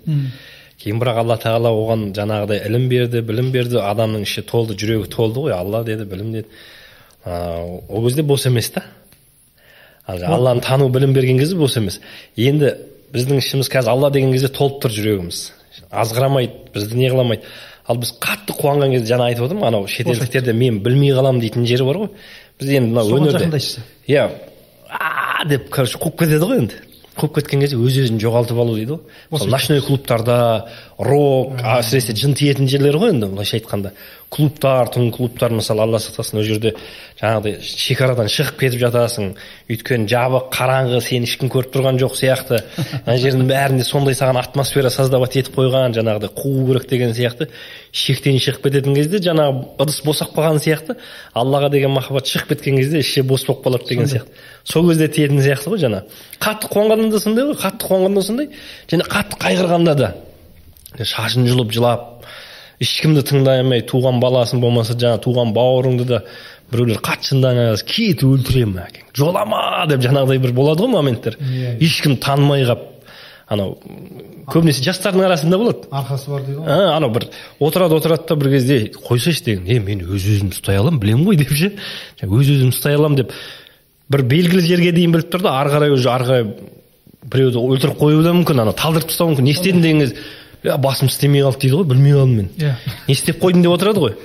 Кейін 0.77 0.99
бірақ 1.01 1.23
алла 1.23 1.37
тағала 1.41 1.71
оған 1.73 2.11
жаңағыдай 2.13 2.61
ілім 2.67 2.87
берді 2.89 3.21
білім 3.25 3.51
берді 3.51 3.79
адамның 3.81 4.27
іші 4.27 4.43
толды 4.45 4.75
жүрегі 4.77 5.09
толды 5.09 5.47
ғой 5.47 5.55
алла 5.57 5.83
деді 5.83 6.05
білім 6.05 6.31
деді. 6.35 6.47
Ол 7.25 8.05
кезде 8.05 8.23
бос 8.23 8.45
емес 8.45 8.69
та. 8.69 8.83
Алланы 10.05 10.61
тану 10.61 10.89
білім 10.89 11.13
берген 11.13 11.39
кезде 11.39 11.55
бос 11.55 11.77
емес. 11.77 11.99
Енді 12.35 12.75
біздің 13.13 13.41
ішіміз 13.41 13.69
қазір 13.71 13.93
алла 13.93 14.11
деген 14.13 14.33
кезде 14.35 14.49
толып 14.53 14.81
тұр 14.83 14.93
жүрегіміз. 14.95 15.41
Азғырамайды 15.91 16.73
бізді 16.73 16.99
не 16.99 17.11
қыламайды 17.11 17.47
ал 17.87 18.01
біз 18.01 18.11
қатты 18.19 18.55
қуанған 18.57 18.97
кезде 18.97 19.13
жаңа 19.13 19.29
айтып 19.31 19.47
отырмын 19.47 19.69
анау 19.69 19.87
шетелдіктерде 19.87 20.53
мен 20.53 20.81
білмей 20.83 21.13
қаламын 21.15 21.39
дейтін 21.43 21.67
жері 21.69 21.87
бар 21.87 22.01
ғой. 22.01 22.09
Біз 22.59 22.73
енді 22.79 22.91
мына 22.91 23.05
өнерде 23.07 23.61
иә. 24.07 24.27
Деп 25.47 25.69
короче 25.71 25.99
қуып 26.01 26.19
кетеді 26.19 26.49
ғой 26.49 26.63
енді. 26.65 26.81
Қуып 27.17 27.39
кеткен 27.39 27.63
кезде 27.63 27.79
өз 27.79 27.95
өзін 28.03 28.19
жоғалтып 28.21 28.59
алу 28.59 28.75
дейді 28.75 28.97
ғой. 28.97 29.47
Ночной 29.47 29.81
клубтарда 29.81 30.67
рок 30.97 31.59
әсіресе 31.61 32.15
жын 32.17 32.33
тиетін 32.37 32.67
жерлер 32.69 32.97
ғой 32.97 33.11
енді 33.13 33.27
былайша 33.29 33.59
айтқанда. 33.59 33.91
Клубтар 34.33 34.89
түнгі 34.91 35.13
клубтар 35.13 35.53
мысалы 35.53 35.83
алла 35.85 35.99
сақтасын 36.01 36.39
ол 36.39 36.43
жерде 36.43 36.73
жаңағыдай 37.21 37.61
шекарадан 37.61 38.27
шығып 38.33 38.57
кетіп 38.63 38.81
жатасың. 38.81 39.29
Өйткені 39.69 40.09
жабық 40.09 40.49
қараңғы 40.57 40.99
сені 41.05 41.29
ешкім 41.29 41.51
көріп 41.53 41.71
тұрған 41.75 42.01
жоқ 42.01 42.17
сияқты. 42.17 42.63
Ана 43.05 43.15
жердің 43.21 43.45
бәрінде 43.47 43.85
сондай 43.85 44.17
саған 44.17 44.41
атмосфера 44.41 44.89
создавать 44.89 45.37
етіп 45.37 45.55
қойған 45.61 45.95
жаңағыдай 45.95 46.33
қуу 46.33 46.65
керек 46.65 46.89
деген 46.89 47.13
сияқты. 47.13 47.47
Шектен 47.93 48.41
шығып 48.41 48.67
кететін 48.67 48.97
кезде 48.97 49.21
жаңағы 49.21 49.63
ыдыс 49.85 50.01
босап 50.03 50.33
қалған 50.35 50.59
сияқты. 50.65 50.97
Аллаға 51.37 51.69
деген 51.71 51.93
махаббат 51.93 52.27
шығып 52.27 52.55
кеткен 52.55 52.81
кезде 52.81 53.05
іші 53.05 53.23
бос 53.23 53.45
болып 53.45 53.63
қалады 53.69 53.87
деген 53.87 54.09
сияқты. 54.09 54.33
Сол 54.65 54.89
кезде 54.89 55.07
тиетін 55.07 55.39
сияқты 55.45 55.71
ғой 55.71 55.85
жаңа 55.85 56.03
қатты 56.41 56.67
қуанғанда 56.73 57.11
да 57.15 57.19
сондай 57.23 57.47
ғой 57.47 57.61
қатты 57.61 57.87
қуанғанда 57.87 58.23
сондай. 58.27 58.49
Және 58.91 59.07
қатты 59.07 59.39
қайғырғанда 59.39 59.95
да. 59.95 60.15
Шашын 60.95 61.47
жұлып 61.49 61.73
жылап 61.75 62.27
ешкімді 62.81 63.23
тыңдай 63.25 63.63
алмай 63.63 63.81
туған 63.87 64.21
баласын 64.21 64.61
болмаса 64.61 64.93
жаңағы 64.93 65.23
туған 65.25 65.53
бауырыңды 65.55 66.05
да 66.07 66.21
біреулер 66.71 66.99
қатты 67.03 67.31
шындаған 67.31 67.81
кет 67.87 68.23
өлтіремін 68.27 68.83
әкең. 68.83 69.07
Жолама 69.17 69.85
деп 69.89 70.03
жаңағыдай 70.03 70.41
бір 70.43 70.53
болады 70.53 70.85
ғой 70.85 70.93
моменттер 70.93 71.37
yeah. 71.39 71.73
Иә. 71.73 71.87
ешкім 71.87 72.17
танымай 72.21 72.65
қалып 72.67 72.85
анау 73.47 73.77
көбінесе 74.51 74.83
жастардың 74.83 75.25
арасында 75.25 75.57
болады. 75.61 75.87
Арқасы 75.91 76.29
бар 76.29 76.43
дейді 76.43 76.59
ғой. 76.59 76.89
Анау 76.91 77.11
бір 77.15 77.27
отырады 77.59 77.97
отырады 77.97 78.27
да 78.29 78.35
бір 78.35 78.51
кезде 78.57 78.79
қойсайшы 78.93 79.45
деген 79.45 79.67
е 79.67 79.79
мен 79.79 80.03
өз 80.03 80.27
өзімді 80.27 80.57
ұстай 80.57 80.77
аламын 80.77 80.99
білемін 81.01 81.27
ғой 81.27 81.39
деп 81.39 81.53
ше? 81.55 81.71
Өз 82.21 82.51
өзімді 82.51 82.75
ұстай 82.75 82.97
аламын 82.99 83.21
деп 83.23 83.31
бір 84.11 84.25
белгілі 84.27 84.65
жерге 84.67 84.91
дейін 84.91 85.15
біліп 85.15 85.31
тұр 85.31 85.47
да 85.47 85.55
ары 85.61 85.71
қарай 85.71 85.95
уже 85.95 86.11
ары 86.11 86.27
қарай 86.27 86.45
біреуді 87.27 87.63
өлтіріп 87.63 87.97
қоюы 87.99 88.23
да 88.23 88.35
мүмкін 88.35 88.63
анау 88.63 88.75
талдырып 88.75 89.07
тастауы 89.07 89.33
мүмкін. 89.33 89.47
Не 89.47 89.55
істедің 89.55 89.83
деген 89.83 90.03
кезде 90.03 90.19
иә 90.19 90.46
басым 90.63 91.07
істемей 91.07 91.43
қалды 91.45 91.61
дейді 91.65 91.75
ғой 91.75 91.87
білмей 91.91 92.13
қалдым 92.13 92.35
мен. 92.35 92.49
Иә. 92.57 92.75
Не 93.07 93.13
істеп 93.13 93.41
қойдың 93.41 93.63
деп 93.65 93.75
отырады 93.75 94.03
ғой. 94.03 94.15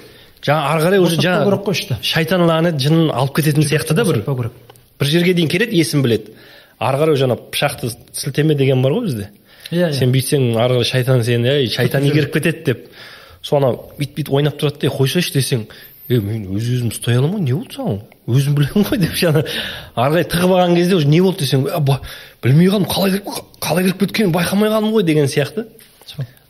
Жаңа 0.42 0.72
ары 0.72 0.86
қарай 0.86 1.02
уже 1.02 1.20
жаңа 1.20 1.44
керек 1.46 1.64
қой 1.66 1.76
ішті 1.76 1.98
шайтан 2.02 2.46
лағнет 2.48 2.80
жынын 2.82 3.12
алып 3.14 3.36
кететін 3.36 3.62
сияқты 3.62 3.94
да 3.94 4.04
бір. 4.04 4.24
бір 4.26 5.06
жерге 5.06 5.34
дейін 5.34 5.48
келеді 5.48 5.78
есін 5.78 6.02
біледі. 6.02 6.34
Ары 6.80 6.98
қарай 6.98 7.20
жаңа 7.20 7.36
пышақты 7.36 7.92
сілтеме 8.12 8.54
деген 8.54 8.82
бар 8.82 8.92
ғой 8.92 9.06
бізде. 9.06 9.28
Иә 9.70 9.86
yeah, 9.86 9.92
сен 9.92 10.10
бүйтсең 10.12 10.56
ары 10.58 10.80
қарай 10.80 10.88
шайтан 10.88 11.22
сені 11.22 11.48
ей 11.48 11.68
шайтан 11.70 12.04
игеріп 12.08 12.34
кетеді 12.34 12.64
деп. 12.66 12.88
Сол 13.42 13.58
анау 13.58 13.92
бүйтіп 13.98 14.16
бүйтіп 14.18 14.34
ойнап 14.34 14.58
тұрады 14.58 14.82
да 14.82 14.90
қойсайшы 14.90 15.36
десең 15.36 15.68
е 16.08 16.18
мен 16.20 16.48
өз 16.56 16.66
өзімді 16.74 16.96
ұстай 16.96 17.16
аламын 17.18 17.38
ғой 17.38 17.46
не 17.46 17.54
болды 17.54 17.76
саған? 17.78 18.00
Өзім 18.26 18.56
білемін 18.58 18.86
ғой 18.88 19.00
деп 19.02 19.14
жаңа 19.18 19.44
ары 19.94 20.12
қарай 20.12 20.26
тығып 20.30 20.52
алған 20.56 20.76
кезде 20.76 20.98
уже 20.98 21.08
не 21.08 21.20
болды 21.22 21.46
десең 21.46 21.64
білмей 22.42 22.68
қалдым 22.68 22.88
қалай 22.90 23.22
қалай 23.62 23.86
кіріп 23.86 24.04
кеткенін 24.04 24.34
байқамай 24.34 24.70
қалдым 24.70 24.92
ғой 24.92 25.06
деген 25.06 25.30
сияқты. 25.30 25.66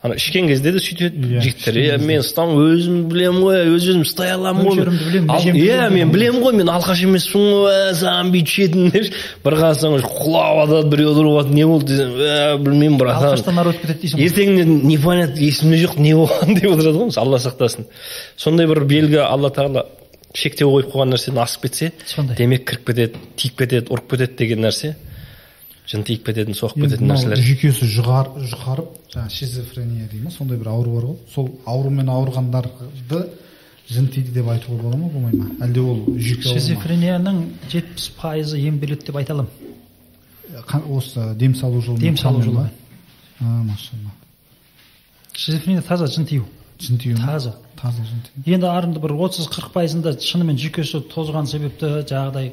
Ана 0.02 0.16
ішкен 0.18 0.48
кезде 0.50 0.72
де 0.74 0.80
сөйтеді 0.82 1.38
жігіттер 1.44 1.76
иә 1.78 1.98
мен 2.02 2.24
ұстам 2.24 2.56
өзім 2.58 3.04
білемін 3.10 3.44
ғой 3.44 3.68
өз 3.70 3.84
өзім 3.92 4.02
ұстай 4.02 4.32
аламын 4.34 4.66
ғой 4.66 5.52
иә 5.54 5.86
мен 5.94 6.10
білемін. 6.10 6.40
ғой 6.42 6.56
мен 6.58 6.72
алқаш 6.72 7.04
емеспін 7.06 7.46
ғой 7.52 7.94
саған 8.00 8.32
бүйтіп 8.34 8.50
ішетін 8.50 8.90
деп 8.90 9.14
бір 9.44 9.56
қарасаң 9.60 9.94
құлап 10.02 10.58
жатады 10.64 10.90
біреу 10.90 11.14
ұрып 11.14 11.38
жатыр 11.38 11.54
не 11.54 11.66
болды? 11.70 11.92
десең 11.92 12.66
білмеймін 12.66 12.98
братан 12.98 13.28
алқаштан 13.30 13.62
ары 13.62 13.76
өтіп 13.76 13.86
кетеді 13.86 14.02
дейсің 14.02 14.26
ертеңіне 14.26 14.82
непонятно 14.90 15.46
есімде 15.46 15.82
жоқ 15.86 15.98
не 16.02 16.16
болған 16.18 16.58
деп 16.58 16.70
отырады 16.74 16.98
ғой 16.98 17.22
алла 17.22 17.42
сақтасын 17.46 17.86
сондай 18.34 18.66
бір 18.66 18.82
белгі 18.90 19.22
алла 19.22 19.54
тағала 19.54 19.86
шектеу 20.34 20.72
қойып 20.72 20.90
қойған 20.92 21.14
нәрседен 21.14 21.40
асып 21.42 21.68
кетсе 21.68 21.92
сондай. 22.06 22.36
демек 22.36 22.66
кіріп 22.68 22.86
кетеді 22.90 23.22
тиіп 23.36 23.58
кетеді 23.58 23.92
ұрып 23.92 24.10
кетеді 24.14 24.38
деген 24.38 24.64
нәрсе. 24.64 24.94
Жын 25.90 26.04
тиіп 26.06 26.26
кететін 26.26 26.56
соғып 26.56 26.84
кететін 26.86 27.10
нәрселер? 27.10 27.40
жүйкесі 27.42 27.88
жұғар, 27.96 28.30
жұқарып 28.52 28.90
жаңағы 29.12 29.34
шизофрения 29.34 30.06
дейді 30.10 30.24
ма 30.24 30.30
сондай 30.30 30.58
бір 30.58 30.70
ауру 30.72 30.94
бар 30.94 31.06
ғой. 31.10 31.16
Сол 31.34 31.50
аурумен 31.66 32.08
ауырғандарды 32.12 33.22
жын 33.90 34.08
тиді 34.14 34.32
деп 34.32 34.48
айтуға 34.52 34.78
бола 34.82 34.96
ма 34.96 35.10
болмай 35.12 35.34
ма? 35.36 35.50
Әлде 35.66 35.82
ол 35.82 36.04
жүйке 36.16 36.54
шизофренияның 36.54 37.42
жетпіс 37.72 38.08
пайызы 38.20 38.62
емделеді 38.62 39.10
деп 39.10 39.18
айта 39.20 39.34
аламын. 39.34 39.50
Осы 40.88 41.34
дем 41.36 41.54
салу 41.54 41.82
жолы 41.82 41.98
дем 42.00 42.16
салу 42.16 42.42
жолы 42.42 42.68
машалла. 43.40 44.12
Шизофрения 45.34 45.82
таза 45.82 46.06
жын 46.06 46.26
тию. 46.26 46.46
Жын 46.78 46.98
тию 46.98 47.16
таза. 47.16 47.56
Таза 47.80 48.04
жын 48.04 48.22
тию. 48.22 48.54
Енді 48.54 48.66
арында 48.70 49.00
бір 49.00 49.16
отыз 49.26 49.48
қырық 49.50 49.72
пайызында 49.74 50.14
шынымен 50.20 50.58
жүйкесі 50.60 51.02
тозған 51.12 51.48
себепті 51.50 52.04
жаңағыдай 52.06 52.52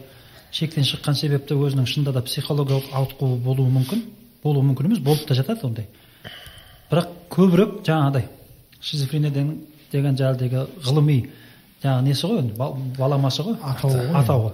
шектен 0.52 0.86
шыққан 0.88 1.16
себепті 1.16 1.58
өзінің 1.58 1.88
шынында 1.90 2.14
да 2.16 2.24
психологиялық 2.26 2.94
ауытқуы 2.96 3.38
болуы 3.44 3.70
мүмкін 3.74 4.04
болуы 4.44 4.64
мүмкін 4.70 4.90
емес 4.90 5.04
болып 5.04 5.28
та 5.28 5.38
жатады 5.38 5.68
ондай. 5.68 5.88
Бірақ 6.90 7.12
көбірек 7.30 7.82
жаңағыдай 7.88 8.26
шизофрения 8.82 9.32
деген 9.32 10.18
жаңағыдегі 10.18 10.66
ғылыми 10.88 11.20
жаңағы 11.84 12.08
несі 12.08 12.28
ғой 12.28 12.42
енді 12.44 12.56
баламасы 12.98 13.46
ғой? 13.46 13.60
Атауы 13.62 14.08
атауы. 14.24 14.54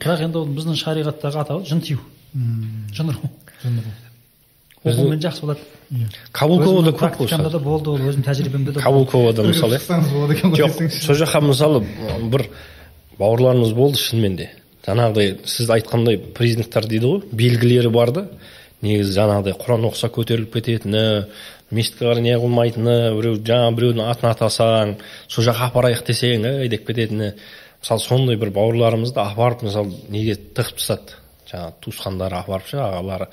Бірақ 0.00 0.26
енді 0.26 0.42
ол 0.42 0.50
біздің 0.56 0.80
шариғаттағы 0.82 1.42
атауы 1.44 1.68
жын 1.68 1.80
тию 1.84 2.00
жын 2.34 3.12
ұру 3.12 3.30
жын 3.62 3.80
ұру 3.80 3.94
оқумен 4.86 5.20
жақсы 5.22 5.42
болады. 5.42 5.60
Иә. 5.90 6.08
Кабулковада 6.32 6.92
көп 6.96 7.16
қой 7.20 7.50
да 7.50 7.58
болды 7.58 7.90
ол 7.90 8.02
өзімнің 8.02 8.26
тәжірибемде 8.26 8.74
де 8.74 8.82
кабулковада 8.82 9.42
мысалы 9.46 9.78
жоқ 9.78 10.90
сол 10.90 11.18
жаққа 11.18 11.42
мысалы 11.46 11.82
бір 12.30 12.46
бауырларымыз 13.18 13.72
болды 13.74 13.98
шынымен 13.98 14.36
де. 14.36 14.50
Жаңағыдай 14.86 15.34
сіз 15.50 15.70
айтқандай 15.74 16.18
признактар 16.36 16.86
дейді 16.86 17.10
ғой 17.10 17.36
белгілері 17.36 17.90
бар 17.94 18.12
да. 18.14 18.26
Негізі 18.84 19.16
жаңағыдай 19.16 19.56
құран 19.58 19.86
оқыса 19.88 20.10
көтеріліп 20.12 20.52
кететіні 20.54 21.04
мешітке 21.74 22.04
қарай 22.04 22.22
не 22.22 22.34
қылмайтыны 22.38 22.96
біреу 23.16 23.38
жаңа 23.40 23.70
біреудің 23.74 24.04
атын 24.06 24.30
атасаң 24.30 24.96
сол 25.26 25.46
жаққа 25.48 25.70
апарайық 25.72 26.04
десең 26.06 26.44
ей 26.62 26.68
деп 26.70 26.86
кететіні. 26.86 27.32
Мысалы 27.80 28.04
сондай 28.04 28.36
бір 28.36 28.52
бауырларымызды 28.54 29.20
апарып 29.22 29.64
мысалы 29.66 29.96
неге 30.12 30.36
тығып 30.36 30.78
тастады? 30.78 31.16
Жаңағы 31.50 31.78
туысқандары 31.86 32.38
апарып 32.42 32.68
ше 32.70 32.78
ағалары 32.84 33.30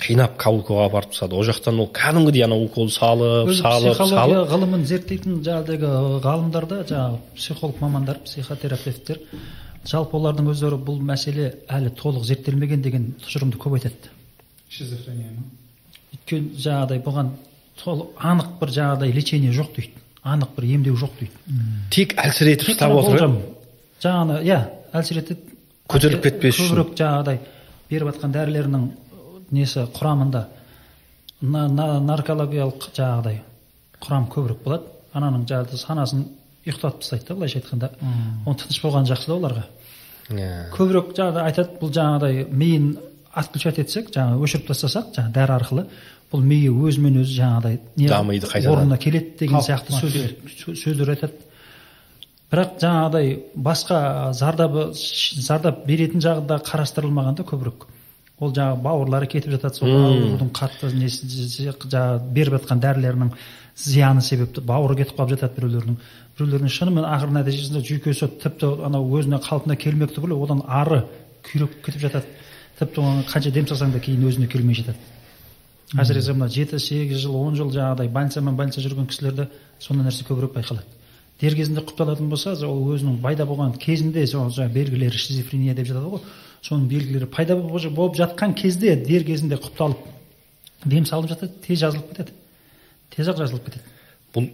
қинап 0.00 0.38
каулковға 0.40 0.86
апарып 0.88 1.12
тастады. 1.12 1.36
Ол 1.36 1.44
жақтан 1.48 1.80
ол 1.80 1.90
кәдімгідей 1.94 2.46
ана 2.46 2.56
укол 2.56 2.88
салып 2.90 3.52
салып 3.58 3.98
салып. 3.98 4.48
ғылымын 4.50 4.86
зерттейтін 4.88 5.42
жаңағыдегі 5.44 5.92
ғалымдар 6.24 6.66
да 6.70 6.80
жаңағы 6.88 7.20
психолог 7.36 7.80
мамандар 7.80 8.18
психотерапевттер 8.24 9.20
жалпы 9.88 10.16
олардың 10.18 10.48
өздері 10.52 10.78
бұл 10.80 11.00
мәселе 11.04 11.50
әлі 11.68 11.90
толық 11.98 12.24
зерттелмеген 12.28 12.82
деген 12.82 13.10
тұжырымды 13.24 13.58
көп 13.60 13.76
айтады. 13.78 14.10
Шизофрения 14.68 15.30
ма? 15.34 15.44
Өйткені 16.14 16.56
жаңағыдай 16.64 17.02
бұған 17.04 17.32
толық 17.82 18.22
анық 18.30 18.54
бір 18.60 18.72
жаңағыдай 18.78 19.12
лечение 19.14 19.52
жоқ 19.52 19.74
дейді. 19.76 20.04
Анық 20.24 20.54
бір 20.56 20.68
емдеу 20.72 20.96
жоқ 20.96 21.18
дейді. 21.20 21.60
Тек 21.92 22.14
әлсіретіп 22.16 22.72
ұстап 22.72 22.94
отыр 22.96 23.26
жаңағы 24.04 24.40
иә 24.48 24.60
әлсіретіп 24.96 25.44
көтеріліп 25.92 26.22
кетпес 26.24 26.56
үшін. 26.56 26.70
көбірек 26.70 26.94
жаңағыдай 26.98 27.40
беріп 27.90 28.10
жатқан 28.12 28.32
дәрілерінің 28.34 28.86
несі 29.52 29.84
құрамында 29.98 30.46
наркологиялық 31.44 32.88
жаңағыдай 32.96 33.42
құрам 34.00 34.30
көбірек 34.32 34.64
болады. 34.64 34.88
Ананың 35.14 35.44
жаңағы 35.46 35.78
санасын 35.78 36.24
ұйықтатып 36.66 37.00
тастайды 37.04 37.26
да 37.28 37.34
былайша 37.34 37.58
айтқанда. 37.60 37.90
Оны 38.46 38.56
тыныш 38.56 38.80
болғаны 38.82 39.10
жақсы 39.10 39.26
да 39.30 39.34
оларға. 39.38 39.64
Иә. 40.30 40.70
Көбірек 40.72 41.12
жаңағыдай 41.18 41.44
айтады 41.50 41.78
бұл 41.80 41.92
жаңағыдай 41.92 42.46
миын 42.50 42.98
отключать 43.34 43.78
етсек 43.82 44.10
жаңағы 44.14 44.44
өшіріп 44.46 44.68
тастасақ 44.70 45.10
жаңағы 45.16 45.34
дәрі 45.36 45.56
арқылы 45.58 45.86
бұл 46.32 46.42
миы 46.48 46.70
өзімен 46.72 47.18
өзі 47.20 47.36
жаңағыдай 47.40 47.80
не 47.96 48.08
Дамиды 48.08 48.46
қайтадан. 48.46 48.72
орнына 48.72 48.98
келеді 48.98 49.36
деген 49.38 49.58
сияқты 49.60 49.92
сөздер 50.00 50.36
сө- 50.48 50.74
сөздер 50.80 51.10
айтады. 51.12 51.32
Бірақ 52.50 52.78
жаңағыдай 52.80 53.42
басқа 53.56 54.32
зардабы 54.32 54.92
зардап 54.94 55.84
беретін 55.86 56.20
жағы 56.22 56.46
да 56.46 56.58
қарастырылмаған 56.58 57.34
да 57.36 57.42
көбірек. 57.42 57.86
Ол 58.44 58.54
жаңағы 58.54 58.82
бауырлары 58.84 59.28
кетіп 59.32 59.56
жатады 59.56 59.80
сол 59.80 59.90
аурудың 59.90 60.52
қатты 60.54 60.92
несі 60.94 61.28
жаңағы 61.28 62.32
беріп 62.36 62.58
жатқан 62.58 62.82
дәрілерінің 62.84 63.32
зияны 63.76 64.22
себепті 64.22 64.62
бауыры 64.62 64.96
кетіп 65.00 65.18
қалып 65.18 65.34
жатады 65.34 65.58
біреулердің 65.58 65.98
біреулердің 66.38 66.72
шынымен 66.76 67.08
ақыр 67.08 67.32
нәтижесінде 67.34 67.82
жүйкесі 67.88 68.30
тіпті 68.42 68.70
анау 68.86 69.08
өзіне 69.18 69.40
қалпына 69.42 69.76
келмек 69.80 70.14
түгілі 70.14 70.38
одан 70.44 70.62
ары 70.66 71.04
күйреп 71.44 71.80
кетіп 71.84 72.06
жатады. 72.08 72.26
Тіпті 72.78 73.00
оған 73.00 73.22
қанша 73.30 73.52
дем 73.54 73.68
салсаң 73.70 73.92
да 73.94 74.00
кейін 74.02 74.24
өзіне 74.26 74.48
келмей 74.50 74.74
жатады. 74.74 74.98
Әсіресе 75.94 76.34
мына 76.34 76.48
жеті 76.50 76.80
сегіз 76.82 77.20
жыл 77.22 77.36
он 77.38 77.54
жыл 77.54 77.70
жаңағыдай 77.70 78.10
больницамен 78.10 78.56
больница 78.58 78.82
жүрген 78.82 79.06
кісілерде 79.06 79.46
сондай 79.78 80.08
нәрсе 80.08 80.26
көбірек 80.26 80.56
байқалады. 80.56 80.86
Дер 81.40 81.56
кезінде 81.58 81.82
құпталатын 81.84 82.28
болса 82.30 82.54
ол 82.66 82.82
өзінің 82.94 83.20
пайда 83.22 83.46
болған 83.48 83.74
кезінде 83.80 84.26
сол 84.26 84.50
жаңағы 84.50 84.74
белгілері 84.74 85.18
шизофрения 85.18 85.74
деп 85.74 85.88
жатады 85.90 86.12
ғой. 86.14 86.22
Соның 86.62 86.86
белгілері 86.88 87.26
пайда 87.30 87.56
болып 87.56 88.16
жатқан 88.16 88.54
кезде 88.54 88.96
дер 88.96 89.24
кезінде 89.24 89.58
құпталып 89.58 89.98
дем 90.84 91.06
салып 91.06 91.30
жатады 91.32 91.52
тез 91.66 91.80
жазылып 91.80 92.10
кетеді. 92.12 92.32
Тез 93.16 93.28
ақ 93.28 93.42
жазылып 93.42 93.68
кетеді. 93.68 93.84
Бұл 94.34 94.48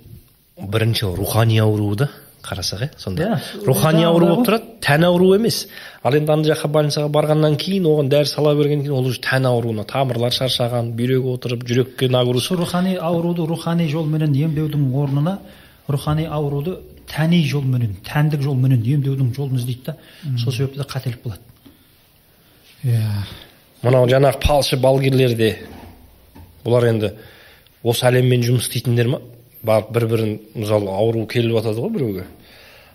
бірінші 0.72 1.14
рухани 1.16 1.60
ауру 1.60 1.94
да 1.96 2.08
қарасақ 2.42 2.82
иә 2.82 2.90
сонда. 2.98 3.22
Иә. 3.22 3.64
рухани 3.66 4.04
ауру 4.04 4.26
болып 4.26 4.46
тұрады 4.48 4.80
тән 4.80 5.04
ауруы 5.04 5.36
емес. 5.36 5.66
Ал 6.02 6.14
енді 6.16 6.32
ана 6.32 6.48
жаққа 6.48 6.70
больницаға 6.72 7.08
барғаннан 7.12 7.56
кейін 7.60 7.86
оған 7.90 8.08
дәрі 8.08 8.28
сала 8.28 8.54
бергеннен 8.56 8.86
кейін 8.86 8.96
ол 8.96 9.06
уже 9.06 9.20
тән 9.20 9.46
ауруына 9.46 9.84
тамырлар 9.84 10.32
шаршаған 10.32 10.92
бүйрегі 10.96 11.34
отырып 11.34 11.64
жүрекке 11.68 12.08
нагрузка. 12.08 12.56
Рухани 12.56 12.96
ауруды 12.96 13.46
рухани 13.46 13.88
жолменен 13.88 14.32
емдеудің 14.32 14.88
орнына 14.96 15.38
рухани 15.92 16.26
ауруды 16.26 16.78
тәни 17.10 17.42
жолменен 17.46 17.96
тәндік 18.06 18.42
жолменен 18.44 18.82
емдеудің 18.86 19.32
жолын 19.36 19.58
іздейді 19.58 19.92
да 19.92 19.96
сол 20.38 20.52
себепті 20.52 20.80
де 20.80 20.86
қателік 20.88 21.22
болады. 21.24 21.40
Иә. 22.84 23.24
Мынау 23.82 24.08
жаңағы 24.08 24.40
фалшы 24.44 24.78
балгерлерде 24.80 25.54
бұлар 26.64 26.90
енді 26.90 27.14
осы 27.82 28.06
әлеммен 28.08 28.44
жұмыс 28.46 28.68
істейтіндер 28.68 29.08
ма? 29.14 29.20
Барып 29.62 29.90
бір 29.92 30.06
бірін 30.12 30.36
мысалы 30.54 30.92
ауру 30.92 31.26
келіп 31.28 31.58
жатады 31.58 31.82
ғой 31.82 31.94
біреуге. 31.96 32.26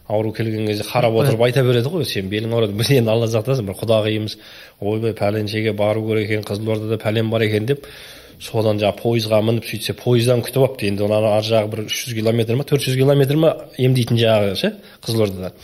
Ауру 0.08 0.32
келген 0.34 0.68
кезде 0.68 0.86
қарап 0.86 1.18
отырып 1.22 1.42
айта 1.42 1.64
береді 1.66 1.90
ғой 1.90 2.06
сен 2.06 2.30
белің 2.30 2.54
ауырады 2.54 2.78
біз 2.78 2.92
енді 2.94 3.12
алла 3.12 3.28
сақтасын 3.30 3.66
бір 3.66 3.78
құдағиымыз 3.82 4.38
ойбай 4.82 5.14
пәленшеге 5.18 5.74
бару 5.74 6.06
керек 6.08 6.30
екен 6.30 6.46
қызылордада 6.46 7.00
пәлен 7.02 7.30
бар 7.30 7.46
екен 7.48 7.66
деп 7.66 7.86
содан 8.42 8.80
жаңағы 8.82 9.02
пойызға 9.02 9.40
мініп 9.46 9.66
сөйтсе 9.70 9.96
пойыздан 10.00 10.44
күтіп 10.46 10.64
алыпты 10.64 10.90
енді 10.90 11.06
ана 11.08 11.36
ар 11.38 11.46
жағы 11.46 11.72
бір 11.72 11.82
үш 11.86 12.02
жүз 12.06 12.16
километр 12.20 12.58
ма 12.60 12.66
төрт 12.68 12.86
жүз 12.86 12.98
километр 13.00 13.40
ма 13.40 13.52
емдейтін 13.78 14.20
жағы 14.20 14.56
ше 14.60 14.72
қызылордадан 15.06 15.56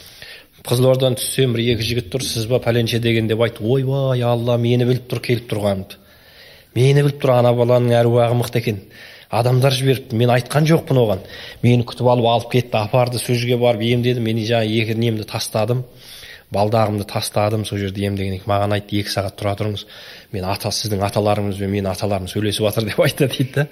қызылордадан 0.68 1.18
түссем 1.20 1.56
бір 1.56 1.64
екі 1.76 1.88
жігіт 1.88 2.12
тұр 2.14 2.26
сіз 2.26 2.48
ба 2.52 2.62
пәленше 2.64 3.00
деген 3.04 3.28
деп 3.28 3.42
айтты 3.42 3.66
ойбай 3.66 4.22
алла 4.22 4.58
мені 4.62 4.86
біліп 4.90 5.08
тұр 5.12 5.24
келіп 5.26 5.48
тұрғанымды 5.52 5.98
мені 6.76 7.04
біліп 7.04 7.22
тұр 7.24 7.36
ана 7.40 7.54
баланың 7.58 7.96
әруағы 8.02 8.38
мықты 8.42 8.62
екен 8.62 8.84
адамдар 9.32 9.74
жіберіпті 9.74 10.18
мен 10.20 10.32
айтқан 10.36 10.68
жоқпын 10.68 11.00
оған 11.02 11.26
мені 11.64 11.86
күтіп 11.88 12.10
алып 12.14 12.28
алып 12.34 12.52
кетті 12.52 12.78
апарды 12.78 13.20
сол 13.20 13.36
жерге 13.36 13.58
барып 13.58 13.86
емдеді 13.88 14.22
мен 14.22 14.42
жаңағы 14.44 14.82
екі 14.84 14.98
немді 15.00 15.26
тастадым 15.30 15.86
балдағымды 16.52 17.06
тастадым 17.08 17.64
сол 17.66 17.80
жерде 17.80 18.04
ем 18.06 18.16
дегеннен 18.20 18.44
маған 18.50 18.76
айтты 18.76 19.00
екі 19.00 19.10
сағат 19.14 19.38
тұра 19.40 19.54
тұрыңыз. 19.60 19.86
Мен 20.36 20.46
ата 20.52 20.72
сіздің 20.76 21.02
аталарыңыз 21.08 21.58
бен 21.62 21.72
менің 21.72 21.92
аталарым 21.94 22.28
сөйлесіп 22.28 22.68
жатыр 22.68 22.90
деп 22.90 23.00
айтты 23.00 23.28
дейді 23.32 23.54
да. 23.56 23.68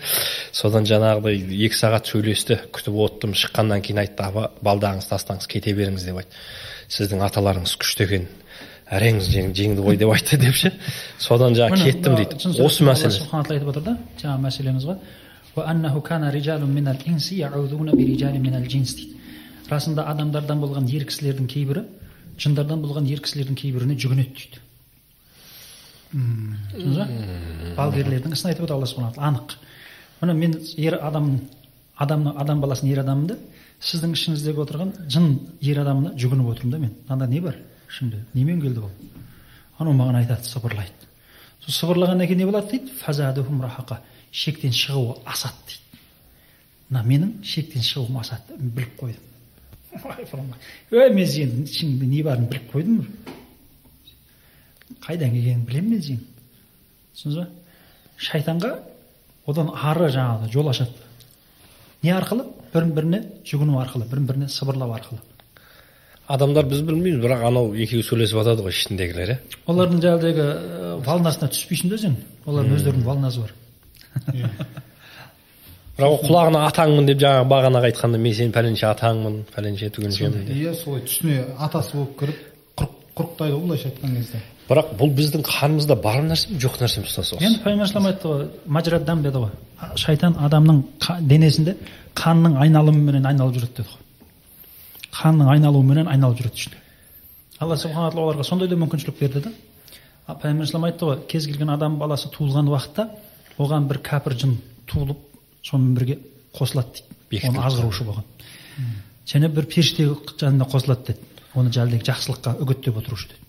Содан 0.55 0.87
жаңағыдай 0.87 1.43
екі 1.67 1.75
сағат 1.75 2.07
сөйлесті 2.07 2.59
күтіп 2.71 2.95
оттым 3.03 3.35
шыққаннан 3.35 3.83
кейін 3.83 3.99
айтты 4.05 4.23
апа 4.23 4.51
балдағыңызды 4.63 5.11
тастаңыз 5.11 5.47
кете 5.51 5.75
беріңіз 5.75 6.07
деп 6.07 6.23
айтты. 6.23 6.35
Сіздің 6.89 7.19
аталарыңыз 7.27 7.75
күшті 7.83 8.07
екен 8.07 8.25
әрең 8.89 9.19
жеңді 9.27 9.83
ғой 9.83 9.99
деп 9.99 10.09
айтты 10.15 10.39
деп 10.39 10.55
ше. 10.55 10.71
Содан 11.19 11.53
жаңағы 11.59 11.83
кеттім 11.83 12.15
дейді. 12.15 12.35
осы 12.63 12.83
мәселе. 12.87 13.19
Айтып 13.29 13.69
отыр 13.75 13.83
да 13.83 13.97
жаңағы 14.23 14.41
мәселеміз 14.47 14.83
ғой. 14.87 14.97
Расында 19.69 20.01
адамдардан 20.09 20.57
болған 20.63 20.87
ер 20.89 21.03
кісілердің 21.05 21.45
кейбірі 21.45 21.83
жындардан 22.39 22.81
болған 22.83 23.07
ер 23.09 23.21
кісілердің 23.23 23.57
кейбіріне 23.59 23.95
жүгінеді 23.99 24.33
дейді. 24.35 24.61
Түсіндіңіз 26.09 26.97
ба? 26.97 27.07
Балгерлердің 27.77 28.33
ісін 28.33 28.51
айтып 28.51 28.65
отыр 28.65 28.77
алла 28.77 28.87
субхана 28.89 29.13
тағала. 29.13 29.27
Анық. 29.29 29.57
Міне 30.21 30.33
мен 30.39 30.55
ер 30.77 30.97
адам 31.01 31.29
адамның 31.99 32.39
адам 32.39 32.61
баласын 32.63 32.89
ер 32.89 33.03
адаммын 33.03 33.27
да 33.33 33.37
сіздің 33.83 34.15
ішіңіздегі 34.15 34.63
отырған 34.63 34.93
жын 35.11 35.29
ер 35.61 35.81
адамына 35.83 36.15
жүгініп 36.19 36.49
отырмын 36.53 36.71
да 36.71 36.79
мен. 36.79 36.95
Мынада 37.07 37.27
не 37.27 37.41
бар? 37.41 37.55
Ішімде 37.89 38.23
немен 38.33 38.61
келді 38.61 38.79
ол 38.87 38.91
анау 39.77 39.93
маған 39.93 40.19
айтады 40.23 40.47
сыбырлайды. 40.47 41.07
Сол 41.61 41.73
сыбырлағаннан 41.75 42.27
кейін 42.27 42.39
не 42.39 42.45
болады 42.45 42.71
дейді? 42.71 43.99
Шектен 44.31 44.69
шығуы 44.69 45.15
асады 45.25 45.57
дейді. 45.65 46.03
Мына 46.89 47.01
менің 47.05 47.31
шектен 47.43 47.81
шығуым 47.81 48.19
асады 48.21 48.59
біліп 48.59 48.99
қойдым. 48.99 49.28
Ой 50.91 51.09
мен 51.13 51.27
сенің 51.27 51.65
ішіңде 51.65 52.09
не 52.09 52.23
барын 52.23 52.47
біліп 52.51 52.73
қойдым 52.73 52.99
қайдан 55.05 55.33
келгенін 55.33 55.65
білемін 55.65 55.95
мен 55.95 56.03
сенің 56.05 56.23
түсіндіңіз 57.15 57.39
ба 57.39 57.47
шайтанға 58.29 58.71
одан 59.47 59.71
ары 59.73 60.11
жаңағы 60.13 60.51
жол 60.53 60.69
ашады 60.69 60.91
не 62.03 62.13
арқылы 62.15 62.45
бірін 62.73 62.93
біріне 62.97 63.23
жүгіну 63.49 63.79
арқылы 63.81 64.05
бірін 64.11 64.29
біріне 64.29 64.49
сыбырлау 64.53 64.93
арқылы 64.97 65.19
адамдар 66.29 66.65
біз 66.69 66.83
білмейміз 66.85 67.23
бірақ 67.23 67.47
анау 67.47 67.73
екеуі 67.73 68.05
сөйлесіп 68.05 68.43
жатады 68.43 68.65
ғой 68.67 68.75
ішіндегілер 68.75 69.33
иә 69.33 69.37
олардың 69.71 70.03
жаңағыдегі 70.03 70.45
волнасына 71.07 71.49
түспейсің 71.55 71.93
да 71.93 71.97
сен 71.97 72.17
олардың 72.45 72.75
өздерінің 72.77 73.07
волнасы 73.07 73.41
бар 73.41 73.51
бірақ 75.99 76.13
ол 76.15 76.21
құлағына 76.23 76.61
атаңмын 76.69 77.07
деп 77.09 77.19
жаңағы 77.19 77.47
бағанағы 77.51 77.89
айтқанда 77.89 78.19
мен 78.23 78.35
сенің 78.37 78.53
пәленше 78.55 78.87
атаңмын 78.87 79.35
пәленше 79.51 79.89
түгеншемін 79.95 80.45
деп. 80.47 80.55
Иә 80.55 80.73
солай 80.79 81.03
түсіне 81.03 81.41
атасы 81.59 81.97
болып 81.97 82.13
кіріп 82.21 82.39
құрық 82.79 82.93
құрықтайды 83.19 83.55
ғой 83.57 83.63
былайша 83.65 83.89
айтқан 83.89 84.15
кезде. 84.15 84.41
Бірақ 84.69 84.91
бұл 84.99 85.13
біздің 85.17 85.43
қанымызда 85.43 85.95
бар 85.99 86.21
нәрсе 86.23 86.53
ме 86.53 86.59
жоқ 86.63 86.79
нәрсе 86.79 87.01
ме 87.03 87.09
ұстаз 87.09 87.33
енді 87.39 87.59
пайғамбар 87.65 88.11
айтты 88.13 88.27
ғой 88.31 88.45
маджраддам 88.65 89.23
деді 89.23 89.43
ғой. 89.43 89.51
Шайтан 89.95 90.37
адамның 90.39 90.83
денесінде 91.27 91.75
қанның 92.15 92.59
айналымыменен 92.63 93.25
айналып 93.25 93.57
жүреді 93.57 93.81
деді 93.81 93.89
ғой. 93.89 94.05
Қанның 95.19 95.49
айналуыменен 95.55 96.07
айналып 96.07 96.39
жүреді 96.39 96.61
ішінде. 96.61 96.77
Алла 97.59 97.75
субхана 97.75 98.11
тағала 98.11 98.29
оларға 98.29 98.45
сондай 98.45 98.69
да 98.69 98.77
мүмкіншілік 98.79 99.19
берді 99.19 99.41
да. 99.47 99.51
Пайғамбар 100.29 100.69
салам 100.69 100.85
айтты 100.85 101.09
ғой 101.09 101.23
кез 101.27 101.47
келген 101.49 101.73
адам 101.73 101.97
баласы 101.99 102.29
туылған 102.29 102.69
уақытта 102.69 103.09
оған 103.57 103.89
бір 103.89 103.99
кәпір 104.05 104.37
жын 104.37 104.53
туылып 104.87 105.28
сонымен 105.63 105.95
бірге 105.95 106.17
қосылады 106.55 107.03
дейді. 107.29 107.49
Оны 107.49 107.63
азғырушы 107.65 108.05
болған. 108.07 108.25
Және 109.29 109.49
бір 109.53 109.67
періште 109.69 110.07
жанына 110.39 110.67
қосылады 110.69 111.13
деді. 111.13 111.25
Оны 111.53 111.71
жаңағыдай 111.73 112.03
жақсылыққа 112.05 112.55
үгіттеп 112.63 112.97
отырушы 113.01 113.29
деді. 113.29 113.41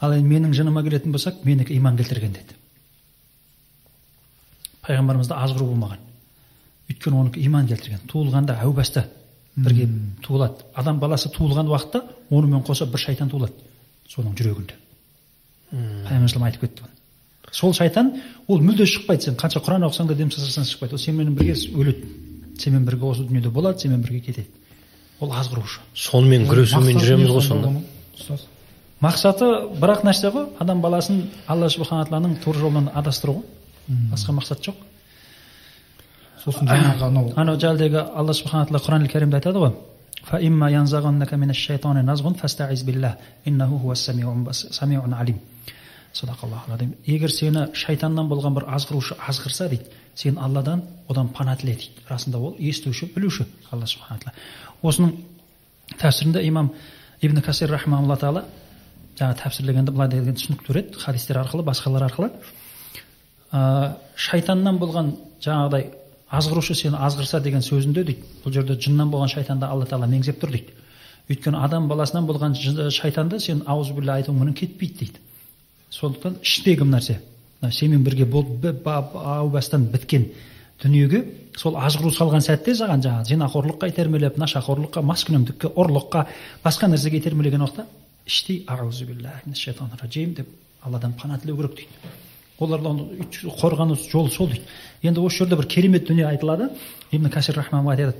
Ал 0.00 0.14
енді 0.14 0.28
менің 0.34 0.54
жыныма 0.54 0.82
келетін 0.86 1.14
болсақ 1.14 1.42
менікі 1.44 1.76
иман 1.76 1.96
келтірген 1.98 2.34
деді. 2.36 2.58
Пайғамбарымызда 4.86 5.38
азғыру 5.44 5.72
болмаған. 5.72 6.04
Өйткені 6.88 7.22
оныкі 7.22 7.42
иман 7.46 7.66
келтірген. 7.66 8.04
Туылғанда 8.08 8.60
әу 8.62 8.72
баста 8.72 9.08
бірге 9.56 9.88
туылады. 10.22 10.64
Адам 10.74 11.00
баласы 11.00 11.30
туылған 11.34 11.68
уақытта 11.68 12.04
онымен 12.30 12.62
қоса 12.66 12.86
бір 12.86 13.02
шайтан 13.02 13.30
туылады 13.30 13.52
соның 14.08 14.36
жүрегінде. 14.38 14.78
Пайғамбар 15.72 16.48
айтып 16.48 16.68
кетті 16.68 16.97
сол 17.51 17.73
шайтан 17.73 18.13
ол 18.47 18.59
мүлде 18.61 18.85
шықпайды 18.89 19.23
сен 19.29 19.35
қанша 19.35 19.59
құран 19.65 19.85
оқысаң 19.89 20.07
да 20.09 20.15
дем 20.15 20.31
салсаң 20.31 20.65
шықпайды 20.69 20.93
ол 20.97 21.01
сенімен 21.05 21.35
бірге 21.35 21.53
өледі 21.53 22.03
сенімен 22.59 22.85
бірге 22.87 23.05
осы 23.11 23.23
дүниеде 23.27 23.49
болады 23.49 23.79
сенімен 23.83 24.01
бірге 24.05 24.19
кетеді 24.19 24.47
ол 25.21 25.31
азғырушы 25.31 25.79
сонымен 25.93 26.47
күресумен 26.49 26.97
жүреміз 26.99 27.29
ғой 27.35 27.45
сонда 27.47 27.69
ұстаз 28.17 28.47
мақсаты 29.03 29.49
бір 29.81 29.93
ақ 29.97 30.03
нәрсе 30.07 30.31
ғой 30.33 30.47
адам 30.63 30.81
баласын 30.81 31.23
алла 31.47 31.69
субхана 31.69 32.05
тағаланың 32.07 32.37
тура 32.43 32.59
жолынан 32.59 32.89
адастыру 32.95 33.33
ғой 33.41 34.09
басқа 34.13 34.35
мақсат 34.39 34.63
жоқ 34.67 34.75
сосын 36.43 36.67
жаңағы 36.67 37.05
анау 37.07 37.31
анау 37.39 37.57
жәлдегі 37.59 38.01
алла 38.19 38.33
субхана 38.35 38.65
тағала 38.67 38.83
құран 38.87 39.07
кәрімде 39.11 39.39
айтады 39.41 39.59
ғой 39.65 39.73
فإما 40.23 40.69
ينزغنك 40.71 41.33
من 41.33 41.49
الشيطان 41.49 41.97
نزغ 42.09 42.33
فاستعذ 42.39 42.79
بالله 42.87 43.13
إنه 43.47 43.69
هو 43.83 43.91
السميع 43.91 44.23
البص- 44.35 44.71
سميع 44.71 45.03
садақаллаху 46.18 46.94
егер 47.06 47.30
сені 47.30 47.68
шайтаннан 47.74 48.28
болған 48.28 48.54
бір 48.56 48.66
азғырушы 48.74 49.16
азғырса 49.18 49.68
дейді 49.68 49.84
сен 50.14 50.38
алладан 50.38 50.82
одан 51.08 51.28
пана 51.28 51.56
тіле 51.56 51.74
дейді. 51.74 52.02
Расында 52.08 52.38
ол 52.38 52.56
естуші 52.58 53.06
білуші 53.14 53.46
алла 53.70 53.86
субхана 53.86 54.18
тағала. 54.18 54.34
Осының 54.82 55.12
тәпсірінде 55.98 56.42
имам 56.48 56.72
ибн 57.20 57.40
касир 57.42 57.70
рахмаулла 57.70 58.16
тағала 58.16 58.44
жаңа 59.18 59.36
тәпсірлегенде 59.42 59.92
былай 59.92 60.08
деген 60.08 60.34
түсінік 60.34 60.66
береді 60.66 60.98
хадистер 60.98 61.38
арқылы 61.38 61.62
басқалар 61.62 62.08
арқылы 62.08 62.30
ә, 63.52 63.94
шайтаннан 64.16 64.78
болған 64.78 65.14
жаңағыдай 65.44 65.90
азғырушы 66.30 66.74
сені 66.74 66.98
азғырса 66.98 67.40
деген 67.40 67.62
сөзінде 67.62 68.04
дейді 68.04 68.26
бұл 68.44 68.52
жерде 68.52 68.74
жыннан 68.74 69.10
болған 69.10 69.32
шайтанды 69.32 69.66
алла 69.66 69.86
тағала 69.86 70.10
меңзеп 70.10 70.42
тұр 70.42 70.50
дейді. 70.56 70.74
Өйткені 71.28 71.62
адам 71.62 71.88
баласынан 71.88 72.26
болған 72.26 72.54
шайтанды 72.90 73.40
сен 73.40 73.62
ауыз 73.66 73.90
айтуың 73.92 74.38
мүмкін 74.38 74.54
кетпейді 74.56 74.98
дейді 75.04 75.20
сондықтан 75.90 76.38
іштегі 76.42 76.84
нәрсе. 76.84 77.18
Сенімен 77.70 78.04
бірге 78.04 78.24
болып 78.24 78.86
ау 78.86 79.48
бастан 79.50 79.86
біткен 79.92 80.28
дүниеге 80.82 81.24
сол 81.58 81.76
азғыру 81.80 82.12
салған 82.14 82.44
сәтте 82.44 82.74
саған 82.78 83.02
жаңағы 83.02 83.32
зинақорлыққа 83.32 83.88
итермелеп 83.90 84.38
нашақорлыққа 84.38 85.02
маскүнемдікке 85.02 85.72
ұрлыққа 85.74 86.26
басқа 86.62 86.90
нәрсеге 86.92 87.18
итермелеген 87.18 87.64
уақытта 87.66 87.86
іштей 88.26 88.64
деп 90.36 90.48
алладан 90.82 91.12
пана 91.12 91.38
тілеу 91.38 91.56
керек 91.56 91.74
дейді. 91.74 91.88
Олардан 92.58 93.00
қорғану 93.60 93.96
жолы 94.10 94.30
сол 94.30 94.48
дейді. 94.48 94.62
Енді 95.02 95.20
осы 95.20 95.38
жерде 95.38 95.56
бір 95.56 95.66
керемет 95.66 96.06
дүние 96.06 96.26
айтылады. 96.26 96.70
Ибн 97.10 97.30
касир 97.30 97.56
рахман 97.56 97.86
айтады. 97.88 98.14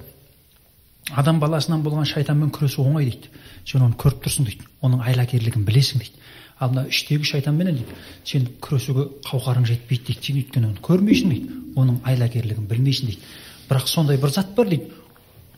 Адам 1.11 1.41
баласынан 1.41 1.83
болған 1.83 2.05
шайтанмен 2.05 2.51
күресу 2.51 2.83
оңай 2.83 3.05
дейді. 3.05 3.31
Сен 3.65 3.83
оны 3.83 3.95
көріп 3.95 4.25
тұрсың 4.25 4.45
дейді. 4.47 4.67
Оның 4.83 5.03
айлакерлігін 5.07 5.65
білесің 5.65 6.03
дейді 6.03 6.19
ал 6.61 6.73
мына 6.73 6.87
іштегі 6.91 7.25
шайтанменен 7.25 7.79
дейді. 7.79 7.97
Сен 8.25 8.49
күресуге 8.61 9.09
қауқарың 9.27 9.67
жетпейді 9.69 10.13
дейді. 10.13 10.25
Сен 10.27 10.41
өйткені 10.43 10.71
оны 10.73 10.83
көрмейсің 10.83 11.35
дейді. 11.35 11.59
Оның 11.79 12.01
айлакерлігін 12.05 12.67
білмейсің 12.71 13.13
дейді. 13.13 13.35
Бірақ 13.69 13.87
сондай 13.87 14.19
бір 14.19 14.35
зат 14.35 14.55
бар 14.57 14.69
дейді. 14.69 14.91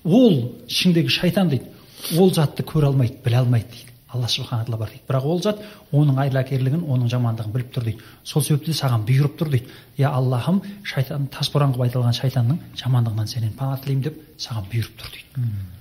Ол 0.05 0.53
ішіңдегі 0.69 1.09
шайтан 1.09 1.49
дейді. 1.49 1.71
Ол 2.19 2.35
затты 2.35 2.65
көре 2.65 2.91
алмайды 2.91 3.17
біле 3.25 3.41
алмайды 3.41 3.73
дейді. 3.73 3.97
Алла 4.11 4.29
субхана 4.29 4.65
тағала 4.65 4.79
бар 4.79 4.93
дейді. 4.93 5.05
Бірақ 5.09 5.25
ол 5.25 5.43
зат 5.43 5.65
оның 5.93 6.21
айлакерлігін 6.21 6.85
оның 6.85 7.11
жамандығын 7.13 7.53
біліп 7.55 7.75
тұр 7.75 7.89
дейді. 7.89 8.07
Сол 8.25 8.43
себепті 8.43 8.75
саған 8.77 9.07
бұйырып 9.09 9.37
тұр 9.41 9.53
дейді. 9.55 9.69
Иә 9.97 10.11
аллахым 10.11 10.63
шайтан 10.85 11.29
тасбұран 11.33 11.77
қылып 11.77 11.89
айтылған 11.89 12.17
шайтанның 12.19 12.59
жамандығынан 12.83 13.31
сенен 13.31 13.53
пана 13.57 13.79
тілеймін 13.81 14.09
деп 14.11 14.19
саған 14.37 14.67
бұйырып 14.73 14.99
тұр 14.99 15.15
дейді. 15.15 15.80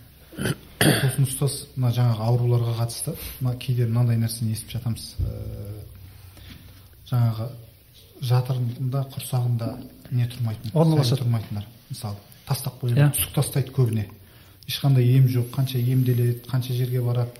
Сосын 0.79 1.25
ұстаз 1.27 1.55
мына 1.75 1.91
жаңағы 1.95 2.25
ауруларға 2.25 2.75
қатысты. 2.79 3.15
Мына 3.41 3.55
кейде 3.59 3.87
мынандай 3.87 4.19
нәрсені 4.21 4.53
естіп 4.55 4.75
жатамыз. 4.77 5.09
Жаңағы 7.09 7.49
жатырында 8.29 9.03
құрсағында 9.15 9.69
не 10.11 10.27
тұрмайтын 10.29 10.73
орналасады. 10.73 11.23
тұрмайтындар. 11.23 11.67
Мысалы 11.89 12.15
тастап 12.47 12.79
қойған 12.81 12.97
иә. 12.97 13.11
түсік 13.15 13.35
тастайды 13.35 13.71
көбіне. 13.75 14.07
Ешқандай 14.67 15.05
ем 15.15 15.27
жоқ 15.27 15.49
қанша 15.55 15.79
емделеді 15.79 16.41
қанша 16.47 16.73
жерге 16.73 17.01
барады 17.01 17.31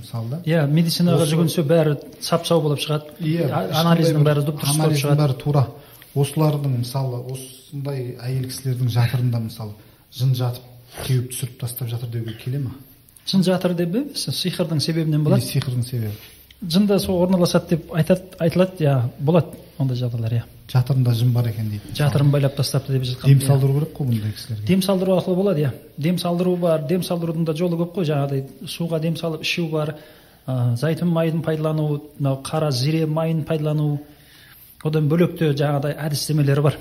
мысалы 0.00 0.30
да. 0.30 0.40
Иә 0.46 0.66
медицинаға 0.70 1.26
жүгінсе 1.26 1.64
бәрі 1.66 1.96
сап 2.20 2.46
сау 2.46 2.62
болып 2.62 2.80
шығады. 2.80 3.16
Иә 3.20 3.50
анализдің 3.50 4.24
бәрі 4.24 4.46
дұп 4.46 4.62
дұрыс 4.62 4.78
болып 4.78 5.00
шығады. 5.00 5.20
бәрі 5.22 5.38
тура. 5.42 5.66
Осылардың 6.14 6.78
мысалы 6.80 7.20
осындай 7.32 8.16
әйел 8.22 8.46
кісілердің 8.48 8.88
жатырында 8.88 9.40
мысалы 9.48 9.74
жын 10.16 10.34
жатып 10.34 10.75
теуіп 11.06 11.30
түсіріп 11.32 11.60
тастап 11.60 11.88
жатыр 11.88 12.10
деуге 12.10 12.36
келе 12.42 12.58
ма? 12.58 12.74
Жын 13.26 13.42
жатыр 13.42 13.74
деп 13.74 13.94
емес 13.94 14.28
сиқырдың 14.30 14.80
себебінен 14.80 15.24
болады. 15.24 15.42
Сиқырдың 15.42 15.84
себебі? 15.84 16.12
Жында 16.62 16.98
сол 16.98 17.22
орналасады 17.24 17.76
деп 17.76 17.94
айтады 17.94 18.36
айтылады 18.38 18.84
иә 18.84 19.00
болады 19.18 19.58
ондай 19.78 19.98
жағдайлар 19.98 20.36
иә. 20.38 20.44
Жатырында 20.72 21.12
жын 21.14 21.32
бар 21.34 21.48
екен 21.50 21.68
дейді. 21.70 21.92
Жатырын 21.98 22.30
байлап 22.30 22.56
тастапты 22.56 22.94
деп 22.96 23.04
жатқан 23.04 23.28
дем 23.28 23.42
салдыру 23.44 23.74
керек 23.74 23.92
қой 23.98 24.06
бұндай 24.08 24.32
кісілерге. 24.32 24.66
Дем 24.66 24.82
салдыру 24.82 25.16
арқылы 25.18 25.36
болады 25.36 25.60
иә. 25.60 25.72
Дем 25.98 26.18
салдыру 26.18 26.56
бар 26.56 26.86
дем 26.88 27.02
салдырудың 27.02 27.44
да 27.44 27.54
жолы 27.54 27.76
көп 27.82 27.92
қой 27.98 28.08
жаңағыдай. 28.08 28.46
Суға 28.66 29.00
дем 29.00 29.16
салып 29.16 29.42
ішу 29.42 29.68
бар 29.70 29.94
ә, 30.46 30.76
зәйтүн 30.80 31.12
майын 31.12 31.42
пайдалану 31.42 32.02
мынау 32.18 32.40
қара 32.42 32.70
зире 32.70 33.06
майын 33.06 33.44
пайдалану. 33.44 34.00
Одан 34.82 35.08
бөлек 35.08 35.36
те 35.38 35.52
жаңағыдай 35.52 35.98
әдістемелері 36.08 36.62
бар. 36.62 36.78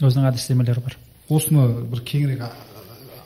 Өзінің 0.00 0.30
әдістемелері 0.32 0.80
бар. 0.80 0.98
Осыны 1.28 1.68
бір 1.92 2.02
кеңірек 2.08 2.42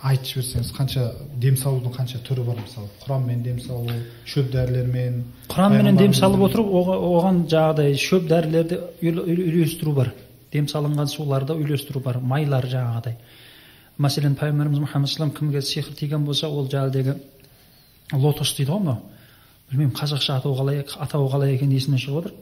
айтып 0.02 0.26
жіберсеңіз 0.32 0.70
қанша 0.74 1.04
дем 1.38 1.56
салудың 1.56 1.92
қанша 1.94 2.18
түрі 2.26 2.42
бар 2.46 2.58
мысалы? 2.58 2.88
Құранмен 3.04 3.42
дем 3.44 3.60
салу 3.62 3.92
шөп 4.26 4.48
дәрілермен 4.50 5.20
құранменен 5.52 5.98
дем 6.00 6.14
салып 6.14 6.42
отырып 6.48 6.72
оған 6.74 7.44
жаңағыдай 7.52 7.94
шөп 8.02 8.26
дәрілерді 8.30 8.80
үйлестіру 9.02 9.94
бар. 9.94 10.10
Дем 10.52 10.66
салынған 10.66 11.06
суларды 11.06 11.54
үйлестіру 11.54 12.02
бар 12.02 12.18
майлар 12.18 12.66
жаңағыдай. 12.66 13.14
Мәселен 14.02 14.34
пайғамбарымыз 14.40 14.82
мұхаммад 14.82 15.36
кімге 15.38 15.62
сиқыр 15.62 15.94
тиген 15.94 16.24
болса 16.26 16.48
ол 16.48 16.66
жаңағыдегі 16.66 17.14
лотос 18.18 18.56
дейді 18.56 18.72
ғой 18.72 18.82
мынау? 18.82 18.98
Білмеймін 19.70 19.94
қазақша 19.96 20.40
атау 20.40 20.56
қалай 20.58 20.82
атауы 20.82 21.30
қалай 21.30 21.54
екені 21.54 21.78
есімнен 21.78 22.02
шығып 22.02 22.18
отыр. 22.18 22.34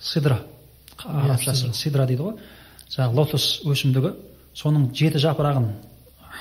Сидра. 0.00 0.40
Арабшасы 1.04 1.72
сидра. 1.74 2.06
дейді 2.06 2.22
ғой. 2.22 2.38
Жаңағы 2.88 3.14
лотос 3.14 3.60
өсімдігі 3.66 4.14
соның 4.54 4.88
жеті 4.94 5.22
жапырағын 5.22 5.68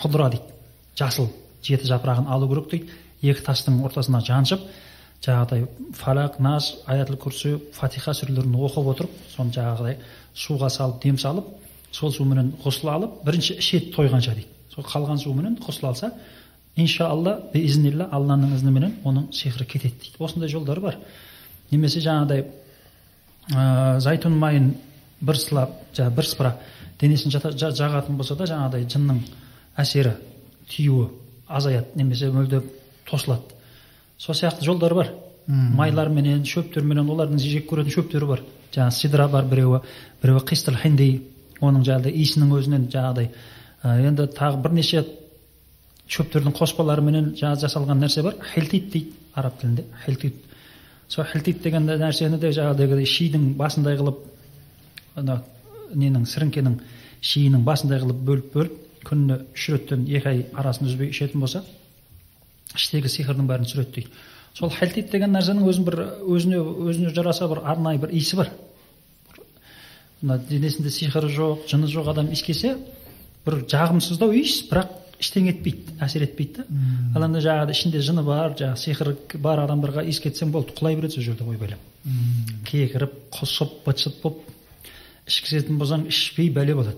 хұдра 0.02 0.32
дейді. 0.32 0.51
Жасыл 1.00 1.30
жеті 1.64 1.88
жапырағын 1.90 2.30
алу 2.32 2.50
керек 2.50 2.70
дейді. 2.72 3.00
Екі 3.22 3.44
тастың 3.46 3.84
ортасына 3.86 4.22
жаншып 4.26 4.64
жаңағыдай 5.22 5.68
фалақ 5.94 6.40
нас 6.42 6.72
аятл 6.90 7.18
күрсі 7.22 7.60
фатиха 7.76 8.16
сүрелерін 8.18 8.56
оқып 8.58 8.88
отырып 8.96 9.18
соны 9.36 9.54
жаңағыдай 9.54 10.00
суға 10.34 10.70
салып 10.74 11.04
дем 11.04 11.20
салып 11.22 11.52
сол 11.94 12.12
суменен 12.12 12.54
ғұсыл 12.64 12.90
алып 12.90 13.20
бірінші 13.26 13.60
ішеді 13.62 13.92
тойғанша 13.94 14.34
дейді. 14.34 14.48
Сол 14.74 14.88
қалған 14.88 15.22
суменен 15.22 15.60
ғұсыл 15.62 15.92
алса 15.92 16.12
иншалла 16.76 17.38
изнилла 17.54 18.08
алланың 18.12 18.56
ізніменен 18.56 18.98
оның 19.06 19.30
сиқыры 19.36 19.68
кетеді 19.68 20.00
дейді. 20.02 20.18
Осындай 20.20 20.50
жолдар 20.50 20.80
бар. 20.80 20.98
Немесе 21.70 22.02
жаңағыдай 22.02 22.46
ә, 23.54 24.00
зайтун 24.00 24.40
майын 24.40 24.74
бір 25.22 25.38
сылап 25.38 25.78
жаңағы 25.94 26.16
бір 26.16 26.30
сыпыра 26.32 26.56
денесін 27.02 27.32
жағатын 27.32 28.18
болса 28.18 28.36
да 28.36 28.48
жаңағыдай 28.50 28.88
жынның 28.90 29.22
әсері 29.78 30.16
тиюі 30.72 31.10
азаяды 31.48 32.00
немесе 32.00 32.32
мүлде 32.32 32.62
тосылады. 33.10 33.56
Сол 34.18 34.36
сияқты 34.36 34.66
жолдар 34.66 34.94
бар. 34.96 35.12
Майларменен 35.48 36.46
шөптерменен 36.46 37.10
олардың 37.10 37.40
жек 37.42 37.68
көретін 37.70 37.96
шөптері 37.96 38.28
бар. 38.30 38.44
Жаңағы 38.72 38.96
сидра 38.96 39.28
бар 39.28 39.46
біреуі 39.52 39.82
біреуі 40.22 40.46
қистыл 40.48 40.78
хинди 40.80 41.10
оның 41.62 41.84
жаңағыдай 41.88 42.14
иісінің 42.22 42.54
өзінен 42.58 42.86
жаңағыдай 42.94 43.32
енді 44.08 44.28
тағы 44.38 44.62
бірнеше 44.64 45.04
шөптердің 46.08 46.56
қоспаларыменен 46.56 47.34
жаңағы 47.36 47.66
жасалған 47.66 48.06
нәрсе 48.06 48.24
бар. 48.24 48.38
Хилтит 48.54 48.92
дейді 48.94 49.14
араб 49.34 49.60
тілінде 49.60 49.86
хилтит 50.06 50.36
сол 51.08 51.26
хилтит 51.26 51.62
деген 51.64 51.90
нәрсені 51.90 52.40
де 52.40 52.52
жаңағыдай 52.56 53.06
шидің 53.06 53.56
басындай 53.60 53.98
қылып 54.00 54.22
ана 55.20 55.42
ненің 55.94 56.24
сіріңкенің 56.30 56.78
шиінің 57.22 57.66
басындай 57.68 58.00
қылып 58.00 58.22
бөліп 58.28 58.54
бөліп 58.54 58.78
күніне 59.08 59.42
үш 59.56 59.70
реттен 59.74 60.06
екі 60.08 60.30
ай 60.30 60.46
арасын 60.54 60.88
үзбей 60.90 61.12
ішетін 61.14 61.42
болса 61.44 61.64
іштегі 62.76 63.12
сиқырдың 63.12 63.48
бәрін 63.50 63.68
түсіреді 63.68 63.96
дейді. 63.96 64.12
Сол 64.54 64.72
хәлтит 64.72 65.12
деген 65.12 65.34
нәрсенің 65.36 65.68
өзін 65.68 65.88
бір 65.88 66.00
өзіне 66.28 66.62
өзіне 66.62 67.14
жараса 67.16 67.48
бір 67.52 67.64
арнайы 67.66 68.00
бір 68.00 68.14
иісі 68.16 68.40
бар. 68.40 68.52
Мына 70.22 70.40
денесінде 70.50 70.92
сиқыры 70.92 71.32
жоқ 71.34 71.68
жыны 71.72 71.88
жоқ 71.92 72.12
адам 72.12 72.32
иіскесе 72.32 72.78
бір 73.46 73.64
жағымсыздау 73.72 74.36
иіс 74.38 74.62
бірақ 74.70 74.98
ештеңе 75.22 75.54
етпейді 75.54 75.96
әсер 76.02 76.26
етпейді 76.26 76.64
да. 76.64 76.66
Ал 77.16 77.26
анда 77.28 77.42
жаңағыдай 77.44 77.78
ішінде 77.78 78.02
жыны 78.06 78.24
бар 78.26 78.56
жаңағы 78.58 78.82
сиқыры 78.82 79.16
бар 79.42 79.64
адамдарға 79.66 80.04
иіскетсең 80.10 80.52
болды 80.54 80.76
құлай 80.78 80.98
береді 80.98 81.18
сол 81.18 81.28
жерде 81.30 81.46
ойбайлап 81.46 81.80
кекіріп 82.66 83.18
құсып 83.36 83.82
быт 83.86 84.02
шыт 84.02 84.22
болып 84.24 84.50
ішкізетін 85.30 85.78
болсаң 85.78 86.08
ішпей 86.10 86.50
бәле 86.54 86.76
болады. 86.76 86.98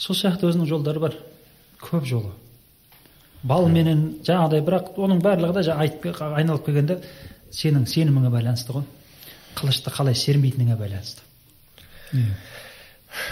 Сол 0.00 0.16
сияқты 0.16 0.48
өзінің 0.48 0.68
жолдары 0.68 1.02
бар. 1.02 1.16
Көп 1.80 2.06
жолы. 2.08 2.32
Балменен 3.42 4.20
жаңағыдай 4.24 4.64
бірақ 4.64 4.94
оның 5.00 5.20
барлығы 5.24 5.58
да 5.58 5.62
жаңа 5.70 5.86
айтып 5.86 6.20
айналып 6.24 6.66
келгенде 6.66 6.98
сенің 7.52 7.86
сеніміңе 7.88 8.32
байланысты 8.32 8.74
ғой. 8.76 8.84
Қылышты 9.56 9.92
қалай 9.92 10.16
сермейтініңе 10.16 10.76
байланысты. 10.80 11.24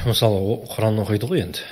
Мысалы 0.07 0.59
құран 0.73 1.01
оқиды 1.05 1.28
ғой 1.28 1.45
енді. 1.45 1.65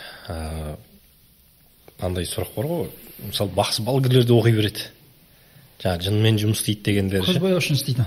Мынандай 1.96 2.28
сұрақ 2.28 2.52
бар 2.56 2.70
ғой. 2.70 2.90
Мысалы 3.30 3.56
бақсы 3.56 3.84
балгерлер 3.84 4.24
де 4.28 4.36
оқи 4.36 4.52
береді. 4.56 4.86
Жаңағы 5.82 6.08
жынмен 6.08 6.40
жұмыс 6.40 6.60
істейді 6.60 6.90
дегендер 6.90 7.24
үшін 7.24 7.76
істейді. 7.76 8.06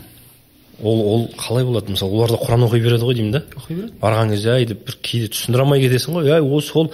Ол 0.84 1.02
ол 1.14 1.28
қалай 1.38 1.66
болады? 1.66 1.92
Мысалы 1.92 2.16
олар 2.16 2.30
да 2.34 2.40
құран 2.42 2.66
оқи 2.68 2.80
береді 2.84 3.06
ғой 3.06 3.16
деймін 3.16 3.32
да? 3.32 3.44
Оқи 3.56 3.76
береді. 3.76 3.94
Барған 4.02 4.34
кезде 4.34 4.54
әй 4.56 4.66
деп 4.70 4.86
бір 4.88 4.98
кейде 5.02 5.32
түсіндіре 5.34 5.64
алмай 5.66 5.82
кетесің 5.84 6.18
ғой. 6.18 6.32
Әй 6.36 6.42
ол 6.42 6.62
сол 6.62 6.92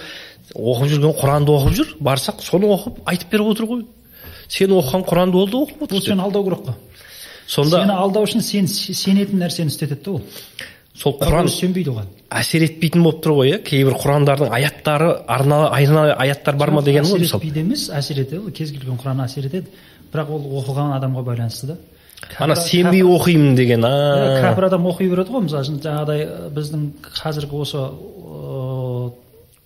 оқып 0.54 0.92
жүрген 0.92 1.16
құранды 1.20 1.54
оқып 1.54 1.76
жүр 1.80 1.92
барсақ 2.00 2.42
соны 2.42 2.70
оқып 2.72 3.02
айтып 3.06 3.30
беріп 3.32 3.52
отыр 3.54 3.70
ғой. 3.70 3.84
Сен 4.48 4.74
оқыған 4.76 5.06
құранды 5.08 5.40
ол 5.42 5.50
да 5.50 5.62
оқып 5.64 5.82
отыр. 5.86 5.96
Ол 5.96 6.06
сені 6.06 6.22
алдау 6.22 6.44
керек 6.44 6.64
қой. 6.66 6.74
Сонда 7.46 7.82
сені 7.82 7.96
алдау 7.96 8.26
үшін 8.26 8.42
сен 8.42 8.66
сенетін 8.68 9.42
нәрсені 9.42 9.70
істетеді 9.70 10.02
да 10.04 10.10
ол. 10.16 10.22
Сол 10.96 11.18
құран 11.20 11.48
сенбейді 11.52 11.92
оған. 11.92 12.06
әсер 12.32 12.64
етпейтін 12.64 13.02
болып 13.04 13.20
тұр 13.24 13.34
ғой 13.36 13.50
иә? 13.52 13.58
Кейбір 13.62 13.98
құрандардың 14.00 14.54
аяттары 14.56 15.10
арналы 15.28 15.68
арналы 15.68 16.14
аяттар 16.16 16.56
бар 16.56 16.70
ма 16.72 16.82
деген 16.82 17.04
ғой 17.04 17.20
әсер 17.20 17.26
мысалы. 17.26 17.42
етпейді 17.42 17.60
емес 17.60 17.90
әсер 17.90 18.22
етеді. 18.22 18.40
Ол 18.40 18.50
кез 18.50 18.72
келген 18.72 18.96
құран 18.96 19.20
әсер 19.26 19.46
етеді. 19.46 19.68
Бірақ 20.12 20.32
ол 20.32 20.46
оқыған 20.62 20.96
адамға 20.96 21.24
байланысты 21.26 21.66
да. 21.66 21.76
Ана 22.38 22.56
сенбей 22.56 23.02
оқимын 23.02 23.54
деген 23.56 23.84
а. 23.84 23.90
Кәпір 24.42 24.66
адам 24.68 24.86
оқи 24.90 25.08
береді 25.10 25.32
ғой 25.34 25.44
мысалы 25.46 25.64
үшін 25.66 25.80
жаңағыдай 25.84 26.24
ә, 26.26 26.50
біздің 26.56 26.86
қазіргі 27.16 27.60
осы 27.62 27.82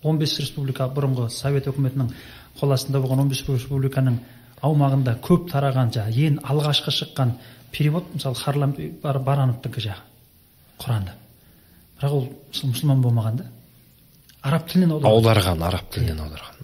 он 0.03 0.17
бес 0.19 0.37
республика 0.39 0.87
бұрынғы 0.89 1.29
совет 1.33 1.67
өкіметінің 1.69 2.11
қол 2.59 2.73
астында 2.73 3.01
болған 3.03 3.25
он 3.25 3.29
бес 3.31 3.43
республиканың 3.47 4.17
аумағында 4.65 5.17
көп 5.25 5.49
тараған 5.51 5.91
жаңағы 5.93 6.25
ең 6.27 6.39
алғашқы 6.45 6.93
шыққан 6.95 7.35
перевод 7.71 8.09
мысалы 8.15 8.35
харлам 8.35 8.75
Бар- 9.03 9.19
барановтікі 9.19 9.83
жағы 9.87 10.01
құранды 10.81 11.13
бірақ 12.01 12.11
ол 12.17 12.27
мұсыл- 12.51 12.71
мұсылман 12.73 13.01
болмаған 13.05 13.35
да. 13.37 13.45
Араб 14.41 14.67
тілінен 14.67 14.91
аударған. 14.95 15.11
Аударған 15.11 15.63
араб 15.67 15.89
тілінен 15.93 16.17
аударған. 16.23 16.55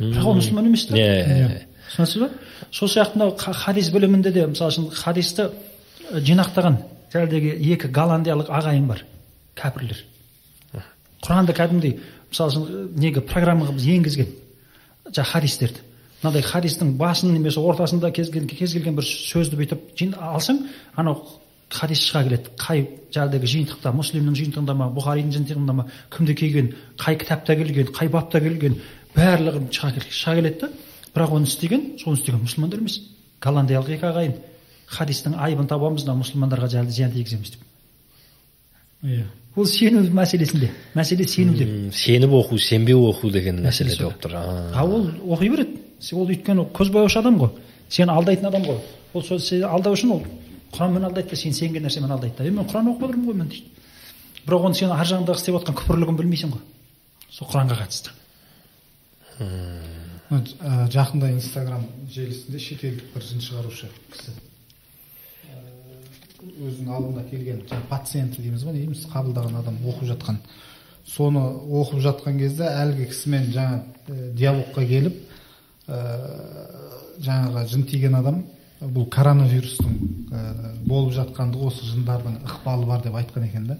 Бірақ 0.00 0.24
ол 0.26 0.34
мұсылман 0.40 0.66
емес 0.66 0.86
та. 0.88 0.96
Иә 0.98 1.12
иә, 1.22 1.36
иә. 1.38 1.60
түсінесіз 1.92 2.20
ба? 2.24 2.28
Сол 2.70 2.88
сияқты 2.88 3.18
мынау 3.18 3.36
ха- 3.38 3.52
хадис 3.52 3.90
білімінде 3.94 4.32
де 4.32 4.46
мысалы 4.46 4.72
үшін 4.72 4.90
хадисті 4.94 5.48
э, 5.48 6.20
жинақтаған 6.20 6.78
жаңағыдегі 7.12 7.54
екі 7.74 7.88
голландиялық 7.94 8.50
ағайын 8.52 8.86
бар 8.88 9.04
кәпірлер. 9.58 10.04
Құранды 11.24 11.54
кәдімгідей 11.56 11.98
мысалы 12.30 12.52
үшін 12.52 12.66
э, 12.68 12.86
неге 13.00 13.20
программаға 13.26 13.74
біз 13.78 13.86
енгізген 13.96 14.28
жаңағы 15.08 15.32
хадистерді. 15.32 15.80
Мынадай 16.22 16.42
хадистің 16.42 16.96
басын 16.98 17.32
немесе 17.34 17.60
ортасында 17.60 18.10
кез 18.12 18.30
келген, 18.30 18.48
кез 18.50 18.72
келген 18.74 18.96
бір 18.98 19.06
сөзді 19.06 19.58
бүйтіп 19.60 20.16
алсаң 20.18 20.64
анау 20.98 21.20
хадис 21.70 22.00
шыға 22.08 22.24
келеді. 22.26 22.50
Қай 22.58 22.84
жаңағыдегі 23.14 23.50
жиынтықта 23.52 23.92
муслимнің 23.94 24.34
жиынтығында 24.38 24.74
ма 24.74 24.88
бұхаридің 24.96 25.34
жиынтығында 25.36 25.74
ма 25.78 25.84
кімде 26.14 26.34
келген 26.34 26.72
қай 26.98 27.18
кітапта 27.20 27.54
келген 27.56 27.90
қай 27.94 28.08
бапта 28.10 28.40
келген 28.40 28.78
кел- 29.14 29.62
шыға 29.70 30.34
келеді 30.40 30.60
да. 30.60 30.70
Бірақ 31.18 31.34
оны 31.34 31.50
істеген 31.50 31.98
соны 31.98 32.16
істеген 32.16 32.44
мұсылмандар 32.44 32.78
емес. 32.78 33.00
Голландиялық 33.42 33.90
екі 33.96 34.06
ағайын 34.06 34.38
хадистің 34.88 35.34
айыбын 35.38 35.68
табамыз 35.68 36.06
мына 36.06 36.20
мұсылмандарға 36.22 36.68
зиян 36.88 37.12
тигіземіз 37.12 37.50
деп. 37.56 37.66
Иә. 39.02 39.26
Ол 39.58 39.66
сену 39.66 40.04
мәселесінде 40.14 40.70
мәселе 40.94 41.26
сенуде 41.28 41.66
сеніп 41.94 42.30
оқу 42.38 42.58
сенбей 42.58 42.94
оқу 42.94 43.30
деген 43.30 43.60
мәселе 43.64 43.96
болып 43.98 44.20
тұр. 44.22 44.36
А. 44.38 44.84
ол 44.84 45.10
оқи 45.34 45.50
береді. 45.50 45.80
Ол 46.12 46.28
өйткені 46.30 46.66
көзбояушы 46.74 47.18
адам 47.18 47.38
ғой. 47.38 47.50
Сені 47.88 48.14
алдайтын 48.14 48.46
адам 48.46 48.62
ғой. 48.62 48.78
Ол 49.14 49.22
сол 49.22 49.40
сені 49.40 49.66
алдау 49.66 49.98
үшін 49.98 50.12
ол 50.14 50.22
құранмен 50.72 51.08
алдайды 51.10 51.30
да 51.30 51.36
сен 51.36 51.52
сенген 51.52 51.82
нәрсемен 51.86 52.12
алдайды 52.12 52.36
да. 52.38 52.44
Е 52.44 52.50
мен 52.50 52.66
құран 52.66 52.92
оқып 52.92 53.08
отырмын 53.08 53.26
ғой 53.26 53.34
мен 53.34 53.48
дейді. 53.48 53.66
Бірақ 54.46 54.66
оны 54.70 54.74
сен 54.78 54.92
ар 54.94 55.06
жағындағы 55.06 55.42
істеп 55.42 55.58
жатқан 55.58 55.78
күпірлігін 55.82 56.18
білмейсің 56.22 56.54
ғой. 56.54 56.62
Сол 57.30 57.48
құранға 57.50 57.82
қатысты. 57.82 58.10
Жақында 60.30 61.30
инстаграм 61.32 61.86
желісінде 62.12 62.60
шетелдік 62.60 63.14
бір 63.14 63.24
жын 63.24 63.40
шығарушы 63.40 63.88
кісі. 64.12 64.34
Ә, 65.48 65.60
өзінің 66.68 66.90
алдына 66.92 67.24
келген 67.30 67.62
пациенті 67.88 68.42
дейміз 68.42 68.66
ба 68.66 68.74
не 68.74 68.82
дейміз 68.82 69.06
қабылдаған 69.08 69.56
адам 69.62 69.78
оқып 69.88 70.10
жатқан. 70.12 70.42
Соны 71.08 71.40
оқып 71.80 72.02
жатқан 72.04 72.38
кезде 72.38 72.68
әлгі 72.68 73.08
кісімен 73.08 73.50
жаңа 73.54 73.80
ә, 73.80 74.30
диалогқа 74.36 74.84
келіп 74.86 75.24
жаңағы 75.88 77.64
жын 77.72 77.84
тиген 77.88 78.14
адам 78.18 78.42
бұл 78.80 79.06
коронавирустың 79.08 79.94
болып 80.84 81.14
жатқандығы 81.16 81.70
осы 81.70 81.86
жындардың 81.88 82.42
ықпалы 82.44 82.86
бар 82.86 83.00
деп 83.06 83.16
айтқан 83.16 83.46
екен 83.48 83.70
да. 83.70 83.78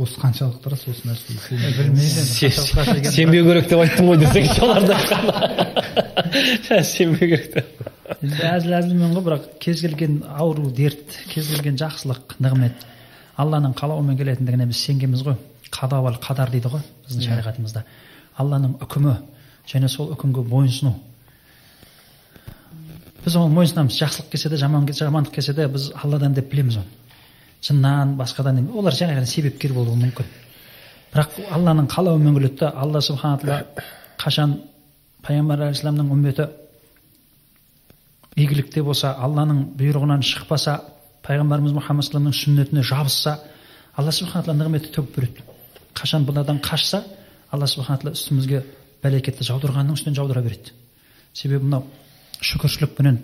Осы 0.00 0.20
қаншалықты 0.20 0.70
рас 0.72 0.84
осы 0.88 1.08
нәрсе 1.08 2.50
сенбеу 3.12 3.44
керек 3.48 3.68
деп 3.68 3.82
айттым 3.82 4.08
ғой 4.10 4.20
десең 4.22 4.46
соларды 4.56 4.94
айтқанда 4.96 6.82
сенбеу 6.92 7.18
керек 7.20 7.50
деп. 7.54 7.66
Енді 8.20 8.46
әзіл 8.50 8.76
әзілмен 8.78 9.12
ғой 9.16 9.24
бірақ 9.26 9.50
кез 9.60 9.82
келген 9.84 10.22
ауру 10.28 10.70
дерт 10.70 11.18
кез 11.32 11.50
келген 11.52 11.76
жақсылық 11.80 12.38
нығмет 12.40 12.86
алланың 13.40 13.76
қалауымен 13.78 14.16
келетіндігіне 14.18 14.66
біз 14.70 14.80
сенгенбіз 14.86 15.26
ғой. 15.26 15.36
Қада 15.70 16.00
уал 16.00 16.16
қадар 16.22 16.50
дейді 16.50 16.72
ғой 16.72 16.82
біздің 17.06 17.26
шариғатымызда. 17.28 17.84
Алланың 18.40 18.78
үкімі 18.84 19.14
және 19.68 19.88
сол 19.88 20.14
үкімге 20.14 20.42
мойынсыну 20.48 20.94
біз 23.24 23.36
оны 23.36 23.54
мойынсынамыз 23.54 23.98
жақсылық 24.00 24.30
келсе 24.32 24.48
де 24.48 24.56
жаман 24.56 24.86
жамандық 24.88 25.34
келсе 25.34 25.52
де 25.54 25.68
біз 25.68 25.90
алладан 26.02 26.34
деп 26.34 26.50
білеміз 26.50 26.80
оны. 26.80 26.99
Жыннан 27.62 28.16
басқадан 28.18 28.62
олар 28.74 28.94
жай 28.94 29.14
ғана 29.14 29.26
себепкер 29.26 29.72
болуы 29.72 29.96
мүмкін. 30.00 30.26
Бірақ 31.12 31.40
алланың 31.50 31.88
қалауымен 31.90 32.36
келеді 32.38 32.58
да 32.60 32.72
алла 32.76 33.00
субхана 33.02 33.38
тағала 33.38 33.84
қашан 34.20 34.56
пайғамбар 35.26 35.66
алейхисаламның 35.66 36.12
үмметі 36.14 36.46
игілікте 38.36 38.82
болса 38.82 39.12
алланың 39.18 39.64
бұйрығынан 39.78 40.22
шықпаса 40.24 40.78
пайғамбарымыз 41.26 41.74
мұхаммад 41.76 42.06
салламның 42.06 42.36
сүннетіне 42.36 42.84
жабысса 42.86 43.38
алла 43.96 44.12
субхана 44.12 44.46
тағала 44.46 44.62
нығметті 44.62 44.94
төгіп 44.94 45.16
береді. 45.16 45.44
Қашан 45.94 46.24
бұнардан 46.28 46.62
қашса 46.64 47.02
алла 47.50 47.66
субхана 47.66 48.00
тағала 48.00 48.16
үстімізге 48.16 48.62
бәлекетті 49.02 49.44
жаудырғанның 49.50 49.98
үстінен 49.98 50.16
жаудыра 50.16 50.42
береді. 50.44 50.72
Себебі 51.34 51.66
мынау 51.66 51.84
шүкіршілікпенен 52.40 53.18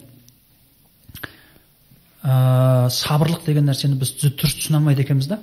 ә, 2.26 2.88
сабырлық 2.90 3.44
деген 3.46 3.68
нәрсені 3.68 3.98
біз 4.00 4.14
дұрыс 4.18 4.56
түсіне 4.58 4.80
алмайды 4.80 5.04
екенбіз 5.04 5.28
да. 5.30 5.38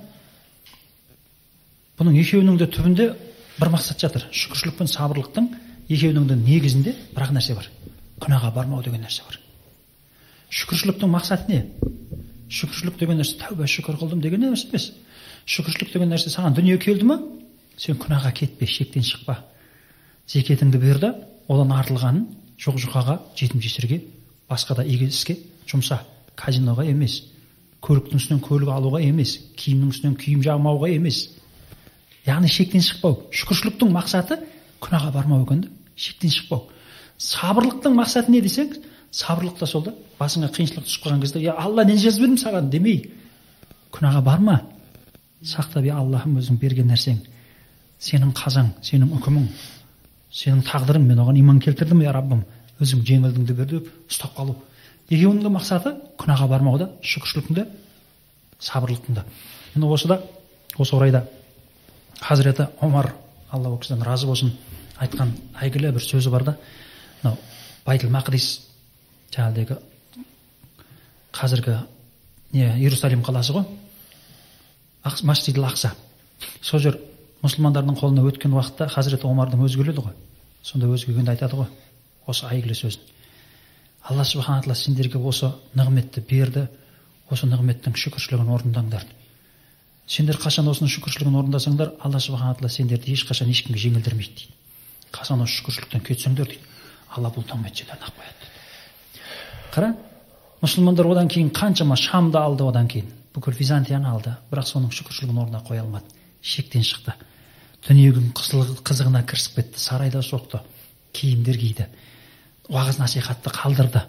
Бұның 1.98 2.18
екеуінің 2.20 2.58
де 2.60 2.68
түбінде 2.68 3.08
бір 3.56 3.70
мақсат 3.72 4.02
жатыр. 4.04 4.26
Шүкіршілік 4.34 4.76
пен 4.80 4.90
сабырлықтың 4.90 5.48
екеуінің 5.88 6.28
де 6.28 6.36
негізінде 6.42 6.94
бір 7.14 7.26
ақ 7.26 7.34
нәрсе 7.38 7.56
бар. 7.56 7.70
Күнәға 8.20 8.52
бармау 8.54 8.82
деген 8.84 9.04
нәрсе 9.04 9.24
бар. 9.24 9.38
Шүкіршіліктің 10.50 11.12
мақсаты 11.14 11.50
не? 11.50 11.62
Шүкіршілік 12.50 12.98
деген 13.00 13.20
нәрсе 13.22 13.38
тәуба 13.40 13.68
шүкір 13.70 13.98
қылдым 14.00 14.20
деген 14.20 14.44
нәрсе 14.44 14.68
емес? 14.68 14.90
Шүкіршілік 15.46 15.94
деген 15.94 16.12
нәрсе 16.12 16.32
саған 16.34 16.56
дүние 16.58 16.78
келді 16.82 17.08
ма 17.08 17.20
сен 17.78 17.96
күнәға 17.98 18.32
кетпе 18.34 18.66
шектен 18.66 19.02
шықпа. 19.06 19.38
Зекетіңді 20.28 20.80
бер 20.82 21.00
да 21.02 21.14
одан 21.48 21.72
артылғанын 21.74 22.26
жоқ 22.60 22.78
жұқаға 22.84 23.18
жетім 23.36 23.62
жесірге 23.62 24.02
басқа 24.48 24.78
да 24.78 24.84
игі 24.86 25.10
іске 25.10 25.38
жұмса. 25.66 26.00
Казиноға 26.38 26.86
емес 26.88 27.20
көліктің 27.84 28.20
үстінен 28.20 28.42
көлік 28.44 28.70
алуға 28.72 29.02
емес 29.04 29.36
киімнің 29.60 29.90
үстінен 29.92 30.14
киім 30.16 30.42
жамауға 30.44 30.88
емес. 30.94 31.28
Яғни 32.24 32.48
шектен 32.48 32.80
шықпау. 32.84 33.18
Шүкіршіліктің 33.34 33.92
мақсаты 33.92 34.38
күнәға 34.80 35.12
бармау 35.12 35.44
екен 35.44 35.66
да 35.66 35.68
шектен 35.96 36.32
шықпау. 36.32 36.68
Сабырлықтың 37.18 37.94
мақсаты 37.98 38.32
не 38.32 38.40
десең 38.40 38.72
сабырлық 39.12 39.58
та 39.58 39.66
сол 39.66 39.84
да. 39.84 39.94
Басыңа 40.18 40.48
қиыншылық 40.54 40.88
түсіп 40.88 41.04
қалған 41.04 41.20
кезде 41.20 41.42
я 41.44 41.54
алла 41.60 41.84
не 41.84 41.98
жазып 41.98 42.24
едім 42.24 42.38
саған? 42.40 42.70
демей 42.70 43.10
күнәға 43.92 44.22
барма 44.24 44.60
сақтап 45.44 45.84
я 45.84 45.98
аллахым 45.98 46.38
өзің 46.40 46.58
берген 46.58 46.88
нәрсең. 46.88 47.20
Сенің 48.00 48.32
қазаң 48.34 48.72
сенің 48.82 49.12
үкімің 49.18 49.48
сенің 50.34 50.64
тағдырың 50.66 51.04
мен 51.06 51.20
оған 51.20 51.38
иман 51.38 51.60
келтірдім 51.60 52.02
я 52.02 52.12
раббым. 52.12 52.44
Өзің 52.80 53.04
жеңілдіңді 53.06 53.54
бер 53.54 53.68
деп 53.70 53.90
ұстап 54.10 54.34
қалу. 54.36 54.56
Екеуінің 55.10 55.42
де 55.44 55.52
мақсаты 55.52 55.94
күнәға 56.20 56.48
бармау 56.48 56.78
да 56.78 56.90
шүкіршіліктің 57.02 57.58
де 57.58 57.66
сабырлықтың 58.60 59.18
да 59.18 59.24
енді 59.74 59.86
осыда 59.86 60.20
осы 60.78 60.96
орайда 60.96 61.24
хазіреті 62.20 62.68
омар 62.80 63.12
алла 63.50 63.70
ол 63.70 63.78
кісіден 63.78 64.02
разы 64.02 64.26
болсын 64.26 64.52
айтқан 64.98 65.32
әйгілі 65.60 65.92
бір 65.92 66.02
сөзі 66.04 66.30
бар 66.30 66.44
да 66.44 66.56
мынау 67.22 67.38
байтыл 67.86 68.10
мақдис 68.10 68.60
жаңағыдегі 69.34 69.78
қазіргі 71.34 71.78
не 72.52 72.68
иерусалим 72.78 73.22
қаласы 73.22 73.52
ғой 73.52 73.66
масжид 75.22 75.58
ақса. 75.58 75.92
Сол 76.62 76.80
жер 76.80 76.98
мұсылмандардың 77.42 77.98
қолына 77.98 78.24
өткен 78.24 78.54
уақытта 78.56 78.88
хазіреті 78.88 79.26
өзі 79.26 79.76
келеді 79.76 80.00
ғой. 80.00 80.14
Сонда 80.62 80.86
өзі 80.86 81.06
келгенде 81.06 81.32
айтады 81.32 81.56
ғой 81.56 81.66
осы 82.26 82.46
әйгілі 82.46 82.74
сөзін. 82.74 83.00
Алла 84.04 84.24
субхана 84.24 84.62
тағала 84.62 84.76
сендерге 84.76 85.18
осы 85.18 85.50
нығметті 85.74 86.22
берді 86.28 86.66
осы 87.32 87.48
нығметтің 87.48 87.96
шүкіршілігін 87.96 88.52
орындаңдар. 88.52 89.04
Сендер 90.06 90.36
қашан 90.36 90.68
осының 90.68 90.92
шүкіршілігін 90.92 91.38
орындасаңдар 91.40 91.94
алла 92.04 92.20
субхана 92.20 92.54
тағала 92.54 92.72
сендерді 92.72 93.14
ешқашан 93.16 93.48
ешкімге 93.50 93.80
жеңілдірмейді 93.80 94.34
дейді. 94.42 94.56
Қашан 95.14 95.44
осы 95.44 95.56
шүкіршіліктен 95.60 96.04
кетсеңдер 96.04 96.52
дейді 96.52 96.74
алла 97.16 97.30
бұл 97.32 97.46
ақ 97.48 98.12
қояды 98.18 98.52
қара 99.74 99.94
мұсылмандар 100.62 101.08
одан 101.10 101.28
кейін 101.28 101.50
қаншама 101.50 101.96
шамды 101.96 102.38
алды 102.38 102.64
одан 102.64 102.88
кейін. 102.88 103.10
Бүкіл 103.34 103.56
византияны 103.58 104.06
алды 104.06 104.36
бірақ 104.50 104.68
соның 104.68 104.92
шүкіршілігін 104.94 105.40
орнына 105.42 105.62
қоя 105.66 105.82
алмады. 105.82 106.06
Шектен 106.40 106.84
шықты. 106.86 107.14
Дүниенің 107.88 108.30
қызығына 108.86 109.24
кірісіп 109.26 109.56
кетті 109.58 109.80
сарайда 109.82 110.22
соқты 110.22 110.60
киімдер 111.12 111.58
киді. 111.58 111.88
Уағыз 112.68 112.98
насихатты 112.98 113.50
қалдырды. 113.50 114.02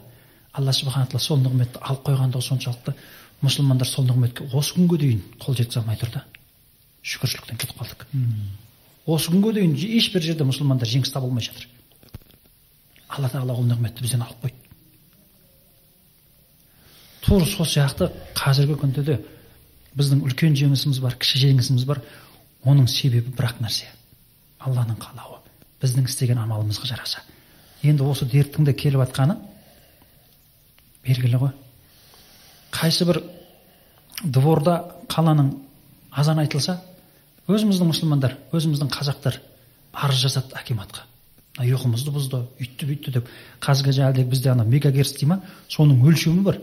Алла 0.53 0.73
субхана 0.73 1.05
тағала 1.05 1.23
сол 1.23 1.41
нығметті 1.43 1.81
алып 1.81 2.05
қойғандығы 2.07 2.45
соншалықты 2.45 2.93
мұсылмандар 3.43 3.87
сол 3.89 4.05
нығметке 4.07 4.47
осы 4.55 4.75
күнге 4.77 4.99
дейін 5.01 5.23
қол 5.41 5.57
жеткізе 5.57 5.81
алмай 5.81 5.97
тұр 5.99 6.13
да 6.13 6.23
шүкіршіліктен 7.03 7.59
кетіп 7.59 7.81
қалдық. 7.81 8.05
Осы 9.05 9.33
күнге 9.33 9.51
дейін 9.59 9.75
ешбір 9.75 10.23
жерде 10.23 10.47
мұсылмандар 10.47 10.87
жеңіс 10.87 11.11
таба 11.11 11.27
алмай 11.27 11.43
жатыр. 11.43 11.67
Алла 13.09 13.29
тағала 13.29 13.57
ол 13.59 13.67
нығметті 13.67 14.01
бізден 14.01 14.23
алып 14.23 14.47
қойды. 14.47 14.55
Тура 17.25 17.45
сол 17.45 17.67
сияқты 17.67 18.09
қазіргі 18.37 18.79
күнде 18.79 19.03
де 19.03 19.19
біздің 19.97 20.23
үлкен 20.25 20.55
жеңісіміз 20.55 21.03
бар 21.03 21.19
кіші 21.19 21.43
жеңісіміз 21.43 21.85
бар. 21.85 22.01
Оның 22.65 22.87
себебі 22.89 23.35
бір 23.35 23.51
ақ 23.51 23.61
нәрсе. 23.61 23.91
Алланың 24.59 24.97
қалауы. 24.97 25.41
Біздің 25.81 26.07
істеген 26.09 26.41
амалымызға 26.41 26.89
жараса. 26.89 27.21
Енді 27.83 28.07
осы 28.07 28.25
дерттің 28.25 28.65
де 28.65 28.73
келіп 28.73 29.03
жатқаны 29.03 29.37
белгілі 31.05 31.41
ғой. 31.41 31.51
Қайсы 32.71 33.05
бір 33.07 33.21
дворда 34.23 34.77
қаланың 35.11 35.51
азан 36.11 36.39
айтылса 36.43 36.79
өзіміздің 37.47 37.91
мұсылмандар 37.91 38.37
өзіміздің 38.55 38.89
қазақтар 38.93 39.39
арыз 39.93 40.23
жазады 40.25 40.55
акиматқа. 40.57 41.05
Ұйқымызды 41.61 42.11
бұзды 42.11 42.41
үйтті 42.59 42.87
бүйтті 42.89 43.11
деп. 43.15 43.27
Қазіргі 43.63 43.93
жаңағыдай 43.99 44.25
бізде 44.27 44.51
ана 44.51 44.65
мегагерц 44.67 45.13
дей 45.15 45.29
ма? 45.29 45.39
Соның 45.71 46.01
өлшемі 46.03 46.43
бар 46.43 46.59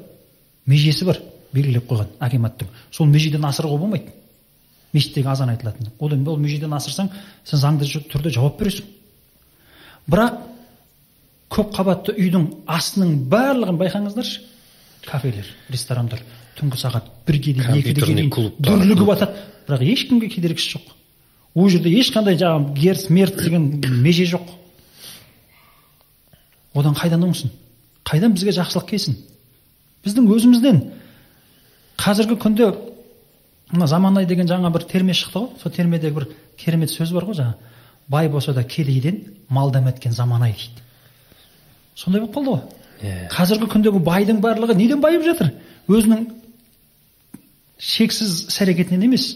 межесі 0.67 1.07
бар 1.09 1.21
белгілеп 1.53 1.87
қойған 1.89 2.11
акиматтың 2.21 2.69
сол 2.91 3.09
межеден 3.09 3.45
асыруға 3.49 3.79
болмайды. 3.81 4.13
Мешіттегі 4.93 5.29
азан 5.33 5.49
айтылатын. 5.49 5.89
Одан 5.99 6.27
ол 6.29 6.37
межеден 6.37 6.73
асырсаң 6.77 7.09
сен 7.45 7.59
заңды 7.59 7.89
түрде 8.13 8.31
жауап 8.35 8.59
бересің. 8.61 8.85
Бірақ 10.11 10.37
көп 11.53 11.73
қабатты 11.77 12.15
үйдің 12.17 12.47
астының 12.71 13.15
барлығын 13.33 13.79
байқаңыздаршы. 13.81 14.43
Кафелер 15.05 15.49
ресторандар 15.73 16.23
түнгі 16.59 16.79
сағат 16.81 17.09
бірге 17.27 17.57
дейін 17.59 17.81
екіге 17.81 18.07
дейін 18.07 18.31
дүрлігіп 18.63 19.09
жатады 19.13 19.47
бірақ 19.67 19.85
ешкімге 19.93 20.29
кедергісі 20.33 20.77
жоқ. 20.77 20.93
Ол 21.55 21.69
жерде 21.69 21.91
ешқандай 21.93 22.39
жаңағы 22.41 22.77
гер 22.79 23.01
смерть 23.01 23.43
деген 23.43 23.67
меже 24.05 24.29
жоқ. 24.31 24.47
Одан 26.75 26.95
қайдан 26.97 27.27
оңсын 27.27 27.53
қайдан 28.09 28.35
бізге 28.37 28.55
жақсылық 28.57 28.89
келсін? 28.91 29.19
Біздің 30.05 30.29
өзімізден. 30.35 30.81
Қазіргі 32.01 32.39
күнде 32.41 32.71
мына 33.73 33.87
заманай 33.87 34.27
деген 34.27 34.49
жаңа 34.49 34.73
бір 34.73 34.87
терме 34.91 35.15
шықты 35.17 35.39
ғой. 35.39 35.51
Сол 35.63 35.73
термедегі 35.73 36.17
бір 36.17 36.29
керемет 36.59 36.91
сөз 36.91 37.13
бар 37.15 37.29
ғой 37.29 37.39
жаңа. 37.39 37.55
Бай 38.09 38.29
болса 38.29 38.53
да 38.53 38.65
кедейден 38.65 39.23
мал 39.49 39.71
дәметкен 39.73 40.13
заманай 40.13 40.57
дейді. 40.57 40.83
Сондай 41.95 42.23
болып 42.23 42.35
қалды 42.37 42.55
ғой. 42.55 42.63
Yeah. 43.03 43.27
Иә. 43.27 43.29
қазіргі 43.35 43.69
күндегі 43.73 44.03
байдың 44.07 44.41
барлығы 44.43 44.77
неден 44.79 45.01
байып 45.03 45.25
жатыр? 45.27 45.51
Өзінің 45.91 46.27
шексіз 47.83 48.47
іс 48.47 48.61
әрекетінен 48.63 49.09
емес 49.09 49.33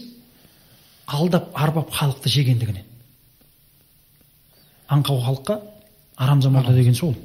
алдап 1.07 1.49
арбап 1.53 1.91
халықты 1.91 2.31
жегендігінен. 2.31 2.85
Аңқау 4.87 5.19
халыққа 5.25 5.59
арамзамолда 6.15 6.73
деген 6.77 6.95
сол 6.95 7.15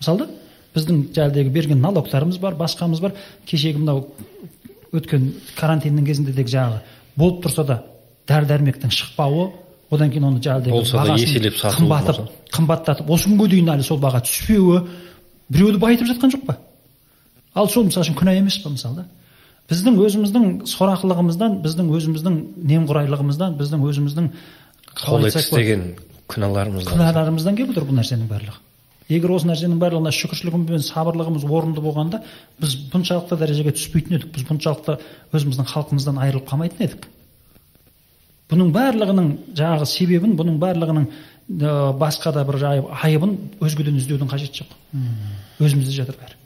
мысалы 0.00 0.30
біздің 0.74 1.04
жаңағыдегі 1.16 1.52
берген 1.52 1.80
налогтарымыз 1.84 2.40
бар 2.40 2.56
басқамыз 2.56 3.00
бар. 3.00 3.12
Кешегі 3.44 3.82
мынау 3.84 4.06
өткен 4.96 5.34
карантиннің 5.56 6.08
кезінде 6.08 6.32
де 6.32 6.44
жаңағы 6.44 6.80
болып 7.16 7.44
тұрса 7.44 7.64
да 7.68 7.82
дәрі 8.28 8.48
дәрмектің 8.48 8.92
шықпауы 8.92 9.50
одан 9.90 10.10
кейін 10.10 10.28
оны 10.30 10.40
жаңағыдай 10.42 11.22
еселеп 11.22 11.58
қымбатып 11.62 12.22
қымбаттатып 12.54 13.10
осы 13.12 13.30
күнге 13.30 13.48
дейін 13.52 13.70
әлі 13.76 13.86
сол 13.86 14.00
баға 14.02 14.22
түспеуі 14.26 14.80
біреуді 15.52 15.78
байытып 15.82 16.10
жатқан 16.10 16.34
жоқ 16.34 16.46
па? 16.48 16.56
Ал 17.54 17.70
сол 17.70 17.86
мысалы 17.86 18.06
үшін 18.06 18.18
күнә 18.18 18.36
емес 18.40 18.58
па 18.64 18.72
мысалы 18.72 19.02
да? 19.02 19.06
Біздің 19.70 19.96
өзіміздің 19.98 20.44
сорақылығымыздан 20.70 21.60
біздің 21.64 21.88
өзіміздің 21.98 22.36
немқұрайлығымыздан 22.70 23.56
біздің 23.58 23.86
өзіміздің 23.90 24.28
қол 25.00 25.26
істеген 25.26 25.88
күнәларымыздан. 26.30 26.92
күнәларымыздан 26.94 27.58
келіп 27.58 27.72
отыр 27.74 27.88
бұл 27.88 27.98
нәрсенің 27.98 28.28
барлығы. 28.30 28.60
Егер 29.10 29.30
осы 29.34 29.46
нәрсенің 29.46 29.78
барлығына 29.82 30.12
шүкіршілігіміз 30.14 30.70
бен 30.70 30.86
сабырлығымыз 30.86 31.44
орынды 31.46 31.82
болғанда 31.82 32.22
біз 32.62 32.72
бұншалықты 32.94 33.38
дәрежеге 33.38 33.74
түспейтін 33.76 34.18
едік. 34.18 34.32
Біз 34.34 34.46
бұншалықты 34.48 34.96
өзіміздің 35.30 35.68
халқымыздан 35.70 36.18
айырылып 36.24 36.48
қалмайтын 36.50 36.86
едік. 36.88 37.06
Бұның 38.50 38.72
барлығының 38.74 39.30
жаңағы 39.58 39.88
себебін 39.90 40.36
бұның 40.38 40.58
барлығының 40.62 41.06
ә, 41.06 41.92
басқа 41.98 42.32
да 42.36 42.44
бір 42.46 42.62
айыбын 42.66 43.36
өзгеден 43.62 43.98
іздеудің 44.00 44.30
қажеті 44.30 44.62
жоқ. 44.62 44.76
Өзімізде 45.60 45.96
жатыр 46.02 46.18
бәрі. 46.20 46.36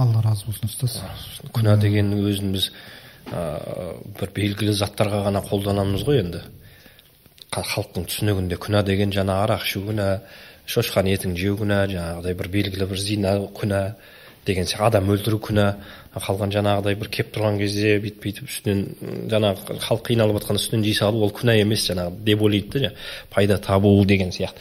алла 0.00 0.22
разы 0.24 0.46
болсын 0.46 0.70
ұстаз. 0.70 1.00
Күнә 1.52 1.76
деген 1.80 2.12
өзін 2.16 2.54
біз 2.54 2.70
ә, 3.32 3.42
бір 4.20 4.32
белгілі 4.36 4.72
заттарға 4.72 5.24
ғана 5.26 5.42
қолданамыз 5.44 6.06
ғой 6.06 6.22
енді. 6.22 6.44
Халықтың 7.50 8.06
түсінігінде 8.06 8.56
күнә 8.62 8.84
деген 8.86 9.12
жаңа 9.12 9.42
арақ 9.44 9.66
ішу 9.66 9.82
күнә 9.88 10.08
шошқаның 10.70 11.16
етін 11.16 11.36
жеу 11.36 11.58
күнә 11.58 11.82
жаңағыдай 11.90 12.36
бір 12.38 12.48
белгілі 12.54 12.86
бір 12.92 13.02
зина 13.02 13.34
күнә 13.56 13.82
деген 14.46 14.68
сияқты 14.70 14.86
адам 14.86 15.10
өлтіру 15.10 15.40
күнә 15.42 15.66
қалған 16.14 16.50
жаңағыдай 16.50 16.96
бір 16.98 17.08
кеп 17.14 17.30
тұрған 17.34 17.58
кезде 17.60 17.94
бүйтіп 18.02 18.24
бүйтіп 18.24 18.48
үстінен 18.50 19.28
жаңағы 19.30 19.76
халық 19.84 20.02
қиналып 20.08 20.40
жатқанда 20.40 20.62
үстінен 20.62 20.84
жей 20.88 20.96
салу 20.98 21.22
ол 21.22 21.30
күнә 21.30 21.54
емес 21.60 21.86
жаңағы 21.86 22.18
деп 22.26 22.42
ойлайды 22.42 22.82
да 22.82 22.92
пайда 23.30 23.58
табу 23.62 23.92
деген 24.04 24.34
сияқты. 24.34 24.58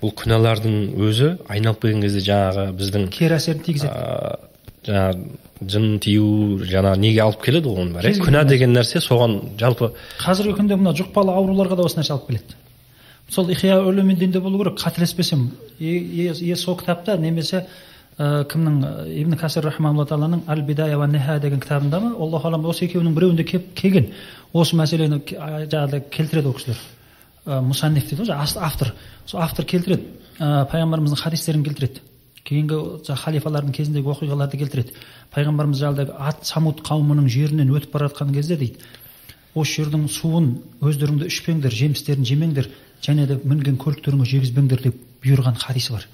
Бұл 0.00 0.14
күнәлардың 0.16 0.78
өзі 1.04 1.30
айналып 1.52 1.84
келген 1.84 2.02
кезде 2.06 2.24
жаңағы 2.30 2.66
біздің 2.80 3.08
кері 3.12 3.36
әсерін 3.36 3.64
тигізеді. 3.68 4.40
жаңағы 4.84 5.68
жын 5.68 5.98
тию 6.00 6.58
жаңағы 6.64 7.00
неге 7.00 7.22
алып 7.24 7.44
келеді 7.44 7.68
ғой 7.68 7.84
оның 7.84 7.94
бәрі 7.98 8.12
күнә 8.20 8.44
деген 8.48 8.74
нәрсе 8.76 9.00
соған 9.00 9.56
жалпы 9.60 9.92
қазіргі 10.20 10.58
күнде 10.58 10.76
мына 10.76 10.92
жұқпалы 10.96 11.32
ауруларға 11.32 11.78
да 11.78 11.86
осы 11.88 12.00
нәрсе 12.00 12.12
алып 12.12 12.28
келеді. 12.28 12.56
Сол 13.30 13.48
ихия 13.48 13.80
улумиддинде 13.80 14.40
болу 14.40 14.58
керек 14.58 14.78
қателеспесем. 14.78 15.50
Е 15.80 16.56
сол 16.56 16.76
кітапта 16.76 17.16
немесе 17.16 17.66
ә, 18.18 18.44
кімнің 18.50 19.08
ибн 19.20 19.36
касир 19.38 19.64
рахмалла 19.66 20.06
тағаланың 20.06 20.44
әл 20.48 20.62
бидая 20.66 20.98
ва 20.98 21.06
ниха 21.06 21.38
деген 21.42 21.60
кітабында 21.60 22.00
ма? 22.00 22.12
Аллаху 22.14 22.48
алам 22.48 22.66
осы 22.66 22.86
екеуінің 22.86 23.14
біреуінде 23.14 23.44
келген. 23.44 24.12
Осы 24.52 24.76
мәселені 24.76 25.20
жаңағыдай 25.26 26.04
келтіреді 26.10 26.48
ол 26.48 26.54
кісілер. 26.54 26.80
Ә, 27.46 27.60
дейді 27.60 28.22
ғой 28.22 28.34
автор. 28.34 28.94
Сол 29.26 29.40
автор 29.40 29.64
келтіреді. 29.64 30.06
Ә, 30.38 30.66
пайғамбарымыздың 30.70 31.20
хадистерін 31.22 31.64
келтіреді. 31.64 32.00
Кейінгі 32.44 32.76
халифалардың 33.08 33.72
кезіндегі 33.72 34.10
оқиғаларды 34.12 34.58
келтіреді. 34.60 34.92
Пайғамбарымыз 35.34 35.80
жаңағыдай 35.80 36.10
ат 36.18 36.44
самут 36.44 36.82
қауымының 36.84 37.28
жерінен 37.32 37.70
өтіп 37.72 37.94
бара 37.94 38.10
жатқан 38.10 38.34
кезде 38.34 38.58
дейді. 38.60 38.82
Осы 39.54 39.80
жердің 39.80 40.08
суын 40.10 40.50
өздеріңді 40.82 41.30
ішпеңдер 41.30 41.72
жемістерін 41.72 42.26
жемеңдер 42.28 42.68
және 43.04 43.26
де 43.30 43.38
мінген 43.44 43.78
көліктеріңе 43.80 44.26
жегізбеңдер 44.28 44.82
деп 44.82 45.00
бұйырған 45.24 45.56
хадисі 45.62 45.94
бар. 45.94 46.08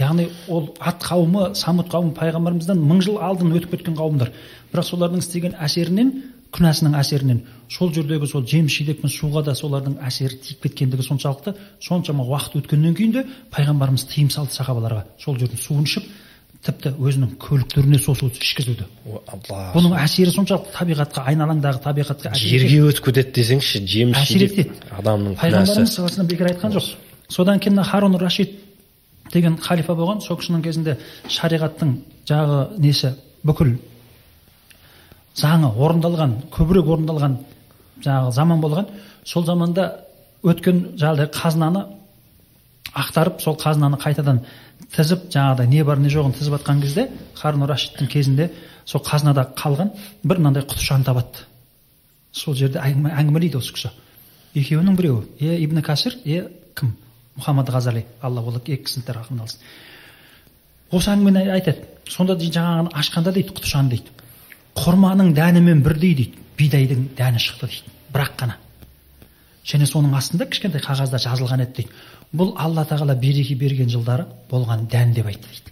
Яғни 0.00 0.28
ол 0.48 0.70
ат 0.80 1.02
қауымы 1.04 1.54
самут 1.58 1.90
қауымы 1.92 2.14
пайғамбарымыздан 2.18 2.80
мың 2.80 3.02
жыл 3.06 3.18
алдын 3.22 3.52
өтіп 3.58 3.76
кеткен 3.76 3.98
қауымдар. 3.98 4.32
Бірақ 4.72 4.88
солардың 4.88 5.22
істеген 5.22 5.56
әсерінен 5.60 6.14
күнәсінің 6.54 6.96
әсерінен 6.98 7.42
сол 7.70 7.92
жердегі 7.94 8.26
сол 8.26 8.46
жеміс 8.46 8.74
жидек 8.80 9.02
пен 9.02 9.12
суға 9.12 9.44
да 9.46 9.54
солардың 9.54 10.00
әсері 10.06 10.40
тиіп 10.42 10.64
кеткендігі 10.64 11.06
соншалықты 11.06 11.54
соншама 11.84 12.26
уақыт 12.26 12.58
өткеннен 12.62 12.96
кейін 12.98 13.12
де 13.14 13.26
пайғамбарымыз 13.54 14.08
тыйым 14.10 14.32
салды 14.34 14.56
сахабаларға. 14.56 15.04
Сол 15.22 15.38
жердің 15.38 15.62
суын 15.62 15.86
ішіп 15.86 16.08
тіпті 16.66 16.92
өзінің 17.00 17.36
көліктеріне 17.40 17.98
сол 18.02 18.16
суды 18.18 18.42
ішкізуді 18.42 18.84
бұның 19.72 19.94
әсері 19.96 20.32
соншалықты 20.34 20.74
табиғатқа 20.74 21.24
айналаңдағы 21.30 21.80
табиғатқа 21.86 22.34
жерге 22.36 22.82
өтіп 22.90 23.06
кетеді 23.06 23.32
десеңші 23.38 23.80
жеміс 23.88 24.20
әсер 24.20 24.44
етеді. 24.44 24.74
адамның 24.92 25.38
пайғамбарымыз 25.40 25.94
саллаллаху 25.94 26.26
бекер 26.28 26.50
айтқан 26.50 26.74
жоқ. 26.76 26.90
Содан 27.32 27.62
кейін 27.64 27.80
харун 27.80 28.18
рашид 28.20 28.59
деген 29.32 29.56
халифа 29.56 29.94
болған. 29.94 30.20
Сол 30.20 30.38
кісінің 30.40 30.62
кезінде 30.62 30.96
шариғаттың 31.28 31.96
жағы 32.28 32.78
несі? 32.78 33.14
бүкіл 33.46 33.76
заңы 35.38 35.70
орындалған 35.80 36.36
көбірек 36.52 36.90
орындалған 36.92 37.38
жаңағы 38.04 38.32
заман 38.36 38.60
болған. 38.60 38.88
Сол 39.24 39.44
заманда 39.44 39.86
өткен 40.44 40.82
жаңағыдай 41.00 41.30
қазынаны 41.32 41.84
ақтарып 42.90 43.40
сол 43.40 43.56
қазынаны 43.60 44.00
қайтадан 44.00 44.42
тізіп 44.94 45.28
жаңағыдай 45.32 45.68
не 45.70 45.84
бар 45.84 46.00
не 46.02 46.10
жоғын 46.12 46.34
тізіп 46.36 46.58
жатқан 46.58 46.80
кезде 46.82 47.08
харун 47.38 47.66
рашидтің 47.68 48.10
кезінде 48.10 48.50
сол 48.84 49.04
қазынада 49.04 49.46
қалған 49.56 49.92
бір 50.24 50.40
мынандай 50.42 50.64
құтышаны 50.64 51.04
табады. 51.04 51.46
Сол 52.32 52.54
жерде 52.54 52.80
әңгімелейді 52.80 53.60
осы 53.60 53.74
кісі. 53.74 53.92
Екеуінің 54.54 54.96
біреуі. 54.98 55.26
Е 55.40 55.62
ибн 55.64 55.82
касир 55.82 56.16
е 56.24 56.48
кім? 56.74 56.96
Мұхаммад 57.40 57.72
ғазали 57.72 58.04
алла 58.22 58.44
ол 58.44 58.60
екі 58.60 58.76
кісінің 58.84 59.16
рахымын 59.16 59.44
алсын 59.44 59.60
осы 60.92 61.10
әңгімені 61.14 61.50
айтады 61.56 61.86
сонда 62.10 62.36
жаңағыны 62.40 62.92
ашқанда 63.00 63.32
дейді 63.34 63.54
құтышаны 63.56 63.94
дейді 63.94 64.10
құрманың 64.78 65.32
дәнімен 65.36 65.82
бірдей 65.86 66.14
дейді 66.18 66.46
бидайдың 66.58 67.08
дәні 67.18 67.42
шықты 67.42 67.70
дейді 67.70 67.94
бірақ 68.14 68.36
қана 68.40 68.56
және 69.66 69.86
соның 69.86 70.14
астында 70.18 70.46
кішкентай 70.50 70.82
қағазда 70.82 71.20
жазылған 71.22 71.64
еді 71.66 71.82
дейді 71.82 71.90
бұл 72.36 72.54
алла 72.58 72.84
тағала 72.88 73.14
береке 73.18 73.54
берген 73.54 73.90
жылдары 73.90 74.26
болған 74.50 74.86
дән 74.90 75.14
деп 75.14 75.26
айтты 75.30 75.48
дейді 75.50 75.70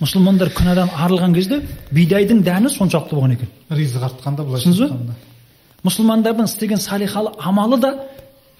мұсылмандар 0.00 0.52
күнәдан 0.54 0.92
арылған 0.92 1.34
кезде 1.34 1.62
бидайдың 1.90 2.42
дәні 2.46 2.70
соншалықты 2.74 3.16
болған 3.16 3.36
екен 3.36 3.48
ризық 3.70 4.06
артқанда 4.10 4.44
былайша 4.44 4.70
түсіндіңіз 4.70 5.08
ба 5.08 5.16
мұсылмандардың 5.86 6.50
істеген 6.50 6.82
салихалы 6.82 7.32
амалы 7.38 7.78
да 7.80 7.92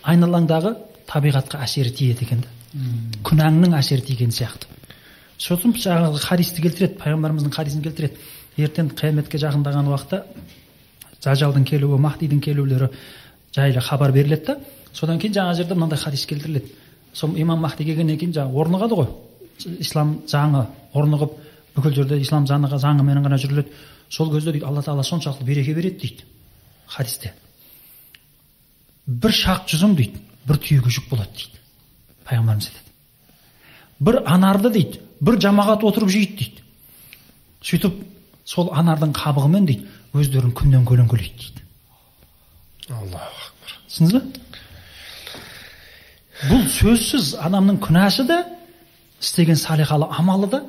айналаңдағы 0.06 0.74
табиғатқа 1.10 1.62
әсері 1.64 1.92
тиеді 1.94 2.26
екен 2.26 2.44
да. 2.44 2.52
Күнәңнің 3.26 3.76
әсері 3.78 4.04
тиген 4.06 4.32
сияқты. 4.34 4.68
Сосын 5.38 5.74
жаңағы 5.76 6.20
хадисті 6.24 6.62
келтіреді 6.64 6.98
пайғамбарымыздың 7.00 7.54
хадисін 7.54 7.82
келтіреді. 7.84 8.16
Ертең 8.56 8.90
қияметке 8.96 9.40
жақындаған 9.40 9.90
уақытта 9.92 10.22
зажалдың 11.22 11.64
келуі 11.68 11.98
махдидің 12.00 12.40
келулері 12.40 12.88
жайлы 13.54 13.80
хабар 13.80 14.12
беріледі 14.12 14.46
да. 14.46 14.58
Содан 14.92 15.18
кейін 15.20 15.34
жаңағы 15.36 15.56
жерде 15.60 15.74
мынандай 15.74 15.98
хадис 15.98 16.26
келтіріледі. 16.26 16.72
Сол 17.12 17.36
имам 17.36 17.60
махди 17.60 17.84
келгеннен 17.84 18.18
кейін 18.18 18.32
жаңағы 18.36 18.62
орнығады 18.62 18.96
ғой. 19.00 19.10
Ислам 19.80 20.18
заңы 20.28 20.66
орнығып 20.92 21.36
бүкіл 21.76 21.94
жерде 22.00 22.20
ислам 22.20 22.46
заңы 22.48 22.68
заңымен 22.68 23.22
ғана 23.24 23.38
жүріледі. 23.40 23.72
Сол 24.08 24.32
кезде 24.32 24.52
дейді 24.52 24.66
алла 24.66 24.82
тағала 24.82 25.04
соншалықты 25.04 25.44
береке 25.44 25.74
береді 25.74 25.98
дейді 26.00 26.24
хадисте. 26.86 27.32
Бір 29.06 29.32
шақ 29.32 29.68
жүзім 29.70 29.96
дейді. 29.96 30.20
Бір 30.47 30.56
түйеге 30.62 30.90
жүк 30.97 31.09
болады 31.10 31.32
дейді 31.36 31.59
пайғамбарымыз 32.28 32.68
айтады 32.70 32.90
бір 34.09 34.20
анарды 34.27 34.70
дейді 34.74 35.01
бір 35.20 35.40
жамағат 35.43 35.85
отырып 35.89 36.10
жейді 36.12 36.36
дейді 36.40 36.60
сөйтіп 37.66 37.94
сол 38.47 38.70
анардың 38.74 39.14
қабығымен 39.16 39.66
дейді 39.70 39.86
өздерін 40.16 40.52
күннен 40.56 40.85
көлеңкелейді 40.89 41.36
дейді 41.43 41.60
аллаху 42.94 43.40
акбар 43.48 43.70
түсіндіңіз 43.89 44.14
ба 44.16 44.23
бұл 46.51 46.66
сөзсіз 46.68 47.35
адамның 47.40 47.81
күнәсі 47.82 48.27
де 48.28 48.43
істеген 49.23 49.56
салиқалы 49.56 50.06
амалы 50.20 50.51
да 50.52 50.62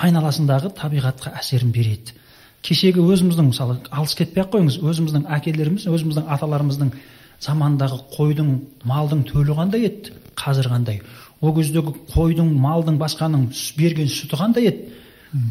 айналасындағы 0.00 0.72
табиғатқа 0.80 1.34
әсерін 1.38 1.70
береді 1.76 2.16
кешегі 2.64 3.04
өзіміздің 3.04 3.50
мысалы 3.52 3.78
алыс 3.92 4.14
кетпей 4.16 4.42
ақ 4.44 4.54
қойыңыз 4.54 4.80
өзіміздің 4.80 5.26
әкелеріміз 5.36 5.86
өзіміздің 5.92 6.28
аталарымыздың 6.34 6.92
заманындағы 7.40 7.98
қойдың 8.14 8.50
малдың 8.88 9.24
төлі 9.28 9.56
қандай 9.56 9.86
еді? 9.88 10.12
Қазір 10.36 10.70
қандай? 10.72 11.00
Ол 11.40 11.54
кездегі 11.56 11.94
қойдың 12.12 12.50
малдың 12.60 12.98
басқаның 13.00 13.48
берген 13.78 14.10
сүті 14.12 14.38
қандай 14.40 14.68
еді? 14.70 14.90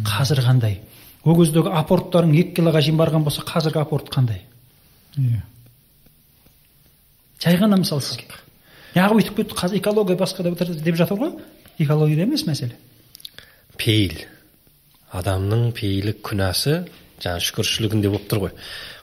Қазір 0.05 0.43
қандай? 0.45 0.79
Ол 1.25 1.37
кездегі 1.39 1.73
апорттарың 1.81 2.35
екі 2.37 2.59
килоға 2.59 2.83
шейін 2.85 2.99
барған 2.99 3.25
болса 3.25 3.45
қазіргі 3.47 3.81
апорт 3.81 4.11
қандай? 4.13 4.43
Иә. 5.17 5.41
Жай 7.41 7.57
ғана 7.57 7.79
мысал 7.81 8.01
сізге. 8.03 8.27
Неғып 8.95 9.23
өйтіп 9.23 9.41
кетті 9.41 9.57
қазір 9.57 9.81
экология 9.81 10.17
басқа 10.19 10.45
деп 10.45 10.95
жатыр 10.99 11.17
ғой. 11.17 11.33
Экологияда 11.79 12.27
емес 12.27 12.45
мәселе. 12.45 12.77
Пейіл. 13.77 14.17
Адамның 15.15 15.71
пейілі 15.73 16.13
күнәсі 16.21 16.83
жаңағы 17.19 17.43
шүкіршілігінде 17.47 18.09
болып 18.09 18.27
тұр 18.29 18.39
ғой. 18.45 18.53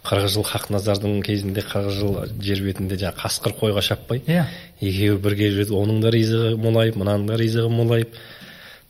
қырық 0.06 0.28
жыл 0.30 0.44
хақназардың 0.46 1.20
кезінде 1.26 1.62
қырық 1.66 1.90
жыл 1.92 2.16
жер 2.40 2.62
бетінде 2.64 2.96
жаңағы 3.00 3.20
қасқыр 3.20 3.54
қойға 3.60 3.82
шаппай. 3.82 4.22
Иә. 4.26 4.46
екеуі 4.80 5.18
бірге 5.20 5.50
жүреді 5.52 5.74
оның 5.76 6.00
да 6.00 6.10
ризығы 6.14 6.56
молайып 6.56 6.96
мынаның 6.96 7.26
да 7.26 7.38
ризығы 7.40 7.70
молайып 7.70 8.14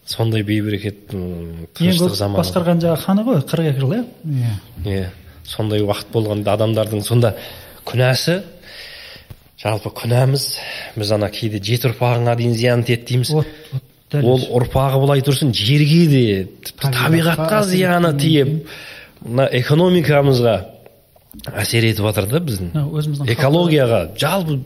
сондай 0.06 0.42
бейберекет 0.42 1.08
тыныштық 1.10 2.14
заманы. 2.14 2.42
басқарған 2.42 2.82
жаңағы 2.84 3.02
ханы 3.02 3.24
ғой 3.26 3.40
қырық 3.42 3.70
екі 3.70 3.80
жыл 3.80 3.94
иә? 3.96 4.04
Иә. 4.24 4.52
Иә. 4.84 5.08
сондай 5.44 5.80
уақыт 5.80 6.12
болғанда 6.12 6.52
адамдардың 6.54 7.02
сонда 7.02 7.34
күнәсі. 7.84 8.42
жалпы 9.58 9.90
күнәміз. 9.90 10.58
біз 10.96 11.12
ана 11.12 11.30
кейде 11.30 11.58
жеті 11.58 11.88
ұрпағыңа 11.90 12.36
дейін 12.36 12.54
зиян 12.54 12.84
тиеді 12.84 13.06
дейміз. 13.08 13.32
Ол 14.22 14.44
ұрпағы 14.60 15.00
былай 15.02 15.22
тұрсын 15.26 15.50
жерге 15.50 16.06
де 16.06 16.44
тіпті 16.62 16.92
Табиғатқа 16.94 17.64
зияны 17.66 18.12
тиіп 18.14 18.68
мына 19.24 19.46
экономикамызға 19.60 20.54
әсер 21.62 21.84
етіп 21.88 22.04
жатыр 22.10 22.26
да 22.30 22.40
біздің. 22.40 22.72
Өзіміздің 22.74 23.30
экологияға 23.36 24.00
жалпы 24.20 24.58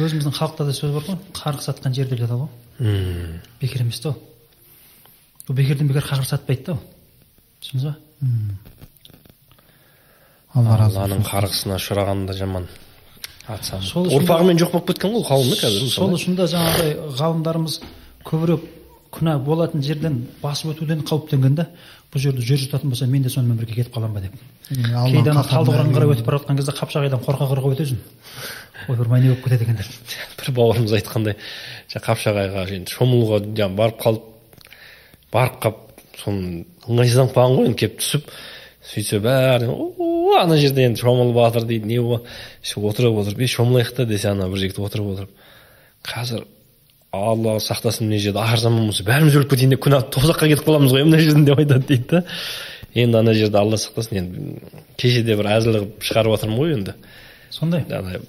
өзіміздің 0.00 0.34
халықта 0.36 0.66
да 0.68 0.72
сөз 0.76 0.92
бар 0.96 1.06
ғой. 1.08 1.18
Қарғыс 1.36 1.68
сатқан 1.70 1.94
жер 1.96 2.08
деп 2.10 2.18
жатады 2.20 2.40
ғой. 2.44 2.48
М, 2.80 3.40
бекер 3.60 3.80
емес 3.82 4.00
та 4.00 4.10
ол. 4.10 4.18
Ол 5.48 5.54
бекерден 5.56 5.88
бекер 5.88 6.02
қарғыс 6.04 6.32
сатпайды 6.34 6.64
да 6.66 6.72
ол. 6.72 6.82
Түсіндіңіз 7.62 7.84
ба? 7.84 7.96
Алла 10.56 10.76
разы 10.80 10.96
алланың 11.02 11.24
қарғысына 11.26 11.76
ұшырағанда 11.76 12.32
жаман 12.36 12.66
атсам 13.52 13.82
Сол 13.84 14.06
үшін- 14.08 14.22
ұрпағымен 14.22 14.58
жоқ 14.62 14.70
болып 14.72 14.86
кеткен 14.88 15.12
ғой 15.12 15.20
ол 15.20 15.26
қауымы 15.28 15.58
қазір 15.60 15.90
сол 15.92 16.14
үшін 16.16 16.36
де 16.38 16.46
жаңағыдай 16.48 16.94
ғалымдарымыз 17.18 17.80
көбірек 18.24 18.64
күнә 19.14 19.36
болатын 19.44 19.82
жерден 19.82 20.22
басып 20.42 20.74
өтуден 20.74 21.04
қауіптенген 21.06 21.54
да 21.58 21.68
бұл 22.12 22.22
жерде 22.22 22.42
жер 22.42 22.60
жұтатын 22.62 22.90
болса 22.90 23.06
мен 23.06 23.22
де 23.22 23.30
сонымен 23.30 23.58
бірге 23.60 23.80
кетіп 23.80 23.96
қаламын 23.96 24.14
ба 24.14 24.20
деп. 24.20 24.32
Кейде 24.68 25.30
ана 25.30 25.42
қаһарына 25.42 25.50
талдықорғанға 25.50 25.96
қарай 25.96 26.12
өтіп 26.14 26.26
бара 26.26 26.40
жатқан 26.40 26.60
кезде 26.60 26.74
қапшағайдан 26.78 27.24
қорқа 27.26 27.48
қорқа 27.50 27.72
өтесің 27.74 27.98
ойпырмай 28.90 29.20
не 29.20 29.32
болып 29.32 29.44
кетеді 29.44 29.64
екендер. 29.64 29.90
бір 30.40 30.52
бауырымыз 30.58 30.96
айтқандай 31.00 31.36
қапшағайға 31.92 32.66
енді 32.76 32.94
шомылуға 32.96 33.40
жаңағы 33.46 33.80
барып 33.80 34.00
қалып 34.02 34.26
барып 35.32 35.60
қалып 35.64 35.82
соны 36.22 36.64
ыңғайсызданып 36.86 37.34
қалған 37.36 37.56
ғой 37.58 37.70
енді 37.70 37.80
келіп 37.82 38.00
түсіп 38.00 38.30
сөйтсе 38.86 39.20
бәрі 39.22 39.68
«О, 39.70 40.36
ана 40.38 40.58
жерде 40.60 40.86
енді 40.86 41.02
шомылып 41.02 41.38
жатыр 41.40 41.66
дейді 41.68 41.90
не 41.90 41.98
отырып 42.00 43.18
отырып 43.22 43.40
ей 43.42 43.50
шомылайық 43.50 43.94
та 43.96 44.06
десе 44.06 44.30
ана 44.30 44.48
бір 44.48 44.62
жігіт 44.62 44.78
отырып 44.78 45.10
отырып 45.14 45.30
қазір 46.06 46.44
алла 47.12 47.58
сақтасын 47.60 48.08
мына 48.08 48.18
жерде. 48.18 48.40
Ақыр 48.40 48.60
заман 48.60 48.86
болса 48.88 49.04
бәріміз 49.06 49.36
өліп 49.38 49.52
кетейін 49.52 49.74
деп 49.74 49.84
күнә 49.84 50.02
тозаққа 50.12 50.48
кетіп 50.50 50.66
қаламыз 50.66 50.94
ғой 50.94 51.06
мына 51.06 51.20
жерден 51.22 51.44
деп 51.46 51.60
айтады 51.62 51.86
дейді 51.86 52.08
да. 52.10 52.24
Енді 52.94 53.18
ана 53.20 53.34
жерде 53.34 53.58
алла 53.58 53.78
сақтасын. 53.80 54.18
Енді 54.18 54.60
кеше 54.96 55.22
де 55.22 55.36
бір 55.36 55.50
әзіл 55.56 55.78
қылып 55.78 56.04
шығарып 56.08 56.36
жатырмын 56.36 56.60
ғой 56.60 56.74
енді. 56.76 56.96
Сондай? 57.50 57.86
Ана 57.90 58.20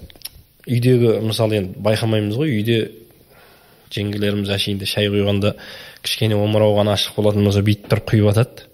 үйдегі 0.68 1.18
мысалы 1.24 1.62
енді 1.62 1.82
байқамаймыз 1.84 2.38
ғой 2.38 2.54
үйде 2.58 2.78
жеңгелеріміз 3.94 4.50
әшейінде 4.52 4.88
шай 4.88 5.08
құйғанда 5.08 5.54
кішкене 6.04 6.36
омырау 6.36 6.76
ғана 6.76 6.96
ашық 6.98 7.16
болатын 7.16 7.46
болса 7.48 7.62
бүйтіп 7.64 7.88
тұрып 7.88 8.12
құйып 8.12 8.28
жатады 8.28 8.67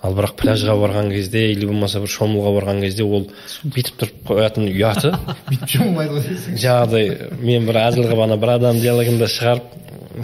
ал 0.00 0.14
бірақ 0.16 0.32
пляжға 0.40 0.74
барған 0.80 1.10
кезде 1.12 1.50
или 1.52 1.66
болмаса 1.68 2.00
бір 2.00 2.08
шомылуға 2.14 2.54
барған 2.56 2.80
кезде 2.84 3.04
ол 3.04 3.26
бүйтіп 3.64 3.98
тұрып 4.00 4.22
қоятын 4.30 4.68
ұяты. 4.70 5.12
Бүйтіп 5.50 5.74
жумайды 5.74 6.16
ғой 6.16 6.56
жаңағыдай 6.62 7.10
мен 7.42 7.68
бір 7.68 7.80
әзіл 7.82 8.06
қылып 8.08 8.22
ана 8.24 8.38
бір 8.40 8.54
адам 8.56 8.80
диалогында 8.80 9.28
шығарып 9.28 9.74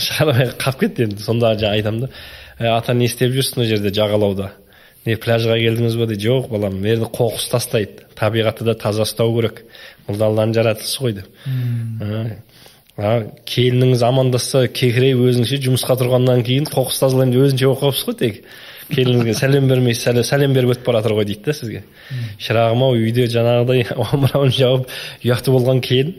шығармай 0.01 0.53
қалып 0.57 0.81
кетті 0.81 1.07
енді. 1.07 1.23
Сонда 1.23 1.53
жаңа 1.61 1.77
айтамын 1.77 2.07
да. 2.07 2.11
«Ә, 2.59 2.71
ата 2.79 2.95
не 2.97 3.05
істеп 3.05 3.35
жүрсіз 3.35 3.59
мына 3.59 3.69
жерде 3.69 3.93
жағалауда? 3.93 4.51
Не 5.07 5.17
пляжға 5.21 5.59
келдіңіз 5.61 5.97
ба? 6.01 6.07
дейді 6.09 6.29
жоқ 6.31 6.49
балам 6.51 6.79
мына 6.81 6.95
жерде 6.95 7.11
қоқыс 7.13 7.51
тастайды. 7.53 8.07
Табиғатты 8.17 8.65
да 8.65 8.75
таза 8.75 9.05
ұстау 9.05 9.35
керек. 9.37 9.65
Бұл 10.09 10.17
да 10.17 10.31
алланың 10.31 10.55
жаратылысы 10.57 11.03
ғой 11.05 11.19
деп. 11.21 11.29
«А, 12.01 12.23
а, 12.97 13.11
келініңіз 13.45 14.03
амандасса 14.09 14.67
кекірейіп 14.73 15.21
өзіңше 15.29 15.61
жұмысқа 15.69 15.99
тұрғаннан 16.01 16.43
кейін 16.49 16.71
қоқыс 16.73 17.03
тазалаймын 17.05 17.37
деп 17.37 17.45
өзінше 17.45 17.69
болып 17.69 17.85
қалыпсыз 17.85 18.09
ғой 18.09 18.19
тек. 18.25 18.41
Келініңізге 18.91 19.35
сәлем 19.35 19.67
бермейсіз 19.71 20.05
сәлем, 20.07 20.25
сәлем 20.27 20.55
беріп 20.55 20.77
өтіп 20.77 20.87
бара 20.87 21.01
жатыр 21.03 21.17
ғой 21.19 21.27
дейді 21.27 21.49
да 21.49 21.55
сізге. 21.57 21.83
Шырағым 22.39 22.85
ау 22.87 22.95
үйде 22.95 23.27
жаңағыдай 23.33 23.87
омырауын 24.05 24.53
жауып 24.55 24.93
ұяты 25.25 25.55
болған 25.55 25.83
келін 25.85 26.15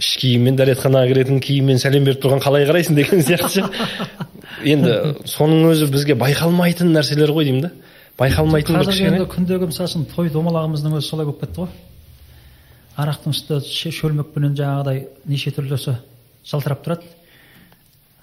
іш 0.00 0.14
киіммен 0.22 0.56
дәретханаға 0.56 1.10
кіретін 1.10 1.42
киіммен 1.44 1.80
сәлем 1.82 2.06
беріп 2.08 2.22
тұрған 2.24 2.40
қалай 2.40 2.64
қарайсың 2.68 2.96
деген 2.96 3.20
сияқты 3.26 3.50
ше. 3.52 3.66
енді 4.72 4.96
соның 5.28 5.68
өзі 5.74 5.90
бізге 5.92 6.16
байқалмайтын 6.20 6.88
нәрселер 6.94 7.34
ғой 7.36 7.50
деймін 7.50 7.66
да. 7.68 7.72
Байқалмайтын 8.20 8.80
бір 8.80 8.88
қазіргі 8.88 9.10
енді 9.10 9.28
күндегі 9.34 9.68
мысалы 9.68 9.90
үшін 9.90 10.08
той 10.14 10.32
домалағымыздың 10.32 10.96
өзі 10.96 11.08
солай 11.08 11.28
болып 11.28 11.44
кетті 11.44 11.66
ғой. 11.66 11.70
Арақтың 13.00 13.36
үсті 13.36 13.92
шөлмекпенен 13.96 14.56
жаңағыдай 14.56 15.04
неше 15.28 15.52
түрлісі 15.56 15.96
жалтырап 16.48 16.82
тұрады. 16.84 17.08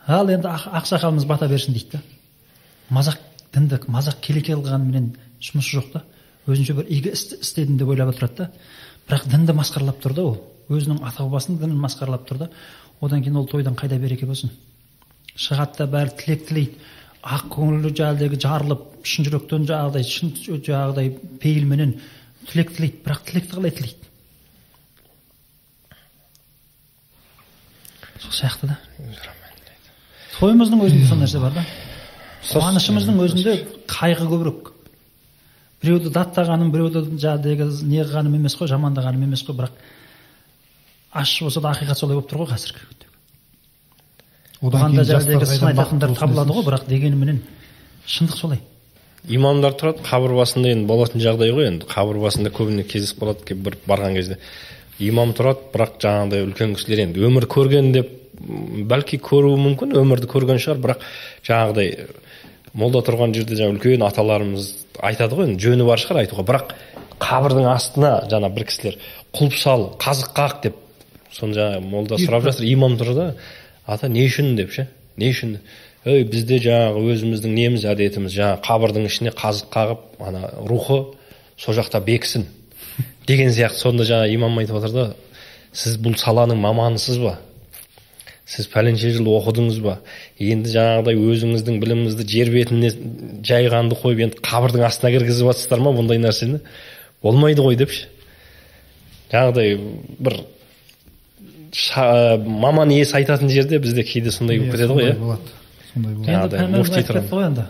Ал 0.07 0.29
енді 0.29 0.49
ақ- 0.49 0.69
ақсақалымыз 0.81 1.25
бата 1.29 1.49
берсін 1.49 1.73
дейді 1.77 1.97
да. 1.97 2.01
Мазақ 2.93 3.17
дінді 3.57 3.81
мазақ 3.91 4.21
келеке 4.21 4.55
қылғанменен 4.55 5.11
жұмысы 5.41 5.79
жоқ 5.79 5.91
та 5.95 6.03
өзінше 6.47 6.75
бір 6.77 6.87
игі 6.89 7.11
істі 7.11 7.39
істедім 7.41 7.77
деп 7.77 7.89
ойлап 7.91 8.13
отырады 8.13 8.45
да. 8.45 8.51
Бірақ 9.07 9.27
дінді 9.31 9.55
масқаралап 9.57 9.99
тұр 10.03 10.13
да 10.15 10.23
ол. 10.23 10.37
Өзінің 10.71 11.01
ата 11.03 11.25
бабасының 11.25 11.59
дінін 11.61 11.79
масқаралап 11.83 12.27
тұр 12.27 12.41
да. 12.45 12.49
Одан 13.01 13.23
кейін 13.23 13.39
ол 13.41 13.47
тойдан 13.47 13.75
қайда 13.75 13.99
береке 13.99 14.25
болсын? 14.27 14.51
Шығады 15.35 15.83
да 15.83 15.87
бәрі 15.91 16.15
тілек 16.21 16.45
тілейді. 16.47 16.79
Ақ 17.23 17.47
көңілі 17.51 17.91
жаңағыдай 17.91 18.39
жарылып 18.39 18.85
шын 19.07 19.27
жүректен 19.27 19.67
жаңағыдай 19.67 20.07
шын 20.07 20.33
жаңағыдай 20.47 21.11
пейілменен 21.43 21.97
тілек 22.47 22.71
тілейді. 22.75 23.01
Бірақ 23.05 23.25
тілекті 23.27 23.57
қалай 23.57 23.75
тілейді? 23.75 24.11
Сол 28.23 28.31
сияқты 28.39 28.71
да. 28.71 28.79
Тойымыздың 30.39 30.87
өзінде 30.87 31.11
сол 31.11 31.21
нәрсе 31.23 31.43
бар 31.43 31.59
да. 31.59 31.65
Қуанышымыздың 32.51 33.21
өзінде 33.23 33.55
қайғы 33.91 34.27
көбірек. 34.31 34.71
Біреуді 35.81 36.11
даттағаным 36.15 36.71
біреуді 36.73 37.03
жаңағыдегі 37.21 37.67
не 37.85 38.03
қылғаным 38.03 38.37
емес 38.39 38.55
қой 38.57 38.71
жамандағаным 38.71 39.27
емес 39.27 39.43
қой 39.45 39.57
бірақ 39.59 39.75
ащы 41.13 41.43
болса 41.45 41.61
да 41.61 41.73
ақиқат 41.75 41.99
солай 41.99 42.17
болып 42.17 42.31
тұр 42.31 42.45
ғой 42.45 42.53
қазіргі 42.55 42.87
оған 44.61 44.95
да 44.97 45.05
жаңағыдегі 45.05 45.49
сын 45.51 45.67
айтатындар 45.69 46.15
табылады 46.17 46.55
ғой 46.55 46.65
бірақ 46.65 46.87
дегеніменен 46.89 47.43
шындық 48.07 48.39
солай. 48.39 48.61
Имамдар 49.27 49.75
тұрады 49.77 50.05
қабір 50.07 50.33
басында 50.37 50.71
енді 50.71 50.87
болатын 50.89 51.21
жағдай 51.21 51.51
ғой 51.53 51.67
енді. 51.71 51.87
Қабір 51.91 52.21
басында 52.23 52.49
көбіне 52.55 52.85
кездесіп 52.87 53.21
қалады 53.21 53.57
бір 53.59 53.77
барған 53.85 54.15
кезде. 54.15 54.39
Имам 55.03 55.33
тұрады 55.37 55.67
бірақ 55.73 55.99
жаңағыдай 56.01 56.45
үлкен 56.47 56.73
кісілер 56.77 57.03
енді 57.05 57.25
өмір 57.27 57.45
көрген 57.51 57.91
деп 57.93 58.13
бәлки 58.89 59.19
көруі 59.21 59.57
мүмкін 59.61 59.93
өмірді 59.99 60.29
көрген 60.31 60.61
шығар 60.61 60.81
бірақ 60.83 61.05
жаңағыдай 61.45 62.07
молда 62.77 63.01
тұрған 63.05 63.33
жерде 63.35 63.57
жаңа 63.57 63.75
үлкен 63.75 64.03
аталарымыз 64.05 64.69
айтады 65.03 65.37
ғой 65.37 65.49
енді 65.51 65.63
жөні 65.65 65.87
бар 65.87 66.01
шығар 66.01 66.21
айтуға. 66.23 66.45
Бірақ 66.47 66.75
қабірдің 67.21 67.69
астына 67.71 68.11
жаңа 68.29 68.51
бір 68.53 68.67
кісілер 68.69 68.99
құлып 69.33 69.57
сал 69.57 69.87
қазық 70.01 70.33
қақ 70.37 70.59
деп 70.67 70.77
соны 71.33 71.57
жаңағы 71.57 71.81
молда 71.83 72.19
сұрап 72.21 72.45
жатыр. 72.45 72.67
Имам 72.69 72.97
тұр 72.99 73.13
да. 73.17 73.27
Ата 73.85 74.09
не 74.09 74.25
үшін? 74.27 74.55
деп 74.55 74.71
ше? 74.71 74.87
Не 75.17 75.31
үшін? 75.33 75.57
Ей 76.05 76.23
бізде 76.23 76.59
жаңағы 76.63 77.01
өзіміздің 77.13 77.55
неміз 77.57 77.85
әдетіміз 77.89 78.35
жаңағы 78.35 78.61
қабірдің 78.67 79.07
ішіне 79.09 79.33
қазық 79.35 79.71
қағып 79.73 80.21
ана 80.23 80.51
рухы 80.69 81.01
сол 81.57 81.75
жақта 81.75 81.99
бекісін 82.05 82.45
деген 83.27 83.49
сияқты 83.51 83.81
сонда 83.81 84.05
жаңа 84.07 84.29
имам 84.31 84.57
айтып 84.61 84.77
отыр 84.79 84.93
да 84.93 85.07
сіз 85.73 85.97
бұл 85.99 86.15
саланың 86.19 86.61
маманысыз 86.61 87.19
ба? 87.19 87.37
Сіз 88.47 88.69
пәленше 88.71 89.11
жыл 89.11 89.27
оқыдыңыз 89.33 89.79
ба? 89.83 89.97
Енді 90.39 90.71
жаңағыдай 90.71 91.17
өзіңіздің 91.19 91.79
біліміңізді 91.83 92.27
жер 92.31 92.51
бетіне 92.53 92.91
жайғанды 93.43 93.97
қойып 93.99 94.21
енді 94.23 94.43
қабірдің 94.45 94.85
астына 94.87 95.11
кіргізіп 95.11 95.49
жатсыздар 95.51 95.83
ма 95.83 95.91
бұндай 95.97 96.21
нәрсені? 96.23 96.61
Болмайды 97.23 97.65
ғой 97.65 97.75
депші. 97.79 98.07
Жаңағыдай 99.33 99.75
бір 100.23 100.37
ша, 101.75 102.37
маман 102.39 102.93
иесі 102.95 103.17
айтатын 103.19 103.51
жерде 103.51 103.81
бізде 103.83 104.05
кейде 104.07 104.31
сондай 104.31 104.61
болып 104.61 104.77
кетеді 104.77 104.95
ғой 104.95 105.09
иә? 105.09 105.17
болады 105.19 105.57
сондай 105.91 106.15
болады. 106.15 106.67
Муфти 106.71 107.03
ғой 107.33 107.45
енді. 107.49 107.67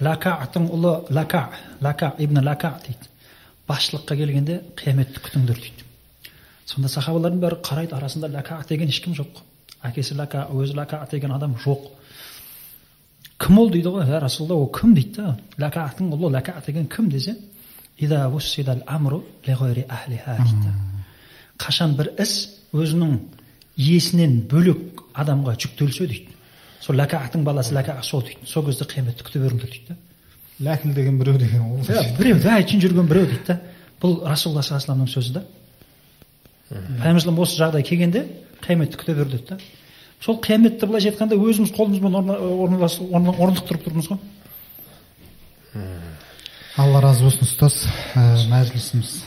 Лакатың 0.00 0.70
ұлы 0.76 0.94
лака 1.10 1.48
лака 1.80 2.12
ибн 2.18 2.44
лака 2.44 2.76
дейді. 2.86 3.10
Басшылыққа 3.66 4.16
келгенде 4.16 4.60
қияметті 4.76 5.22
күтіңдер 5.24 5.58
дейді. 5.58 5.86
Сонда 6.66 6.90
сахабалардың 6.92 7.40
бәрі 7.42 7.60
қарайды 7.64 7.96
арасында 7.96 8.30
лака 8.30 8.60
деген 8.68 8.92
ешкім 8.92 9.16
жоқ. 9.16 9.42
Әкесі 9.88 10.16
лака 10.18 10.46
өзі 10.52 10.76
лака 10.76 11.06
деген 11.10 11.32
адам 11.32 11.56
жоқ. 11.64 11.88
Кім 13.38 13.58
ол 13.58 13.70
дейді 13.70 13.92
ғой? 13.94 14.08
Я 14.08 14.20
расулалла 14.20 14.62
ол 14.64 14.70
кім 14.72 14.94
дейді? 14.94 15.12
Да 15.16 15.36
лакатың 15.66 16.12
ұлы 16.14 16.32
лака 16.32 16.62
деген 16.66 16.86
кім 16.86 17.10
десе 17.10 17.36
қашан 21.56 21.94
бір 21.96 22.10
іс 22.20 22.32
өзінің 22.76 23.14
иесінен 23.76 24.42
бөлек 24.50 25.04
адамға 25.16 25.54
жүктелсе 25.56 26.06
дейді. 26.06 26.34
Сол 26.84 26.98
ләкәтің 27.00 27.44
баласы 27.44 27.72
ләкә 27.72 28.02
сол 28.04 28.20
дейді. 28.22 28.44
Сол 28.44 28.66
кезде 28.66 28.84
қияметті 28.84 29.24
күте 29.24 29.40
беріңдер 29.40 29.70
дейді. 29.72 29.86
Да 29.88 29.96
ләкіл 30.60 30.94
деген 30.94 31.18
біреу 31.18 31.38
деген 31.38 31.60
ол 31.60 31.80
иә 31.84 32.16
біреу 32.16 32.38
дәй 32.40 32.64
үшін 32.64 32.80
жүрген 32.80 33.08
біреу 33.08 33.26
дейді 33.28 33.44
да. 33.48 33.58
Бұл 34.00 34.22
расулалла 34.24 34.62
саллаллаху 34.64 35.10
сөзі 35.12 35.34
да. 35.36 35.42
Пайғамбар 36.70 37.42
осы 37.44 37.58
жағдай 37.60 37.84
келгенде 37.84 38.24
қияметті 38.64 39.00
күте 39.00 39.14
бер 39.14 39.28
деді 39.28 39.50
да. 39.50 39.58
Сол 40.24 40.40
қияметті 40.42 40.88
былайша 40.88 41.12
айтқанда 41.12 41.38
өзіміз 41.38 41.72
қолымызбен 41.76 42.16
орнықтырып 43.36 43.86
тұрмыз 43.86 44.10
ғой. 44.10 44.20
Алла 46.76 47.00
разы 47.00 47.24
болсын 47.24 47.46
ұстаз. 47.46 47.86
Ә, 48.16 48.36
мәжілісіміз 48.50 49.22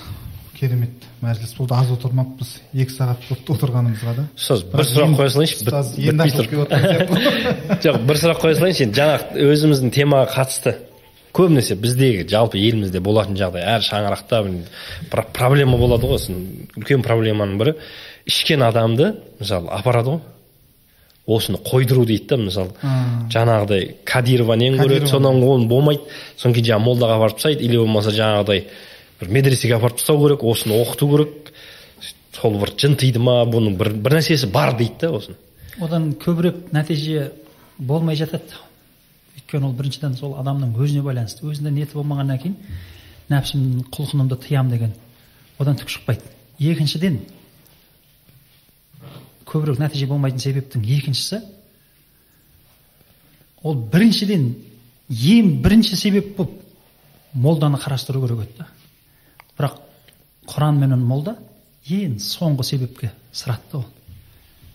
керемет 0.60 1.07
мәжіліс 1.24 1.56
болды. 1.57 1.74
аз 1.74 1.90
отырмаппыз. 1.94 2.52
Екі 2.74 2.94
сағат 2.94 3.24
болды 3.30 3.53
отырғанымызға 3.56 4.14
да. 4.18 4.26
Ұстаз 4.38 4.66
бір 4.70 4.86
сұрақ 4.86 5.16
қоя 5.18 5.30
салайыншы 5.34 5.66
жоқ 7.86 7.99
бір 8.06 8.22
сұрақ 8.22 8.41
қоя 8.44 8.57
салайыншы 8.60 8.86
енді 8.86 8.99
жаңағы 8.99 9.48
өзіміздің 9.53 9.94
темаға 9.95 10.30
қатысты. 10.36 10.76
Көбінесе 11.34 11.78
біздегі 11.80 12.28
жалпы 12.30 12.60
елімізде 12.60 12.99
болатын 12.99 13.38
жағдай 13.40 13.66
әр 13.78 13.86
шаңырақта 13.86 14.44
проблема 15.10 15.78
болады 15.78 16.10
ғой. 16.10 16.20
Сосын 16.20 16.68
үлкен 16.76 17.06
проблеманың 17.06 17.57
бірі. 17.61 17.76
Ішкен 18.30 18.66
адамды 18.66 19.16
мысалы 19.40 19.72
апарады 19.74 20.18
ғой. 20.18 20.22
Осыны 21.30 21.60
қойдыру 21.64 22.06
дейді 22.10 22.27
да 22.27 22.38
мысалы. 22.41 22.72
Жаңағыдай 23.30 23.95
кадированен 24.06 24.80
көреді 24.80 25.07
содан 25.07 25.41
оны 25.43 25.68
болмайды. 25.69 26.01
Содан 26.35 26.56
кейін 26.57 26.69
жаңағы 26.72 26.85
молдаға 26.85 27.18
апарып 27.19 27.38
тастайды 27.38 27.65
или 27.65 27.77
болмаса 27.77 28.14
жаңағыдай 28.15 28.65
бір 29.19 29.34
медресеге 29.38 29.76
апарып 29.77 29.99
тастау 29.99 30.23
керек 30.23 30.43
осыны 30.43 30.80
оқыту 30.81 31.10
керек. 31.11 31.53
Сол 32.39 32.57
бір 32.60 32.73
жын 32.77 32.95
тиді 32.97 33.19
ма 33.19 33.43
бұның 33.45 33.77
бір, 33.77 33.93
бір 33.93 34.19
нәрсесі 34.19 34.49
бар 34.51 34.76
дейді 34.77 34.99
да 35.01 35.11
осыны. 35.18 35.38
Одан 35.80 36.14
көбірек 36.19 36.72
нәтиже 36.73 37.31
болмай 37.77 38.15
жатады. 38.15 38.57
Өйткені 39.38 39.69
ол 39.69 39.73
біріншіден 39.76 40.15
сол 40.19 40.38
адамның 40.39 40.76
өзіне 40.77 41.03
байланысты 41.03 41.45
өзінде 41.47 41.72
ниеті 41.72 41.99
болмағаннан 41.99 42.39
кейін 42.41 42.56
нәпсімнің 43.30 43.89
құлқынымды 43.93 44.38
тыямын 44.45 44.72
деген 44.72 44.93
одан 45.60 45.77
түк 45.80 45.91
шықпайды. 45.91 46.23
Екіншіден 46.60 47.22
көбірек 49.50 49.82
нәтиже 49.82 50.08
болмайтын 50.08 50.44
себептің 50.44 50.86
екіншісі 51.00 51.42
ол 53.64 53.76
біріншіден 53.92 54.50
ең 55.10 55.54
бірінші 55.64 55.98
себеп 56.00 56.36
болып 56.38 56.58
молданы 57.34 57.78
қарастыру 57.82 58.24
керек 58.26 58.46
еді 58.48 58.68
бірақ 59.58 59.80
құран 60.50 60.80
менен 60.80 61.04
молда 61.06 61.36
ең 61.90 62.20
соңғы 62.22 62.64
себепке 62.64 63.12
сыратты 63.32 63.80
ол. 63.80 63.86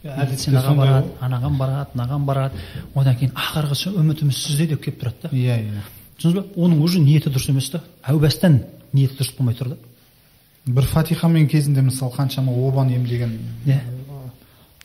Әдетте 0.05 0.51
медицинаға 0.53 0.75
барады 0.77 1.13
анаған 1.25 1.59
барады 1.59 1.97
мынаған 1.97 2.27
барады. 2.29 2.65
Одан 2.95 3.17
кейін 3.17 3.33
ақырғы 3.33 3.95
үмітіміз 3.95 4.37
сізде 4.37 4.67
деп 4.75 4.83
келіп 4.85 5.01
тұрады 5.01 5.23
да. 5.23 5.31
Иә 5.33 5.57
иә. 5.63 5.85
Түсіндіңіз 6.19 6.37
ба 6.37 6.65
оның 6.67 6.83
уже 6.85 7.01
ниеті 7.01 7.33
дұрыс 7.33 7.49
емес 7.51 7.71
та. 7.73 7.81
Әу 8.05 8.21
бастан 8.21 8.61
ниеті 8.93 9.17
дұрыс 9.21 9.33
болмай 9.39 9.57
тұр 9.57 9.73
да. 9.75 9.79
Бір 10.67 10.87
фатихамен 10.93 11.49
кезінде 11.49 11.83
мысалы 11.83 12.13
қаншама 12.13 12.53
обаны 12.53 12.99
емдеген 12.99 13.39
иә. 13.65 13.81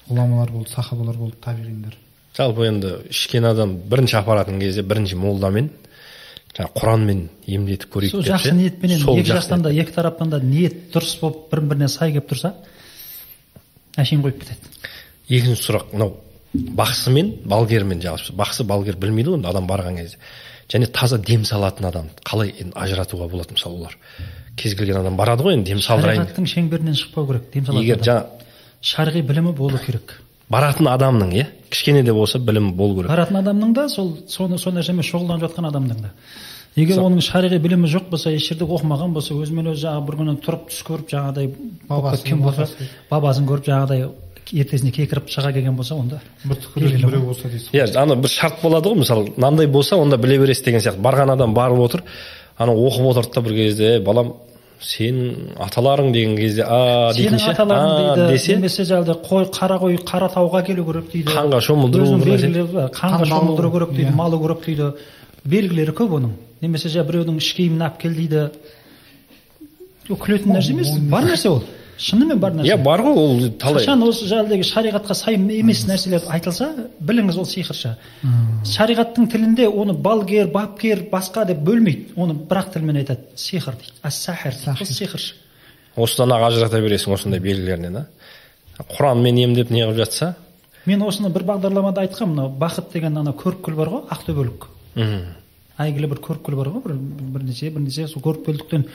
Ғұламалар 0.09 0.51
болды 0.51 0.73
сахабалар 0.73 1.17
болды 1.17 1.37
табиғиндар 1.43 1.97
жалпы 2.37 2.67
енді 2.67 2.95
ішкен 3.09 3.45
адам 3.45 3.77
бірінші 3.89 4.19
апаратын 4.21 4.59
кезде 4.59 4.83
бірінші 4.83 5.19
молдамен 5.21 5.69
жаңағы 6.55 6.73
құранмен 6.79 7.23
емдетіп 7.47 7.93
көрейік 7.93 8.15
сол 8.15 8.25
жақсы 8.25 8.53
ниетпенен 8.57 9.05
екі 9.05 9.31
жақтан 9.31 9.63
да 9.65 9.71
екі 9.73 9.93
тараптан 9.95 10.33
да 10.33 10.41
ниет 10.41 10.89
дұрыс 10.93 11.19
болып 11.21 11.49
бір 11.51 11.61
біріне 11.71 11.89
сай 11.91 12.13
келіп 12.13 12.29
тұрса 12.31 12.53
әшейін 13.97 14.23
қойып 14.25 14.41
кетеді. 14.43 14.73
Екінші 15.29 15.63
сұрақ 15.63 15.93
мынау 15.93 16.15
бақсы 16.53 17.13
мен 17.13 17.33
балгермен 17.45 18.01
жалпы 18.01 18.33
бақсы 18.37 18.65
балгер 18.67 18.97
білмейді 18.97 19.35
ғой 19.35 19.49
адам 19.49 19.67
барған 19.69 19.99
кезде. 20.01 20.17
Және 20.69 20.89
таза 20.93 21.17
дем 21.17 21.45
салатын 21.45 21.89
адам 21.89 22.09
қалай 22.25 22.53
енді 22.59 22.73
ажыратуға 22.75 23.29
болады 23.29 23.55
мысалы 23.57 23.79
олар? 23.81 23.97
Кез 24.55 24.75
келген 24.75 25.01
адам 25.01 25.17
барады 25.17 25.45
ғой 25.45 25.57
енді 25.57 25.73
дем 25.73 25.81
салдырайын. 25.81 26.25
Шариғаттың 26.25 26.49
шеңберінен 26.53 26.97
шықпау 26.97 27.27
керек 27.27 27.49
дем 27.53 27.65
салатын 27.65 27.85
егер 27.85 28.03
жаңа 28.05 28.25
шарғи 28.81 29.21
білімі 29.21 29.53
болу 29.57 29.79
керек. 29.85 30.19
Баратын 30.49 30.87
адамның 30.89 31.33
иә? 31.35 31.47
Кішкене 31.69 32.03
де 32.03 32.13
болса 32.13 32.39
білімі 32.39 32.73
болу 32.73 32.95
керек. 33.01 33.11
Баратын 33.11 33.41
адамның 33.41 33.73
да 33.73 33.89
сол 33.89 34.15
соны 34.27 34.57
сол 34.57 34.73
нәрсемен 34.73 35.05
шұғылданып 35.05 35.47
жатқан 35.47 35.69
адамның 35.69 36.01
да. 36.01 36.13
Егер 36.77 37.01
оның 37.01 37.21
шариғи 37.25 37.59
білімі 37.59 37.89
жоқ 37.89 38.09
болса 38.11 38.31
еш 38.31 38.47
жерде 38.47 38.63
оқымаған 38.63 39.13
болса 39.13 39.33
өзімен 39.33 39.71
өзі 39.73 39.87
жаңағы 39.87 40.05
бір 40.07 40.17
күні 40.19 40.35
тұрып 40.45 40.67
түс 40.69 40.83
көріп 40.87 41.09
жаңағыдай 41.11 41.49
кеткен 42.15 42.43
болса 42.43 42.67
бабасын. 43.09 43.47
көріп 43.49 43.65
жаңағыдай 43.67 44.05
ертесіне 44.53 44.91
кекіріп 44.93 45.29
шыға 45.33 45.51
келген 45.53 45.75
болса 45.75 45.95
онда 45.95 46.21
біреу 46.75 47.25
болса 47.25 47.49
дейсіз. 47.49 47.71
Иә 47.73 47.89
ана 47.97 48.15
бір 48.15 48.29
шарт 48.29 48.61
болады 48.61 48.89
ғой 48.89 49.01
мысалы 49.01 49.33
мынандай 49.35 49.67
болса 49.67 49.97
онда 49.97 50.17
біле 50.17 50.37
бересіз 50.39 50.63
деген 50.63 50.79
сияқты. 50.79 51.01
Барған 51.01 51.33
адам 51.33 51.53
барып 51.53 51.79
отыр 51.79 52.03
анау 52.57 52.85
оқып 52.87 53.09
отырды 53.11 53.33
да 53.33 53.41
бір 53.41 53.55
кезде 53.55 53.95
«Е, 53.95 53.99
балам 53.99 54.33
сенің 54.79 55.57
аталарың 55.59 56.13
деген 56.15 56.35
кезде 56.39 56.63
а 56.63 57.11
дейтін 57.13 57.35
сенің 57.35 57.41
ше? 57.43 57.51
аталарың 57.51 57.89
«А» 57.89 58.15
дейді 58.15 58.27
десе? 58.31 58.55
немесе 58.55 58.85
жаңағыдай 58.87 59.17
қой 59.27 59.47
қара 59.51 59.79
қой 59.81 59.97
қара 60.07 60.29
тауға 60.31 60.61
келу 60.65 60.85
керек 60.87 61.09
дейді. 61.11 61.31
Қанға 61.33 61.59
шомылдыру 61.67 62.05
қанға 62.95 63.25
шомылдыру 63.27 63.71
керек 63.73 63.91
дейді 63.97 64.11
иә. 64.11 64.15
малу 64.15 64.39
керек 64.39 64.63
дейді. 64.65 64.91
Белгілері 65.43 65.95
көп 65.95 66.15
оның. 66.19 66.31
Немесе 66.61 66.89
жаңағы 66.93 67.11
біреудің 67.11 67.41
іш 67.43 67.51
киімін 67.57 67.81
алып 67.81 67.99
кел 67.99 68.15
дейді. 68.15 68.45
Ол 70.09 70.17
күлетін 70.17 70.55
нәрсе 70.55 70.71
емес 70.71 70.95
бар 71.11 71.27
нәрсе 71.27 71.51
ол. 71.51 71.63
Шынымен 71.99 72.39
бар 72.39 72.55
нәрсе. 72.55 72.71
Иә 72.71 72.77
бар 72.83 73.03
ғой 73.03 73.17
ол 73.19 73.43
талай. 73.59 73.83
Қашан 73.83 74.03
осы 74.07 74.29
жаңағыдегі 74.29 74.67
шариғатқа 74.69 75.17
сай 75.17 75.35
емес 75.35 75.83
нәрселер 75.89 76.23
айтылса 76.31 76.69
біліңіз 76.99 77.37
ол 77.37 77.47
сиқыршы 77.49 77.95
шариғаттың 78.71 79.27
тілінде 79.33 79.67
оны 79.67 79.93
балгер 79.93 80.47
бапкер 80.53 81.05
басқа 81.11 81.45
деп 81.49 81.59
бөлмейді. 81.67 82.15
Оны 82.15 82.33
бір 82.33 82.63
ақ 82.63 82.73
тілмен 82.73 83.01
айтады. 83.03 83.27
Сиқыр 83.35 83.75
дейді. 83.75 83.93
Ас 84.01 84.23
сахир 84.23 84.53
Сахир. 84.53 84.87
ол 84.87 84.93
сиқыршы 84.93 85.33
осыдан 85.95 86.31
ақ 86.33 86.45
ажырата 86.49 86.79
бересің 86.81 87.13
осындай 87.15 87.39
белгілерінен 87.43 87.97
а? 87.97 88.05
Құранмен 88.95 89.41
емдеп 89.43 89.71
не 89.71 89.83
қылып 89.83 89.97
жатса? 89.97 90.35
Мен 90.85 91.01
осыны 91.03 91.29
бір 91.33 91.43
бағдарламада 91.49 92.05
айтқанмын 92.05 92.35
мынау 92.35 92.53
бақыт 92.59 92.93
деген 92.93 93.17
ана 93.17 93.33
көріпкел 93.35 93.75
бар 93.75 93.91
ғой 93.91 94.05
ақтөбелік. 94.15 94.67
Мхм. 94.95 95.25
әйгілі 95.79 96.09
бір 96.13 96.21
көріпкел 96.23 96.55
бар 96.55 96.71
ғой 96.71 96.83
бір 96.85 96.95
бірнеше 97.35 97.69
бірнеше. 97.69 98.07
Сол 98.07 98.23
көріпкелдіктен 98.23 98.85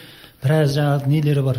біраз 0.43 0.77
жаңағы 0.79 1.09
нелері 1.09 1.43
бар. 1.43 1.59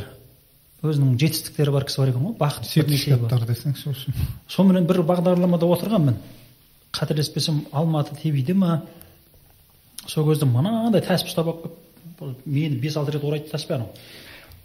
Өзінің 0.84 1.15
жетістіктері 1.22 1.72
бар 1.72 1.85
кісі 1.88 2.02
бар 2.02 2.11
екен 2.11 2.26
ғой 2.26 2.35
бақыт 2.39 2.68
сертификаттар 2.69 3.45
десеңші 3.47 3.89
осы 3.93 4.14
сонымен 4.52 4.85
бір 4.89 5.02
бағдарламада 5.07 5.69
отырғанмын. 5.69 6.18
Қателеспесем 6.95 7.65
алматы 7.72 8.15
твде 8.15 8.53
ма 8.53 8.81
сол 10.07 10.27
кезде 10.30 10.45
мынандай 10.45 11.02
тәсіп 11.02 11.31
ұстап 11.31 11.49
алып 11.53 11.65
келіп 12.19 12.45
мені 12.45 12.80
бес 12.80 12.97
алты 12.97 13.15
рет 13.15 13.23
орайды 13.23 13.49
тәспе 13.52 13.76
анау. 13.76 13.89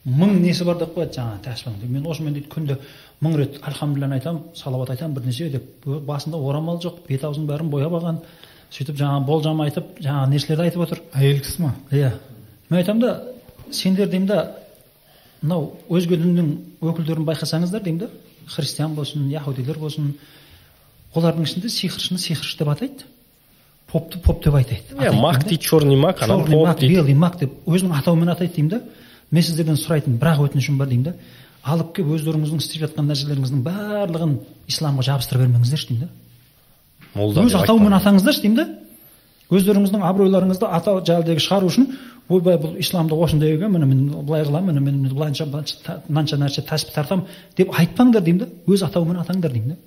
Мың 0.07 0.39
несі 0.41 0.65
бар 0.65 0.79
деп 0.81 0.95
қояды? 0.95 1.17
Жаңағы 1.19 1.43
тәспінің 1.45 1.91
мен 1.93 2.07
осымен 2.09 2.37
дейді 2.37 2.49
күнде 2.49 2.77
мың 3.21 3.37
рет 3.37 3.59
альхамдулилланы 3.69 4.17
айтамын 4.17 4.55
салауат 4.57 4.95
айтамын 4.95 5.17
бір 5.17 5.27
нәрсе 5.29 5.51
деп 5.53 5.85
басында 5.85 6.39
орамал 6.41 6.81
жоқ 6.81 7.03
бет 7.09 7.25
аузын 7.25 7.45
бәрін 7.49 7.69
бояп 7.69 7.93
алған. 7.93 8.23
Сөйтіп 8.71 8.97
жаңағы 8.97 9.27
болжам 9.27 9.61
айтып 9.61 10.01
жаңағы 10.01 10.31
нәрселерді 10.33 10.65
айтып 10.69 10.85
отыр. 10.87 11.03
Әйел 11.13 11.43
кісі 11.45 11.63
ма? 11.67 11.75
Иә. 11.91 12.15
Мен 12.71 12.81
айтамын 12.81 13.03
да 13.03 13.11
сендер 13.73 14.09
деймін 14.09 14.29
да 14.31 14.41
мынау 15.43 15.73
өзге 15.89 16.19
діннің 16.21 16.51
өкілдерін 16.81 17.27
байқасаңыздар 17.29 17.83
деймін 17.85 18.07
да 18.07 18.11
христиан 18.51 18.95
болсын 18.95 19.29
яхудилер 19.31 19.79
болсын 19.79 20.15
олардың 21.15 21.47
ішінде 21.49 21.71
сиқыршыны 21.73 22.19
сиқыршы 22.21 22.59
деп 22.59 22.69
атайды 22.69 23.09
попты 23.91 24.19
поп 24.19 24.43
деп 24.45 24.55
айтады 24.55 24.81
иә 24.99 25.13
маг 25.13 25.45
дейді 25.45 25.63
черный 25.65 25.97
маг 25.97 26.23
анау 26.23 26.45
черный 26.45 26.65
маг 26.65 26.81
белый 26.81 27.15
маг 27.15 27.39
деп 27.39 27.53
өзінің 27.67 27.99
атауымен 27.99 28.29
атайды 28.29 28.55
деймін 28.55 28.71
да. 28.71 28.83
Мен 29.31 29.43
сіздерден 29.43 29.79
сұрайтын 29.79 30.19
бір 30.19 30.33
ақ 30.35 30.45
өтінішім 30.49 30.79
бар 30.79 30.89
деймін 30.91 31.11
да. 31.11 31.15
Алып 31.63 31.95
келіп 31.97 32.15
өздеріңіздің 32.17 32.63
істеп 32.63 32.85
жатқан 32.87 33.11
нәрселеріңіздің 33.11 33.63
барлығын 33.67 34.37
исламға 34.71 35.07
жабыстыра 35.07 35.43
бермеңіздерші 35.45 35.89
деймін 35.91 36.07
да. 36.07 36.11
Молда 37.15 37.45
өз 37.47 37.57
атауымен 37.59 37.97
атаңыздаршы 37.99 38.43
деймін 38.43 38.59
да. 38.59 38.67
Өздеріңіздің 39.51 40.07
абыройларыңызды 40.07 40.67
атау 40.67 41.03
жаңағыдегі 41.03 41.45
шығару 41.47 41.71
үшін 41.71 41.89
ойбай 42.31 42.59
бұл 42.63 42.79
исламда 42.81 43.19
осындай 43.19 43.57
екен 43.57 43.73
міне 43.75 43.87
мен 43.91 44.07
былай 44.25 44.45
қыламын 44.47 44.79
міне 44.79 44.81
мен 44.81 45.09
былайынша 45.11 45.47
мынанша 45.51 46.39
нәрсе 46.39 46.65
тәсіп 46.67 46.95
тартамын 46.95 47.27
деп 47.59 47.75
айтпаңдар 47.75 48.25
деймін 48.25 48.45
да 48.45 48.49
өз 48.71 48.85
атауымен 48.87 49.21
атаңдар 49.25 49.53
деймін 49.53 49.75
да. 49.75 49.81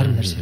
Әр 0.00 0.12
нәрсе. 0.14 0.36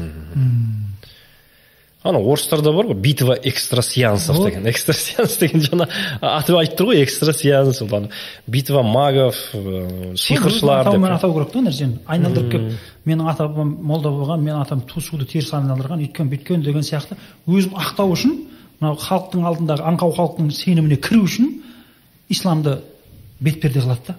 анау 2.02 2.28
орыстарда 2.32 2.72
бар 2.72 2.86
ғой 2.90 2.94
битва 2.94 3.34
экстрасеансов 3.34 4.36
деген. 4.44 4.66
Экстрасеанс 4.70 5.36
деген 5.40 5.60
жаңа 5.64 5.88
аты 6.20 6.54
айтып 6.56 6.78
тұр 6.78 6.90
ғой 6.92 7.02
экстрасеанс 7.02 7.82
ана. 7.82 8.08
Битва 8.46 8.82
магов 8.82 9.36
ә, 9.54 10.14
сиқыршылар 10.14 10.92
деп 10.92 11.04
атау 11.10 11.34
керек 11.34 11.52
та 11.52 11.64
нәрсені. 11.64 11.98
Айналдырып 12.06 12.52
келіп 12.52 12.78
менің 13.04 13.32
ата 13.32 13.48
бабам 13.48 13.74
молда 13.82 14.12
болған 14.14 14.44
менің 14.44 14.62
атам 14.62 14.84
ту 14.86 15.00
суды 15.00 15.26
теріс 15.26 15.52
айналдырған 15.52 16.04
өйткен 16.06 16.30
бүйткен 16.30 16.62
деген 16.62 16.86
сияқты. 16.86 17.18
Өзін 17.48 17.74
ақтау 17.76 18.14
үшін 18.14 18.36
мынау 18.80 18.98
халықтың 19.02 19.44
алдындағы 19.48 19.86
аңқау 19.92 20.14
халықтың 20.16 20.50
сеніміне 20.54 20.98
кіру 21.02 21.24
үшін 21.26 21.52
исламды 22.30 22.78
бетперде 23.40 23.80
қылады 23.80 24.12
да. 24.12 24.16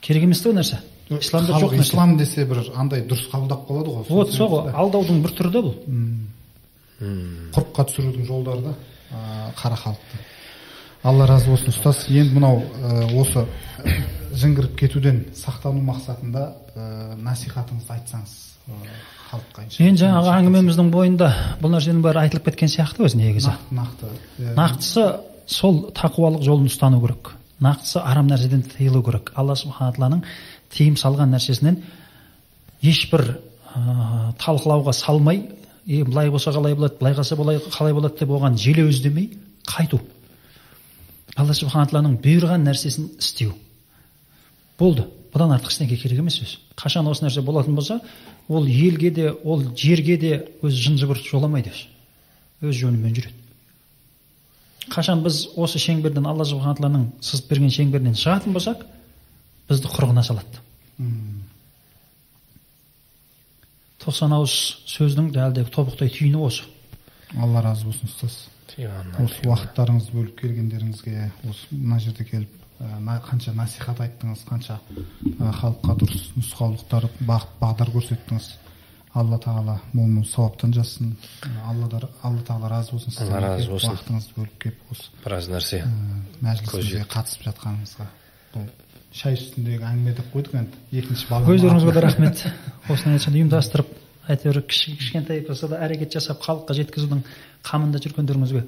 Керек 0.00 0.22
емес 0.28 0.42
та 0.42 0.50
ол 0.50 0.56
нәрсе 0.58 0.80
исламда 1.10 1.58
жоқ 1.58 1.72
нәрсе. 1.72 1.82
ислам 1.82 2.16
десе 2.18 2.44
бір 2.44 2.64
андай 2.76 3.02
дұрыс 3.02 3.28
қабылдап 3.32 3.66
қалады 3.68 3.94
ғой. 3.94 4.04
Вот 4.08 4.32
сол 4.32 4.48
ғой. 4.48 4.72
алдаудың 4.72 5.22
бір 5.22 5.32
түрі 5.38 5.52
да 5.52 5.62
бұл. 5.64 5.74
Құрыққа 7.54 7.86
түсірудің 7.88 8.26
жолдары 8.26 8.62
да 8.62 8.74
қара 9.56 9.76
халықты. 9.76 10.20
Алла 11.02 11.26
разы 11.26 11.48
болсын 11.48 11.72
ұстаз. 11.72 12.06
Енді 12.10 12.34
мынау 12.34 12.62
осы 13.20 13.46
жіңгіріп 14.42 14.76
кетуден 14.76 15.24
сақтану 15.34 15.80
мақсатында 15.86 16.52
насихатыңызды 17.22 17.94
айтсаңыз. 17.94 18.34
Халыққа 19.28 19.64
енді 19.84 20.02
жаңағы 20.02 20.30
әңгімеміздің 20.34 20.90
бойында 20.92 21.28
бұл 21.60 21.72
нәрсенің 21.74 22.00
бәрі 22.04 22.22
айтылып 22.24 22.48
кеткен 22.48 22.70
сияқты 22.72 23.04
өзі 23.06 23.18
негізі. 23.20 23.52
Нақты 23.76 24.08
нақты 24.08 24.54
нақтысы 24.56 25.04
сол 25.48 25.80
тақуалық 25.96 26.44
жолын 26.46 26.68
ұстану 26.70 27.00
керек. 27.02 27.32
Нақтысы 27.60 28.00
арам 28.00 28.28
нәрседен 28.30 28.62
тыйылу 28.76 29.02
керек. 29.04 29.32
Алла 29.36 29.56
субхана 29.56 29.92
тағаланың 29.92 30.24
тыйым 30.72 30.96
салған 31.00 31.34
нәрсесінен 31.34 31.80
ешбір 32.82 33.24
ә, 33.74 34.32
талқылауға 34.40 34.94
салмай 34.96 35.42
е 35.86 36.04
былай 36.04 36.30
болса 36.30 36.52
қалай 36.52 36.74
болады 36.74 36.96
былай 37.00 37.16
қалса 37.18 37.36
былай 37.36 37.60
қалай 37.68 37.92
болады 37.92 38.18
деп 38.20 38.30
оған 38.30 38.56
желеу 38.56 38.88
іздемей 38.88 39.32
қайту. 39.66 40.00
Алла 41.36 41.54
субхана 41.54 41.86
тағаланың 41.86 42.18
бұйырған 42.24 42.64
нәрсесін 42.64 43.12
істеу. 43.18 43.52
Болды. 44.78 45.08
Бұдан 45.28 45.52
артық 45.52 45.74
ештеңе 45.74 45.98
керек 46.00 46.22
емес 46.22 46.38
өзі 46.40 46.56
қашан 46.78 47.08
осы 47.10 47.26
нәрсе 47.26 47.42
болатын 47.44 47.74
болса 47.76 47.98
ол 48.48 48.66
елге 48.66 49.10
де 49.10 49.30
ол 49.32 49.62
жерге 49.76 50.16
де 50.16 50.32
өзі 50.62 50.82
жын 50.88 50.98
жыбыр 51.00 51.20
жоламайды 51.22 51.70
өзі 51.70 51.88
өз 52.62 52.80
жөнімен 52.80 53.14
жүреді. 53.14 53.34
Қашан 54.88 55.22
біз 55.22 55.44
осы 55.56 55.78
шеңберден 55.82 56.26
алла 56.26 56.46
субхан 56.48 56.76
тағаланың 56.78 57.10
сызып 57.20 57.50
берген 57.52 57.70
шеңберінен 57.74 58.16
шығатын 58.16 58.56
болсақ 58.56 58.86
бізді 59.68 59.92
құрығына 59.92 60.24
салады. 60.24 60.62
Тоқсан 64.00 64.32
ауыз 64.32 64.54
сөздің 64.88 65.28
дәлдегі 65.34 65.74
тобықтай 65.74 66.08
түйіні 66.14 66.40
осы. 66.48 66.64
Алла 67.36 67.60
разы 67.62 67.84
болсын 67.84 68.08
ұстаз. 68.08 68.38
Осы 69.20 69.44
уақыттарыңызды 69.44 70.14
бөліп 70.14 70.40
келгендеріңізге 70.40 71.28
осы 71.50 71.76
мына 71.76 72.00
жерде 72.00 72.24
келіп 72.24 72.57
қанша 72.78 73.52
насихат 73.56 74.00
айттыңыз 74.04 74.44
қанша 74.46 74.78
ә, 75.40 75.50
халыққа 75.60 75.94
дұрыс 75.98 76.28
нұсқаулықтар 76.38 77.08
бағыт 77.26 77.54
бағдар 77.60 77.90
көрсеттіңіз. 77.94 78.48
Алла 79.18 79.38
тағала 79.42 79.78
мол 79.96 80.06
мол 80.06 80.24
сауаптан 80.28 80.72
жазсын. 80.76 81.16
Ә, 81.42 81.50
алла 81.70 81.88
да 81.90 82.00
алла 82.22 82.42
тағала 82.46 82.68
разы 82.70 82.92
болсын 82.92 83.12
алла 83.24 83.40
разы 83.40 83.68
болсын. 83.70 83.96
уақытыңызды 83.96 84.34
бөліп 84.36 84.58
келіп 84.62 84.92
осы 84.92 85.10
біраз 85.24 85.48
нәрсе 85.50 85.80
ә, 85.82 85.88
мәжілісімізге 86.44 87.06
қатысып 87.10 87.46
жатқаныңызға 87.48 88.06
бұл 88.54 88.68
шай 89.18 89.34
үстіндегі 89.34 89.82
әңгіме 89.88 90.14
деп 90.14 90.28
қойдық 90.34 90.58
енді. 90.60 90.82
Екінші 90.92 91.26
балам 91.30 91.50
өздеріңізге 91.54 91.92
де 91.96 92.00
рахмет. 92.04 92.44
Осындай 92.92 93.16
нәрсені 93.16 93.40
ұйымдастырып 93.42 93.94
әйтеуір 94.28 94.60
кіші- 94.68 94.98
кішкентай 95.00 95.40
болса 95.48 95.68
да 95.72 95.80
әрекет 95.82 96.12
жасап 96.14 96.44
халыққа 96.44 96.76
жеткізудің 96.76 97.22
қамында 97.64 98.02
жүргендеріңізге 98.04 98.62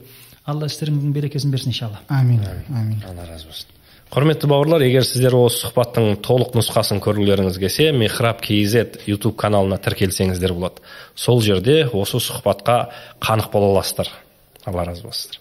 алла 0.49 0.67
істеріңіздің 0.73 1.13
берекесін 1.13 1.53
берсін 1.53 1.75
иншалла. 1.75 2.01
Әмин 2.09 2.41
әмин 2.73 3.05
алла 3.05 3.27
разы 3.29 3.47
болсын. 3.53 3.69
Құрметті 4.11 4.49
бауырлар 4.51 4.83
егер 4.83 5.05
сіздер 5.07 5.37
осы 5.39 5.61
сұхбаттың 5.69 6.17
толық 6.27 6.57
нұсқасын 6.59 6.99
көргілеріңіз 7.05 7.61
келсе 7.63 7.87
михраб 7.95 8.41
kz 8.43 9.05
ютуб 9.07 9.37
каналына 9.39 9.79
тіркелсеңіздер 9.85 10.57
болады. 10.57 10.83
Сол 11.15 11.39
жерде 11.47 11.85
осы 11.95 12.19
сұхбатқа 12.19 12.81
қанық 13.23 13.53
бола 13.53 13.71
аласыздар. 13.77 14.11
Алла 14.67 14.89
разы 14.91 15.07
болсын. 15.07 15.40